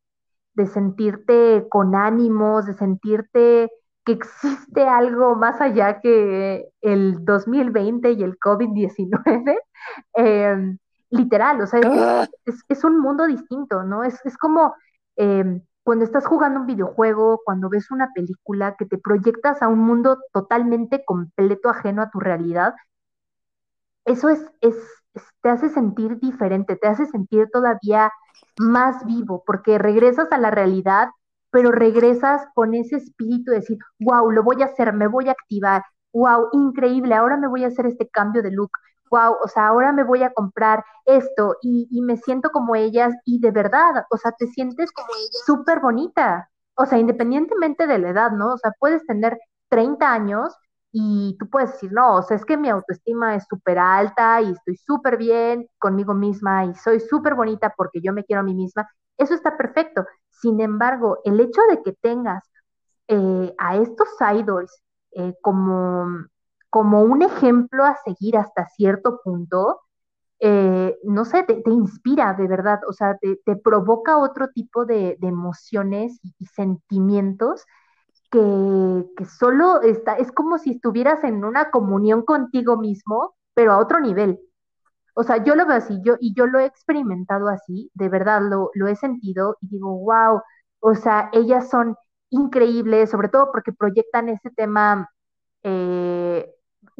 de 0.54 0.68
sentirte 0.68 1.66
con 1.70 1.96
ánimos, 1.96 2.66
de 2.66 2.74
sentirte 2.74 3.70
que 4.04 4.14
existe 4.14 4.88
algo 4.88 5.36
más 5.36 5.62
allá 5.62 6.02
que 6.02 6.70
el 6.82 7.24
2020 7.24 8.12
y 8.12 8.24
el 8.24 8.38
COVID-19, 8.40 9.58
em, 10.14 10.78
literal, 11.10 11.62
o 11.62 11.68
sea, 11.68 11.82
¡Ah! 11.86 12.28
es, 12.68 12.84
un 12.84 13.00
mundo 13.00 13.28
distinto, 13.28 13.84
¿no? 13.84 14.04
Es, 14.04 14.20
como 14.40 14.74
em, 15.16 15.62
cuando 15.84 16.06
estás 16.06 16.26
jugando 16.28 16.62
un 16.62 16.68
videojuego, 16.68 17.42
cuando 17.44 17.70
ves 17.70 17.92
una 17.92 18.12
película 18.14 18.76
que 18.78 18.86
te 18.86 18.98
proyectas 18.98 19.62
a 19.62 19.68
un 19.68 19.80
mundo 19.80 20.20
totalmente 20.34 21.04
completo, 21.06 21.70
ajeno 21.70 22.02
a 22.02 22.10
tu 22.12 22.20
realidad, 22.20 22.76
eso 24.06 24.30
es, 24.30 24.42
te 25.42 25.50
hace 25.50 25.70
sentir 25.70 26.20
diferente, 26.20 26.76
te 26.76 26.88
hace 26.88 27.06
sentir 27.06 27.50
todavía 27.52 28.12
más 28.60 29.06
vivo, 29.06 29.44
porque 29.46 29.78
regresas 29.78 30.32
a 30.32 30.38
la 30.38 30.52
realidad, 30.52 31.10
pero 31.52 31.72
regresas 31.72 32.42
con 32.56 32.74
ese 32.74 32.98
espíritu 32.98 33.52
de 33.52 33.58
decir, 33.58 33.78
wow, 34.00 34.32
lo 34.32 34.44
voy 34.44 34.62
a 34.62 34.66
hacer, 34.66 34.94
me 34.94 35.08
voy 35.08 35.30
a 35.30 35.34
activar, 35.34 35.84
wow, 36.14 36.48
increíble, 36.54 37.16
ahora 37.16 37.38
me 37.38 37.48
voy 37.48 37.64
a 37.64 37.68
hacer 37.68 37.86
este 37.86 38.08
cambio 38.10 38.42
de 38.42 38.52
look, 38.52 38.72
wow, 39.12 39.36
o 39.44 39.48
sea, 39.48 39.68
ahora 39.68 39.92
me 39.92 40.04
voy 40.04 40.24
a 40.24 40.34
comprar 40.34 40.84
esto 41.06 41.58
y, 41.62 41.88
y 41.92 42.02
me 42.02 42.18
siento 42.18 42.50
como 42.52 42.76
ellas 42.76 43.14
y 43.26 43.40
de 43.40 43.52
verdad, 43.52 44.06
o 44.10 44.18
sea, 44.18 44.32
te 44.34 44.48
sientes 44.48 44.92
súper 45.46 45.80
bonita, 45.82 46.50
o 46.76 46.86
sea, 46.86 46.98
independientemente 47.00 47.88
de 47.88 48.00
la 48.00 48.10
edad, 48.10 48.32
¿no? 48.32 48.54
O 48.54 48.58
sea, 48.58 48.72
puedes 48.80 49.06
tener 49.06 49.38
30 49.70 50.14
años 50.14 50.56
y 50.92 51.38
tú 51.40 51.50
puedes 51.50 51.72
decir, 51.74 51.92
no, 51.94 52.16
o 52.18 52.22
sea, 52.24 52.38
es 52.38 52.46
que 52.46 52.58
mi 52.58 52.70
autoestima 52.70 53.36
es 53.36 53.46
súper 53.50 53.80
alta 53.80 54.42
y 54.42 54.52
estoy 54.52 54.76
súper 54.78 55.18
bien 55.18 55.68
conmigo 55.80 56.14
misma 56.14 56.66
y 56.66 56.76
soy 56.76 57.00
súper 57.00 57.36
bonita 57.36 57.74
porque 57.78 58.02
yo 58.02 58.14
me 58.14 58.24
quiero 58.26 58.42
a 58.42 58.44
mí 58.44 58.54
misma. 58.54 58.88
eso 59.18 59.34
está 59.34 59.58
perfecto. 59.58 60.06
Sin 60.30 60.60
embargo, 60.62 61.20
el 61.26 61.40
hecho 61.40 61.62
de 61.70 61.82
que 61.84 61.94
tengas 61.94 62.44
eh, 63.08 63.54
a 63.58 63.78
estos 63.78 64.08
idols 64.34 64.82
eh, 65.14 65.34
como, 65.42 66.08
como 66.72 67.04
un 67.04 67.22
ejemplo 67.22 67.86
a 67.86 67.98
seguir 68.06 68.38
hasta 68.38 68.68
cierto 68.70 69.22
punto, 69.24 69.82
eh, 70.40 70.98
no 71.04 71.26
sé, 71.26 71.44
te, 71.44 71.62
inspira 71.68 72.34
de 72.34 72.48
verdad, 72.48 72.82
o 72.88 72.94
sea, 72.94 73.18
te, 73.20 73.56
provoca 73.58 74.18
otro 74.18 74.50
tipo 74.50 74.86
de, 74.86 75.18
emociones 75.22 76.20
y, 76.24 76.46
sentimientos 76.48 77.66
que, 78.32 79.06
que, 79.18 79.26
solo 79.26 79.82
está, 79.82 80.16
es 80.16 80.32
como 80.32 80.58
si 80.58 80.72
estuvieras 80.72 81.24
en 81.24 81.46
una 81.46 81.72
comunión 81.72 82.24
contigo 82.24 82.78
mismo, 82.78 83.36
pero 83.54 83.74
a 83.74 83.80
otro 83.80 84.00
nivel. 84.00 84.40
O 85.14 85.24
sea, 85.24 85.44
yo 85.44 85.56
lo 85.56 85.66
veo 85.66 85.78
así, 85.78 86.00
yo, 86.04 86.16
y 86.20 86.34
yo 86.34 86.48
lo 86.48 86.60
he 86.60 86.66
experimentado 86.66 87.50
así, 87.50 87.92
de 87.94 88.10
verdad 88.10 88.42
lo, 88.44 88.72
lo 88.76 88.88
he 88.88 88.96
sentido 88.96 89.58
y 89.62 89.68
digo, 89.68 89.98
wow, 90.00 90.42
o 90.80 90.96
sea, 90.96 91.30
ellas 91.34 91.70
son 91.70 91.96
increíbles, 92.30 93.10
sobre 93.12 93.30
todo 93.30 93.52
porque 93.52 93.74
proyectan 93.74 94.30
ese 94.30 94.50
tema 94.52 95.10
eh, 95.64 96.01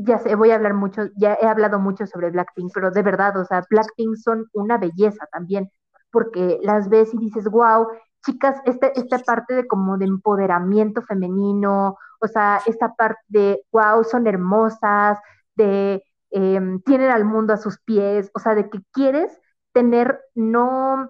ya 0.04 0.20
sé, 0.20 0.36
voy 0.36 0.52
a 0.52 0.56
hablar 0.56 0.74
mucho, 0.74 1.04
ya 1.16 1.38
he 1.42 1.48
hablado 1.48 1.80
mucho 1.80 2.06
sobre 2.08 2.32
Blackpink, 2.32 2.72
pero 2.74 2.92
de 2.92 3.02
verdad, 3.02 3.38
o 3.38 3.46
sea, 3.46 3.64
Blackpink 3.70 4.16
son 4.18 4.48
una 4.54 4.78
belleza 4.78 5.28
también, 5.32 5.70
porque 6.12 6.60
las 6.64 6.90
ves 6.90 7.14
y 7.14 7.18
dices, 7.18 7.46
wow, 7.50 7.88
chicas, 8.26 8.62
esta 8.66 9.20
parte 9.20 9.56
de 9.56 9.68
como 9.68 9.98
de 9.98 10.06
empoderamiento 10.06 11.02
femenino, 11.02 11.98
o 12.20 12.28
sea, 12.28 12.62
esta 12.66 12.94
parte 12.96 13.22
de, 13.28 13.64
wow, 13.72 14.04
son 14.04 14.28
hermosas, 14.28 15.18
de, 15.56 16.04
em, 16.32 16.82
tienen 16.82 17.12
al 17.12 17.26
mundo 17.26 17.54
a 17.54 17.58
sus 17.58 17.80
pies, 17.82 18.30
o 18.34 18.40
sea, 18.40 18.56
de 18.56 18.70
que 18.70 18.80
quieres 18.92 19.40
tener 19.74 20.20
no 20.36 21.10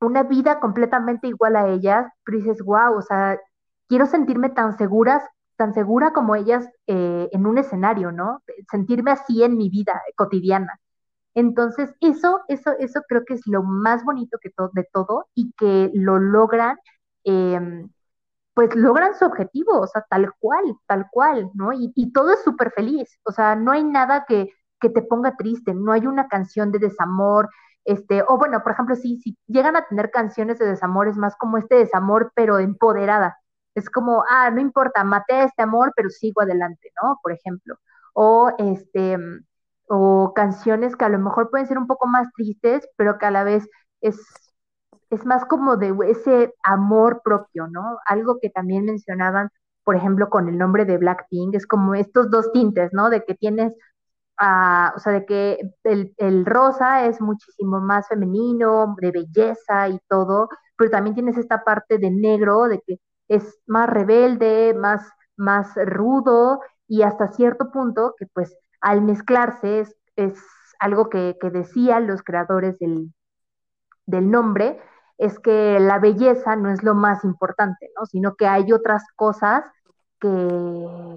una 0.00 0.22
vida 0.22 0.60
completamente 0.60 1.28
igual 1.28 1.56
a 1.56 1.68
ellas, 1.68 2.10
pero 2.24 2.38
dices, 2.38 2.62
wow, 2.62 2.96
o 2.96 3.02
sea, 3.02 3.38
quiero 3.88 4.06
sentirme 4.06 4.50
tan 4.50 4.76
seguras 4.78 5.22
tan 5.58 5.74
segura 5.74 6.12
como 6.12 6.36
ellas 6.36 6.68
eh, 6.86 7.28
en 7.32 7.46
un 7.46 7.58
escenario, 7.58 8.12
¿no? 8.12 8.42
Sentirme 8.70 9.10
así 9.10 9.42
en 9.42 9.56
mi 9.56 9.68
vida 9.68 10.00
cotidiana. 10.16 10.80
Entonces, 11.34 11.94
eso, 12.00 12.40
eso, 12.48 12.72
eso 12.78 13.02
creo 13.08 13.24
que 13.26 13.34
es 13.34 13.46
lo 13.46 13.62
más 13.62 14.04
bonito 14.04 14.38
que 14.40 14.50
de 14.72 14.88
todo 14.92 15.28
y 15.34 15.52
que 15.58 15.90
lo 15.94 16.18
logran, 16.18 16.78
em, 17.24 17.90
pues 18.54 18.74
logran 18.74 19.14
su 19.14 19.24
objetivo, 19.26 19.80
o 19.80 19.86
sea, 19.86 20.04
tal 20.10 20.32
cual, 20.40 20.64
tal 20.86 21.08
cual, 21.10 21.50
¿no? 21.54 21.72
Y, 21.72 22.12
todo 22.12 22.32
es 22.32 22.42
súper 22.44 22.72
feliz, 22.72 23.18
o 23.24 23.32
sea, 23.32 23.56
no 23.56 23.72
hay 23.72 23.84
nada 23.84 24.24
que, 24.28 24.48
que 24.80 24.90
te 24.90 25.02
ponga 25.02 25.36
triste, 25.36 25.74
no 25.74 25.92
hay 25.92 26.06
una 26.06 26.28
canción 26.28 26.72
de 26.72 26.78
desamor, 26.80 27.50
este, 27.84 28.22
o 28.28 28.38
bueno, 28.38 28.62
por 28.62 28.72
ejemplo, 28.72 28.96
si, 28.96 29.18
si 29.18 29.36
llegan 29.46 29.76
a 29.76 29.86
tener 29.86 30.10
canciones 30.10 30.58
de 30.58 30.66
desamor, 30.66 31.08
es 31.08 31.16
más 31.16 31.36
como 31.36 31.58
este 31.58 31.76
desamor, 31.76 32.32
pero 32.34 32.58
empoderada, 32.58 33.38
es 33.74 33.90
como, 33.90 34.24
ah, 34.28 34.50
no 34.50 34.60
importa, 34.60 35.04
maté 35.04 35.44
este 35.44 35.62
amor, 35.62 35.92
pero 35.96 36.10
sigo 36.10 36.42
adelante, 36.42 36.90
¿no? 37.02 37.18
Por 37.22 37.32
ejemplo. 37.32 37.76
O 38.14 38.50
este, 38.58 39.16
o 39.88 40.32
canciones 40.34 40.96
que 40.96 41.04
a 41.04 41.08
lo 41.08 41.18
mejor 41.18 41.50
pueden 41.50 41.66
ser 41.66 41.78
un 41.78 41.86
poco 41.86 42.06
más 42.06 42.28
tristes, 42.34 42.88
pero 42.96 43.18
que 43.18 43.26
a 43.26 43.30
la 43.30 43.44
vez 43.44 43.68
es, 44.00 44.18
es 45.10 45.24
más 45.26 45.44
como 45.46 45.76
de 45.76 45.94
ese 46.08 46.54
amor 46.62 47.22
propio, 47.24 47.66
¿no? 47.68 47.98
Algo 48.06 48.38
que 48.40 48.50
también 48.50 48.84
mencionaban, 48.84 49.50
por 49.84 49.96
ejemplo, 49.96 50.28
con 50.30 50.48
el 50.48 50.58
nombre 50.58 50.84
de 50.84 50.98
Blackpink, 50.98 51.54
es 51.54 51.66
como 51.66 51.94
estos 51.94 52.30
dos 52.30 52.52
tintes, 52.52 52.92
¿no? 52.92 53.08
De 53.10 53.24
que 53.24 53.34
tienes, 53.34 53.74
ah, 54.38 54.92
o 54.96 55.00
sea, 55.00 55.12
de 55.12 55.26
que 55.26 55.60
el, 55.84 56.14
el 56.18 56.46
rosa 56.46 57.06
es 57.06 57.20
muchísimo 57.20 57.80
más 57.80 58.08
femenino, 58.08 58.96
de 59.00 59.12
belleza 59.12 59.88
y 59.88 59.98
todo, 60.08 60.48
pero 60.76 60.90
también 60.90 61.14
tienes 61.14 61.38
esta 61.38 61.64
parte 61.64 61.98
de 61.98 62.10
negro, 62.10 62.64
de 62.68 62.80
que 62.86 62.98
es 63.28 63.58
más 63.66 63.88
rebelde, 63.88 64.74
más, 64.74 65.06
más 65.36 65.74
rudo 65.76 66.60
y 66.86 67.02
hasta 67.02 67.28
cierto 67.32 67.70
punto 67.70 68.14
que 68.18 68.26
pues 68.26 68.56
al 68.80 69.02
mezclarse 69.02 69.80
es, 69.80 69.96
es 70.16 70.42
algo 70.80 71.08
que, 71.08 71.36
decían 71.52 72.06
los 72.06 72.22
creadores 72.22 72.78
del, 72.78 73.12
del, 74.06 74.30
nombre, 74.30 74.80
es 75.18 75.38
que 75.38 75.78
la 75.80 75.98
belleza 75.98 76.56
no 76.56 76.70
es 76.70 76.82
lo 76.82 76.94
más 76.94 77.24
importante, 77.24 77.90
¿no? 77.98 78.06
Sino 78.06 78.36
que 78.36 78.46
hay 78.46 78.72
otras 78.72 79.04
cosas 79.16 79.64
que, 80.20 80.28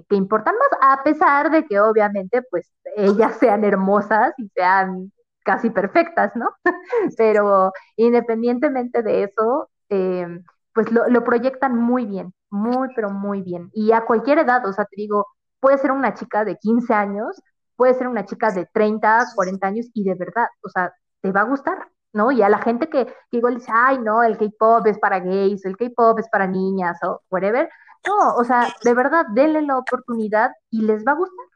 que 0.08 0.16
importan 0.16 0.54
más, 0.56 0.68
a 0.80 1.02
pesar 1.02 1.50
de 1.50 1.64
que 1.66 1.80
obviamente 1.80 2.42
pues 2.50 2.70
ellas 2.96 3.36
sean 3.40 3.64
hermosas 3.64 4.32
y 4.38 4.48
sean 4.48 5.12
casi 5.44 5.70
perfectas, 5.70 6.34
¿no? 6.36 6.50
Pero 7.16 7.72
independientemente 7.96 9.02
de 9.02 9.24
eso, 9.24 9.70
eh, 9.88 10.26
pues 10.74 10.90
lo, 10.90 11.08
lo, 11.08 11.24
proyectan 11.24 11.76
muy 11.76 12.06
bien, 12.06 12.32
muy, 12.50 12.88
pero 12.94 13.10
muy 13.10 13.42
bien. 13.42 13.70
Y 13.74 13.92
a 13.92 14.04
cualquier 14.04 14.38
edad, 14.38 14.66
o 14.66 14.72
sea, 14.72 14.84
te 14.84 14.96
digo, 14.96 15.26
puede 15.60 15.78
ser 15.78 15.92
una 15.92 16.14
chica 16.14 16.44
de 16.44 16.56
15 16.58 16.92
años, 16.94 17.40
puede 17.76 17.94
ser 17.94 18.08
una 18.08 18.24
chica 18.24 18.50
de 18.50 18.66
30, 18.72 19.26
40 19.34 19.66
años 19.66 19.86
y 19.94 20.04
de 20.04 20.14
verdad, 20.14 20.48
o 20.64 20.68
sea, 20.68 20.92
te 21.20 21.32
va 21.32 21.42
a 21.42 21.44
gustar, 21.44 21.88
¿no? 22.12 22.30
Y 22.32 22.42
a 22.42 22.48
la 22.48 22.58
gente 22.58 22.88
que, 22.88 23.06
que 23.06 23.36
igual 23.38 23.56
dice, 23.56 23.70
ay, 23.74 23.98
no, 23.98 24.22
el 24.22 24.38
K-pop 24.38 24.86
es 24.86 24.98
para 24.98 25.20
gays, 25.20 25.64
el 25.64 25.76
K-pop 25.76 26.18
es 26.18 26.28
para 26.28 26.46
niñas 26.46 26.98
o 27.02 27.22
whatever. 27.30 27.68
No, 28.06 28.34
o 28.34 28.44
sea, 28.44 28.74
de 28.84 28.94
verdad, 28.94 29.26
denle 29.32 29.62
la 29.62 29.78
oportunidad 29.78 30.50
y 30.70 30.82
les 30.82 31.04
va 31.04 31.12
a 31.12 31.16
gustar. 31.16 31.46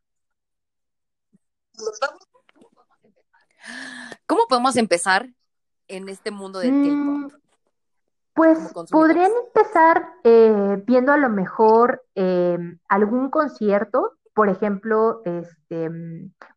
¿Cómo 4.26 4.46
podemos 4.48 4.76
empezar 4.76 5.28
en 5.88 6.08
este 6.08 6.30
mundo 6.30 6.60
del 6.60 6.70
K-pop? 6.70 7.45
Pues 8.36 8.72
podrían 8.90 9.30
empezar 9.46 10.10
eh, 10.22 10.82
viendo 10.86 11.10
a 11.10 11.16
lo 11.16 11.30
mejor 11.30 12.02
eh, 12.14 12.58
algún 12.86 13.30
concierto, 13.30 14.12
por 14.34 14.50
ejemplo, 14.50 15.22
este, 15.24 15.90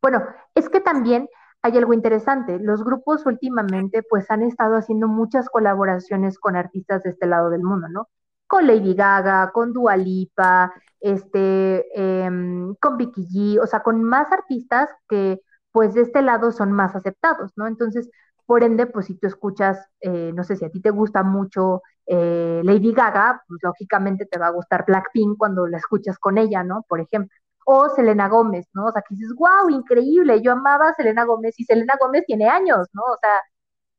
bueno, 0.01 0.21
es 0.53 0.67
que 0.67 0.81
también 0.81 1.29
hay 1.61 1.77
algo 1.77 1.93
interesante. 1.93 2.59
Los 2.59 2.83
grupos 2.83 3.25
últimamente 3.25 4.03
pues 4.03 4.29
han 4.29 4.43
estado 4.43 4.75
haciendo 4.75 5.07
muchas 5.07 5.49
colaboraciones 5.49 6.37
con 6.37 6.57
artistas 6.57 7.03
de 7.03 7.11
este 7.11 7.27
lado 7.27 7.49
del 7.49 7.63
mundo, 7.63 7.87
¿no? 7.87 8.09
Con 8.45 8.67
Lady 8.67 8.93
Gaga, 8.93 9.51
con 9.53 9.71
Dua 9.71 9.95
Lipa, 9.95 10.73
este, 10.99 11.85
em, 11.95 12.75
con 12.75 12.97
Vicky 12.97 13.25
G, 13.27 13.63
o 13.63 13.67
sea, 13.67 13.81
con 13.83 14.03
más 14.03 14.31
artistas 14.33 14.89
que 15.07 15.41
pues 15.71 15.93
de 15.93 16.01
este 16.01 16.21
lado 16.21 16.51
son 16.51 16.71
más 16.73 16.95
aceptados, 16.95 17.53
¿no? 17.55 17.67
Entonces, 17.67 18.09
por 18.49 18.63
ende, 18.63 18.87
pues 18.87 19.05
si 19.05 19.13
tú 19.13 19.27
escuchas, 19.27 19.77
eh, 20.01 20.31
no 20.33 20.43
sé 20.43 20.55
si 20.55 20.65
a 20.65 20.71
ti 20.71 20.81
te 20.81 20.89
gusta 20.89 21.21
mucho 21.21 21.83
eh, 22.07 22.61
Lady 22.63 22.93
Gaga, 22.93 23.43
pues 23.47 23.59
lógicamente 23.61 24.25
te 24.25 24.39
va 24.39 24.47
a 24.47 24.51
gustar 24.51 24.85
Blackpink 24.87 25.37
cuando 25.37 25.67
la 25.67 25.77
escuchas 25.77 26.17
con 26.17 26.39
ella, 26.39 26.63
¿no? 26.63 26.83
Por 26.89 26.99
ejemplo. 26.99 27.29
O 27.65 27.89
Selena 27.89 28.27
Gómez, 28.27 28.67
¿no? 28.73 28.87
O 28.87 28.91
sea, 28.91 29.03
que 29.07 29.13
dices, 29.13 29.35
wow, 29.37 29.69
increíble, 29.69 30.41
yo 30.41 30.53
amaba 30.53 30.89
a 30.89 30.93
Selena 30.95 31.25
Gómez 31.25 31.59
y 31.59 31.63
Selena 31.63 31.93
Gómez 32.01 32.23
tiene 32.25 32.49
años, 32.49 32.87
¿no? 32.93 33.03
O 33.03 33.17
sea, 33.21 33.33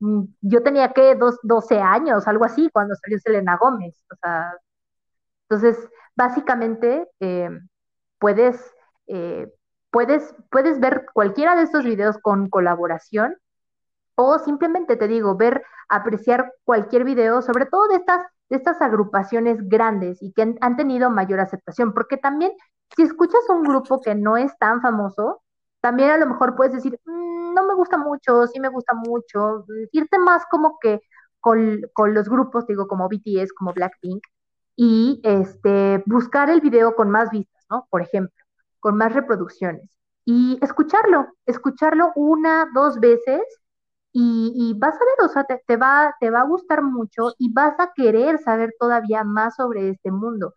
mm, 0.01 0.25
yo 0.41 0.63
tenía 0.65 0.93
que 0.93 1.15
dos, 1.15 1.39
12 1.45 1.79
años, 1.81 2.27
algo 2.27 2.45
así, 2.45 2.71
cuando 2.73 2.97
salió 2.97 3.19
Selena 3.21 3.57
Gómez. 3.57 4.05
O 4.13 4.17
sea, 4.21 4.53
entonces, 5.49 5.89
básicamente, 6.17 7.09
eh, 7.21 7.51
puedes, 8.19 8.75
puedes, 9.91 10.35
puedes 10.51 10.81
ver 10.81 11.07
cualquiera 11.15 11.57
de 11.57 11.63
estos 11.65 11.85
videos 11.85 12.19
con 12.19 12.49
colaboración 12.51 13.37
o 14.23 14.39
simplemente 14.39 14.97
te 14.97 15.09
digo, 15.09 15.37
ver, 15.37 15.63
apreciar 15.89 16.55
cualquier 16.65 17.05
video, 17.05 17.43
sobre 17.43 17.67
todo 17.67 17.89
de 17.89 17.97
estas, 17.97 18.25
de 18.49 18.57
estas 18.57 18.81
agrupaciones 18.81 19.69
grandes 19.69 20.23
y 20.23 20.33
que 20.33 20.57
han, 20.61 20.77
tenido 20.77 21.11
mayor 21.11 21.41
aceptación, 21.41 21.93
porque 21.93 22.17
también 22.17 22.53
si 22.97 23.03
escuchas 23.03 23.41
un 23.49 23.63
grupo 23.63 24.01
que 24.01 24.15
no 24.15 24.37
es 24.37 24.57
tan 24.59 24.81
famoso, 24.81 25.43
también 25.81 26.11
a 26.11 26.19
lo 26.19 26.27
mejor 26.27 26.57
puedes 26.57 26.73
decir, 26.75 26.99
mm, 27.05 27.55
no 27.55 27.67
me 27.67 27.75
gusta 27.75 27.97
mucho, 27.99 28.47
sí 28.47 28.61
me 28.61 28.69
gusta 28.69 28.95
mucho, 28.95 29.65
irte 29.93 30.19
más 30.19 30.45
como 30.51 30.79
que 30.81 31.01
con, 31.41 31.81
con, 31.95 32.15
los 32.15 32.29
grupos, 32.29 32.67
digo, 32.67 32.87
como 32.87 33.09
BTS, 33.09 33.53
como 33.55 33.73
Blackpink, 33.73 34.23
y 34.77 35.21
este, 35.25 36.03
buscar 36.07 36.51
el 36.51 36.61
video 36.61 36.95
con 36.95 37.11
más 37.11 37.31
vistas, 37.31 37.65
¿no? 37.71 37.87
Por 37.91 38.03
ejemplo, 38.03 38.35
con 38.81 38.97
más 38.97 39.13
reproducciones. 39.13 39.91
Y 40.25 40.59
escucharlo, 40.63 41.29
escucharlo 41.47 42.13
una, 42.15 42.69
dos 42.75 43.01
veces 43.01 43.43
y, 44.13 44.75
vas 44.79 44.95
a 44.95 44.99
ver, 44.99 45.27
o 45.27 45.29
sea, 45.29 45.45
te, 45.45 45.77
va, 45.77 46.15
te 46.21 46.31
va 46.31 46.41
a 46.41 46.45
gustar 46.45 46.83
mucho 46.83 47.35
y 47.39 47.53
vas 47.53 47.79
a 47.79 47.93
querer 47.95 48.39
saber 48.39 48.75
todavía 48.79 49.25
más 49.25 49.57
sobre 49.57 49.91
este 49.91 50.11
mundo. 50.11 50.55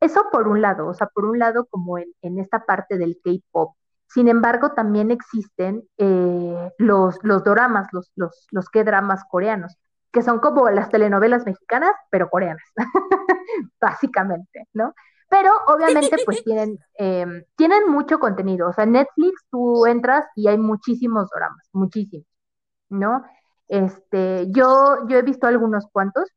Eso 0.00 0.26
por 0.30 0.48
un 0.48 0.62
lado, 0.62 0.86
o 0.88 0.94
sea, 0.94 1.08
por 1.08 1.24
un 1.24 1.38
lado 1.38 1.66
como 1.66 1.98
en, 1.98 2.12
en 2.22 2.38
esta 2.38 2.64
parte 2.66 2.98
del 2.98 3.18
K-Pop. 3.24 3.74
Sin 4.06 4.28
embargo, 4.28 4.72
también 4.72 5.10
existen 5.10 5.88
eh, 5.98 6.70
los, 6.78 7.18
los 7.22 7.42
doramas, 7.42 7.88
los, 7.92 8.12
los, 8.14 8.46
los 8.50 8.68
K-dramas 8.68 9.24
coreanos, 9.30 9.76
que 10.12 10.22
son 10.22 10.38
como 10.38 10.68
las 10.70 10.90
telenovelas 10.90 11.46
mexicanas, 11.46 11.92
pero 12.10 12.28
coreanas, 12.30 12.64
básicamente, 13.80 14.68
¿no? 14.72 14.94
Pero 15.28 15.52
obviamente 15.66 16.16
pues 16.24 16.44
tienen, 16.44 16.78
em, 16.94 17.44
tienen 17.56 17.90
mucho 17.90 18.20
contenido. 18.20 18.68
O 18.68 18.72
sea, 18.72 18.86
Netflix 18.86 19.46
tú 19.50 19.86
entras 19.86 20.26
y 20.36 20.48
hay 20.48 20.58
muchísimos 20.58 21.28
doramas, 21.30 21.68
muchísimos. 21.72 22.26
¿No? 22.94 23.24
Este, 23.68 24.46
yo, 24.50 25.06
yo 25.08 25.18
he 25.18 25.22
visto 25.22 25.46
algunos 25.46 25.86
cuantos. 25.90 26.30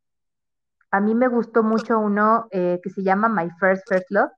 A 0.91 0.99
mí 0.99 1.15
me 1.15 1.27
gustó 1.27 1.63
mucho 1.63 1.99
uno 1.99 2.47
eh, 2.51 2.79
que 2.81 2.89
se 2.89 3.03
llama 3.03 3.27
My 3.29 3.49
First 3.59 3.83
First 3.87 4.09
Love, 4.09 4.31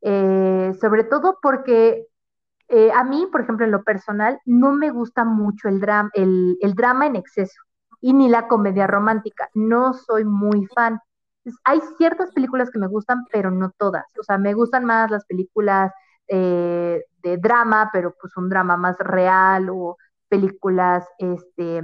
eh, 0.00 0.72
sobre 0.80 1.04
todo 1.04 1.38
porque 1.42 2.06
eh, 2.68 2.90
a 2.92 3.04
mí, 3.04 3.28
por 3.30 3.42
ejemplo, 3.42 3.66
en 3.66 3.72
lo 3.72 3.84
personal, 3.84 4.40
no 4.46 4.72
me 4.72 4.90
gusta 4.90 5.24
mucho 5.24 5.68
el, 5.68 5.80
drama, 5.80 6.10
el, 6.14 6.56
drama 6.74 7.06
en 7.06 7.16
exceso 7.16 7.60
y 8.00 8.14
ni 8.14 8.28
la 8.28 8.48
comedia 8.48 8.86
romántica. 8.86 9.50
No 9.54 9.92
soy 9.92 10.24
muy 10.24 10.66
fan. 10.74 10.98
hay 11.64 11.80
ciertas 11.98 12.32
películas 12.32 12.70
que 12.70 12.78
me 12.78 12.88
gustan, 12.88 13.24
pero 13.30 13.50
no 13.50 13.70
todas. 13.76 14.06
O 14.18 14.22
sea, 14.22 14.38
me 14.38 14.54
gustan 14.54 14.84
más 14.86 15.10
las 15.10 15.26
películas 15.26 15.92
de 16.28 17.36
drama, 17.38 17.90
pero 17.92 18.14
pues 18.18 18.34
un 18.38 18.48
drama 18.48 18.76
más 18.78 18.96
real 18.98 19.68
o 19.70 19.98
películas 20.32 21.06
este, 21.18 21.82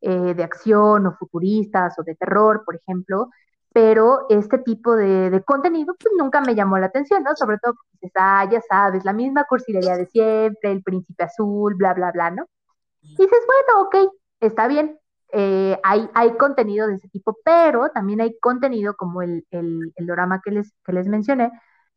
de 0.00 0.44
acción 0.44 1.06
o 1.06 1.16
futuristas 1.16 1.98
o 1.98 2.02
de 2.02 2.14
terror, 2.16 2.62
por 2.66 2.76
ejemplo 2.76 3.28
pero 3.74 4.26
este 4.28 4.58
tipo 4.58 4.94
de, 4.94 5.42
contenido 5.44 5.96
pues 5.98 6.14
nunca 6.16 6.40
me 6.40 6.54
llamó 6.54 6.78
la 6.78 6.86
atención, 6.86 7.24
¿no? 7.24 7.34
Sobre 7.34 7.58
todo 7.58 7.74
porque 7.74 8.08
ah, 8.14 8.48
ya 8.50 8.60
sabes, 8.60 9.04
la 9.04 9.12
misma 9.12 9.44
cursilería 9.48 9.96
de 9.96 10.06
siempre, 10.06 10.70
el 10.70 10.82
príncipe 10.84 11.24
azul, 11.24 11.74
bla, 11.74 11.92
bla, 11.92 12.12
bla, 12.12 12.30
¿no? 12.30 12.46
Y 13.02 13.16
dices, 13.16 13.40
bueno, 13.46 13.82
ok, 13.82 14.12
está 14.38 14.68
bien, 14.68 14.96
eh, 15.32 15.76
hay, 15.82 16.08
hay 16.14 16.36
contenido 16.36 16.86
de 16.86 16.94
ese 16.94 17.08
tipo, 17.08 17.36
pero 17.44 17.90
también 17.90 18.20
hay 18.20 18.38
contenido 18.38 18.94
como 18.94 19.22
el, 19.22 19.44
el, 19.50 19.92
el 19.96 20.06
drama 20.06 20.40
que 20.44 20.52
les, 20.52 20.72
que 20.84 20.92
les 20.92 21.08
mencioné, 21.08 21.50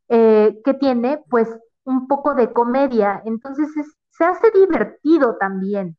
eh, 0.09 0.59
que 0.65 0.73
tiene 0.73 1.23
pues 1.29 1.47
un 1.83 2.07
poco 2.07 2.33
de 2.33 2.51
comedia, 2.53 3.21
entonces 3.23 3.67
se 4.17 4.25
hace 4.25 4.51
divertido 4.51 5.37
también. 5.37 5.97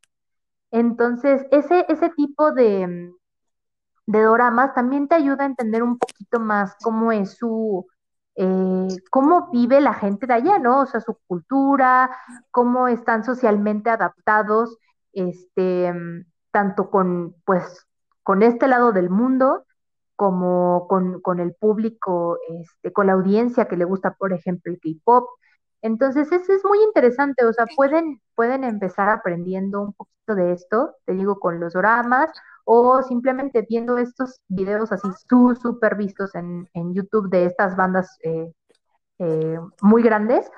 Entonces, 0.71 1.47
ese, 1.51 1.87
ese 1.89 2.11
tipo 2.11 2.53
de, 2.53 3.13
de 4.07 4.23
doramas 4.23 4.75
también 4.75 5.09
te 5.09 5.15
ayuda 5.15 5.45
a 5.45 5.47
entender 5.47 5.83
un 5.83 5.99
poquito 5.99 6.41
más 6.41 6.77
cómo 6.83 7.13
es 7.13 7.37
su, 7.37 7.87
eh, 8.37 8.89
cómo 9.11 9.51
vive 9.51 9.81
la 9.81 9.95
gente 9.95 10.27
de 10.27 10.35
allá, 10.35 10.59
¿no? 10.59 10.81
O 10.83 10.87
sea, 10.87 11.01
su 11.01 11.19
cultura, 11.27 12.11
cómo 12.51 12.89
están 12.89 13.25
socialmente 13.25 13.91
adaptados, 13.91 14.79
este, 15.13 15.93
tanto 16.51 16.91
con, 16.91 17.35
pues, 17.45 17.87
con 18.23 18.43
este 18.43 18.69
lado 18.69 18.93
del 18.93 19.11
mundo, 19.11 19.65
como 20.17 20.87
con, 20.89 21.21
con 21.21 21.41
el 21.41 21.55
público, 21.55 22.39
este, 22.61 22.93
con 22.93 23.07
la 23.07 23.15
audiencia 23.15 23.67
que 23.69 23.77
le 23.77 23.85
gusta, 23.85 24.15
por 24.15 24.33
ejemplo, 24.33 24.73
el 24.73 24.81
K-pop. 24.81 25.29
Entonces, 25.83 26.31
eso 26.33 26.53
es 26.53 26.65
muy 26.65 26.83
interesante, 26.83 27.45
o 27.45 27.53
sea, 27.53 27.67
pueden, 27.77 28.21
pueden 28.35 28.65
empezar 28.65 29.09
aprendiendo 29.09 29.81
un 29.81 29.93
poquito 29.93 30.35
de 30.35 30.53
esto, 30.53 30.97
te 31.07 31.13
digo, 31.13 31.39
con 31.39 31.61
los 31.61 31.73
dramas 31.75 32.31
o 32.65 33.03
simplemente 33.03 33.67
viendo 33.69 33.97
estos 33.99 34.41
videos 34.49 34.93
así 34.93 35.09
súper 35.63 35.97
vistos 35.97 36.35
en, 36.35 36.69
YouTube 36.95 37.31
de 37.31 37.47
estas 37.47 37.77
bandas 37.77 38.19
eh, 38.23 38.53
eh, 39.19 39.59
muy 39.81 40.03
grandes. 40.03 40.51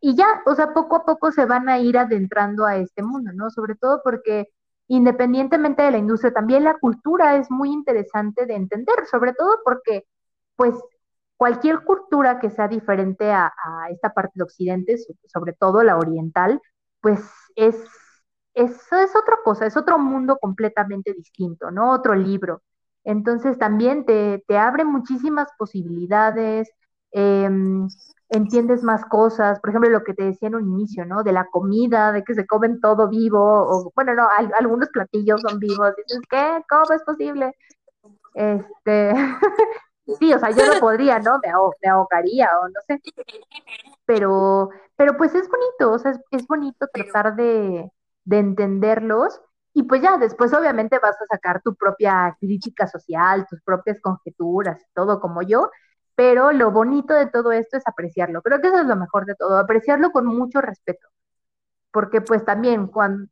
Y 0.00 0.16
ya, 0.16 0.26
o 0.46 0.54
sea, 0.54 0.74
poco 0.74 0.96
a 0.96 1.04
poco 1.04 1.30
se 1.32 1.46
van 1.46 1.68
a 1.68 1.78
ir 1.78 1.98
adentrando 1.98 2.66
a 2.66 2.76
este 2.76 3.02
mundo, 3.02 3.30
¿no? 3.32 3.50
Sobre 3.50 3.76
todo 3.76 4.00
porque 4.02 4.48
independientemente 4.88 5.82
de 5.82 5.92
la 5.92 5.98
industria, 5.98 6.32
también 6.32 6.64
la 6.64 6.78
cultura 6.78 7.36
es 7.36 7.50
muy 7.50 7.70
interesante 7.72 8.46
de 8.46 8.54
entender, 8.54 9.06
sobre 9.10 9.32
todo 9.32 9.60
porque, 9.64 10.04
pues, 10.56 10.74
cualquier 11.42 11.80
cultura 11.82 12.38
que 12.38 12.50
sea 12.50 12.68
diferente 12.68 13.32
a, 13.32 13.52
esta 13.90 14.14
parte 14.14 14.34
de 14.36 14.44
Occidente, 14.44 14.96
sobre 15.26 15.52
todo 15.54 15.82
la 15.82 15.96
oriental, 15.98 16.60
pues 17.00 17.20
es 17.56 17.74
eso 18.54 18.96
es 18.96 19.10
otra 19.16 19.38
cosa, 19.44 19.66
es 19.66 19.76
otro 19.76 19.98
mundo 19.98 20.38
completamente 20.40 21.12
distinto, 21.14 21.72
¿no? 21.72 21.90
Otro 21.90 22.14
libro. 22.14 22.62
Entonces 23.02 23.58
también 23.58 24.04
te, 24.06 24.44
te 24.46 24.56
abre 24.56 24.84
muchísimas 24.84 25.48
posibilidades, 25.58 26.70
em, 27.10 27.88
entiendes 28.28 28.84
más 28.84 29.04
cosas, 29.06 29.58
por 29.58 29.70
ejemplo, 29.70 29.90
lo 29.90 30.04
que 30.04 30.14
te 30.14 30.22
decía 30.22 30.46
en 30.46 30.54
un 30.54 30.68
inicio, 30.68 31.04
¿no? 31.06 31.24
De 31.24 31.32
la 31.32 31.46
comida, 31.46 32.12
de 32.12 32.22
que 32.22 32.34
se 32.34 32.46
comen 32.46 32.80
todo 32.80 33.08
vivo, 33.08 33.40
o 33.40 33.90
bueno, 33.96 34.14
no, 34.14 34.28
algunos 34.60 34.90
platillos 34.90 35.40
son 35.40 35.58
vivos, 35.58 35.92
dices, 35.96 36.20
¿qué? 36.30 36.62
¿Cómo 36.68 36.92
es 36.94 37.02
posible? 37.02 37.52
Este, 38.34 39.12
sí, 40.18 40.32
o 40.32 40.38
sea, 40.38 40.50
yo 40.50 40.66
no 40.66 40.80
podría, 40.80 41.18
¿no? 41.18 41.38
Me, 41.42 41.52
me 41.82 41.88
ahogaría 41.88 42.48
o 42.62 42.68
no 42.68 42.80
sé. 42.86 43.00
Pero, 44.04 44.70
pero 44.96 45.16
pues 45.16 45.34
es 45.34 45.48
bonito, 45.48 45.92
o 45.92 45.98
sea, 45.98 46.12
es 46.30 46.46
bonito 46.46 46.86
tratar 46.92 47.36
de, 47.36 47.90
de 48.24 48.38
entenderlos 48.38 49.40
y 49.74 49.84
pues 49.84 50.02
ya 50.02 50.18
después 50.18 50.52
obviamente 50.52 50.98
vas 50.98 51.16
a 51.20 51.26
sacar 51.26 51.62
tu 51.62 51.74
propia 51.74 52.36
crítica 52.40 52.86
social, 52.86 53.46
tus 53.48 53.62
propias 53.62 54.00
conjeturas, 54.00 54.82
todo 54.94 55.20
como 55.20 55.42
yo, 55.42 55.70
pero 56.14 56.52
lo 56.52 56.70
bonito 56.70 57.14
de 57.14 57.26
todo 57.26 57.52
esto 57.52 57.78
es 57.78 57.84
apreciarlo. 57.86 58.42
Creo 58.42 58.60
que 58.60 58.68
eso 58.68 58.80
es 58.80 58.86
lo 58.86 58.96
mejor 58.96 59.24
de 59.26 59.34
todo, 59.34 59.58
apreciarlo 59.58 60.10
con 60.12 60.26
mucho 60.26 60.60
respeto. 60.60 61.08
Porque 61.90 62.20
pues 62.20 62.44
también 62.44 62.86
cuando... 62.88 63.28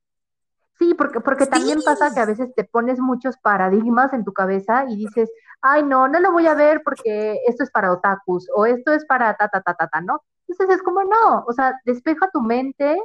Sí, 0.81 0.95
porque, 0.95 1.21
porque 1.21 1.45
también 1.45 1.83
pasa 1.85 2.15
que 2.15 2.21
a 2.21 2.25
veces 2.25 2.55
te 2.57 2.65
pones 2.65 2.99
muchos 2.99 3.37
paradigmas 3.37 4.15
en 4.15 4.25
tu 4.25 4.33
cabeza 4.33 4.87
y 4.89 4.97
dices, 4.97 5.31
ay, 5.61 5.83
no, 5.83 6.09
no 6.09 6.19
lo 6.21 6.33
voy 6.33 6.47
a 6.47 6.55
ver 6.55 6.81
porque 6.83 7.39
esto 7.47 7.65
es 7.65 7.71
para 7.71 7.93
otakus 7.93 8.49
o 8.57 8.65
esto 8.65 8.95
es 8.95 9.05
para 9.05 9.37
ta, 9.37 9.49
ta, 9.49 9.61
ta, 9.61 9.75
ta, 9.75 9.89
ta, 9.89 10.01
¿no? 10.01 10.23
Entonces 10.49 10.79
es 10.79 10.83
como, 10.83 11.05
no, 11.05 11.45
o 11.47 11.53
sea, 11.53 11.79
despeja 11.85 12.31
tu 12.33 12.41
mente, 12.41 12.99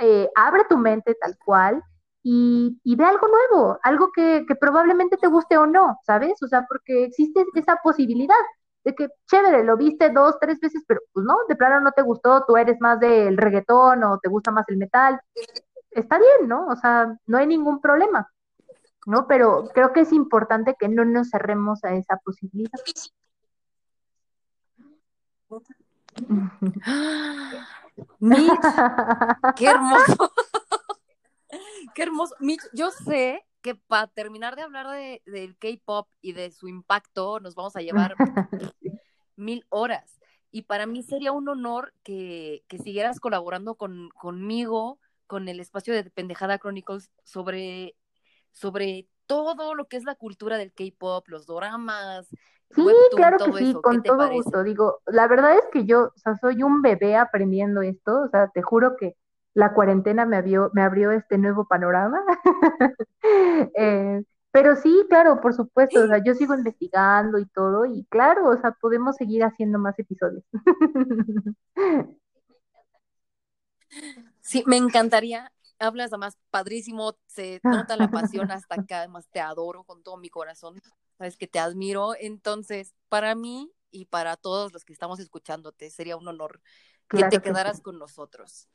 eh, 0.00 0.28
abre 0.36 0.64
tu 0.68 0.76
mente 0.76 1.16
tal 1.18 1.34
cual 1.42 1.82
y, 2.22 2.78
ve 2.84 3.04
algo 3.04 3.26
nuevo, 3.26 3.78
algo 3.82 4.10
que, 4.14 4.44
probablemente 4.60 5.16
te 5.16 5.26
guste 5.26 5.56
o 5.56 5.64
no, 5.66 5.98
¿sabes? 6.04 6.42
O 6.42 6.46
sea, 6.46 6.66
porque 6.68 7.04
existe 7.04 7.42
esa 7.54 7.76
posibilidad 7.82 8.34
de 8.84 8.94
que, 8.94 9.08
chévere, 9.30 9.64
lo 9.64 9.78
viste 9.78 10.10
dos, 10.10 10.36
tres 10.38 10.60
veces, 10.60 10.84
pero 10.86 11.00
pues 11.14 11.24
no, 11.24 11.38
de 11.48 11.56
plano 11.56 11.80
no 11.80 11.92
te 11.92 12.02
gustó, 12.02 12.44
tú 12.46 12.58
eres 12.58 12.76
más 12.80 13.00
del 13.00 13.38
reggaetón 13.38 14.04
o 14.04 14.18
te 14.18 14.28
gusta 14.28 14.50
más 14.50 14.66
el 14.68 14.76
metal. 14.76 15.18
Está 15.94 16.18
bien, 16.18 16.48
¿no? 16.48 16.66
O 16.66 16.76
sea, 16.76 17.16
no 17.26 17.38
hay 17.38 17.46
ningún 17.46 17.80
problema, 17.80 18.32
¿no? 19.06 19.26
Pero 19.28 19.68
creo 19.72 19.92
que 19.92 20.00
es 20.00 20.12
importante 20.12 20.74
que 20.78 20.88
no 20.88 21.04
nos 21.04 21.30
cerremos 21.30 21.84
a 21.84 21.94
esa 21.94 22.16
posibilidad. 22.16 22.72
Mitch, 28.18 28.50
qué 29.56 29.66
hermoso. 29.66 30.32
qué 31.94 32.02
hermoso. 32.02 32.34
Mitch, 32.40 32.62
yo 32.72 32.90
sé 32.90 33.46
que 33.62 33.76
para 33.76 34.08
terminar 34.08 34.56
de 34.56 34.62
hablar 34.62 34.88
de, 34.88 35.22
del 35.26 35.56
K-pop 35.56 36.08
y 36.20 36.32
de 36.32 36.50
su 36.50 36.68
impacto, 36.68 37.38
nos 37.40 37.54
vamos 37.54 37.76
a 37.76 37.82
llevar 37.82 38.16
mil 39.36 39.64
horas. 39.68 40.20
Y 40.50 40.62
para 40.62 40.86
mí 40.86 41.02
sería 41.02 41.32
un 41.32 41.48
honor 41.48 41.94
que, 42.02 42.64
que 42.68 42.78
siguieras 42.78 43.20
colaborando 43.20 43.76
con, 43.76 44.10
conmigo, 44.10 44.98
con 45.26 45.48
el 45.48 45.60
espacio 45.60 45.94
de 45.94 46.10
Pendejada 46.10 46.58
Chronicles, 46.58 47.10
sobre, 47.24 47.96
sobre 48.52 49.08
todo 49.26 49.74
lo 49.74 49.88
que 49.88 49.96
es 49.96 50.04
la 50.04 50.14
cultura 50.14 50.58
del 50.58 50.72
K-pop, 50.72 51.28
los 51.28 51.46
doramas, 51.46 52.28
Sí, 52.74 52.86
claro 53.14 53.38
que 53.38 53.52
sí, 53.52 53.74
con 53.82 54.02
todo 54.02 54.30
gusto. 54.30 54.64
Digo, 54.64 55.00
la 55.06 55.28
verdad 55.28 55.56
es 55.56 55.64
que 55.72 55.84
yo, 55.84 56.12
o 56.14 56.18
sea, 56.18 56.36
soy 56.36 56.62
un 56.62 56.82
bebé 56.82 57.16
aprendiendo 57.16 57.82
esto, 57.82 58.22
o 58.22 58.28
sea, 58.28 58.48
te 58.48 58.62
juro 58.62 58.96
que 58.96 59.16
la 59.54 59.74
cuarentena 59.74 60.26
me 60.26 60.36
abrió, 60.36 60.70
me 60.74 60.82
abrió 60.82 61.12
este 61.12 61.38
nuevo 61.38 61.66
panorama. 61.66 62.20
eh, 63.76 64.22
pero 64.50 64.76
sí, 64.76 65.06
claro, 65.08 65.40
por 65.40 65.54
supuesto, 65.54 66.04
o 66.04 66.06
sea, 66.08 66.22
yo 66.24 66.34
sigo 66.34 66.54
investigando 66.54 67.38
y 67.38 67.46
todo, 67.46 67.86
y 67.86 68.04
claro, 68.06 68.48
o 68.48 68.56
sea, 68.56 68.72
podemos 68.72 69.16
seguir 69.16 69.44
haciendo 69.44 69.78
más 69.78 69.98
episodios. 69.98 70.44
sí, 74.44 74.62
me 74.66 74.76
encantaría. 74.76 75.50
Hablas 75.80 76.12
además 76.12 76.38
padrísimo, 76.50 77.16
se 77.26 77.60
nota 77.64 77.96
la 77.96 78.08
pasión 78.08 78.48
hasta 78.52 78.76
acá, 78.76 78.98
además 78.98 79.28
te 79.30 79.40
adoro 79.40 79.82
con 79.82 80.04
todo 80.04 80.16
mi 80.16 80.28
corazón 80.28 80.80
sabes 81.18 81.36
que 81.36 81.46
te 81.46 81.58
admiro. 81.58 82.14
Entonces, 82.18 82.94
para 83.08 83.34
mí 83.34 83.72
y 83.90 84.06
para 84.06 84.36
todos 84.36 84.72
los 84.72 84.84
que 84.84 84.92
estamos 84.92 85.20
escuchándote, 85.20 85.90
sería 85.90 86.16
un 86.16 86.28
honor 86.28 86.60
que 87.08 87.24
te 87.24 87.40
quedaras 87.40 87.80
con 87.80 87.98
nosotros. 87.98 88.68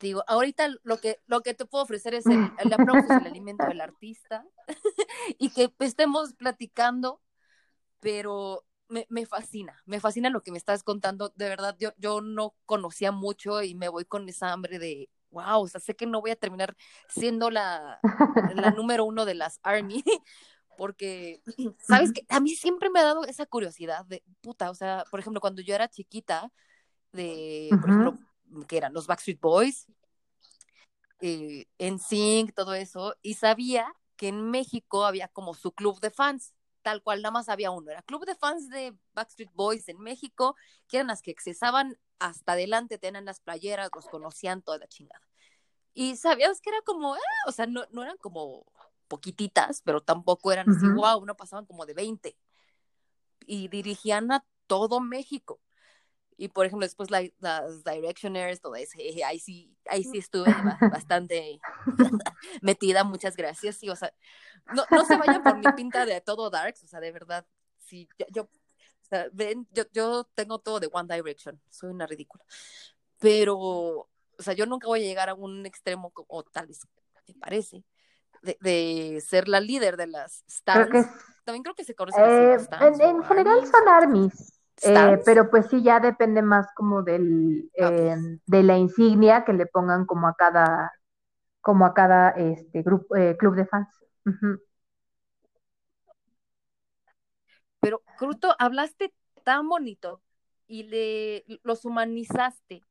Digo, 0.00 0.24
ahorita 0.26 0.68
lo 0.82 0.98
que, 0.98 1.20
lo 1.26 1.42
que 1.42 1.54
te 1.54 1.66
puedo 1.66 1.84
ofrecer 1.84 2.14
es 2.14 2.26
el, 2.26 2.50
el 2.58 2.72
aplauso, 2.72 3.12
el 3.12 3.26
alimento 3.26 3.66
del 3.66 3.80
artista 3.80 4.44
y 5.38 5.50
que 5.50 5.72
estemos 5.80 6.34
platicando, 6.34 7.20
pero 8.00 8.64
me, 8.88 9.06
me, 9.08 9.26
fascina, 9.26 9.82
me 9.86 10.00
fascina 10.00 10.30
lo 10.30 10.42
que 10.42 10.52
me 10.52 10.58
estás 10.58 10.82
contando. 10.82 11.32
De 11.36 11.48
verdad, 11.48 11.76
yo, 11.78 11.92
yo 11.98 12.20
no 12.20 12.54
conocía 12.66 13.12
mucho 13.12 13.62
y 13.62 13.74
me 13.74 13.88
voy 13.88 14.04
con 14.04 14.28
esa 14.28 14.52
hambre 14.52 14.78
de, 14.78 15.08
wow, 15.30 15.62
o 15.62 15.68
sea, 15.68 15.80
sé 15.80 15.94
que 15.94 16.06
no 16.06 16.20
voy 16.20 16.30
a 16.30 16.36
terminar 16.36 16.76
siendo 17.08 17.50
la, 17.50 18.00
la 18.54 18.70
número 18.78 19.04
uno 19.04 19.24
de 19.24 19.34
las 19.34 19.60
Army, 19.62 20.02
porque, 20.78 21.42
¿sabes 21.80 22.12
que 22.12 22.24
A 22.28 22.40
mí 22.40 22.54
siempre 22.54 22.90
me 22.90 23.00
ha 23.00 23.04
dado 23.04 23.24
esa 23.24 23.46
curiosidad 23.46 24.04
de, 24.06 24.22
puta, 24.40 24.70
o 24.70 24.74
sea, 24.74 25.04
por 25.10 25.20
ejemplo, 25.20 25.40
cuando 25.40 25.62
yo 25.62 25.74
era 25.74 25.88
chiquita, 25.88 26.50
de, 27.12 27.68
por 27.70 27.90
ejemplo, 27.90 28.18
que 28.66 28.76
eran 28.76 28.92
los 28.92 29.06
Backstreet 29.06 29.40
Boys, 29.40 29.86
eh, 31.20 31.66
en 31.78 31.98
Sync, 31.98 32.52
todo 32.54 32.74
eso, 32.74 33.14
y 33.22 33.34
sabía 33.34 33.86
que 34.16 34.28
en 34.28 34.50
México 34.50 35.04
había 35.04 35.28
como 35.28 35.54
su 35.54 35.72
club 35.72 36.00
de 36.00 36.10
fans, 36.10 36.54
tal 36.84 37.02
cual 37.02 37.22
nada 37.22 37.32
más 37.32 37.48
había 37.48 37.70
uno, 37.70 37.90
era 37.90 38.02
club 38.02 38.26
de 38.26 38.34
fans 38.34 38.68
de 38.68 38.94
Backstreet 39.14 39.50
Boys 39.54 39.88
en 39.88 39.98
México, 39.98 40.54
que 40.86 40.98
eran 40.98 41.06
las 41.06 41.22
que 41.22 41.30
accesaban 41.30 41.98
hasta 42.18 42.52
adelante, 42.52 42.98
tenían 42.98 43.24
las 43.24 43.40
playeras, 43.40 43.88
los 43.94 44.06
conocían 44.06 44.60
toda 44.60 44.76
la 44.76 44.86
chingada. 44.86 45.26
Y 45.94 46.16
sabías 46.16 46.60
que 46.60 46.68
era 46.68 46.82
como, 46.82 47.14
ah, 47.14 47.48
o 47.48 47.52
sea, 47.52 47.66
no, 47.66 47.86
no 47.90 48.02
eran 48.02 48.18
como 48.18 48.66
poquititas, 49.08 49.80
pero 49.82 50.02
tampoco 50.02 50.52
eran 50.52 50.68
así, 50.68 50.86
wow, 50.88 51.24
no 51.24 51.34
pasaban 51.36 51.64
como 51.64 51.86
de 51.86 51.94
20. 51.94 52.36
Y 53.46 53.68
dirigían 53.68 54.30
a 54.30 54.44
todo 54.66 55.00
México. 55.00 55.60
Y 56.36 56.48
por 56.48 56.66
ejemplo, 56.66 56.84
después 56.84 57.10
las 57.10 57.84
Directioners, 57.84 58.60
todo 58.60 58.74
eso, 58.74 58.98
ahí 59.26 59.38
sí, 59.38 59.76
ahí 59.88 60.02
sí 60.02 60.18
estuve 60.18 60.52
bastante 60.90 61.60
metida, 62.62 63.04
muchas 63.04 63.36
gracias. 63.36 63.76
Sí, 63.76 63.88
o 63.88 63.96
sea, 63.96 64.12
no, 64.74 64.84
no 64.90 65.04
se 65.04 65.16
vayan 65.16 65.42
por 65.42 65.56
mi 65.56 65.70
pinta 65.76 66.04
de 66.06 66.20
todo 66.20 66.50
Darks, 66.50 66.82
o 66.84 66.86
sea, 66.86 67.00
de 67.00 67.12
verdad, 67.12 67.46
sí, 67.78 68.08
yo, 68.30 68.42
o 68.42 69.06
sea, 69.08 69.28
ven, 69.32 69.68
yo, 69.72 69.84
yo 69.92 70.24
tengo 70.34 70.58
todo 70.58 70.80
de 70.80 70.88
One 70.92 71.14
Direction, 71.14 71.60
soy 71.70 71.90
una 71.90 72.06
ridícula. 72.06 72.44
Pero, 73.20 73.56
o 73.56 74.08
sea, 74.38 74.54
yo 74.54 74.66
nunca 74.66 74.86
voy 74.88 75.04
a 75.04 75.06
llegar 75.06 75.28
a 75.28 75.34
un 75.34 75.66
extremo, 75.66 76.10
como 76.10 76.42
tal 76.44 76.66
vez 76.66 76.80
te 77.24 77.34
parece, 77.34 77.84
de, 78.42 79.22
ser 79.26 79.48
la 79.48 79.60
líder 79.60 79.96
de 79.96 80.06
las 80.06 80.44
stars. 80.46 81.06
También 81.44 81.62
creo 81.62 81.74
que 81.74 81.84
se 81.84 81.94
conoce 81.94 82.20
eh, 82.20 82.56
En, 82.80 83.22
general 83.22 83.66
son 83.66 83.88
armies. 83.88 84.60
Eh, 84.82 85.20
pero 85.24 85.50
pues 85.50 85.66
sí, 85.68 85.82
ya 85.82 86.00
depende 86.00 86.42
más 86.42 86.66
como 86.74 87.02
del, 87.02 87.70
eh, 87.74 88.16
de 88.46 88.62
la 88.62 88.76
insignia 88.76 89.44
que 89.44 89.52
le 89.52 89.66
pongan 89.66 90.04
como 90.04 90.26
a 90.26 90.34
cada, 90.34 90.92
como 91.60 91.86
a 91.86 91.94
cada 91.94 92.30
este 92.30 92.82
grupo, 92.82 93.14
club 93.38 93.54
de 93.54 93.66
fans. 93.66 93.88
Pero, 97.80 98.02
Cruto, 98.18 98.54
hablaste 98.58 99.12
tan 99.44 99.68
bonito 99.68 100.22
y 100.66 100.84
le 100.84 101.44
los 101.62 101.84
humanizaste 101.84 102.82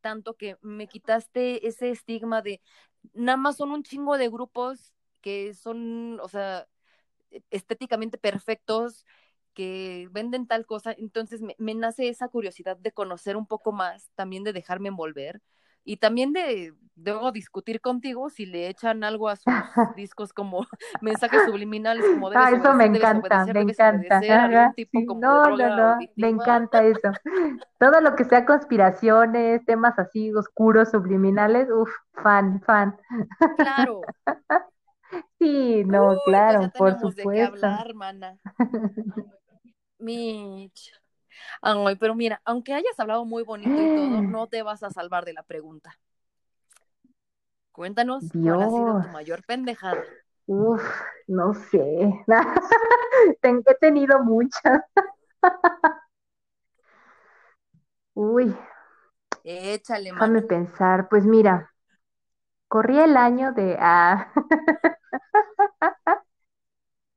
tanto 0.00 0.34
que 0.34 0.56
me 0.62 0.88
quitaste 0.88 1.66
ese 1.66 1.90
estigma 1.90 2.42
de 2.42 2.60
nada 3.14 3.36
más 3.36 3.56
son 3.56 3.70
un 3.70 3.82
chingo 3.82 4.18
de 4.18 4.28
grupos 4.28 4.94
que 5.20 5.54
son, 5.54 6.18
o 6.20 6.28
sea, 6.28 6.66
estéticamente 7.50 8.18
perfectos, 8.18 9.04
que 9.54 10.08
venden 10.12 10.46
tal 10.46 10.66
cosa, 10.66 10.92
entonces 10.96 11.42
me, 11.42 11.54
me, 11.58 11.74
nace 11.74 12.08
esa 12.08 12.28
curiosidad 12.28 12.76
de 12.76 12.92
conocer 12.92 13.36
un 13.36 13.46
poco 13.46 13.72
más, 13.72 14.10
también 14.14 14.44
de 14.44 14.52
dejarme 14.52 14.88
envolver 14.88 15.40
y 15.84 15.96
también 15.96 16.32
de 16.32 16.74
debo 16.94 17.32
discutir 17.32 17.80
contigo 17.80 18.28
si 18.28 18.44
le 18.44 18.68
echan 18.68 19.02
algo 19.04 19.28
a 19.28 19.36
sus 19.36 19.46
discos 19.96 20.32
como 20.32 20.66
mensajes 21.00 21.42
subliminales 21.46 22.04
como 22.04 22.28
ah, 22.34 22.50
eso 22.50 22.74
me 22.74 22.84
encanta 22.84 23.46
me 23.46 23.60
encanta. 23.60 24.20
no 25.16 25.56
no 25.56 25.76
no 25.76 25.98
me 26.16 26.28
encanta 26.28 26.84
eso. 26.84 27.12
Todo 27.78 28.00
lo 28.00 28.14
que 28.14 28.24
sea 28.24 28.44
conspiraciones 28.44 29.64
temas 29.64 29.98
así 29.98 30.32
oscuros 30.34 30.90
subliminales 30.90 31.68
uff 31.70 31.90
fan 32.12 32.60
fan. 32.62 32.96
Claro. 33.56 34.02
Sí 35.40 35.82
no 35.86 36.06
pues 36.06 36.20
claro 36.26 36.70
por 36.78 36.92
supuesto 37.00 37.30
de 37.30 37.42
hablar, 37.42 37.94
mana. 37.94 38.38
Mitch 40.00 40.92
Ay, 41.62 41.96
pero 41.96 42.14
mira, 42.14 42.40
aunque 42.44 42.74
hayas 42.74 42.98
hablado 42.98 43.24
muy 43.24 43.42
bonito 43.42 43.82
y 43.82 43.88
todo, 43.88 44.22
no 44.30 44.46
te 44.48 44.62
vas 44.62 44.82
a 44.82 44.90
salvar 44.90 45.24
de 45.24 45.32
la 45.34 45.42
pregunta. 45.42 45.98
Cuéntanos 47.72 48.24
cuál 48.42 48.62
ha 48.62 48.70
sido 48.70 49.00
tu 49.00 49.08
mayor 49.08 49.44
pendejada. 49.44 50.02
Uf, 50.46 50.82
no 51.28 51.54
sé. 51.54 52.24
He 53.42 53.74
tenido 53.80 54.22
muchas. 54.24 54.82
Uy. 58.14 58.54
Échale, 59.44 60.10
Déjame 60.10 60.42
pensar. 60.42 61.08
Pues 61.08 61.24
mira, 61.24 61.72
corrí 62.68 62.98
el 62.98 63.16
año 63.16 63.52
de. 63.52 63.76
Ah. 63.80 64.32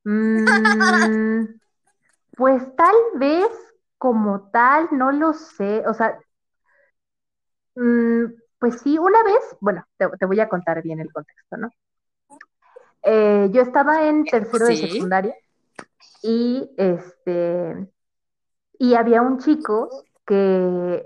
Mm, 0.06 1.46
pues 2.36 2.64
tal 2.76 2.96
vez 3.16 3.48
como 3.98 4.50
tal, 4.52 4.90
no 4.92 5.12
lo 5.12 5.34
sé, 5.34 5.84
o 5.88 5.94
sea, 5.94 6.20
mm, 7.76 8.26
pues 8.60 8.82
sí, 8.82 8.98
una 8.98 9.24
vez, 9.24 9.58
bueno, 9.60 9.86
te, 9.98 10.26
voy 10.26 10.40
a 10.40 10.50
contar 10.50 10.82
bien 10.84 11.00
el 11.00 11.12
contexto, 11.12 11.58
¿no? 11.58 11.70
Eh, 13.04 13.50
yo 13.52 13.62
estaba 13.62 14.08
en 14.08 14.24
tercero 14.24 14.66
de 14.68 14.78
secundaria 14.78 15.36
y 16.22 16.74
este 16.78 17.90
y 18.80 18.96
había 18.96 19.22
un 19.22 19.40
chico 19.40 19.90
que 20.26 21.06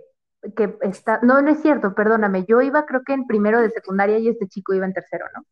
que 0.55 0.77
está, 0.81 1.19
no, 1.23 1.41
no 1.41 1.49
es 1.49 1.61
cierto, 1.61 1.93
perdóname, 1.95 2.45
yo 2.47 2.61
iba 2.61 2.85
creo 2.85 3.03
que 3.03 3.13
en 3.13 3.25
primero 3.25 3.59
de 3.59 3.71
secundaria 3.71 4.19
y 4.19 4.29
este 4.29 4.47
chico 4.47 4.73
iba 4.73 4.85
en 4.85 4.93
tercero, 4.93 5.25
¿no? 5.35 5.43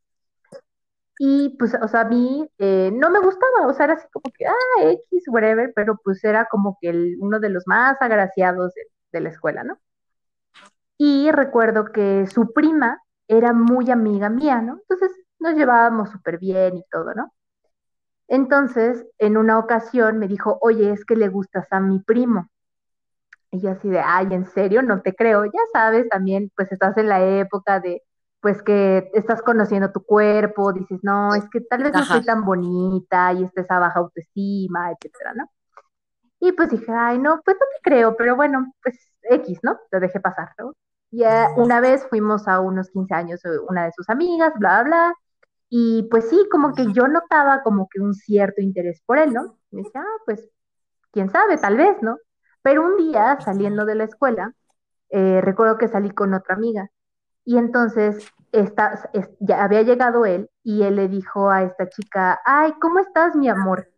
Y 1.17 1.55
pues, 1.57 1.73
o 1.81 1.87
sea, 1.87 2.01
a 2.01 2.05
mí 2.05 2.47
eh, 2.57 2.91
no 2.93 3.09
me 3.09 3.19
gustaba, 3.19 3.67
o 3.67 3.73
sea, 3.73 3.85
era 3.85 3.93
así 3.95 4.07
como 4.11 4.31
que, 4.37 4.45
ah, 4.47 4.53
X, 4.81 5.25
whatever, 5.29 5.71
pero 5.75 5.97
pues 6.03 6.23
era 6.23 6.45
como 6.45 6.77
que 6.81 7.15
uno 7.19 7.39
de 7.39 7.49
los 7.49 7.63
más 7.67 7.97
agraciados 8.01 8.73
de, 9.11 9.21
la 9.21 9.29
escuela, 9.29 9.63
¿no? 9.63 9.77
Y 10.97 11.31
recuerdo 11.31 11.85
que 11.85 12.27
su 12.27 12.51
prima 12.53 13.01
era 13.27 13.53
muy 13.53 13.91
amiga 13.91 14.29
mía, 14.29 14.61
¿no? 14.61 14.79
Entonces 14.81 15.11
nos 15.39 15.55
llevábamos 15.55 16.09
súper 16.09 16.37
bien 16.37 16.77
y 16.77 16.83
todo, 16.91 17.13
¿no? 17.13 17.31
Entonces, 18.27 19.05
en 19.19 19.37
una 19.37 19.59
ocasión 19.59 20.19
me 20.19 20.27
dijo, 20.27 20.57
oye, 20.61 20.91
es 20.91 21.05
que 21.05 21.15
le 21.15 21.29
gustas 21.29 21.67
a 21.71 21.79
mi 21.79 21.99
primo. 21.99 22.49
Y 23.51 23.61
yo 23.61 23.71
así 23.71 23.89
de, 23.89 23.99
ay, 23.99 24.27
¿en 24.31 24.45
serio? 24.47 24.81
No 24.81 25.01
te 25.01 25.15
creo. 25.15 25.45
Ya 25.45 25.59
sabes, 25.73 26.09
también, 26.09 26.51
pues 26.55 26.71
estás 26.71 26.97
en 26.97 27.09
la 27.09 27.23
época 27.23 27.79
de 27.79 28.03
pues 28.45 28.61
que 28.61 29.09
estás 29.15 29.41
conociendo 29.41 29.91
tu 29.91 30.03
cuerpo, 30.05 30.71
dices, 30.71 30.99
no, 31.01 31.33
es 31.33 31.49
que 31.49 31.61
tal 31.61 31.81
vez 31.81 31.93
no 31.93 32.05
soy 32.05 32.23
tan 32.23 32.45
bonita 32.45 33.33
y 33.33 33.43
estés 33.43 33.65
a 33.71 33.79
baja 33.79 33.97
autoestima, 34.01 34.91
etcétera, 34.91 35.33
¿no? 35.33 35.49
Y 36.39 36.51
pues 36.51 36.69
dije, 36.69 36.91
ay, 36.91 37.17
no, 37.17 37.41
pues 37.43 37.57
no 37.59 37.65
te 37.75 37.81
creo, 37.81 38.15
pero 38.15 38.35
bueno, 38.35 38.71
pues 38.83 38.99
X, 39.23 39.61
¿no? 39.63 39.79
Te 39.89 39.99
dejé 39.99 40.19
pasar, 40.19 40.49
¿no? 40.59 40.73
Y 41.09 41.23
eh, 41.23 41.47
una 41.57 41.79
vez 41.79 42.05
fuimos 42.07 42.47
a 42.47 42.59
unos 42.59 42.91
15 42.91 43.15
años 43.15 43.43
eh, 43.45 43.57
una 43.67 43.85
de 43.85 43.91
sus 43.93 44.07
amigas, 44.11 44.53
bla, 44.59 44.83
bla, 44.83 45.07
bla, 45.07 45.13
y 45.67 46.07
pues 46.11 46.29
sí, 46.29 46.47
como 46.51 46.75
que 46.75 46.93
yo 46.93 47.07
notaba 47.07 47.63
como 47.63 47.87
que 47.89 47.99
un 47.99 48.13
cierto 48.13 48.61
interés 48.61 49.01
por 49.07 49.17
él, 49.17 49.33
¿no? 49.33 49.57
Y 49.71 49.77
me 49.77 49.81
decía, 49.81 50.01
ah, 50.01 50.21
pues, 50.23 50.47
quién 51.11 51.31
sabe, 51.31 51.57
tal 51.57 51.77
vez, 51.77 51.99
¿no? 52.03 52.19
Pero 52.61 52.85
un 52.85 52.97
día, 52.97 53.39
saliendo 53.41 53.85
de 53.85 53.95
la 53.95 54.03
escuela, 54.03 54.53
eh, 55.09 55.41
recuerdo 55.41 55.79
que 55.79 55.87
salí 55.87 56.11
con 56.11 56.35
otra 56.35 56.53
amiga 56.53 56.91
y 57.45 57.57
entonces 57.57 58.27
esta, 58.51 59.09
ya 59.39 59.63
había 59.63 59.83
llegado 59.83 60.25
él 60.25 60.49
y 60.63 60.83
él 60.83 60.95
le 60.95 61.07
dijo 61.07 61.49
a 61.49 61.63
esta 61.63 61.89
chica, 61.89 62.39
ay, 62.45 62.73
¿cómo 62.81 62.99
estás, 62.99 63.35
mi 63.35 63.49
amor? 63.49 63.89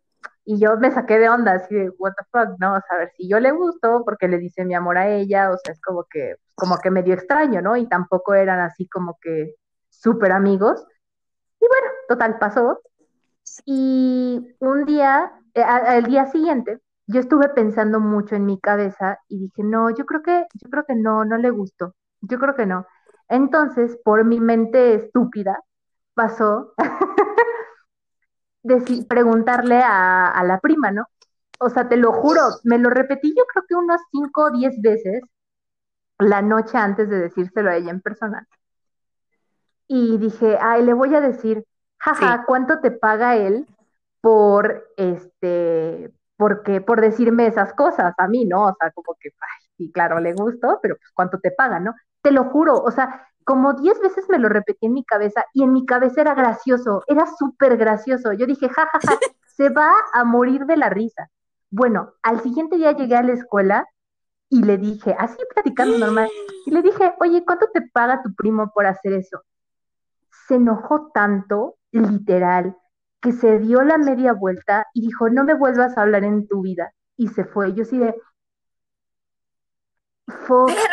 Y 0.45 0.59
yo 0.59 0.77
me 0.77 0.91
saqué 0.91 1.19
de 1.19 1.29
onda, 1.29 1.53
así 1.53 1.75
de, 1.75 1.89
what 1.97 2.13
the 2.17 2.25
fuck, 2.31 2.57
¿no? 2.59 2.73
O 2.73 2.75
a 2.75 2.97
ver, 2.97 3.11
si 3.17 3.27
yo 3.29 3.39
le 3.39 3.51
gusto 3.51 4.03
porque 4.05 4.27
le 4.27 4.37
dice 4.37 4.65
mi 4.65 4.75
amor 4.75 4.97
a 4.97 5.09
ella, 5.09 5.51
o 5.51 5.57
sea, 5.57 5.73
es 5.73 5.81
como 5.81 6.05
que, 6.05 6.35
como 6.55 6.77
que 6.77 6.91
medio 6.91 7.13
extraño, 7.13 7.61
¿no? 7.61 7.75
Y 7.77 7.87
tampoco 7.87 8.33
eran 8.33 8.59
así 8.59 8.87
como 8.87 9.17
que 9.21 9.55
súper 9.89 10.31
amigos. 10.31 10.85
Y 11.59 11.67
bueno, 11.67 11.87
total, 12.07 12.39
pasó. 12.39 12.81
Y 13.65 14.55
un 14.59 14.85
día, 14.85 15.31
eh, 15.53 15.63
al 15.63 16.03
día 16.05 16.27
siguiente, 16.27 16.79
yo 17.07 17.19
estuve 17.19 17.49
pensando 17.49 17.99
mucho 17.99 18.35
en 18.35 18.45
mi 18.45 18.59
cabeza 18.59 19.19
y 19.27 19.39
dije, 19.39 19.63
no, 19.63 19.89
yo 19.91 20.05
creo 20.05 20.21
que, 20.23 20.47
yo 20.53 20.69
creo 20.69 20.85
que 20.85 20.95
no, 20.95 21.25
no 21.25 21.37
le 21.37 21.49
gustó. 21.51 21.95
Yo 22.21 22.39
creo 22.39 22.55
que 22.55 22.65
no. 22.65 22.85
Entonces, 23.29 23.97
por 24.03 24.23
mi 24.25 24.39
mente 24.39 24.95
estúpida, 24.95 25.59
pasó 26.13 26.73
de 28.63 29.05
preguntarle 29.07 29.81
a, 29.83 30.41
la 30.45 30.59
prima, 30.59 30.91
¿no? 30.91 31.05
O 31.59 31.69
sea, 31.69 31.89
te 31.89 31.97
lo 31.97 32.11
juro, 32.13 32.41
me 32.63 32.77
lo 32.77 32.89
repetí 32.89 33.33
yo 33.35 33.43
creo 33.45 33.63
que 33.67 33.75
unos 33.75 34.01
cinco 34.11 34.45
o 34.45 34.51
diez 34.51 34.79
veces 34.81 35.21
la 36.19 36.41
noche 36.41 36.77
antes 36.77 37.09
de 37.09 37.19
decírselo 37.19 37.69
a 37.69 37.75
ella 37.75 37.91
en 37.91 38.01
persona. 38.01 38.47
Y 39.87 40.17
dije, 40.17 40.57
ay, 40.61 40.83
le 40.83 40.93
voy 40.93 41.15
a 41.15 41.21
decir, 41.21 41.63
jaja, 41.97 42.43
¿cuánto 42.45 42.79
te 42.79 42.91
paga 42.91 43.35
él 43.35 43.65
por 44.21 44.87
este, 44.97 46.11
porque, 46.35 46.81
por 46.81 47.01
decirme 47.01 47.47
esas 47.47 47.73
cosas 47.73 48.13
a 48.17 48.27
mí, 48.27 48.45
¿no? 48.45 48.65
O 48.65 48.75
sea, 48.79 48.91
como 48.91 49.15
que, 49.19 49.29
ay, 49.29 49.67
sí, 49.77 49.91
claro, 49.91 50.19
le 50.19 50.33
gustó, 50.33 50.79
pero 50.81 50.95
pues 50.97 51.09
cuánto 51.13 51.39
te 51.39 51.51
paga, 51.51 51.79
¿no? 51.79 51.95
Te 52.27 52.33
lo 52.33 52.43
juro, 52.43 52.81
o 52.83 52.91
sea, 52.91 53.25
como 53.45 53.73
diez 53.73 53.97
veces 54.01 54.25
me 54.27 54.37
lo 54.37 54.49
repetí 54.49 54.87
en 54.87 54.91
mi 54.91 55.05
cabeza 55.05 55.45
y 55.53 55.63
en 55.63 55.71
mi 55.71 55.85
cabeza 55.85 56.19
era 56.19 56.35
gracioso, 56.35 57.03
era 57.07 57.25
súper 57.25 57.77
gracioso. 57.77 58.33
Yo 58.33 58.45
dije, 58.45 58.67
jajaja, 58.67 58.99
ja, 58.99 59.11
ja, 59.13 59.17
se 59.47 59.69
va 59.69 59.93
a 60.11 60.25
morir 60.25 60.65
de 60.65 60.75
la 60.75 60.89
risa. 60.89 61.29
Bueno, 61.69 62.15
al 62.21 62.41
siguiente 62.41 62.75
día 62.75 62.91
llegué 62.91 63.15
a 63.15 63.23
la 63.23 63.31
escuela 63.31 63.85
y 64.49 64.61
le 64.61 64.77
dije, 64.77 65.15
así 65.17 65.37
platicando 65.53 65.97
normal, 66.05 66.29
y 66.65 66.71
le 66.71 66.81
dije, 66.81 67.13
oye, 67.21 67.45
¿cuánto 67.45 67.67
te 67.73 67.81
paga 67.93 68.21
tu 68.21 68.35
primo 68.35 68.73
por 68.75 68.85
hacer 68.85 69.13
eso? 69.13 69.41
Se 70.49 70.55
enojó 70.55 71.11
tanto 71.13 71.77
literal, 71.91 72.75
que 73.21 73.31
se 73.31 73.59
dio 73.59 73.83
la 73.83 73.97
media 73.97 74.33
vuelta 74.33 74.85
y 74.93 74.99
dijo, 74.99 75.29
no 75.29 75.45
me 75.45 75.53
vuelvas 75.53 75.97
a 75.97 76.01
hablar 76.01 76.25
en 76.25 76.45
tu 76.49 76.61
vida. 76.61 76.91
Y 77.15 77.29
se 77.29 77.45
fue. 77.45 77.73
Yo 77.73 77.85
sí 77.85 77.97
de, 77.97 78.13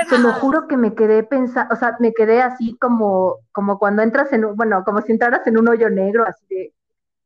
te 0.09 0.19
lo 0.19 0.33
juro 0.35 0.69
que 0.69 0.77
me 0.77 0.95
quedé 0.95 1.25
pensando, 1.25 1.75
o 1.75 1.77
sea, 1.77 1.97
me 1.99 2.13
quedé 2.13 2.41
así 2.41 2.77
como, 2.81 3.39
como 3.53 3.79
cuando 3.79 4.03
entras 4.03 4.33
en 4.33 4.45
un, 4.45 4.57
bueno, 4.57 4.85
como 4.85 5.01
si 5.03 5.13
entraras 5.13 5.47
en 5.47 5.59
un 5.59 5.69
hoyo 5.69 5.91
negro, 5.91 6.25
así 6.25 6.45
de, 6.49 6.73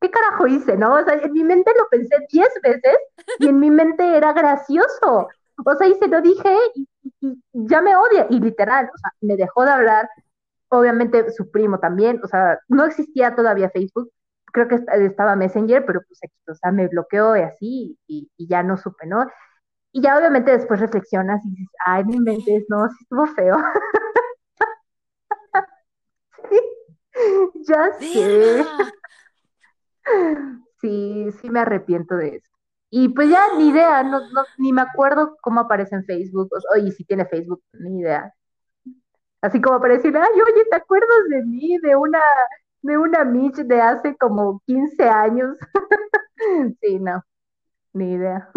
¿qué 0.00 0.10
carajo 0.10 0.46
hice, 0.46 0.76
no? 0.76 0.94
O 0.94 1.04
sea, 1.04 1.14
en 1.14 1.32
mi 1.32 1.44
mente 1.44 1.70
lo 1.76 1.86
pensé 1.88 2.16
diez 2.30 2.48
veces 2.62 2.96
y 3.38 3.48
en 3.48 3.58
mi 3.60 3.70
mente 3.70 4.16
era 4.16 4.32
gracioso. 4.32 5.28
O 5.64 5.74
sea, 5.74 5.88
y 5.88 5.94
se 5.94 6.08
lo 6.08 6.22
dije 6.22 6.56
y, 6.74 6.88
ya 7.52 7.82
me 7.82 7.96
odia, 7.96 8.26
y 8.30 8.40
literal, 8.40 8.86
o 8.86 8.98
sea, 8.98 9.10
me 9.20 9.36
dejó 9.36 9.64
de 9.64 9.72
hablar, 9.72 10.08
obviamente 10.68 11.30
su 11.32 11.50
primo 11.50 11.78
también, 11.80 12.20
o 12.22 12.28
sea, 12.28 12.58
no 12.68 12.84
existía 12.86 13.34
todavía 13.34 13.70
Facebook, 13.70 14.10
creo 14.46 14.68
que 14.68 14.76
estaba 15.04 15.36
Messenger, 15.36 15.84
pero 15.84 16.00
pues, 16.06 16.20
o 16.48 16.54
sea, 16.54 16.72
me 16.72 16.88
bloqueó 16.88 17.36
y 17.36 17.40
así, 17.40 17.98
y, 18.06 18.30
y 18.36 18.48
ya 18.48 18.62
no 18.62 18.76
supe, 18.76 19.06
¿no? 19.06 19.26
Y 19.98 20.00
ya 20.00 20.16
obviamente 20.16 20.52
después 20.52 20.78
reflexionas 20.78 21.44
y 21.44 21.50
dices, 21.50 21.74
ay, 21.84 22.04
no 22.04 22.14
inventes, 22.14 22.64
no, 22.68 22.88
sí 22.88 22.96
estuvo 23.00 23.26
feo. 23.26 23.56
sí, 26.50 26.60
ya 27.66 27.92
sé. 27.98 28.64
Sí, 30.80 31.26
sí 31.40 31.50
me 31.50 31.58
arrepiento 31.58 32.14
de 32.14 32.36
eso. 32.36 32.48
Y 32.90 33.08
pues 33.08 33.28
ya 33.28 33.40
ni 33.56 33.70
idea, 33.70 34.04
no, 34.04 34.20
no, 34.20 34.44
ni 34.58 34.72
me 34.72 34.82
acuerdo 34.82 35.36
cómo 35.40 35.62
aparece 35.62 35.96
en 35.96 36.04
Facebook, 36.04 36.48
o, 36.52 36.78
y 36.78 36.92
si 36.92 37.04
tiene 37.04 37.26
Facebook, 37.26 37.60
ni 37.72 37.98
idea. 37.98 38.32
Así 39.40 39.60
como 39.60 39.78
apareció, 39.78 40.12
ay, 40.14 40.40
oye, 40.40 40.64
¿te 40.70 40.76
acuerdas 40.76 41.28
de 41.28 41.42
mí? 41.44 41.76
De 41.78 41.96
una, 41.96 42.20
de 42.82 42.98
una 42.98 43.24
Mitch 43.24 43.56
de 43.56 43.80
hace 43.80 44.16
como 44.16 44.62
15 44.64 45.08
años. 45.08 45.56
sí, 46.80 47.00
no, 47.00 47.24
ni 47.94 48.12
idea. 48.12 48.50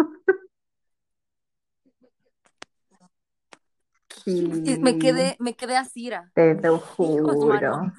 Me 4.26 4.98
quedé, 4.98 5.36
me 5.38 5.54
quedé 5.54 5.76
así, 5.76 6.10
Te 6.34 6.54
lo 6.54 6.78
juro. 6.96 7.92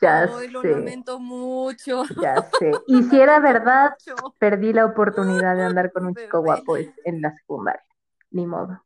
Ya 0.00 0.28
sé. 0.28 0.48
lo 0.48 0.62
lamento 0.62 1.18
mucho. 1.18 2.04
Ya 2.22 2.36
sé. 2.58 2.70
Y 2.86 3.02
si 3.04 3.20
era 3.20 3.40
verdad, 3.40 3.94
perdí 4.38 4.72
la 4.72 4.86
oportunidad 4.86 5.56
de 5.56 5.62
andar 5.64 5.92
con 5.92 6.06
un 6.06 6.14
chico 6.14 6.40
guapo 6.40 6.76
en 6.76 7.20
la 7.20 7.34
secundaria. 7.34 7.82
Ni 8.30 8.46
modo. 8.46 8.84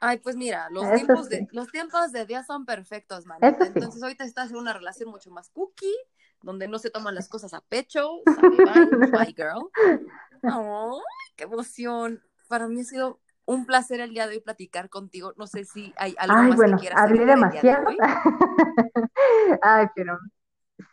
Ay, 0.00 0.18
pues 0.18 0.36
mira, 0.36 0.68
los 0.70 0.90
tiempos, 0.92 1.28
de, 1.28 1.46
los 1.52 1.70
tiempos 1.70 2.12
de 2.12 2.26
día 2.26 2.42
son 2.42 2.64
perfectos, 2.64 3.26
man. 3.26 3.38
Entonces 3.40 4.02
ahorita 4.02 4.24
estás 4.24 4.50
en 4.50 4.56
una 4.56 4.72
relación 4.72 5.10
mucho 5.10 5.30
más 5.30 5.50
cookie, 5.50 5.94
donde 6.42 6.66
no 6.66 6.78
se 6.78 6.90
toman 6.90 7.14
las 7.14 7.28
cosas 7.28 7.54
a 7.54 7.60
pecho. 7.60 8.20
bye, 8.24 9.34
girl. 9.36 9.70
Ay, 10.42 11.00
qué 11.36 11.44
emoción 11.44 12.20
para 12.46 12.68
mí 12.68 12.80
ha 12.80 12.84
sido 12.84 13.20
un 13.44 13.64
placer 13.64 14.00
el 14.00 14.10
día 14.10 14.26
de 14.26 14.34
hoy 14.34 14.40
platicar 14.40 14.90
contigo. 14.90 15.32
No 15.36 15.46
sé 15.46 15.64
si 15.64 15.94
hay 15.96 16.14
algo 16.18 16.36
Ay, 16.36 16.48
más 16.48 16.56
bueno, 16.56 16.76
que 16.76 16.80
quieras 16.82 17.00
hablé 17.00 17.24
demasiado. 17.24 17.86
Ay, 19.62 19.86
pero 19.94 20.18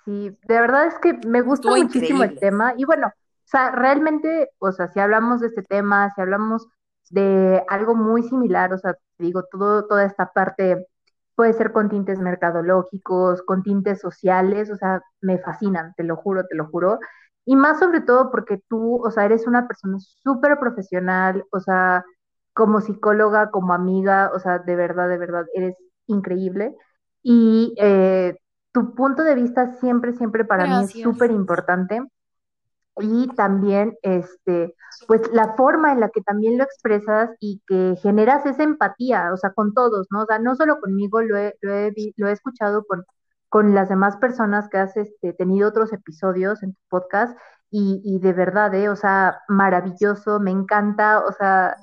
sí, 0.05 0.37
de 0.47 0.59
verdad 0.59 0.87
es 0.87 0.99
que 0.99 1.13
me 1.27 1.41
gustó 1.41 1.69
muchísimo 1.69 2.23
el 2.23 2.39
tema. 2.39 2.73
Y 2.77 2.85
bueno, 2.85 3.07
o 3.07 3.47
sea, 3.47 3.71
realmente, 3.71 4.49
o 4.59 4.71
sea, 4.71 4.87
si 4.87 4.99
hablamos 4.99 5.41
de 5.41 5.47
este 5.47 5.63
tema, 5.63 6.11
si 6.15 6.21
hablamos 6.21 6.67
de 7.09 7.63
algo 7.69 7.95
muy 7.95 8.23
similar, 8.23 8.73
o 8.73 8.77
sea, 8.77 8.95
digo, 9.17 9.43
todo, 9.51 9.87
toda 9.87 10.05
esta 10.05 10.31
parte 10.31 10.87
puede 11.35 11.53
ser 11.53 11.71
con 11.71 11.89
tintes 11.89 12.19
mercadológicos, 12.19 13.41
con 13.41 13.63
tintes 13.63 13.99
sociales, 13.99 14.69
o 14.69 14.75
sea, 14.75 15.01
me 15.21 15.39
fascinan, 15.39 15.93
te 15.95 16.03
lo 16.03 16.15
juro, 16.15 16.45
te 16.47 16.55
lo 16.55 16.67
juro. 16.67 16.99
Y 17.45 17.55
más 17.55 17.79
sobre 17.79 18.01
todo 18.01 18.31
porque 18.31 18.61
tú, 18.69 19.01
o 19.03 19.11
sea, 19.11 19.25
eres 19.25 19.47
una 19.47 19.67
persona 19.67 19.97
súper 19.99 20.59
profesional, 20.59 21.45
o 21.51 21.59
sea, 21.59 22.05
como 22.53 22.81
psicóloga, 22.81 23.51
como 23.51 23.73
amiga, 23.73 24.31
o 24.33 24.39
sea, 24.39 24.59
de 24.59 24.75
verdad, 24.75 25.09
de 25.09 25.17
verdad, 25.17 25.45
eres 25.53 25.75
increíble. 26.07 26.75
Y 27.21 27.73
eh, 27.77 28.37
tu 28.71 28.93
punto 28.95 29.23
de 29.23 29.35
vista 29.35 29.73
siempre, 29.79 30.13
siempre 30.13 30.45
para 30.45 30.65
mí 30.65 30.83
es 30.83 30.91
súper 30.91 31.31
importante. 31.31 32.01
Y 32.97 33.27
también, 33.35 33.97
este, 34.03 34.75
pues 35.07 35.21
la 35.33 35.55
forma 35.55 35.91
en 35.91 35.99
la 35.99 36.09
que 36.09 36.21
también 36.21 36.57
lo 36.59 36.63
expresas 36.63 37.31
y 37.39 37.61
que 37.67 37.95
generas 38.01 38.45
esa 38.45 38.63
empatía, 38.63 39.31
o 39.33 39.37
sea, 39.37 39.51
con 39.51 39.73
todos, 39.73 40.07
¿no? 40.11 40.23
O 40.23 40.25
sea, 40.27 40.37
no 40.37 40.55
solo 40.55 40.79
conmigo, 40.79 41.21
lo 41.21 41.37
he, 41.37 41.55
lo 41.61 41.73
he, 41.73 41.91
lo 42.17 42.27
he 42.27 42.31
escuchado 42.31 42.85
con 42.85 43.03
con 43.53 43.75
las 43.75 43.87
demás 43.87 44.17
personas 44.17 44.67
que 44.67 44.79
has 44.79 44.97
este, 44.97 45.31
tenido 45.31 45.69
otros 45.69 45.93
episodios 45.93 46.63
en 46.63 46.73
tu 46.73 46.81
podcast 46.89 47.37
y, 47.69 48.01
y 48.03 48.17
de 48.17 48.33
verdad, 48.33 48.73
¿eh? 48.73 48.89
o 48.89 48.95
sea, 48.95 49.43
maravilloso, 49.47 50.39
me 50.39 50.49
encanta, 50.49 51.19
o 51.23 51.31
sea, 51.33 51.77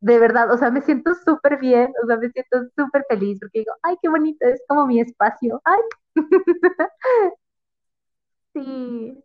de 0.00 0.18
verdad, 0.18 0.50
o 0.50 0.58
sea, 0.58 0.72
me 0.72 0.82
siento 0.82 1.14
súper 1.14 1.60
bien, 1.60 1.92
o 2.02 2.08
sea, 2.08 2.16
me 2.16 2.28
siento 2.28 2.64
súper 2.76 3.04
feliz 3.08 3.38
porque 3.38 3.60
digo, 3.60 3.72
ay, 3.84 3.94
qué 4.02 4.08
bonito, 4.08 4.44
es 4.44 4.60
como 4.66 4.84
mi 4.88 5.00
espacio, 5.00 5.62
ay. 5.64 5.80
sí. 8.52 9.24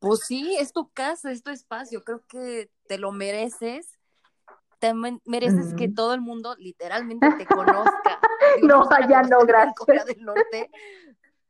Pues 0.00 0.20
sí, 0.26 0.56
es 0.58 0.72
tu 0.72 0.90
casa, 0.90 1.30
es 1.30 1.44
tu 1.44 1.50
espacio, 1.50 2.02
creo 2.02 2.24
que 2.26 2.68
te 2.88 2.98
lo 2.98 3.12
mereces 3.12 3.99
también 4.80 5.20
mereces 5.24 5.74
que 5.74 5.88
todo 5.88 6.14
el 6.14 6.20
mundo 6.20 6.56
literalmente 6.56 7.30
te 7.38 7.46
conozca. 7.86 8.18
no, 8.62 8.88
allá 8.90 9.22
no, 9.22 9.40
gracias. 9.40 10.06
del 10.06 10.24
Norte, 10.24 10.70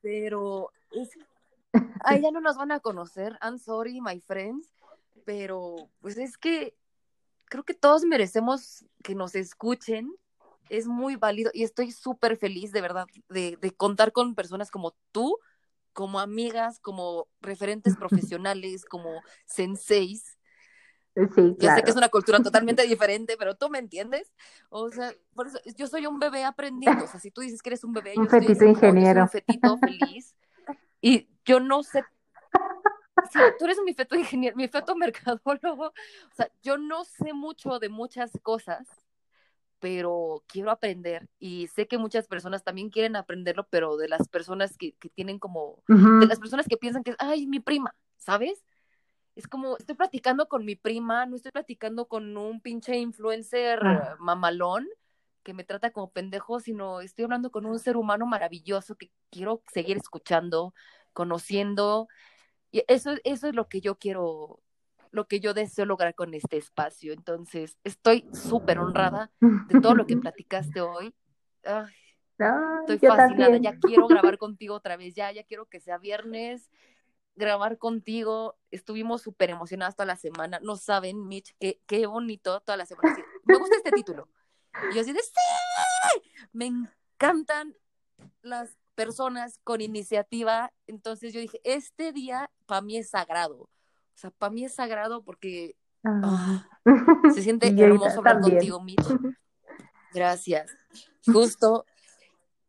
pero 0.02 0.70
ya 1.72 2.30
no 2.30 2.40
nos 2.40 2.56
van 2.56 2.72
a 2.72 2.80
conocer. 2.80 3.38
I'm 3.42 3.58
sorry, 3.58 4.00
my 4.00 4.20
friends, 4.20 4.68
pero 5.24 5.88
pues 6.00 6.18
es 6.18 6.36
que 6.36 6.74
creo 7.46 7.64
que 7.64 7.74
todos 7.74 8.04
merecemos 8.04 8.84
que 9.02 9.14
nos 9.14 9.34
escuchen. 9.34 10.14
Es 10.68 10.86
muy 10.86 11.16
válido 11.16 11.50
y 11.52 11.64
estoy 11.64 11.90
súper 11.90 12.36
feliz, 12.36 12.70
de 12.70 12.80
verdad, 12.80 13.06
de, 13.28 13.58
de 13.60 13.70
contar 13.72 14.12
con 14.12 14.36
personas 14.36 14.70
como 14.70 14.94
tú, 15.10 15.36
como 15.92 16.20
amigas, 16.20 16.78
como 16.78 17.26
referentes 17.40 17.96
profesionales, 18.32 18.84
como 18.84 19.20
senseis, 19.46 20.38
Sí, 21.14 21.56
Ya 21.58 21.74
sé 21.74 21.82
que 21.82 21.90
es 21.90 21.96
una 21.96 22.08
cultura 22.08 22.38
totalmente 22.42 22.82
diferente, 22.86 23.36
pero 23.38 23.56
tú 23.56 23.68
me 23.68 23.78
entiendes. 23.78 24.32
O 24.68 24.90
sea, 24.90 25.12
por 25.34 25.48
eso 25.48 25.58
yo 25.76 25.86
soy 25.86 26.06
un 26.06 26.18
bebé 26.18 26.44
aprendiendo. 26.44 27.04
O 27.04 27.08
sea, 27.08 27.20
si 27.20 27.30
tú 27.30 27.40
dices 27.40 27.62
que 27.62 27.70
eres 27.70 27.84
un 27.84 27.92
bebé, 27.92 28.14
un 28.16 28.28
fetito 28.28 28.64
ingeniero. 28.64 29.22
un 29.22 29.28
fetito 29.28 29.78
feliz. 29.78 30.36
Y 31.00 31.28
yo 31.44 31.60
no 31.60 31.82
sé. 31.82 32.04
Tú 33.58 33.64
eres 33.64 33.78
mi 33.84 33.92
feto 33.92 34.16
ingeniero, 34.16 34.56
mi 34.56 34.68
feto 34.68 34.96
mercadólogo. 34.96 35.86
O 35.86 36.34
sea, 36.34 36.50
yo 36.62 36.78
no 36.78 37.04
sé 37.04 37.32
mucho 37.32 37.78
de 37.78 37.88
muchas 37.88 38.30
cosas, 38.42 38.86
pero 39.78 40.42
quiero 40.46 40.70
aprender. 40.70 41.28
Y 41.38 41.66
sé 41.68 41.86
que 41.86 41.98
muchas 41.98 42.28
personas 42.28 42.64
también 42.64 42.88
quieren 42.88 43.16
aprenderlo, 43.16 43.66
pero 43.68 43.96
de 43.96 44.08
las 44.08 44.28
personas 44.28 44.76
que, 44.76 44.92
que 44.92 45.10
tienen 45.10 45.38
como. 45.38 45.82
De 45.86 46.26
las 46.26 46.38
personas 46.38 46.66
que 46.66 46.76
piensan 46.76 47.02
que, 47.02 47.14
ay, 47.18 47.46
mi 47.46 47.60
prima, 47.60 47.94
¿sabes? 48.16 48.64
Es 49.40 49.48
como, 49.48 49.78
estoy 49.78 49.96
platicando 49.96 50.48
con 50.48 50.64
mi 50.64 50.76
prima, 50.76 51.24
no 51.24 51.36
estoy 51.36 51.50
platicando 51.50 52.06
con 52.06 52.36
un 52.36 52.60
pinche 52.60 52.96
influencer 52.98 53.80
ah. 53.82 54.16
mamalón 54.20 54.86
que 55.42 55.54
me 55.54 55.64
trata 55.64 55.90
como 55.90 56.10
pendejo, 56.10 56.60
sino 56.60 57.00
estoy 57.00 57.24
hablando 57.24 57.50
con 57.50 57.64
un 57.64 57.78
ser 57.78 57.96
humano 57.96 58.26
maravilloso 58.26 58.96
que 58.96 59.10
quiero 59.30 59.62
seguir 59.72 59.96
escuchando, 59.96 60.74
conociendo. 61.14 62.08
Y 62.70 62.82
eso, 62.86 63.12
eso 63.24 63.48
es 63.48 63.54
lo 63.54 63.66
que 63.66 63.80
yo 63.80 63.96
quiero, 63.96 64.60
lo 65.10 65.26
que 65.26 65.40
yo 65.40 65.54
deseo 65.54 65.86
lograr 65.86 66.14
con 66.14 66.34
este 66.34 66.58
espacio. 66.58 67.14
Entonces, 67.14 67.78
estoy 67.82 68.28
súper 68.32 68.78
honrada 68.78 69.32
de 69.40 69.80
todo 69.80 69.94
lo 69.94 70.06
que 70.06 70.16
platicaste 70.18 70.82
hoy. 70.82 71.14
estoy 71.64 72.98
fascinada, 72.98 73.56
ya 73.56 73.78
quiero 73.78 74.06
grabar 74.06 74.36
contigo 74.38 74.74
otra 74.74 74.98
vez, 74.98 75.14
ya, 75.14 75.32
ya 75.32 75.44
quiero 75.44 75.64
que 75.64 75.80
sea 75.80 75.96
viernes, 75.96 76.70
grabar 77.40 77.78
contigo. 77.78 78.56
Estuvimos 78.70 79.22
súper 79.22 79.50
emocionadas 79.50 79.96
toda 79.96 80.06
la 80.06 80.16
semana. 80.16 80.60
No 80.62 80.76
saben, 80.76 81.26
Mitch, 81.26 81.56
qué, 81.58 81.80
qué 81.86 82.06
bonito 82.06 82.60
toda 82.60 82.76
la 82.76 82.86
semana. 82.86 83.16
me 83.44 83.56
gusta 83.56 83.76
este 83.76 83.90
título. 83.90 84.28
Y 84.90 84.94
yo 84.94 85.00
así 85.00 85.12
de, 85.12 85.20
¡sí! 85.20 86.22
Me 86.52 86.66
encantan 86.66 87.74
las 88.42 88.78
personas 88.94 89.58
con 89.64 89.80
iniciativa. 89.80 90.72
Entonces 90.86 91.32
yo 91.32 91.40
dije, 91.40 91.60
este 91.64 92.12
día 92.12 92.50
para 92.66 92.82
mí 92.82 92.96
es 92.96 93.10
sagrado. 93.10 93.62
O 93.62 93.68
sea, 94.14 94.30
para 94.30 94.52
mí 94.52 94.64
es 94.64 94.74
sagrado 94.74 95.22
porque 95.24 95.76
ah, 96.04 96.68
se 97.34 97.42
siente 97.42 97.68
hermoso 97.78 98.18
hablar 98.18 98.40
contigo, 98.40 98.80
Mitch. 98.80 99.00
Gracias. 100.12 100.70
Justo 101.26 101.84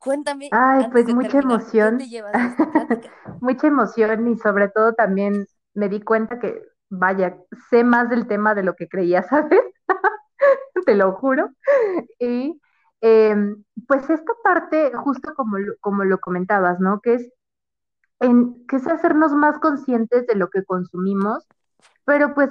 Cuéntame. 0.02 0.50
Ay, 0.52 0.88
pues 0.92 1.14
mucha 1.14 1.38
emoción. 1.38 2.00
mucha 3.40 3.68
emoción 3.68 4.28
y 4.30 4.38
sobre 4.38 4.68
todo 4.70 4.94
también 4.94 5.46
me 5.76 5.90
di 5.90 6.02
cuenta 6.02 6.40
que, 6.40 6.60
vaya, 6.90 7.38
sé 7.70 7.84
más 7.84 8.10
del 8.10 8.28
tema 8.28 8.56
de 8.56 8.64
lo 8.64 8.76
que 8.76 8.90
creía 8.90 9.22
saber, 9.30 9.62
te 10.88 10.96
lo 10.96 11.14
juro. 11.14 11.52
Y 12.18 12.60
em, 13.02 13.64
pues 13.88 14.10
esta 14.10 14.34
parte, 14.44 14.92
justo 14.96 15.36
como, 15.36 15.58
como 15.82 16.04
lo 16.04 16.20
comentabas, 16.20 16.80
¿no? 16.80 17.00
Que 17.00 17.14
es, 17.14 17.32
en, 18.20 18.66
que 18.66 18.78
es 18.78 18.88
hacernos 18.88 19.34
más 19.34 19.60
conscientes 19.60 20.26
de 20.26 20.34
lo 20.34 20.50
que 20.50 20.66
consumimos, 20.66 21.48
pero 22.06 22.34
pues 22.34 22.50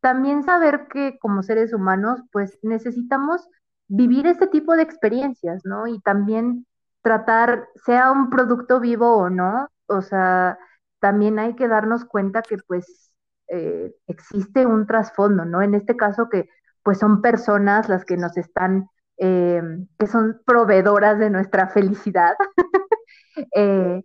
también 0.00 0.44
saber 0.44 0.88
que 0.88 1.18
como 1.18 1.42
seres 1.42 1.74
humanos, 1.74 2.20
pues 2.32 2.58
necesitamos 2.62 3.46
vivir 3.86 4.26
este 4.26 4.46
tipo 4.46 4.76
de 4.76 4.82
experiencias, 4.82 5.62
¿no? 5.66 5.86
Y 5.86 6.00
también 6.00 6.66
tratar, 7.06 7.68
sea 7.84 8.10
un 8.10 8.30
producto 8.30 8.80
vivo 8.80 9.16
o 9.16 9.30
no, 9.30 9.68
o 9.86 10.02
sea, 10.02 10.58
también 10.98 11.38
hay 11.38 11.54
que 11.54 11.68
darnos 11.68 12.04
cuenta 12.04 12.42
que 12.42 12.56
pues 12.66 13.14
eh, 13.46 13.94
existe 14.08 14.66
un 14.66 14.88
trasfondo, 14.88 15.44
¿no? 15.44 15.62
En 15.62 15.76
este 15.76 15.96
caso 15.96 16.28
que 16.28 16.48
pues 16.82 16.98
son 16.98 17.22
personas 17.22 17.88
las 17.88 18.04
que 18.04 18.16
nos 18.16 18.36
están, 18.36 18.88
eh, 19.18 19.62
que 19.96 20.08
son 20.08 20.42
proveedoras 20.44 21.20
de 21.20 21.30
nuestra 21.30 21.68
felicidad, 21.68 22.34
eh, 23.54 24.02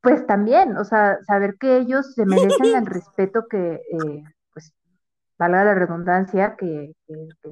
pues 0.00 0.26
también, 0.26 0.78
o 0.78 0.84
sea, 0.84 1.18
saber 1.26 1.56
que 1.60 1.76
ellos 1.76 2.14
se 2.14 2.24
merecen 2.24 2.76
el 2.76 2.86
respeto 2.86 3.46
que, 3.46 3.82
pues, 4.54 4.72
valga 5.38 5.64
la 5.64 5.74
redundancia, 5.74 6.56
que, 6.56 6.94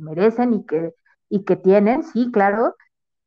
merecen 0.01 0.55
y 0.55 0.64
que, 0.64 0.94
y 1.28 1.44
que 1.44 1.56
tienen, 1.56 2.02
sí, 2.02 2.31
claro, 2.32 2.74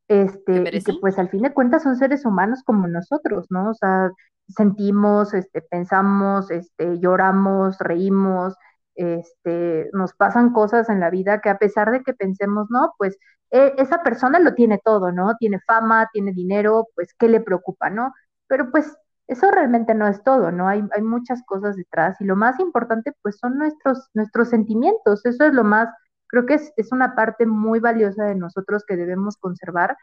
este, 0.10 0.76
y 0.76 0.84
que 0.84 0.94
pues 1.00 1.18
al 1.20 1.30
fin 1.30 1.44
de 1.44 1.54
cuentas 1.54 1.84
son 1.84 1.96
seres 1.96 2.26
humanos 2.26 2.64
como 2.66 2.88
nosotros, 2.88 3.48
¿no? 3.50 3.70
O 3.72 3.74
sea, 3.76 4.12
sentimos, 4.50 5.34
este, 5.34 5.62
pensamos, 5.62 6.52
este, 6.52 7.00
lloramos, 7.00 7.78
reímos, 7.80 8.56
este, 8.96 9.90
nos 9.94 10.14
pasan 10.14 10.52
cosas 10.52 10.90
en 10.90 11.00
la 11.00 11.10
vida 11.10 11.42
que 11.42 11.50
a 11.50 11.60
pesar 11.60 11.92
de 11.92 12.04
que 12.04 12.14
pensemos, 12.14 12.68
no, 12.70 12.94
pues 12.98 13.18
e, 13.52 13.74
esa 13.78 14.04
persona 14.04 14.40
lo 14.40 14.54
tiene 14.56 14.80
todo, 14.84 15.12
¿no? 15.12 15.36
Tiene 15.38 15.60
fama, 15.66 16.10
tiene 16.14 16.34
dinero, 16.34 16.88
pues, 16.96 17.14
¿qué 17.18 17.30
le 17.30 17.40
preocupa, 17.42 17.90
no? 17.90 18.14
Pero 18.48 18.72
pues 18.72 18.98
eso 19.28 19.52
realmente 19.52 19.94
no 19.94 20.08
es 20.08 20.24
todo, 20.24 20.52
¿no? 20.52 20.68
Hay, 20.68 20.84
hay 20.96 21.02
muchas 21.04 21.44
cosas 21.46 21.76
detrás 21.76 22.20
y 22.20 22.26
lo 22.26 22.36
más 22.36 22.60
importante, 22.60 23.14
pues, 23.22 23.38
son 23.40 23.58
nuestros, 23.58 24.10
nuestros 24.14 24.50
sentimientos. 24.50 25.26
Eso 25.26 25.46
es 25.46 25.54
lo 25.54 25.64
más, 25.64 25.88
creo 26.30 26.46
que 26.46 26.56
es, 26.56 26.74
es 26.78 26.92
una 26.94 27.16
parte 27.16 27.46
muy 27.46 27.80
valiosa 27.80 28.26
de 28.26 28.36
nosotros 28.36 28.86
que 28.88 28.96
debemos 28.96 29.38
conservar 29.38 29.98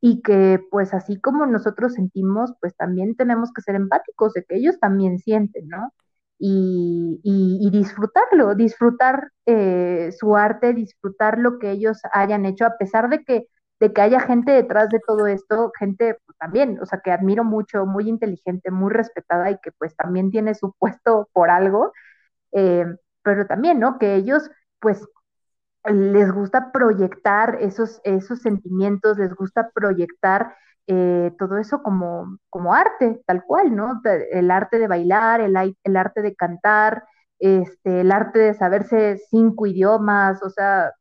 y 0.00 0.20
que 0.22 0.60
pues 0.70 0.92
así 0.94 1.18
como 1.20 1.46
nosotros 1.46 1.94
sentimos, 1.94 2.52
pues 2.60 2.76
también 2.76 3.16
tenemos 3.16 3.52
que 3.54 3.62
ser 3.62 3.74
empáticos 3.74 4.34
de 4.34 4.44
que 4.44 4.56
ellos 4.56 4.78
también 4.78 5.18
sienten, 5.18 5.66
¿no? 5.68 5.94
Y, 6.38 7.20
y, 7.24 7.70
disfrutarlo, 7.70 8.54
disfrutar 8.54 9.30
eh, 9.46 10.10
su 10.18 10.36
arte, 10.36 10.74
disfrutar 10.74 11.38
lo 11.38 11.58
que 11.58 11.70
ellos 11.70 12.02
hayan 12.12 12.44
hecho, 12.44 12.66
a 12.66 12.76
pesar 12.78 13.08
de 13.08 13.24
que, 13.24 13.46
de 13.80 13.92
que 13.94 14.00
haya 14.02 14.20
gente 14.20 14.52
detrás 14.52 14.90
de 14.90 15.00
todo 15.06 15.26
esto, 15.26 15.72
gente 15.78 16.18
pues, 16.26 16.36
también, 16.38 16.78
o 16.82 16.86
sea, 16.86 17.00
que 17.02 17.10
admiro 17.12 17.44
mucho, 17.44 17.86
muy 17.86 18.08
inteligente, 18.08 18.70
muy 18.70 18.92
respetada 18.92 19.50
y 19.50 19.58
que 19.62 19.72
pues 19.72 19.96
también 19.96 20.30
tiene 20.30 20.54
su 20.54 20.74
puesto 20.78 21.30
por 21.32 21.48
algo, 21.50 21.92
eh, 22.52 22.84
pero 23.22 23.46
también, 23.46 23.80
¿no? 23.80 23.98
Que 23.98 24.16
ellos 24.16 24.50
pues 24.80 25.00
les 25.84 26.32
gusta 26.32 26.72
proyectar 26.72 27.58
esos, 27.60 28.00
esos 28.04 28.40
sentimientos, 28.40 29.18
les 29.18 29.34
gusta 29.34 29.70
proyectar 29.74 30.54
eh, 30.86 31.32
todo 31.38 31.58
eso 31.58 31.82
como, 31.82 32.38
como 32.50 32.74
arte, 32.74 33.22
tal 33.26 33.44
cual, 33.44 33.74
¿no? 33.74 34.00
El 34.30 34.50
arte 34.50 34.78
de 34.78 34.88
bailar, 34.88 35.40
el, 35.40 35.56
el 35.82 35.96
arte 35.96 36.22
de 36.22 36.34
cantar, 36.34 37.04
este, 37.38 38.00
el 38.02 38.12
arte 38.12 38.38
de 38.38 38.54
saberse 38.54 39.18
cinco 39.30 39.66
idiomas, 39.66 40.42
o 40.42 40.50
sea, 40.50 40.92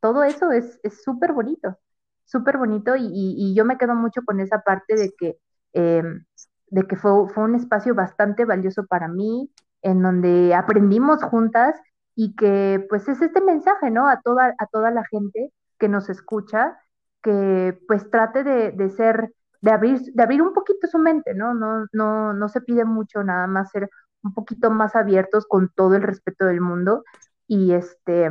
todo 0.00 0.24
eso 0.24 0.50
es 0.52 0.80
súper 1.04 1.32
bonito, 1.32 1.78
súper 2.24 2.58
bonito 2.58 2.94
y, 2.96 3.54
yo 3.54 3.64
me 3.64 3.78
quedo 3.78 3.94
mucho 3.94 4.22
con 4.24 4.40
esa 4.40 4.60
parte 4.62 4.96
de 4.96 5.12
que, 5.18 5.38
em, 5.74 6.24
de 6.68 6.82
que 6.86 6.96
fue, 6.96 7.28
fue 7.28 7.44
un 7.44 7.54
espacio 7.56 7.94
bastante 7.94 8.44
valioso 8.44 8.86
para 8.86 9.08
mí, 9.08 9.52
en 9.82 10.02
donde 10.02 10.54
aprendimos 10.54 11.22
juntas 11.24 11.76
y 12.14 12.34
que 12.36 12.84
pues 12.88 13.08
es 13.08 13.22
este 13.22 13.40
mensaje, 13.40 13.90
¿no? 13.90 14.08
A 14.08 14.20
toda, 14.20 14.54
a 14.58 14.66
toda 14.66 14.90
la 14.90 15.04
gente 15.10 15.52
que 15.78 15.88
nos 15.88 16.08
escucha, 16.10 16.78
que 17.22 17.78
pues 17.88 18.10
trate 18.10 18.44
de, 18.44 18.72
de 18.72 18.90
ser, 18.90 19.32
de 19.60 19.70
abrir, 19.70 20.00
de 20.12 20.22
abrir 20.22 20.42
un 20.42 20.52
poquito 20.54 20.86
su 20.86 20.98
mente, 20.98 21.34
¿no? 21.34 21.54
No, 21.54 21.86
no, 21.92 22.32
no 22.32 22.48
se 22.48 22.60
pide 22.60 22.84
mucho, 22.84 23.22
nada 23.24 23.46
más 23.46 23.70
ser 23.70 23.88
un 24.22 24.34
poquito 24.34 24.70
más 24.70 24.94
abiertos 24.96 25.46
con 25.46 25.70
todo 25.74 25.96
el 25.96 26.02
respeto 26.02 26.44
del 26.46 26.60
mundo 26.60 27.04
y 27.46 27.72
este, 27.72 28.30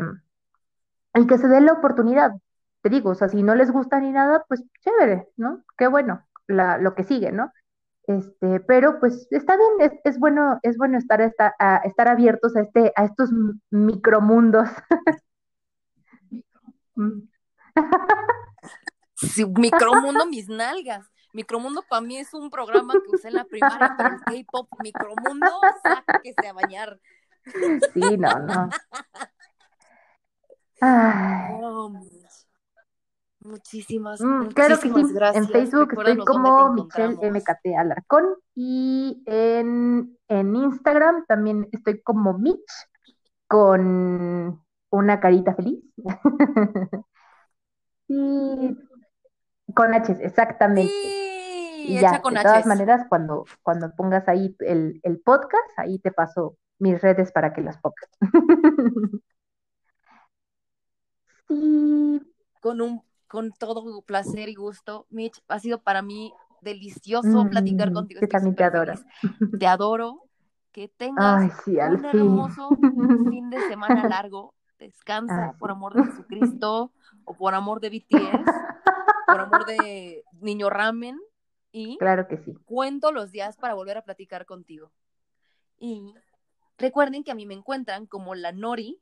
y 1.16 1.28
que 1.28 1.38
se 1.38 1.48
dé 1.48 1.62
la 1.62 1.74
oportunidad. 1.74 2.32
Te 2.82 2.90
digo, 2.90 3.12
o 3.12 3.16
sea, 3.16 3.30
si 3.30 3.44
no 3.44 3.56
les 3.56 3.72
gusta 3.72 4.00
ni 4.00 4.12
nada, 4.12 4.44
pues 4.48 4.64
chévere, 4.82 5.28
¿no? 5.38 5.64
Qué 5.78 5.88
bueno, 5.88 6.26
la, 6.48 6.78
lo 6.78 6.96
que 6.96 7.04
sigue, 7.04 7.32
¿no? 7.32 7.52
Este, 8.18 8.60
pero 8.62 9.00
pues 9.00 9.28
está 9.32 9.56
bien, 9.56 9.92
es, 10.04 10.20
bueno, 10.20 10.60
es 10.64 10.78
bueno 10.78 10.98
estar, 10.98 11.22
estar 11.22 12.08
abiertos 12.08 12.56
a 12.56 12.62
este, 12.62 12.92
a 12.96 13.06
estos 13.06 13.30
micromundos. 13.70 14.68
sí, 19.16 19.46
micromundo, 19.46 20.26
mis 20.26 20.50
nalgas. 20.50 21.08
Micromundo 21.34 21.84
para 21.90 22.02
mí 22.02 22.18
es 22.18 22.34
un 22.34 22.50
programa 22.50 22.94
que 22.94 23.16
usé 23.16 23.30
en 23.30 23.36
la 23.36 23.46
primaria, 23.46 23.96
pero 23.98 24.16
el 24.16 24.20
K-pop, 24.22 24.68
micromundo, 24.84 25.48
sáquese 25.82 26.48
a 26.50 26.54
bañar. 26.54 27.00
Sí, 27.94 28.18
no, 28.18 28.40
no. 28.40 28.70
Ay. 30.82 32.21
Muchísimas, 33.44 34.22
mm, 34.22 34.50
claro 34.50 34.80
que 34.80 34.90
sí. 34.94 35.02
En 35.34 35.48
Facebook 35.48 35.94
estoy 35.98 36.18
como 36.26 36.74
Michelle 36.74 37.18
MKT 37.22 37.76
Alarcón 37.76 38.36
y 38.54 39.24
en, 39.26 40.16
en, 40.28 40.56
Instagram 40.56 41.26
también 41.26 41.68
estoy 41.72 42.04
como 42.04 42.38
Mitch 42.38 42.72
con 43.48 44.64
una 44.92 45.20
carita 45.20 45.56
feliz. 45.56 45.84
y 48.08 48.78
con 49.74 49.94
H, 49.96 50.18
exactamente. 50.22 50.94
y 50.94 52.00
ya, 52.00 52.12
de 52.12 52.44
todas 52.44 52.68
maneras, 52.68 53.08
cuando, 53.10 53.46
cuando 53.64 53.92
pongas 53.96 54.28
ahí 54.28 54.56
el, 54.60 55.00
el 55.02 55.20
podcast, 55.20 55.78
ahí 55.78 55.98
te 55.98 56.12
paso 56.12 56.58
mis 56.78 57.02
redes 57.02 57.32
para 57.32 57.54
que 57.54 57.62
las 57.62 57.80
pongas. 57.80 58.08
sí. 61.48 62.22
Con 62.62 62.80
un 62.80 63.02
con 63.32 63.54
todo 63.54 64.02
placer 64.02 64.50
y 64.50 64.56
gusto. 64.56 65.08
Mitch, 65.10 65.42
ha 65.48 65.58
sido 65.58 65.82
para 65.82 66.02
mí 66.02 66.34
delicioso 66.60 67.48
platicar 67.50 67.94
contigo. 67.94 68.20
también 68.28 68.56
te 68.58 68.66
adoro. 68.66 68.94
Te 69.58 69.68
adoro. 69.68 70.24
Que 70.74 70.90
tengas 70.90 71.66
un 71.66 72.06
hermoso 72.06 72.70
fin. 73.30 73.50
de 73.50 73.60
semana 73.70 74.08
largo. 74.10 74.54
Descansa 74.80 75.56
por 75.60 75.72
amor 75.72 75.94
de 75.94 76.04
Jesucristo 76.04 76.92
o 77.24 77.34
por 77.34 77.54
amor 77.54 77.80
de 77.80 77.90
BTS, 77.90 78.52
por 79.28 79.40
amor 79.40 79.66
de 79.66 80.24
Niño 80.42 80.70
Ramen. 80.70 81.18
Y 81.72 81.98
claro 82.00 82.28
que 82.28 82.38
sí. 82.38 82.54
Cuento 82.66 83.14
los 83.14 83.32
días 83.32 83.56
para 83.56 83.76
volver 83.76 83.98
a 83.98 84.04
platicar 84.04 84.46
contigo. 84.46 84.92
Y 85.78 86.14
Recuerden 86.82 87.24
que 87.24 87.32
a 87.32 87.36
mí 87.36 87.46
me 87.46 87.54
encuentran 87.54 88.08
como 88.08 88.36
la 88.36 88.52
Nori, 88.52 88.98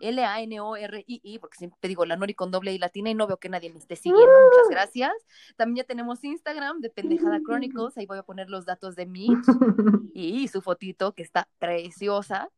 L-A-N-O-R-I-I, 0.00 1.38
porque 1.38 1.58
siempre 1.58 1.88
digo 1.88 2.04
la 2.04 2.16
Nori 2.16 2.34
con 2.34 2.50
doble 2.50 2.72
I 2.72 2.78
latina 2.78 3.10
y 3.10 3.14
no 3.14 3.26
veo 3.26 3.38
que 3.38 3.48
nadie 3.48 3.70
me 3.70 3.78
esté 3.78 3.96
siguiendo. 3.96 4.26
Muchas 4.50 4.68
gracias. 4.68 5.12
También 5.56 5.84
ya 5.84 5.84
tenemos 5.84 6.24
Instagram 6.24 6.80
de 6.80 6.90
Pendejada 6.90 7.40
Chronicles. 7.46 7.96
Ahí 7.96 8.06
voy 8.06 8.18
a 8.18 8.22
poner 8.22 8.50
los 8.50 8.66
datos 8.66 8.96
de 8.96 9.06
Mitch 9.06 9.44
y 10.14 10.48
su 10.48 10.60
fotito 10.60 11.12
que 11.14 11.22
está 11.22 11.48
preciosa. 11.58 12.50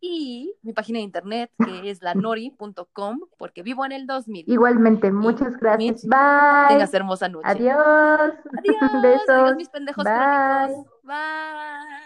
Y 0.00 0.54
mi 0.62 0.72
página 0.72 0.98
de 0.98 1.04
internet 1.04 1.50
que 1.64 1.90
es 1.90 2.02
lanori.com 2.02 3.20
porque 3.36 3.64
vivo 3.64 3.84
en 3.84 3.90
el 3.90 4.06
2000. 4.06 4.44
Igualmente, 4.46 5.10
muchas 5.10 5.56
gracias. 5.56 6.06
Bye. 6.06 6.68
Tengas 6.68 6.94
hermosa 6.94 7.28
noche. 7.28 7.48
Adiós. 7.48 7.76
Adiós. 8.58 9.02
Besos. 9.02 9.28
Adiós, 9.28 9.56
mis 9.56 9.68
pendejos 9.68 10.04
Bye. 10.04 10.84
Bye. 11.02 11.88